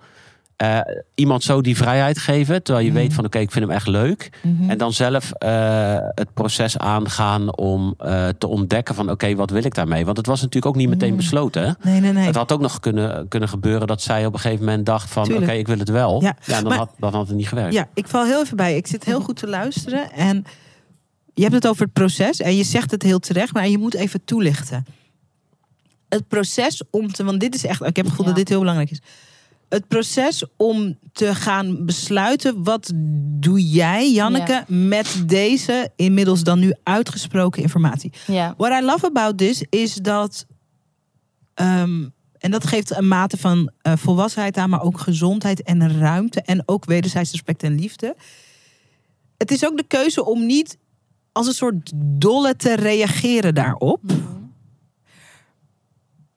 Eh, 0.57 0.79
iemand 1.15 1.43
zo 1.43 1.61
die 1.61 1.77
vrijheid 1.77 2.19
geven, 2.19 2.63
terwijl 2.63 2.85
je 2.87 2.93
Mhm. 2.93 3.01
weet 3.01 3.13
van 3.15 3.25
oké, 3.25 3.39
ik 3.39 3.51
vind 3.51 3.65
hem 3.65 3.75
echt 3.75 3.87
leuk. 3.87 4.31
Mhm. 4.43 4.71
En 4.71 4.79
dan 4.79 4.93
zelf 4.93 5.31
eh, 5.33 5.97
het 6.15 6.35
proces 6.35 6.79
aangaan 6.79 7.57
om 7.57 7.97
te 8.39 8.47
ontdekken 8.47 8.95
van 8.95 9.11
oké, 9.11 9.35
wat 9.35 9.51
wil 9.51 9.65
ik 9.65 9.75
daarmee? 9.75 10.05
Want 10.05 10.17
het 10.17 10.27
was 10.27 10.39
natuurlijk 10.41 10.67
ook 10.67 10.77
niet 10.81 10.89
meteen 10.89 11.09
Mhm. 11.09 11.17
besloten. 11.17 11.63
Hè? 11.63 11.91
Nee, 11.91 12.01
nee, 12.01 12.13
nee. 12.13 12.27
Het 12.27 12.35
had 12.35 12.53
ook 12.53 12.61
nog 12.61 12.81
kunnen, 12.81 13.29
kunnen 13.29 13.49
gebeuren 13.49 13.87
dat 13.87 14.03
zij 14.03 14.27
op 14.27 14.33
een 14.35 14.41
gegeven 14.41 14.65
moment 14.65 14.87
dacht 14.87 15.11
van 15.11 15.35
oké, 15.35 15.53
ik 15.53 15.67
wil 15.67 15.79
het 15.79 15.89
wel. 15.89 16.23
Ja, 16.23 16.37
Ja, 16.45 16.55
dan, 16.61 16.69
maar- 16.69 16.79
had, 16.79 16.91
dan 16.99 17.15
had 17.15 17.27
het 17.29 17.37
niet 17.37 17.49
gewerkt. 17.49 17.75
Ja, 17.75 17.89
ik 17.95 18.07
val 18.09 18.25
heel 18.25 18.41
even 18.43 18.57
bij. 18.57 18.77
Ik 18.77 18.87
zit 18.87 19.05
heel 19.05 19.21
goed 19.27 19.37
te 19.37 19.49
luisteren. 19.49 20.13
En 20.13 20.45
je 21.35 21.43
hebt 21.43 21.55
het 21.55 21.67
over 21.67 21.83
het 21.85 21.93
proces. 21.93 22.41
En 22.41 22.57
je 22.57 22.65
zegt 22.65 22.91
het 22.91 23.03
heel 23.03 23.19
terecht. 23.19 23.53
Maar 23.53 23.69
je 23.69 23.79
moet 23.79 23.95
even 23.95 24.25
toelichten. 24.25 24.85
Het 26.09 26.29
proces 26.29 26.83
om 26.91 27.13
te... 27.13 27.25
Want 27.25 27.41
dit 27.41 27.55
is 27.55 27.65
echt... 27.65 27.81
Ik 27.81 27.97
heb 27.97 28.05
het 28.05 28.09
gevoel 28.15 28.27
Ja. 28.27 28.31
dat 28.31 28.37
dit 28.41 28.49
heel 28.49 28.59
belangrijk 28.59 28.91
is. 28.91 29.01
Het 29.69 29.89
proces 29.89 30.45
om 30.57 30.99
te 31.13 31.35
gaan 31.35 31.85
besluiten... 31.85 32.63
Wat 32.63 32.93
doe 33.41 33.69
jij, 33.69 34.13
Janneke, 34.13 34.65
met 34.69 35.23
deze 35.27 35.91
inmiddels 35.97 36.43
dan 36.43 36.59
nu 36.59 36.75
uitgesproken 36.83 37.63
informatie? 37.63 38.13
Ja, 38.27 38.55
What 38.57 38.83
I 38.83 38.85
love 38.85 39.07
about 39.07 39.39
this 39.39 39.65
is 39.71 39.95
dat. 39.95 40.47
ehm, 41.55 42.09
en 42.39 42.51
dat 42.51 42.67
geeft 42.67 42.97
een 42.97 43.09
mate 43.09 43.37
van 43.37 43.71
eh, 43.83 43.93
volwassenheid 43.97 44.57
aan, 44.57 44.71
maar 44.71 44.83
ook 44.83 45.01
gezondheid 45.01 45.63
en 45.63 45.99
ruimte. 45.99 46.41
En 46.43 46.63
ook 46.67 46.85
wederzijds 46.85 47.31
respect 47.31 47.63
en 47.63 47.75
liefde. 47.75 48.17
Het 49.37 49.51
is 49.51 49.65
ook 49.67 49.77
de 49.77 49.85
keuze 49.87 50.25
om 50.25 50.47
niet 50.47 50.77
als 51.35 51.47
een 51.47 51.53
soort 51.55 51.93
dolle 51.97 52.57
te 52.57 52.75
reageren 52.75 53.55
daarop. 53.55 54.01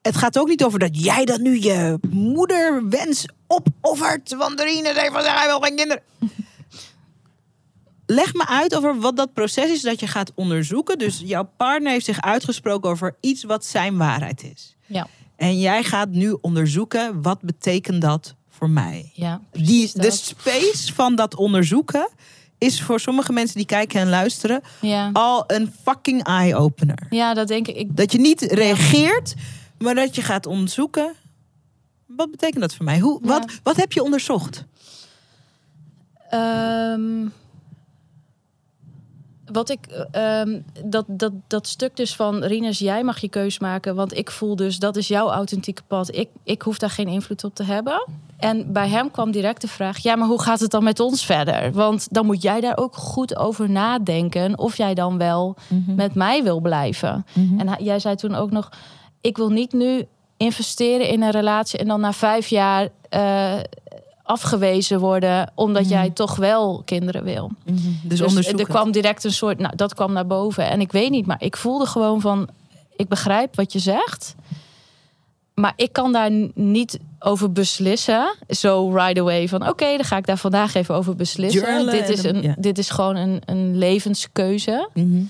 Het 0.01 0.17
gaat 0.17 0.39
ook 0.39 0.47
niet 0.47 0.63
over 0.63 0.79
dat 0.79 1.03
jij 1.03 1.25
dat 1.25 1.39
nu 1.39 1.61
je 1.61 1.99
moederwens 2.09 3.25
opoffert. 3.47 4.35
Want 4.35 4.59
Rien 4.59 4.85
heeft 4.85 5.11
van 5.11 5.23
hij 5.23 5.45
wil 5.47 5.59
geen 5.59 5.75
kinderen. 5.75 6.03
Leg 8.05 8.33
me 8.33 8.47
uit 8.47 8.75
over 8.75 8.99
wat 8.99 9.15
dat 9.17 9.33
proces 9.33 9.69
is 9.69 9.81
dat 9.81 9.99
je 9.99 10.07
gaat 10.07 10.31
onderzoeken. 10.35 10.97
Dus 10.97 11.21
jouw 11.25 11.49
partner 11.57 11.91
heeft 11.91 12.05
zich 12.05 12.21
uitgesproken 12.21 12.89
over 12.89 13.15
iets 13.19 13.43
wat 13.43 13.65
zijn 13.65 13.97
waarheid 13.97 14.43
is. 14.55 14.75
ja, 14.85 15.07
En 15.35 15.59
jij 15.59 15.83
gaat 15.83 16.09
nu 16.09 16.37
onderzoeken 16.41 17.21
wat 17.21 17.41
betekent 17.41 18.01
dat 18.01 18.35
voor 18.49 18.69
mij. 18.69 19.11
ja. 19.13 19.41
Die, 19.51 19.61
precies 19.63 19.91
de 19.91 20.01
dat. 20.01 20.13
space 20.13 20.93
van 20.93 21.15
dat 21.15 21.35
onderzoeken 21.35 22.09
is 22.57 22.81
voor 22.81 22.99
sommige 22.99 23.31
mensen 23.33 23.57
die 23.57 23.65
kijken 23.65 23.99
en 24.01 24.09
luisteren 24.09 24.61
Ja. 24.81 25.09
al 25.13 25.43
een 25.47 25.73
fucking 25.83 26.23
eye-opener. 26.23 27.07
ja, 27.09 27.33
dat 27.33 27.47
denk 27.47 27.67
ik. 27.67 27.75
ik 27.75 27.97
Dat 27.97 28.11
je 28.11 28.19
niet 28.19 28.41
reageert, 28.41 29.33
maar 29.77 29.95
dat 29.95 30.15
je 30.15 30.21
gaat 30.21 30.45
onderzoeken. 30.45 31.13
Wat 32.05 32.31
betekent 32.31 32.61
dat 32.61 32.75
voor 32.75 32.85
mij? 32.85 32.99
Hoe, 32.99 33.19
Ja. 33.23 33.27
wat, 33.27 33.59
wat 33.63 33.75
heb 33.75 33.91
je 33.91 34.03
onderzocht? 34.03 34.65
Ehm, 36.29 37.27
wat 39.45 39.69
ik, 39.69 39.85
ehm, 40.11 40.59
dat, 40.85 41.05
dat, 41.07 41.31
dat 41.47 41.67
stuk 41.67 41.95
dus 41.95 42.15
van 42.15 42.43
Rinus, 42.43 42.79
jij 42.79 43.03
mag 43.03 43.19
je 43.19 43.29
keus 43.29 43.59
maken. 43.59 43.95
Want 43.95 44.13
ik 44.17 44.31
voel 44.31 44.55
dus, 44.55 44.79
dat 44.79 44.95
is 44.95 45.07
jouw 45.07 45.29
authentieke 45.29 45.81
pad. 45.87 46.15
Ik, 46.15 46.29
ik 46.43 46.61
hoef 46.61 46.77
daar 46.77 46.89
geen 46.89 47.07
invloed 47.07 47.43
op 47.43 47.55
te 47.55 47.63
hebben. 47.63 48.07
En 48.37 48.73
bij 48.73 48.87
hem 48.89 49.11
kwam 49.11 49.31
direct 49.31 49.61
de 49.61 49.67
vraag: 49.67 49.97
ja, 49.97 50.15
maar 50.15 50.27
hoe 50.27 50.41
gaat 50.41 50.59
het 50.59 50.71
dan 50.71 50.83
met 50.83 50.99
ons 50.99 51.25
verder? 51.25 51.71
Want 51.71 52.07
dan 52.11 52.25
moet 52.25 52.41
jij 52.41 52.61
daar 52.61 52.77
ook 52.77 52.95
goed 52.95 53.35
over 53.37 53.69
nadenken. 53.69 54.57
Of 54.59 54.77
jij 54.77 54.93
dan 54.93 55.17
wel 55.17 55.55
met 55.95 56.15
mij 56.15 56.43
wil 56.43 56.59
blijven. 56.59 57.25
En 57.57 57.67
hij- 57.67 57.83
jij 57.83 57.99
zei 57.99 58.15
toen 58.15 58.35
ook 58.35 58.51
nog: 58.51 58.69
ik 59.21 59.37
wil 59.37 59.49
niet 59.49 59.73
nu 59.73 60.05
investeren 60.37 61.07
in 61.09 61.21
een 61.21 61.31
relatie 61.31 61.79
en 61.79 61.87
dan 61.87 61.99
na 62.01 62.13
vijf 62.13 62.47
jaar 62.47 62.87
eh, 63.09 63.53
afgewezen 64.23 64.99
worden 64.99 65.51
omdat 65.55 65.89
jij 65.89 66.09
toch 66.09 66.35
wel 66.35 66.81
kinderen 66.85 67.23
wil. 67.23 67.51
Dus, 67.63 67.81
Dus 68.03 68.21
onderzoek 68.21 68.59
er 68.59 68.65
kwam 68.67 68.91
direct 68.91 69.23
een 69.23 69.31
soort, 69.33 69.59
nou 69.59 69.75
dat 69.75 69.93
kwam 69.93 70.13
naar 70.13 70.27
boven 70.27 70.69
en 70.69 70.81
ik 70.81 70.91
weet 70.91 71.09
niet, 71.09 71.25
maar 71.25 71.43
ik 71.43 71.57
voelde 71.57 71.85
gewoon 71.85 72.21
van, 72.21 72.47
ik 72.95 73.07
begrijp 73.07 73.55
wat 73.55 73.73
je 73.73 73.79
zegt, 73.79 74.35
maar 75.59 75.73
ik 75.75 75.93
kan 75.93 76.11
daar 76.11 76.31
niet 76.53 76.99
over 77.19 77.51
beslissen, 77.51 78.35
zo 78.49 78.89
right 78.93 79.19
away 79.19 79.47
van, 79.47 79.67
oké, 79.69 79.85
dan 79.95 80.03
ga 80.03 80.17
ik 80.17 80.25
daar 80.25 80.37
vandaag 80.37 80.73
even 80.73 80.95
over 80.95 81.15
beslissen. 81.15 81.61
Journalen 81.61 81.93
Dit 81.93 82.09
is 82.09 82.23
en- 82.23 82.35
een, 82.35 82.41
ja. 82.41 82.55
dit 82.57 82.77
is 82.77 82.89
gewoon 82.89 83.15
een, 83.15 83.41
een 83.45 83.77
levenskeuze. 83.77 84.89
Mhm. 84.93 85.21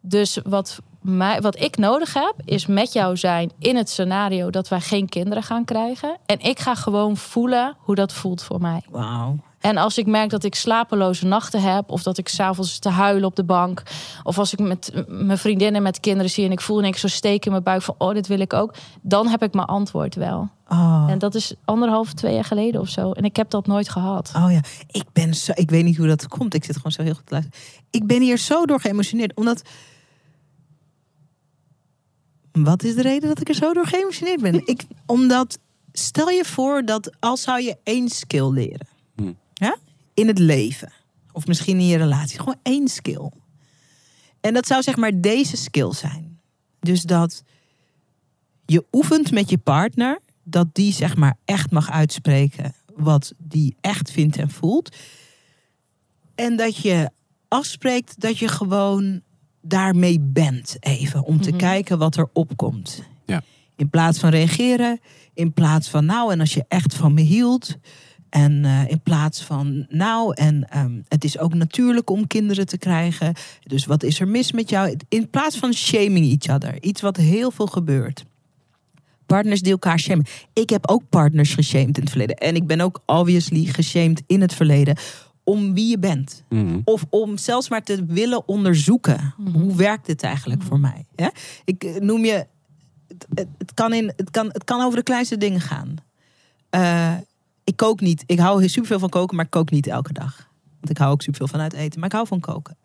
Dus 0.00 0.38
wat, 0.44 0.78
mij, 1.00 1.40
wat 1.40 1.60
ik 1.60 1.76
nodig 1.76 2.14
heb, 2.14 2.34
is 2.44 2.66
met 2.66 2.92
jou 2.92 3.16
zijn 3.16 3.50
in 3.58 3.76
het 3.76 3.90
scenario 3.90 4.50
dat 4.50 4.68
wij 4.68 4.80
geen 4.80 5.08
kinderen 5.08 5.42
gaan 5.42 5.64
krijgen. 5.64 6.16
En 6.26 6.40
ik 6.40 6.58
ga 6.58 6.74
gewoon 6.74 7.16
voelen 7.16 7.76
hoe 7.78 7.94
dat 7.94 8.12
voelt 8.12 8.42
voor 8.42 8.60
mij. 8.60 8.82
Wauw. 8.90 9.36
En 9.62 9.76
als 9.76 9.98
ik 9.98 10.06
merk 10.06 10.30
dat 10.30 10.44
ik 10.44 10.54
slapeloze 10.54 11.26
nachten 11.26 11.62
heb, 11.62 11.90
of 11.90 12.02
dat 12.02 12.18
ik 12.18 12.28
s'avonds 12.28 12.78
te 12.78 12.88
huilen 12.88 13.24
op 13.24 13.36
de 13.36 13.44
bank, 13.44 13.82
of 14.22 14.38
als 14.38 14.52
ik 14.52 14.58
met 14.58 15.04
mijn 15.06 15.38
vriendinnen 15.38 15.82
met 15.82 16.00
kinderen 16.00 16.30
zie 16.30 16.44
en 16.44 16.52
ik 16.52 16.60
voel 16.60 16.78
en 16.78 16.84
ik 16.84 16.96
zo 16.96 17.08
steek 17.08 17.44
in 17.44 17.50
mijn 17.50 17.62
buik 17.62 17.82
van, 17.82 17.94
oh, 17.98 18.14
dit 18.14 18.26
wil 18.26 18.40
ik 18.40 18.52
ook, 18.52 18.74
dan 19.02 19.28
heb 19.28 19.42
ik 19.42 19.54
mijn 19.54 19.66
antwoord 19.66 20.14
wel. 20.14 20.50
Oh. 20.68 21.06
En 21.08 21.18
dat 21.18 21.34
is 21.34 21.54
anderhalf, 21.64 22.12
twee 22.12 22.34
jaar 22.34 22.44
geleden 22.44 22.80
of 22.80 22.88
zo. 22.88 23.12
En 23.12 23.24
ik 23.24 23.36
heb 23.36 23.50
dat 23.50 23.66
nooit 23.66 23.88
gehad. 23.88 24.32
Oh 24.36 24.52
ja, 24.52 24.60
ik 24.90 25.04
ben 25.12 25.34
zo. 25.34 25.52
Ik 25.54 25.70
weet 25.70 25.84
niet 25.84 25.96
hoe 25.96 26.06
dat 26.06 26.28
komt. 26.28 26.54
Ik 26.54 26.64
zit 26.64 26.76
gewoon 26.76 26.92
zo 26.92 27.02
heel 27.02 27.14
goed 27.14 27.26
te 27.26 27.32
luisteren. 27.32 27.60
Ik 27.90 28.06
ben 28.06 28.20
hier 28.20 28.38
zo 28.38 28.64
door 28.64 28.80
geëmotioneerd, 28.80 29.34
omdat. 29.34 29.62
Wat 32.52 32.82
is 32.82 32.94
de 32.94 33.02
reden 33.02 33.28
dat 33.28 33.40
ik 33.40 33.48
er 33.48 33.54
zo 33.54 33.72
door 33.72 33.86
geëmotioneerd 33.86 34.40
ben? 34.40 34.54
Ik, 34.66 34.82
omdat, 35.06 35.58
stel 35.92 36.28
je 36.28 36.44
voor 36.44 36.84
dat 36.84 37.10
als 37.20 37.42
zou 37.42 37.62
je 37.62 37.76
één 37.82 38.08
skill 38.08 38.50
leren. 38.50 38.91
Ja, 39.62 39.76
in 40.14 40.26
het 40.26 40.38
leven, 40.38 40.92
of 41.32 41.46
misschien 41.46 41.78
in 41.78 41.86
je 41.86 41.96
relatie, 41.96 42.38
gewoon 42.38 42.58
één 42.62 42.88
skill. 42.88 43.30
En 44.40 44.54
dat 44.54 44.66
zou 44.66 44.82
zeg 44.82 44.96
maar 44.96 45.20
deze 45.20 45.56
skill 45.56 45.92
zijn. 45.92 46.40
Dus 46.80 47.02
dat 47.02 47.42
je 48.66 48.84
oefent 48.92 49.30
met 49.30 49.50
je 49.50 49.58
partner, 49.58 50.20
dat 50.44 50.74
die 50.74 50.92
zeg 50.92 51.16
maar 51.16 51.36
echt 51.44 51.70
mag 51.70 51.90
uitspreken 51.90 52.74
wat 52.94 53.32
die 53.38 53.76
echt 53.80 54.10
vindt 54.10 54.36
en 54.36 54.50
voelt. 54.50 54.96
En 56.34 56.56
dat 56.56 56.76
je 56.76 57.10
afspreekt 57.48 58.20
dat 58.20 58.38
je 58.38 58.48
gewoon 58.48 59.20
daarmee 59.60 60.20
bent 60.20 60.76
even. 60.80 61.22
Om 61.24 61.40
te 61.40 61.48
Mhm. 61.50 61.58
kijken 61.58 61.98
wat 61.98 62.16
er 62.16 62.28
opkomt. 62.32 63.02
Ja. 63.26 63.42
In 63.76 63.90
plaats 63.90 64.18
van 64.18 64.30
reageren. 64.30 65.00
In 65.34 65.52
plaats 65.52 65.88
van 65.90 66.04
nou 66.04 66.32
en 66.32 66.40
als 66.40 66.54
je 66.54 66.64
echt 66.68 66.94
van 66.94 67.14
me 67.14 67.20
hield. 67.20 67.76
En 68.32 68.64
eh, 68.64 68.90
in 68.90 69.00
plaats 69.00 69.42
van 69.42 69.86
nou 69.88 70.34
en 70.34 70.68
ehm, 70.68 71.00
het 71.08 71.24
is 71.24 71.38
ook 71.38 71.54
natuurlijk 71.54 72.10
om 72.10 72.26
kinderen 72.26 72.66
te 72.66 72.78
krijgen. 72.78 73.34
Dus 73.62 73.86
wat 73.86 74.02
is 74.02 74.20
er 74.20 74.28
mis 74.28 74.52
met 74.52 74.70
jou? 74.70 74.96
In 75.08 75.30
plaats 75.30 75.58
van 75.58 75.72
shaming 75.72 76.26
each 76.26 76.56
other. 76.56 76.82
Iets 76.82 77.00
wat 77.00 77.16
heel 77.16 77.50
veel 77.50 77.66
gebeurt. 77.66 78.24
Partners 79.26 79.62
die 79.62 79.72
elkaar 79.72 79.98
shamen. 79.98 80.26
Ik 80.52 80.70
heb 80.70 80.88
ook 80.88 81.02
partners 81.08 81.54
geshamed 81.54 81.96
in 81.96 82.02
het 82.02 82.10
verleden. 82.10 82.36
En 82.36 82.54
ik 82.54 82.66
ben 82.66 82.80
ook 82.80 83.02
obviously 83.06 83.64
geshamed 83.64 84.22
in 84.26 84.40
het 84.40 84.54
verleden. 84.54 84.96
Om 85.44 85.74
wie 85.74 85.88
je 85.88 85.98
bent. 85.98 86.42
Mhm. 86.48 86.80
Of 86.84 87.04
om 87.10 87.38
zelfs 87.38 87.68
maar 87.68 87.82
te 87.82 88.04
willen 88.04 88.48
onderzoeken. 88.48 89.34
Hoe 89.52 89.76
werkt 89.76 90.06
dit 90.06 90.22
eigenlijk 90.22 90.62
voor 90.62 90.80
mij? 90.80 91.06
Hè? 91.16 91.28
Ik 91.64 91.84
eh, 91.84 92.00
noem 92.00 92.24
je. 92.24 92.46
Het, 93.08 93.26
het, 93.34 93.48
het 93.58 93.74
kan 93.74 93.92
in, 93.92 94.12
het, 94.16 94.30
kan, 94.30 94.46
het 94.46 94.64
kan 94.64 94.80
over 94.80 94.96
de 94.96 95.04
kleinste 95.04 95.36
dingen 95.36 95.60
gaan. 95.60 95.96
Eh, 96.70 97.14
ik 97.64 97.76
kook 97.76 98.00
niet. 98.00 98.22
Ik 98.26 98.38
hou 98.38 98.68
superveel 98.68 98.98
van 98.98 99.08
koken, 99.08 99.36
maar 99.36 99.44
ik 99.44 99.50
kook 99.50 99.70
niet 99.70 99.86
elke 99.86 100.12
dag. 100.12 100.48
Want 100.80 100.90
ik 100.90 100.98
hou 100.98 101.12
ook 101.12 101.22
superveel 101.22 101.48
van 101.48 101.60
uit 101.60 101.72
eten. 101.72 102.00
Maar 102.00 102.08
ik 102.08 102.14
hou 102.14 102.26
van 102.26 102.40
koken. 102.40 102.76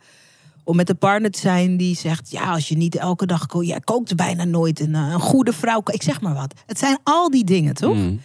Om 0.63 0.75
met 0.75 0.89
een 0.89 0.97
partner 0.97 1.32
te 1.32 1.39
zijn 1.39 1.78
die 1.78 1.95
zegt: 1.95 2.32
Ja, 2.32 2.51
als 2.51 2.67
je 2.67 2.78
niet 2.78 2.95
elke 2.95 3.25
dag 3.25 3.45
kookt. 3.45 3.67
Jij 3.67 3.80
kookt 3.80 4.15
bijna 4.15 4.43
nooit. 4.43 4.80
Een, 4.80 4.95
eh, 4.95 5.09
een 5.11 5.19
goede 5.19 5.53
vrouw. 5.53 5.82
Ik 5.86 6.03
zeg 6.03 6.21
maar 6.21 6.34
wat. 6.34 6.53
Het 6.65 6.80
zijn 6.80 6.97
al 7.03 7.30
die 7.30 7.43
dingen, 7.43 7.73
toch? 7.73 7.95
Mhm. 7.95 8.15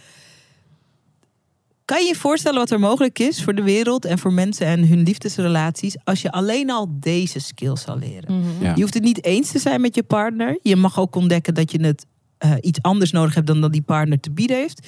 Kan 1.85 2.01
je 2.01 2.07
je 2.07 2.15
voorstellen 2.15 2.59
wat 2.59 2.71
er 2.71 2.79
mogelijk 2.79 3.19
is 3.19 3.43
voor 3.43 3.55
de 3.55 3.63
wereld 3.63 4.05
en 4.05 4.19
voor 4.19 4.33
mensen 4.33 4.65
en 4.65 4.87
hun 4.87 5.03
liefdesrelaties 5.03 5.95
als 6.03 6.21
je 6.21 6.31
alleen 6.31 6.69
al 6.69 6.87
deze 6.91 7.39
skills 7.39 7.81
zal 7.81 7.97
leren? 7.97 8.39
Mhm. 8.39 8.63
Ja. 8.63 8.75
Je 8.75 8.81
hoeft 8.81 8.93
het 8.93 9.03
niet 9.03 9.23
eens 9.23 9.51
te 9.51 9.59
zijn 9.59 9.81
met 9.81 9.95
je 9.95 10.03
partner. 10.03 10.59
Je 10.61 10.75
mag 10.75 10.99
ook 10.99 11.15
ontdekken 11.15 11.53
dat 11.53 11.71
je 11.71 11.85
het 11.85 12.05
eh, 12.37 12.51
iets 12.61 12.81
anders 12.81 13.11
nodig 13.11 13.33
hebt 13.33 13.47
dan 13.47 13.61
dat 13.61 13.71
die 13.71 13.81
partner 13.81 14.19
te 14.19 14.31
bieden 14.31 14.57
heeft. 14.57 14.87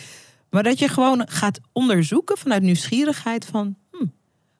Maar 0.56 0.64
dat 0.64 0.80
je 0.80 0.88
gewoon 0.88 1.24
gaat 1.30 1.60
onderzoeken 1.72 2.38
vanuit 2.38 2.62
nieuwsgierigheid 2.62 3.46
van... 3.46 3.76
hm, 3.92 4.06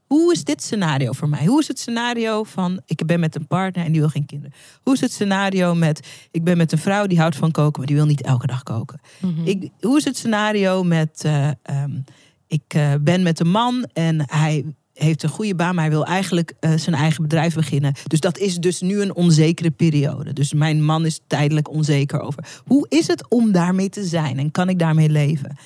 hoe 0.06 0.34
is 0.34 0.44
dit 0.44 0.64
scenario 0.64 1.12
voor 1.12 1.30
mij? 1.30 1.46
Hoe 1.46 1.60
is 1.60 1.68
het 1.68 1.80
scenario 1.80 2.44
van 2.44 2.82
ik 2.86 3.06
ben 3.06 3.20
met 3.20 3.36
een 3.36 3.48
partner 3.48 3.86
en 3.86 3.92
die 3.92 4.02
wil 4.02 4.10
geen 4.10 4.26
kinderen? 4.26 4.56
Hoe 4.82 4.94
is 4.94 5.02
het 5.02 5.12
scenario 5.12 5.76
met 5.76 6.28
ik 6.32 6.44
ben 6.44 6.58
met 6.58 6.72
een 6.72 6.78
vrouw 6.78 7.08
die 7.08 7.20
houdt 7.20 7.36
van 7.36 7.52
koken, 7.52 7.78
maar 7.78 7.88
die 7.88 7.96
wil 7.96 8.06
niet 8.06 8.22
elke 8.22 8.48
dag 8.48 8.64
koken? 8.64 9.00
Mhm. 9.20 9.48
Ik, 9.48 9.70
hoe 9.80 9.98
is 9.98 10.04
het 10.04 10.18
scenario 10.18 10.84
met 10.84 11.22
eh, 11.24 11.48
ehm, 11.62 12.00
ik 12.48 12.64
eh, 12.68 12.94
ben 13.02 13.24
met 13.24 13.40
een 13.40 13.52
man 13.52 13.84
en 13.94 14.32
hij 14.32 14.66
heeft 14.94 15.24
een 15.24 15.30
goede 15.30 15.56
baan, 15.56 15.76
maar 15.76 15.84
hij 15.84 15.94
wil 15.94 16.06
eigenlijk 16.06 16.54
eh, 16.60 16.74
zijn 16.76 16.96
eigen 16.96 17.22
bedrijf 17.22 17.54
beginnen. 17.54 17.94
Dus 18.08 18.20
dat 18.20 18.38
is 18.38 18.58
dus 18.58 18.82
nu 18.82 19.02
een 19.02 19.16
onzekere 19.16 19.72
periode. 19.72 20.34
Dus 20.34 20.54
mijn 20.54 20.84
man 20.84 21.06
is 21.06 21.20
tijdelijk 21.28 21.70
onzeker 21.70 22.20
over. 22.20 22.62
Hoe 22.66 22.86
is 22.90 23.08
het 23.08 23.30
om 23.30 23.52
daarmee 23.52 23.90
te 23.90 24.04
zijn 24.04 24.40
en 24.40 24.52
kan 24.52 24.70
ik 24.70 24.80
daarmee 24.80 25.10
leven? 25.10 25.58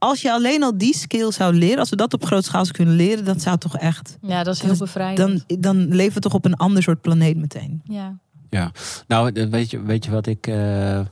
Als 0.00 0.22
je 0.22 0.32
alleen 0.32 0.62
al 0.62 0.78
die 0.78 0.94
skill 0.94 1.30
zou 1.30 1.54
leren, 1.54 1.78
als 1.78 1.90
we 1.90 1.96
dat 1.96 2.14
op 2.14 2.24
grote 2.24 2.42
schaal 2.42 2.64
zouden 2.64 2.84
kunnen 2.84 3.06
leren, 3.06 3.24
dat 3.24 3.42
zou 3.42 3.58
toch 3.58 3.76
echt. 3.76 4.18
Ja, 4.22 4.42
dat 4.42 4.54
is 4.54 4.60
heel 4.60 4.70
Dus 4.70 4.78
bevrijdend. 4.78 5.44
Dan, 5.48 5.60
dan 5.60 5.88
leven 5.94 6.14
we 6.14 6.20
toch 6.20 6.34
op 6.34 6.44
een 6.44 6.56
ander 6.56 6.82
soort 6.82 7.00
planeet 7.00 7.36
meteen. 7.36 7.82
Ja. 7.84 8.72
Nou, 9.08 9.32
eh, 9.32 9.46
weet 9.48 9.70
je, 9.70 9.82
weet 9.82 10.04
je 10.04 10.10
wat 10.10 10.26
ik. 10.26 10.46
eh, 10.46 10.96
en 10.98 11.06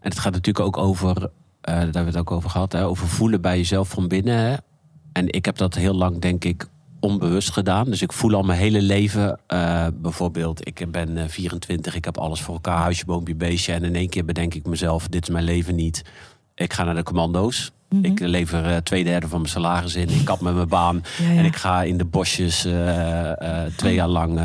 het 0.00 0.18
gaat 0.18 0.32
natuurlijk 0.32 0.66
ook 0.66 0.76
over. 0.76 1.16
eh, 1.16 1.74
daar 1.74 1.80
hebben 1.82 2.02
we 2.02 2.08
het 2.08 2.16
ook 2.16 2.30
over 2.30 2.50
gehad. 2.50 2.72
Hè, 2.72 2.86
over 2.86 3.06
voelen 3.08 3.40
bij 3.40 3.56
jezelf 3.56 3.88
van 3.88 4.08
binnen. 4.08 4.36
Hè. 4.38 4.54
En 5.12 5.32
ik 5.32 5.44
heb 5.44 5.56
dat 5.56 5.74
heel 5.74 5.94
lang, 5.94 6.20
denk 6.20 6.44
ik, 6.44 6.66
onbewust 7.00 7.50
gedaan. 7.50 7.84
Dus 7.84 8.02
ik 8.02 8.12
voel 8.12 8.34
al 8.34 8.42
mijn 8.42 8.58
hele 8.58 8.82
leven. 8.82 9.38
eh, 9.46 9.86
bijvoorbeeld, 9.94 10.66
ik 10.66 10.90
ben 10.90 11.16
eh, 11.18 11.28
24, 11.28 11.94
ik 11.94 12.04
heb 12.04 12.18
alles 12.18 12.40
voor 12.42 12.54
elkaar, 12.54 12.78
huisje, 12.78 13.04
boompje, 13.04 13.34
beestje. 13.34 13.72
En 13.72 13.82
in 13.84 13.94
één 13.94 14.08
keer 14.08 14.24
bedenk 14.24 14.54
ik 14.54 14.66
mezelf: 14.66 15.08
dit 15.08 15.22
is 15.22 15.28
mijn 15.28 15.44
leven 15.44 15.74
niet. 15.74 16.02
Ik 16.54 16.72
ga 16.72 16.84
naar 16.84 16.94
de 16.94 17.02
commando's. 17.02 17.72
Mhm. 17.88 18.04
Ik 18.04 18.20
lever 18.20 18.64
eh, 18.64 18.76
twee 18.76 19.04
derde 19.04 19.28
van 19.28 19.38
mijn 19.40 19.52
salaris 19.52 19.94
in. 19.94 20.08
Ik 20.08 20.24
kap 20.24 20.40
met 20.40 20.54
mijn 20.54 20.68
baan. 20.68 21.02
Ja, 21.18 21.30
ja. 21.30 21.38
En 21.38 21.44
ik 21.44 21.56
ga 21.56 21.82
in 21.82 21.96
de 21.96 22.04
bosjes 22.04 22.64
eh, 22.64 23.64
eh, 23.64 23.72
twee 23.76 23.94
jaar 23.94 24.08
lang 24.08 24.40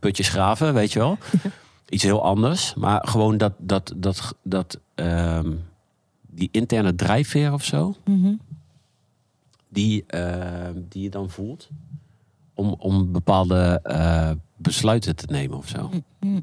putjes 0.00 0.28
graven, 0.28 0.74
weet 0.74 0.92
je 0.92 0.98
wel. 0.98 1.18
Iets 1.88 2.02
heel 2.02 2.24
anders. 2.24 2.74
Maar 2.74 3.08
gewoon 3.08 3.36
dat, 3.36 3.52
dat, 3.58 3.92
dat, 3.96 4.34
dat 4.42 4.80
ehm, 4.94 5.52
die 6.30 6.48
interne 6.52 6.94
drijfveer 6.94 7.52
of 7.52 7.64
zo, 7.64 7.94
Mhm. 8.04 8.32
die, 9.68 10.04
ehm, 10.06 10.74
die 10.88 11.02
je 11.02 11.10
dan 11.10 11.30
voelt. 11.30 11.68
Om, 12.54 12.74
om 12.78 13.12
bepaalde 13.12 13.82
besluiten 14.56 15.16
te 15.16 15.26
nemen 15.28 15.56
of 15.56 15.68
zo. 15.68 15.90
Mhm. 16.20 16.40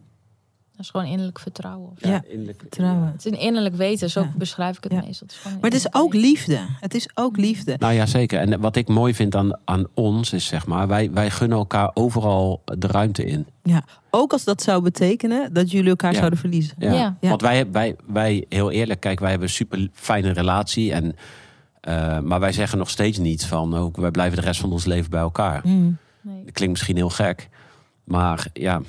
Dat 0.78 0.86
is 0.86 0.91
gewoon 0.91 1.05
innerlijk 1.07 1.39
vertrouwen. 1.39 1.89
of. 1.91 1.97
Ja, 1.99 2.21
innerlijk- 2.28 2.59
Vertrouwen. 2.61 3.07
Het 3.11 3.25
is 3.25 3.32
een 3.32 3.39
innerlijk 3.39 3.75
weten, 3.75 4.09
zo 4.09 4.21
Ja. 4.21 4.32
beschrijf 4.36 4.78
ik 4.78 4.84
het 4.84 4.91
Ja. 4.91 5.01
meestal. 5.01 5.28
Het 5.28 5.36
is 5.36 5.41
gewoon 5.41 5.57
Maar 5.61 5.69
het 5.69 5.80
is 5.80 5.93
ook 5.93 6.11
weten. 6.13 6.28
liefde. 6.30 6.59
Het 6.80 6.95
is 6.95 7.09
ook 7.13 7.38
liefde. 7.38 7.75
Nou 7.80 7.93
ja, 7.93 8.05
zeker. 8.05 8.39
En 8.39 8.59
wat 8.59 8.75
ik 8.75 8.88
mooi 8.88 9.13
vind 9.13 9.36
aan, 9.36 9.59
aan 9.65 9.86
ons 9.93 10.34
is 10.34 10.45
zeg 10.45 10.65
maar, 10.67 10.88
wij, 10.88 11.11
wij 11.11 11.30
gunnen 11.30 11.57
elkaar 11.57 11.91
overal 11.93 12.61
de 12.65 12.88
ruimte 12.88 13.25
in. 13.25 13.47
Ook 14.09 14.32
als 14.32 14.43
dat 14.43 14.61
zou 14.61 14.82
betekenen 14.82 15.53
dat 15.53 15.71
jullie 15.71 15.89
elkaar 15.89 16.11
Ja. 16.11 16.17
zouden 16.17 16.39
verliezen. 16.39 16.75
Ja. 16.80 16.93
Ja. 16.93 17.17
Ja. 17.21 17.30
Want 17.30 17.41
wij, 17.41 17.71
wij, 17.71 17.95
wij, 18.07 18.45
heel 18.49 18.71
eerlijk, 18.71 18.99
kijk, 18.99 19.19
wij 19.19 19.30
hebben 19.30 19.47
een 19.47 19.53
super 19.53 19.88
fijne 19.93 20.32
relatie. 20.32 20.93
En, 20.93 21.15
eh, 21.82 22.19
maar 22.19 22.39
wij 22.39 22.51
zeggen 22.51 22.78
nog 22.78 22.89
steeds 22.89 23.17
niet 23.17 23.45
van, 23.45 23.75
ook, 23.75 23.97
wij 23.97 24.11
blijven 24.11 24.38
de 24.38 24.43
rest 24.43 24.59
van 24.59 24.71
ons 24.71 24.86
leven 24.86 25.09
bij 25.09 25.19
elkaar. 25.21 25.61
Mm. 25.63 25.97
Nee. 26.21 26.43
Dat 26.43 26.53
klinkt 26.53 26.73
misschien 26.73 26.95
heel 26.95 27.09
gek. 27.09 27.49
Maar 28.03 28.47
ja. 28.53 28.82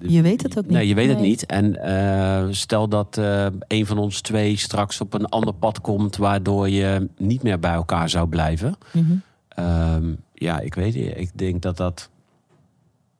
Je 0.00 0.22
weet 0.22 0.42
het 0.42 0.58
ook 0.58 0.64
niet. 0.64 0.72
Nee, 0.72 0.88
je 0.88 0.94
weet 0.94 1.08
het 1.08 1.20
niet. 1.20 1.46
En 1.46 1.76
eh, 1.82 2.46
stel 2.50 2.88
dat 2.88 3.18
eh, 3.18 3.46
een 3.66 3.86
van 3.86 3.98
ons 3.98 4.20
twee 4.20 4.56
straks 4.56 5.00
op 5.00 5.14
een 5.14 5.26
ander 5.26 5.54
pad 5.54 5.80
komt, 5.80 6.16
waardoor 6.16 6.68
je 6.68 7.08
niet 7.16 7.42
meer 7.42 7.58
bij 7.58 7.72
elkaar 7.72 8.08
zou 8.08 8.28
blijven. 8.28 8.76
Mhm. 8.92 9.16
Ehm, 9.48 10.14
ja, 10.34 10.60
ik 10.60 10.74
weet 10.74 10.94
niet. 10.94 11.16
Ik 11.16 11.30
denk 11.34 11.62
dat 11.62 11.76
dat. 11.76 12.10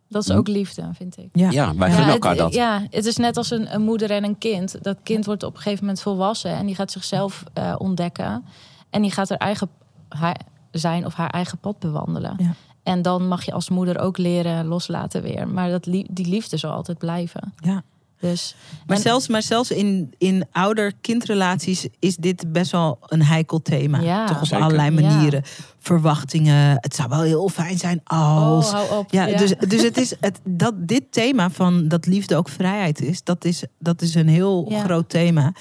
Dat 0.08 0.22
is 0.22 0.30
ook 0.30 0.48
liefde, 0.48 0.90
vind 0.92 1.18
ik. 1.18 1.28
Ja. 1.32 1.50
Ja, 1.50 1.74
wij 1.74 1.90
Ja, 1.90 1.96
het, 1.96 2.12
elkaar 2.12 2.36
dat. 2.36 2.54
Ja, 2.54 2.86
het 2.90 3.06
is 3.06 3.16
net 3.16 3.36
als 3.36 3.50
een, 3.50 3.74
een 3.74 3.82
moeder 3.82 4.10
en 4.10 4.24
een 4.24 4.38
kind. 4.38 4.82
Dat 4.82 4.96
kind 5.02 5.24
wordt 5.24 5.42
op 5.42 5.54
een 5.54 5.60
gegeven 5.60 5.84
moment 5.84 6.02
volwassen 6.02 6.50
en 6.50 6.66
die 6.66 6.74
gaat 6.74 6.90
zichzelf 6.90 7.44
eh, 7.52 7.74
ontdekken. 7.78 8.44
En 8.90 9.02
die 9.02 9.10
gaat 9.10 9.30
er 9.30 9.36
eigen 9.36 9.68
haar, 10.08 10.40
zijn 10.70 11.06
of 11.06 11.14
haar 11.14 11.30
eigen 11.30 11.58
pad 11.58 11.78
bewandelen. 11.78 12.34
Ja. 12.38 12.54
En 12.88 13.02
dan 13.02 13.28
mag 13.28 13.42
je 13.44 13.52
als 13.52 13.68
moeder 13.68 13.98
ook 13.98 14.18
leren 14.18 14.66
loslaten 14.66 15.22
weer. 15.22 15.48
Maar 15.48 15.70
dat, 15.70 15.84
die 15.84 16.26
liefde 16.28 16.56
zal 16.56 16.72
altijd 16.72 16.98
blijven. 16.98 17.52
Ja. 17.56 17.82
Dus 18.20 18.54
Maar 18.86 18.96
en- 18.96 19.02
zelfs, 19.02 19.28
maar 19.28 19.42
zelfs 19.42 19.70
in, 19.70 20.14
in 20.18 20.46
ouder-kindrelaties 20.52 21.88
is 21.98 22.16
dit 22.16 22.52
best 22.52 22.70
wel 22.72 22.98
een 23.06 23.22
heikel 23.22 23.62
thema. 23.62 24.00
Ja. 24.00 24.26
Toch 24.26 24.40
op 24.40 24.46
Zeker. 24.46 24.64
allerlei 24.64 24.94
Ja. 24.94 25.00
manieren. 25.10 25.42
Verwachtingen. 25.78 26.76
Het 26.80 26.94
zou 26.94 27.08
wel 27.08 27.20
heel 27.20 27.48
fijn 27.48 27.78
zijn 27.78 28.00
als... 28.04 28.66
Oh, 28.66 28.72
hou 28.72 28.98
op. 28.98 29.10
Ja, 29.12 29.26
Dus, 29.26 29.54
dus 29.68 29.82
het 29.82 29.96
is 29.96 30.14
het, 30.20 30.40
dat 30.44 30.74
dit 30.76 31.02
thema 31.12 31.50
van 31.50 31.88
dat 31.88 32.06
liefde 32.06 32.36
ook 32.36 32.48
vrijheid 32.48 33.00
is, 33.00 33.24
dat 33.24 33.44
is, 33.44 33.64
dat 33.78 34.02
is 34.02 34.14
een 34.14 34.28
heel 34.28 34.66
Ja. 34.68 34.82
groot 34.84 35.08
thema. 35.08 35.52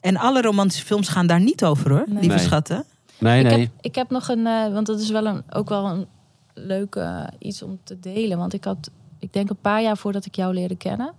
En 0.00 0.16
alle 0.16 0.42
romantische 0.42 0.84
films 0.84 1.08
gaan 1.08 1.26
daar 1.26 1.40
niet 1.40 1.64
over 1.64 1.90
hoor, 1.90 2.04
Nee. 2.06 2.20
lieve 2.20 2.36
Nee. 2.36 2.44
schatten. 2.44 2.84
Nee, 3.18 3.44
ik, 3.44 3.50
nee. 3.50 3.60
heb, 3.60 3.70
ik 3.80 3.94
heb 3.94 4.10
nog 4.10 4.28
een, 4.28 4.46
eh, 4.46 4.72
want 4.72 4.86
dat 4.86 5.00
is 5.00 5.10
wel 5.10 5.26
een, 5.26 5.42
ook 5.50 5.68
wel 5.68 5.86
een 5.86 6.06
leuk 6.54 7.00
iets 7.38 7.62
om 7.62 7.78
te 7.84 8.00
delen. 8.00 8.38
Want 8.38 8.52
ik 8.52 8.64
had, 8.64 8.90
ik 9.18 9.32
denk 9.32 9.50
een 9.50 9.60
paar 9.60 9.82
jaar 9.82 9.96
voordat 9.96 10.24
ik 10.24 10.36
jou 10.36 10.54
leerde 10.54 10.76
kennen. 10.76 11.12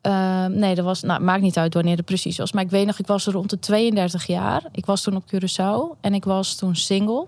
Ehm, 0.00 0.58
nee, 0.58 0.74
dat 0.74 0.84
was, 0.84 1.02
nou, 1.02 1.22
maakt 1.22 1.42
niet 1.42 1.58
uit 1.58 1.74
wanneer 1.74 1.96
het 1.96 2.04
precies 2.04 2.38
was. 2.38 2.52
Maar 2.52 2.64
ik 2.64 2.70
weet 2.70 2.86
nog, 2.86 2.98
ik 2.98 3.06
was 3.06 3.26
rond 3.26 3.50
de 3.50 3.58
32 3.58 4.26
jaar. 4.26 4.64
Ik 4.72 4.86
was 4.86 5.02
toen 5.02 5.16
op 5.16 5.24
Curaçao 5.34 6.00
en 6.00 6.14
ik 6.14 6.24
was 6.24 6.54
toen 6.54 6.76
single. 6.76 7.26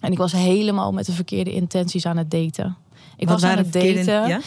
En 0.00 0.12
ik 0.12 0.18
was 0.18 0.32
helemaal 0.32 0.92
met 0.92 1.06
de 1.06 1.12
verkeerde 1.12 1.52
intenties 1.52 2.06
aan 2.06 2.16
het 2.16 2.30
daten. 2.30 2.76
Ik 3.16 3.28
Wat 3.28 3.40
was 3.40 3.50
aan 3.50 3.58
het 3.58 3.72
daten. 3.72 4.28
Ja? 4.28 4.40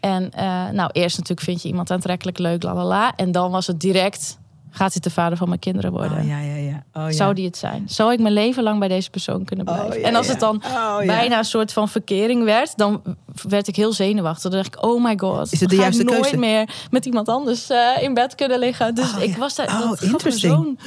En 0.00 0.32
eh, 0.32 0.68
nou, 0.68 0.90
eerst 0.92 1.16
natuurlijk 1.16 1.46
vind 1.46 1.62
je 1.62 1.68
iemand 1.68 1.90
aantrekkelijk, 1.90 2.38
leuk, 2.38 2.62
la 2.62 2.74
la 2.74 2.84
la. 2.84 3.16
En 3.16 3.32
dan 3.32 3.50
was 3.50 3.66
het 3.66 3.80
direct, 3.80 4.38
gaat 4.70 4.92
dit 4.92 5.02
de 5.02 5.10
vader 5.10 5.38
van 5.38 5.48
mijn 5.48 5.60
kinderen 5.60 5.90
worden? 5.90 6.18
Oh, 6.18 6.26
ja, 6.28 6.38
ja, 6.40 6.54
ja. 6.54 6.82
Oh, 6.92 7.02
ja. 7.02 7.12
Zou 7.12 7.34
die 7.34 7.46
het 7.46 7.56
zijn? 7.56 7.84
Zou 7.88 8.12
ik 8.12 8.20
mijn 8.20 8.34
leven 8.34 8.62
lang 8.62 8.78
bij 8.78 8.88
deze 8.88 9.10
persoon 9.10 9.44
kunnen 9.44 9.68
Oh, 9.68 9.74
blijven? 9.74 10.02
en 10.02 10.14
als 10.14 10.28
het 10.28 10.40
dan 10.40 10.62
Oh, 10.64 10.98
bijna 10.98 11.38
een 11.38 11.44
soort 11.44 11.72
van 11.72 11.88
verkering 11.88 12.44
werd, 12.44 12.76
dan 12.76 13.02
werd 13.48 13.68
ik 13.68 13.76
heel 13.76 13.92
zenuwachtig. 13.92 14.42
Dan 14.50 14.60
dacht 14.60 14.74
ik, 14.74 14.84
oh 14.84 15.04
my 15.04 15.18
god, 15.18 15.52
Is 15.52 15.60
het 15.60 15.68
de 15.70 15.76
ga 15.76 15.82
juiste 15.82 16.02
ik 16.02 16.08
nooit 16.08 16.20
keuze? 16.20 16.36
meer 16.36 16.86
met 16.90 17.06
iemand 17.06 17.28
anders 17.28 17.70
eh, 17.70 18.02
in 18.02 18.14
bed 18.14 18.34
kunnen 18.34 18.58
liggen. 18.58 18.94
Dus 18.94 19.16
ik 19.16 19.36
was 19.36 19.54
daar, 19.54 19.66
Oh, 19.82 19.88
dat 19.88 20.02
interesting. 20.02 20.78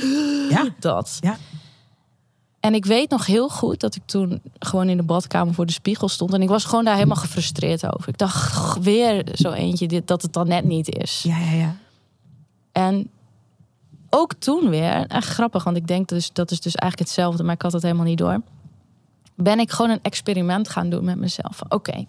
Ja. 0.50 0.66
dat. 0.80 1.18
Ja. 1.20 1.38
En 2.60 2.74
ik 2.74 2.86
weet 2.86 3.10
nog 3.10 3.26
heel 3.26 3.50
goed 3.50 3.80
dat 3.80 3.96
ik 3.96 4.02
toen 4.06 4.42
gewoon 4.60 4.90
in 4.90 4.98
de 4.98 5.04
badkamer 5.04 5.54
voor 5.54 5.66
de 5.66 5.72
spiegel 5.72 6.10
stond. 6.10 6.34
En 6.34 6.42
ik 6.42 6.50
was 6.50 6.66
gewoon 6.66 6.86
daar 6.86 6.94
helemaal 6.96 7.16
gefrustreerd 7.16 7.94
over. 7.94 8.10
Ik 8.10 8.18
dacht, 8.18 8.54
"Goh, 8.56 8.84
weer 8.84 9.24
zo 9.34 9.52
eentje 9.52 9.88
dit, 9.88 10.08
dat 10.08 10.22
het 10.22 10.34
dan 10.34 10.48
net 10.48 10.64
niet 10.64 10.96
is. 10.98 11.22
Ja, 11.28 11.38
ja, 11.38 11.52
ja. 11.52 11.76
En 12.72 13.10
ook 14.14 14.34
toen 14.34 14.70
weer, 14.70 15.05
echt 15.07 15.28
grappig, 15.28 15.64
want 15.64 15.78
ik 15.78 15.88
denk 15.88 16.07
dus 16.07 16.34
dat 16.34 16.51
is 16.51 16.62
dus 16.62 16.76
eigenlijk 16.76 17.09
hetzelfde, 17.09 17.43
maar 17.43 17.55
ik 17.55 17.62
had 17.62 17.74
het 17.74 17.82
helemaal 17.82 18.05
niet 18.05 18.18
door. 18.18 18.41
Ben 19.36 19.59
ik 19.59 19.72
gewoon 19.72 19.91
een 19.91 20.02
experiment 20.02 20.69
gaan 20.69 20.90
doen 20.90 21.06
met 21.06 21.18
mezelf. 21.18 21.61
Oké, 21.69 22.06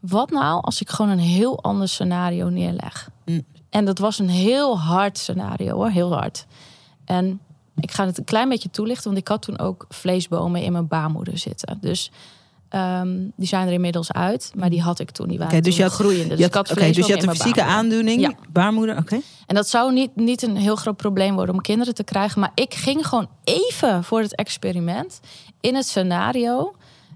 wat 0.00 0.30
nou 0.30 0.62
als 0.62 0.80
ik 0.80 0.90
gewoon 0.90 1.10
een 1.10 1.18
heel 1.18 1.62
ander 1.62 1.88
scenario 1.88 2.48
neerleg? 2.48 3.10
Mm. 3.24 3.44
En 3.70 3.84
dat 3.84 3.98
was 3.98 4.18
een 4.18 4.28
heel 4.28 4.78
hard 4.78 5.18
scenario 5.18 5.74
hoor, 5.74 5.90
heel 5.90 6.12
hard. 6.12 6.46
En 7.04 7.40
ik 7.76 7.90
ga 7.90 8.06
het 8.06 8.18
een 8.18 8.24
klein 8.24 8.48
beetje 8.48 8.70
toelichten, 8.70 9.04
want 9.04 9.18
ik 9.18 9.28
had 9.28 9.42
toen 9.42 9.58
ook 9.58 9.86
vleesbomen 9.88 10.62
in 10.62 10.72
mijn 10.72 10.88
baarmoeder 10.88 11.38
zitten. 11.38 11.78
Dus 11.80 12.10
ehm, 12.72 13.08
die 13.36 13.48
zijn 13.48 13.66
er 13.66 13.72
inmiddels 13.72 14.12
uit, 14.12 14.52
maar 14.56 14.70
die 14.70 14.82
had 14.82 14.98
ik 14.98 15.10
toen. 15.10 15.28
Die 15.28 15.38
waren 15.38 15.62
dus 15.62 15.76
je 15.76 15.82
had- 15.82 15.92
groeiende. 15.92 16.28
Dus 16.28 16.38
Je 16.38 16.44
ik 16.44 16.54
had, 16.54 16.66
dus 16.66 16.76
je 16.76 17.02
had 17.14 17.22
een 17.22 17.28
fysieke 17.28 17.38
baarmoeder. 17.38 17.64
aandoening, 17.64 18.20
Ja. 18.20 18.32
baarmoeder, 18.52 18.98
oké. 18.98 19.20
En 19.46 19.54
dat 19.54 19.68
zou 19.68 19.92
niet, 19.92 20.16
niet 20.16 20.42
een 20.42 20.56
heel 20.56 20.76
groot 20.76 20.96
probleem 20.96 21.34
worden 21.34 21.54
om 21.54 21.60
kinderen 21.60 21.94
te 21.94 22.04
krijgen. 22.04 22.40
Maar 22.40 22.50
ik 22.54 22.74
ging 22.74 23.06
gewoon 23.06 23.28
even 23.44 24.04
voor 24.04 24.20
het 24.20 24.34
experiment 24.36 25.20
in 25.60 25.74
het 25.74 25.86
scenario 25.86 26.74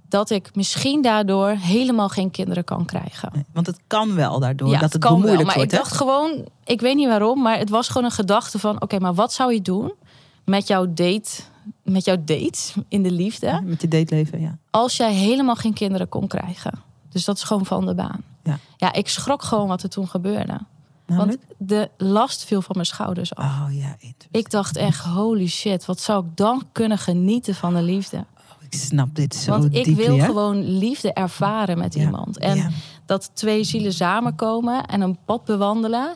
dat 0.09 0.31
ik 0.31 0.51
misschien 0.55 1.03
daardoor 1.03 1.49
helemaal 1.49 2.09
geen 2.09 2.31
kinderen 2.31 2.65
kan 2.65 2.85
krijgen. 2.85 3.31
Nee, 3.33 3.45
Want 3.53 3.67
het 3.67 3.79
kan 3.87 4.15
wel 4.15 4.39
daardoor 4.41 4.69
ja, 4.71 4.79
dat 4.79 4.93
het 4.93 5.03
kan 5.03 5.11
wel. 5.11 5.21
bemoeilijkt 5.21 5.47
Maar 5.47 5.57
wordt. 5.57 5.73
ik 5.73 5.79
hè? 5.79 5.85
dacht 5.85 5.97
gewoon, 5.97 6.49
ik 6.65 6.81
weet 6.81 6.95
niet 6.97 7.09
waarom, 7.09 7.43
maar 7.43 7.59
het 7.59 7.71
was 7.71 7.89
gewoon 7.89 8.05
een 8.05 8.11
gedachte 8.11 8.59
van: 8.59 8.83
oké, 8.83 8.99
maar 8.99 9.15
wat 9.15 9.33
zou 9.33 9.53
je 9.53 9.63
doen 9.63 9.93
met 10.45 10.67
jouw 10.67 10.87
date, 10.89 11.31
met 11.83 12.05
jouw 12.05 12.17
date 12.25 12.73
in 12.89 13.03
de 13.03 13.11
liefde, 13.11 13.61
Met 13.65 13.81
je 13.81 13.89
dateleven, 13.89 14.41
ja. 14.41 14.59
als 14.71 14.97
jij 14.97 15.13
helemaal 15.15 15.57
geen 15.57 15.73
kinderen 15.73 16.09
kon 16.09 16.27
krijgen? 16.27 16.73
Dus 17.09 17.25
dat 17.25 17.37
is 17.37 17.43
gewoon 17.43 17.67
van 17.67 17.87
de 17.87 17.95
baan. 17.95 18.23
Ja. 18.45 18.59
ja, 18.77 18.93
ik 18.93 19.09
schrok 19.09 19.43
gewoon 19.43 19.69
wat 19.69 19.83
er 19.83 19.89
toen 19.89 20.09
gebeurde. 20.09 20.61
Namelijk? 21.07 21.43
Want 21.49 21.71
de 21.71 21.91
last 21.97 22.45
viel 22.45 22.63
van 22.63 22.75
mijn 22.75 22.87
schouders 22.87 23.35
af. 23.35 23.45
oh 23.45 23.67
ja, 23.71 23.89
interessant. 23.89 24.27
Ik 24.31 24.51
dacht 24.51 24.77
echt, 24.77 25.05
holy 25.05 25.47
shit, 25.47 25.85
wat 25.85 26.01
zou 26.01 26.25
ik 26.25 26.37
dan 26.37 26.63
kunnen 26.73 26.99
genieten 26.99 27.55
van 27.55 27.75
de 27.75 27.83
liefde? 27.83 28.25
Ik 28.71 28.79
snap 28.79 29.15
dit 29.15 29.35
zo 29.35 29.51
Want 29.51 29.65
ik 29.65 29.85
dieply, 29.85 29.95
wil 30.07 30.19
hè? 30.19 30.25
gewoon 30.25 30.79
liefde 30.79 31.13
ervaren 31.13 31.79
met 31.79 31.95
Ja, 31.95 32.01
iemand. 32.01 32.39
En 32.39 32.57
ja. 32.57 32.69
dat 33.07 33.31
twee 33.35 33.65
zielen 33.65 33.93
samenkomen 33.93 34.87
en 34.87 35.01
een 35.01 35.19
pad 35.25 35.45
bewandelen. 35.45 36.15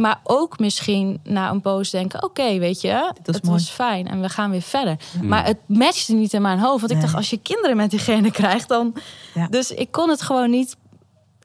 Maar 0.00 0.20
ook 0.24 0.58
misschien 0.58 1.20
na 1.24 1.50
een 1.50 1.60
poos 1.60 1.90
denken: 1.90 2.22
oké, 2.22 2.58
weet 2.58 2.80
je, 2.80 3.12
was 3.24 3.34
het 3.34 3.44
mooi. 3.44 3.56
was 3.56 3.70
fijn 3.70 4.08
en 4.08 4.20
we 4.20 4.28
gaan 4.28 4.50
weer 4.50 4.62
verder. 4.62 4.96
Maar 5.22 5.44
het 5.44 5.58
matchte 5.66 6.12
niet 6.12 6.32
in 6.32 6.42
mijn 6.42 6.58
hoofd. 6.58 6.80
Want 6.80 6.92
ik 6.92 7.00
dacht: 7.00 7.14
als 7.14 7.30
je 7.30 7.38
kinderen 7.38 7.76
met 7.76 7.90
diegene 7.90 8.30
krijgt, 8.30 8.68
dan. 8.68 8.94
Ja. 9.34 9.46
Dus 9.46 9.70
ik 9.70 9.90
kon 9.90 10.08
het 10.08 10.22
gewoon 10.22 10.50
niet. 10.50 10.76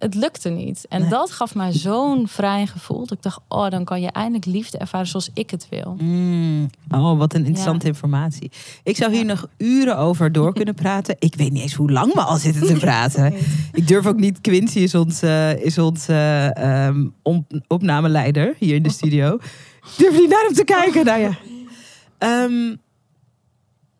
Het 0.05 0.15
lukte 0.15 0.49
niet. 0.49 0.85
En 0.89 1.01
Nee. 1.01 1.09
dat 1.09 1.31
gaf 1.31 1.55
mij 1.55 1.73
zo'n 1.73 2.27
vrij 2.27 2.67
gevoel. 2.67 2.99
Dat 2.99 3.11
ik 3.11 3.21
dacht: 3.23 3.39
oh, 3.47 3.69
dan 3.69 3.83
kan 3.83 4.01
je 4.01 4.07
eindelijk 4.11 4.45
liefde 4.45 4.77
ervaren 4.77 5.07
zoals 5.07 5.29
ik 5.33 5.49
het 5.49 5.67
wil. 5.69 5.95
Mm. 5.99 6.69
Oh, 6.89 7.17
wat 7.17 7.33
een 7.33 7.45
interessante 7.45 7.87
informatie. 7.87 8.51
Ik 8.83 8.95
zou 8.95 9.13
hier 9.13 9.25
nog 9.25 9.47
uren 9.57 9.97
over 9.97 10.31
door 10.31 10.53
kunnen 10.59 10.73
praten. 10.75 11.15
Ik 11.19 11.35
weet 11.35 11.51
niet 11.51 11.61
eens 11.61 11.73
hoe 11.73 11.91
lang 11.91 12.13
we 12.13 12.21
al 12.21 12.37
zitten 12.37 12.67
te 12.67 12.73
praten. 12.87 13.33
Ik 13.71 13.87
durf 13.87 14.05
ook 14.05 14.19
niet. 14.19 14.41
Quincy 14.41 14.79
is 14.79 14.95
ons, 14.95 15.23
is 15.63 15.77
ons 15.77 16.07
eh, 16.07 16.85
ehm, 16.87 17.07
opnameleider 17.67 18.55
hier 18.59 18.75
in 18.75 18.83
de 18.83 18.91
studio. 18.91 19.35
Ik 19.35 19.93
durf 19.97 20.19
niet 20.19 20.29
naar 20.29 20.43
hem 20.45 20.53
te 20.53 20.63
kijken. 20.63 21.05
Nou 21.05 21.19
ja. 21.21 21.37
Ehm, 22.17 22.75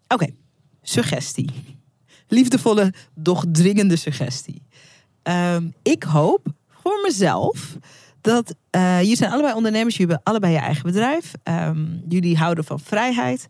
Oké, 0.08 0.28
suggestie. 0.82 1.50
Liefdevolle, 2.28 2.94
doch 3.16 3.44
dringende 3.52 3.96
suggestie. 3.96 4.62
Ehm, 5.26 5.68
ik 5.82 6.04
hoop 6.04 6.48
voor 6.70 7.00
mezelf 7.04 7.78
dat 8.22 8.56
eh 8.70 9.00
jullie 9.00 9.16
zijn 9.16 9.32
allebei 9.32 9.54
ondernemers, 9.54 9.98
jullie 9.98 10.12
hebben 10.14 10.34
allebei 10.34 10.54
je 10.54 10.60
eigen 10.60 10.84
bedrijf. 10.84 11.34
Ehm, 11.44 11.86
jullie 12.08 12.38
houden 12.38 12.64
van 12.64 12.80
vrijheid. 12.80 13.48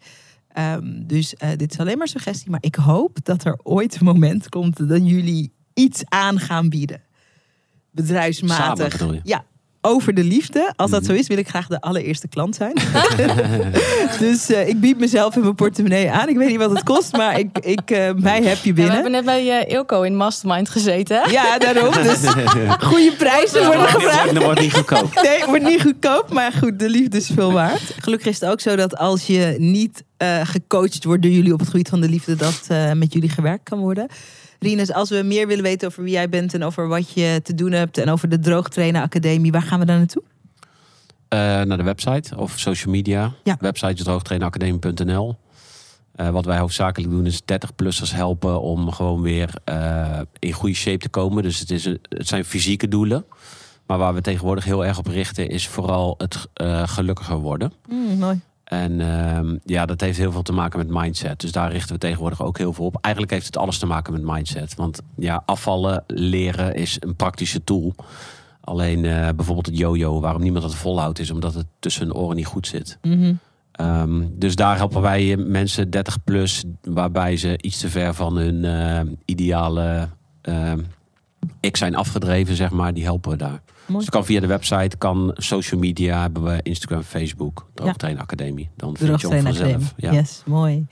Ehm, 0.47 1.05
dus 1.05 1.35
eh, 1.35 1.49
dit 1.55 1.71
is 1.71 1.79
alleen 1.79 1.97
maar 1.97 2.07
suggestie, 2.07 2.49
maar 2.49 2.63
ik 2.63 2.75
hoop 2.75 3.17
dat 3.23 3.43
er 3.43 3.59
ooit 3.63 3.95
een 3.99 4.05
moment 4.05 4.49
komt 4.49 4.89
dat 4.89 5.09
jullie 5.09 5.53
iets 5.73 6.03
aan 6.09 6.39
gaan 6.39 6.69
bieden. 6.69 7.01
Bedrijfsmatig. 7.91 8.97
Samen? 8.97 9.21
Ja, 9.23 9.45
over 9.85 10.13
de 10.13 10.23
liefde. 10.23 10.73
Als 10.75 10.91
dat 10.91 11.01
Mhm. 11.01 11.11
zo 11.11 11.17
is, 11.17 11.27
wil 11.27 11.37
ik 11.37 11.47
graag 11.47 11.67
de 11.67 11.81
allereerste 11.81 12.27
klant 12.27 12.55
zijn. 12.55 12.73
dus 14.19 14.49
eh, 14.49 14.67
ik 14.67 14.79
bied 14.79 14.99
mezelf 14.99 15.35
in 15.35 15.41
mijn 15.41 15.55
portemonnee 15.55 16.11
aan. 16.11 16.29
Ik 16.29 16.37
weet 16.37 16.49
niet 16.49 16.57
wat 16.57 16.69
het 16.69 16.83
kost, 16.83 17.11
maar 17.17 17.39
ik, 17.39 17.47
ik, 17.59 17.91
eh, 17.91 18.09
mij 18.15 18.41
heb 18.43 18.57
je 18.57 18.69
Ja, 18.69 18.69
we 18.69 18.73
binnen. 18.73 18.93
hebben 18.93 19.11
net 19.11 19.25
bij 19.25 19.49
eh, 19.65 19.73
Ilko 19.73 20.01
in 20.01 20.15
Mastermind 20.15 20.69
gezeten. 20.69 21.31
Ja, 21.31 21.57
daarom. 21.57 21.93
Dus 22.03 22.19
goede 22.79 23.11
prijzen 23.17 23.65
worden 23.65 23.87
gevraagd. 23.87 24.33
Dat 24.33 24.43
wordt 24.43 24.59
niet 24.59 24.73
goedkoop. 24.73 25.21
Nee, 25.23 25.37
het 25.37 25.45
wordt 25.45 25.63
niet 25.63 25.81
goedkoop, 25.81 26.29
maar 26.33 26.51
goed, 26.51 26.79
de 26.79 26.89
liefde 26.89 27.17
is 27.17 27.29
veel 27.33 27.51
waard. 27.51 27.81
Gelukkig 27.99 28.27
is 28.27 28.39
het 28.39 28.49
ook 28.49 28.59
zo 28.59 28.75
dat 28.75 28.97
als 28.97 29.27
je 29.27 29.55
niet 29.57 30.03
eh, 30.17 30.41
gecoacht 30.43 31.03
wordt 31.03 31.21
door 31.21 31.31
jullie 31.31 31.53
op 31.53 31.59
het 31.59 31.69
gebied 31.69 31.89
van 31.89 32.01
de 32.01 32.09
liefde, 32.09 32.35
dat 32.35 32.65
eh, 32.67 32.91
met 32.91 33.13
jullie 33.13 33.29
gewerkt 33.29 33.63
kan 33.63 33.79
worden. 33.79 34.07
Rinus, 34.59 34.93
als 34.93 35.09
we 35.09 35.21
meer 35.23 35.47
willen 35.47 35.63
weten 35.63 35.87
over 35.87 36.03
wie 36.03 36.13
jij 36.13 36.29
bent 36.29 36.53
en 36.53 36.63
over 36.63 36.87
wat 36.87 37.11
je 37.13 37.39
te 37.43 37.55
doen 37.55 37.71
hebt 37.71 37.97
en 37.97 38.09
over 38.09 38.29
de 38.29 38.39
Droogtrainer 38.39 39.01
Academie, 39.01 39.51
waar 39.51 39.61
gaan 39.61 39.79
we 39.79 39.85
dan 39.85 39.97
naartoe? 39.97 40.23
Eh, 41.27 41.39
naar 41.39 41.77
de 41.77 41.83
website 41.83 42.37
of 42.37 42.59
social 42.59 42.93
media. 42.93 43.33
Ja. 43.43 43.57
Website 43.59 43.93
is 43.93 44.03
droogtrainacademie.nl. 44.03 45.35
Eh, 46.15 46.29
wat 46.29 46.45
wij 46.45 46.57
hoofdzakelijk 46.57 47.11
doen 47.11 47.25
is 47.25 47.41
30-plussers 47.41 48.13
helpen 48.13 48.61
om 48.61 48.91
gewoon 48.91 49.21
weer 49.21 49.49
in 50.39 50.51
goede 50.51 50.75
shape 50.75 50.97
te 50.97 51.09
komen. 51.09 51.43
Dus 51.43 51.59
het, 51.59 51.71
is 51.71 51.85
het 51.85 52.27
zijn 52.27 52.45
fysieke 52.45 52.87
doelen. 52.87 53.25
Maar 53.85 53.97
waar 53.97 54.13
we 54.13 54.21
tegenwoordig 54.21 54.63
heel 54.65 54.85
erg 54.85 54.97
op 54.97 55.07
richten 55.07 55.49
is 55.49 55.67
vooral 55.67 56.15
het 56.17 56.47
gelukkiger 56.89 57.37
worden. 57.37 57.73
mooi. 58.17 58.41
En 58.65 59.01
ehm, 59.01 59.57
ja, 59.63 59.85
dat 59.85 60.01
heeft 60.01 60.17
heel 60.17 60.31
veel 60.31 60.41
te 60.41 60.53
maken 60.53 60.79
met 60.79 60.87
mindset. 60.89 61.39
Dus 61.39 61.51
daar 61.51 61.71
richten 61.71 61.93
we 61.93 61.99
tegenwoordig 61.99 62.43
ook 62.43 62.57
heel 62.57 62.73
veel 62.73 62.85
op. 62.85 62.97
Eigenlijk 63.01 63.33
heeft 63.33 63.45
het 63.45 63.57
alles 63.57 63.77
te 63.77 63.85
maken 63.85 64.13
met 64.13 64.21
mindset. 64.21 64.75
Want 64.75 65.01
ja, 65.15 65.43
afvallen, 65.45 66.03
leren 66.07 66.75
is 66.75 66.97
een 66.99 67.15
praktische 67.15 67.63
tool. 67.63 67.95
Alleen 68.61 69.05
eh, 69.05 69.29
bijvoorbeeld 69.35 69.65
het 69.65 69.77
yo-yo, 69.77 70.19
waarom 70.19 70.41
niemand 70.41 70.63
het 70.63 70.75
volhoudt, 70.75 71.19
is 71.19 71.31
omdat 71.31 71.53
het 71.53 71.65
tussen 71.79 72.05
hun 72.05 72.15
oren 72.15 72.35
niet 72.35 72.45
goed 72.45 72.67
zit. 72.67 72.97
Mhm. 73.01 73.33
Ehm, 73.71 74.23
dus 74.31 74.55
daar 74.55 74.77
helpen 74.77 75.01
wij 75.01 75.31
eh, 75.31 75.45
mensen 75.45 75.89
30 75.89 76.23
plus, 76.23 76.63
waarbij 76.81 77.37
ze 77.37 77.57
iets 77.61 77.79
te 77.79 77.89
ver 77.89 78.13
van 78.13 78.35
hun 78.35 78.65
eh, 78.65 79.11
ideale 79.25 80.09
ehm, 80.41 80.79
ik 81.59 81.77
zijn 81.77 81.95
afgedreven, 81.95 82.55
zeg 82.55 82.71
maar. 82.71 82.93
Die 82.93 83.03
helpen 83.03 83.31
we 83.31 83.37
daar. 83.37 83.49
Mooi. 83.49 83.61
Dus 83.85 84.05
het 84.05 84.09
kan 84.09 84.25
via 84.25 84.39
de 84.39 84.47
website, 84.47 84.97
kan 84.97 85.31
social 85.33 85.79
media, 85.79 86.21
hebben 86.21 86.43
we 86.43 86.59
Instagram, 86.61 87.01
Facebook, 87.01 87.67
Droogtrain 87.73 88.19
Academie. 88.19 88.69
Dan 88.75 88.97
vind 88.97 88.99
je 88.99 89.13
ons 89.13 89.21
Droogtrainer 89.21 89.55
vanzelf. 89.55 89.93
Ja. 89.97 90.11
Yes, 90.11 90.41
mooi. 90.45 90.85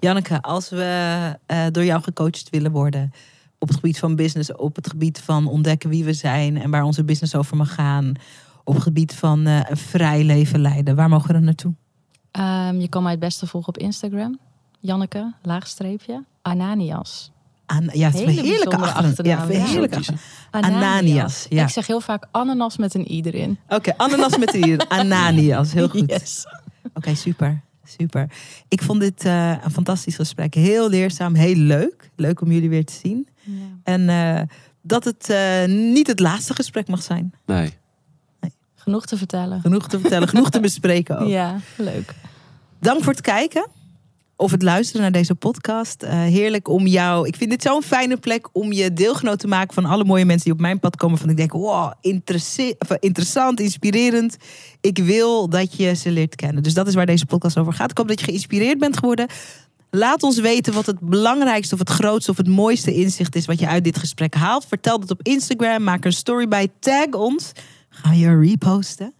Janneke, 0.00 0.42
als 0.42 0.68
we 0.70 1.34
eh, 1.46 1.66
door 1.70 1.84
jou 1.84 2.02
gecoacht 2.02 2.50
willen 2.50 2.72
worden 2.72 3.12
op 3.58 3.68
het 3.68 3.76
gebied 3.76 3.98
van 3.98 4.16
business, 4.16 4.54
op 4.54 4.76
het 4.76 4.88
gebied 4.90 5.20
van 5.20 5.46
ontdekken 5.46 5.90
wie 5.90 6.04
we 6.04 6.12
zijn 6.12 6.56
en 6.56 6.70
waar 6.70 6.82
onze 6.82 7.04
business 7.04 7.34
over 7.34 7.56
mag 7.56 7.74
gaan, 7.74 8.12
op 8.64 8.74
het 8.74 8.82
gebied 8.82 9.14
van 9.14 9.46
eh, 9.46 9.60
een 9.68 9.76
vrij 9.76 10.24
leven 10.24 10.60
leiden, 10.60 10.96
waar 10.96 11.08
mogen 11.08 11.26
we 11.26 11.32
dan 11.32 11.44
naartoe? 11.44 11.74
Ehm, 12.30 12.80
je 12.80 12.88
kan 12.88 13.02
mij 13.02 13.10
het 13.10 13.20
beste 13.20 13.46
volgen 13.46 13.68
op 13.68 13.78
Instagram. 13.78 14.38
Janneke, 14.80 15.34
laagstreepje, 15.42 16.24
Ananias. 16.42 17.32
Ja, 17.92 18.06
het 18.06 18.14
is 18.14 18.20
een 18.20 18.44
heerlijke 18.44 18.76
achternaam. 18.76 19.14
Ja, 19.16 19.58
ja. 19.58 19.64
heerlijke 19.66 19.96
achternaam. 19.96 20.22
Ananias, 20.50 21.46
ja. 21.48 21.62
Ik 21.62 21.68
zeg 21.68 21.86
heel 21.86 22.00
vaak 22.00 22.26
ananas 22.30 22.76
met 22.76 22.94
een 22.94 23.10
i 23.10 23.20
erin. 23.22 23.58
Oké, 23.68 23.96
ananas 23.96 24.38
met 24.38 24.52
de 24.52 24.58
hier. 24.58 24.84
Ananias, 24.88 25.72
heel 25.72 25.88
goed. 25.88 26.10
Yes. 26.10 26.46
Oké, 26.94 27.14
super. 27.14 27.60
Super. 27.84 28.30
Ik 28.68 28.82
vond 28.82 29.00
dit 29.00 29.24
eh, 29.24 29.50
een 29.64 29.70
fantastisch 29.70 30.16
gesprek. 30.16 30.54
Heel 30.54 30.88
leerzaam, 30.88 31.34
heel 31.34 31.54
leuk. 31.54 32.10
Leuk 32.16 32.40
om 32.40 32.52
jullie 32.52 32.68
weer 32.68 32.84
te 32.84 32.92
zien. 32.92 33.28
En 33.82 34.08
eh, 34.08 34.40
dat 34.82 35.04
het 35.04 35.30
eh, 35.30 35.64
niet 35.66 36.06
het 36.06 36.20
laatste 36.20 36.54
gesprek 36.54 36.88
mag 36.88 37.02
zijn. 37.02 37.32
Nee. 37.46 37.72
Genoeg 38.74 39.06
te 39.06 39.16
vertellen. 39.16 39.60
Genoeg 39.60 39.88
te 39.88 40.00
vertellen, 40.00 40.28
genoeg 40.28 40.50
te 40.50 40.60
bespreken 40.60 41.18
ook. 41.18 41.28
Ja, 41.38 41.60
leuk. 41.76 42.14
Dank 42.80 43.02
voor 43.02 43.12
het 43.12 43.22
kijken. 43.22 43.66
Of 44.40 44.50
het 44.50 44.62
luisteren 44.62 45.02
naar 45.02 45.12
deze 45.12 45.34
podcast. 45.34 46.02
Eh, 46.02 46.12
heerlijk 46.12 46.68
om 46.68 46.86
jou. 46.86 47.26
Ik 47.26 47.36
vind 47.36 47.50
dit 47.50 47.62
zo'n 47.62 47.82
fijne 47.82 48.16
plek 48.16 48.48
om 48.52 48.72
je 48.72 48.92
deelgenoot 48.92 49.38
te 49.38 49.46
maken 49.46 49.74
van 49.74 49.84
alle 49.84 50.04
mooie 50.04 50.24
mensen 50.24 50.44
die 50.44 50.52
op 50.52 50.60
mijn 50.60 50.80
pad 50.80 50.96
komen. 50.96 51.18
Van 51.18 51.30
ik 51.30 51.36
denk, 51.36 51.52
wow, 51.52 51.92
eh, 52.00 52.96
interessant, 53.00 53.60
inspirerend. 53.60 54.36
Ik 54.80 54.98
wil 54.98 55.48
dat 55.48 55.76
je 55.76 55.94
ze 55.94 56.10
leert 56.10 56.34
kennen. 56.34 56.62
Dus 56.62 56.74
dat 56.74 56.86
is 56.86 56.94
waar 56.94 57.06
deze 57.06 57.26
podcast 57.26 57.58
over 57.58 57.72
gaat. 57.72 57.90
Ik 57.90 57.98
hoop 57.98 58.08
dat 58.08 58.20
je 58.20 58.24
geïnspireerd 58.24 58.78
bent 58.78 58.98
geworden. 58.98 59.26
Laat 59.90 60.22
ons 60.22 60.38
weten 60.38 60.72
wat 60.72 60.86
het 60.86 61.00
belangrijkste 61.00 61.74
of 61.74 61.80
het 61.80 61.90
grootste 61.90 62.30
of 62.30 62.36
het 62.36 62.48
mooiste 62.48 62.94
inzicht 62.94 63.34
is 63.34 63.46
wat 63.46 63.60
je 63.60 63.68
uit 63.68 63.84
dit 63.84 63.98
gesprek 63.98 64.34
haalt. 64.34 64.66
Vertel 64.66 65.00
dat 65.00 65.10
op 65.10 65.20
Instagram. 65.22 65.82
Maak 65.82 66.04
een 66.04 66.12
story 66.12 66.48
bij. 66.48 66.68
Tag 66.78 67.10
ons. 67.10 67.52
Ga 67.88 68.12
je 68.12 68.40
reposten. 68.40 69.14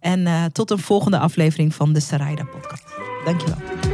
En 0.00 0.26
eh, 0.26 0.44
tot 0.44 0.70
een 0.70 0.78
volgende 0.78 1.18
aflevering 1.18 1.74
van 1.74 1.92
de 1.92 2.00
Sarayda 2.00 2.44
podcast. 2.44 2.84
Dankjewel. 3.24 3.93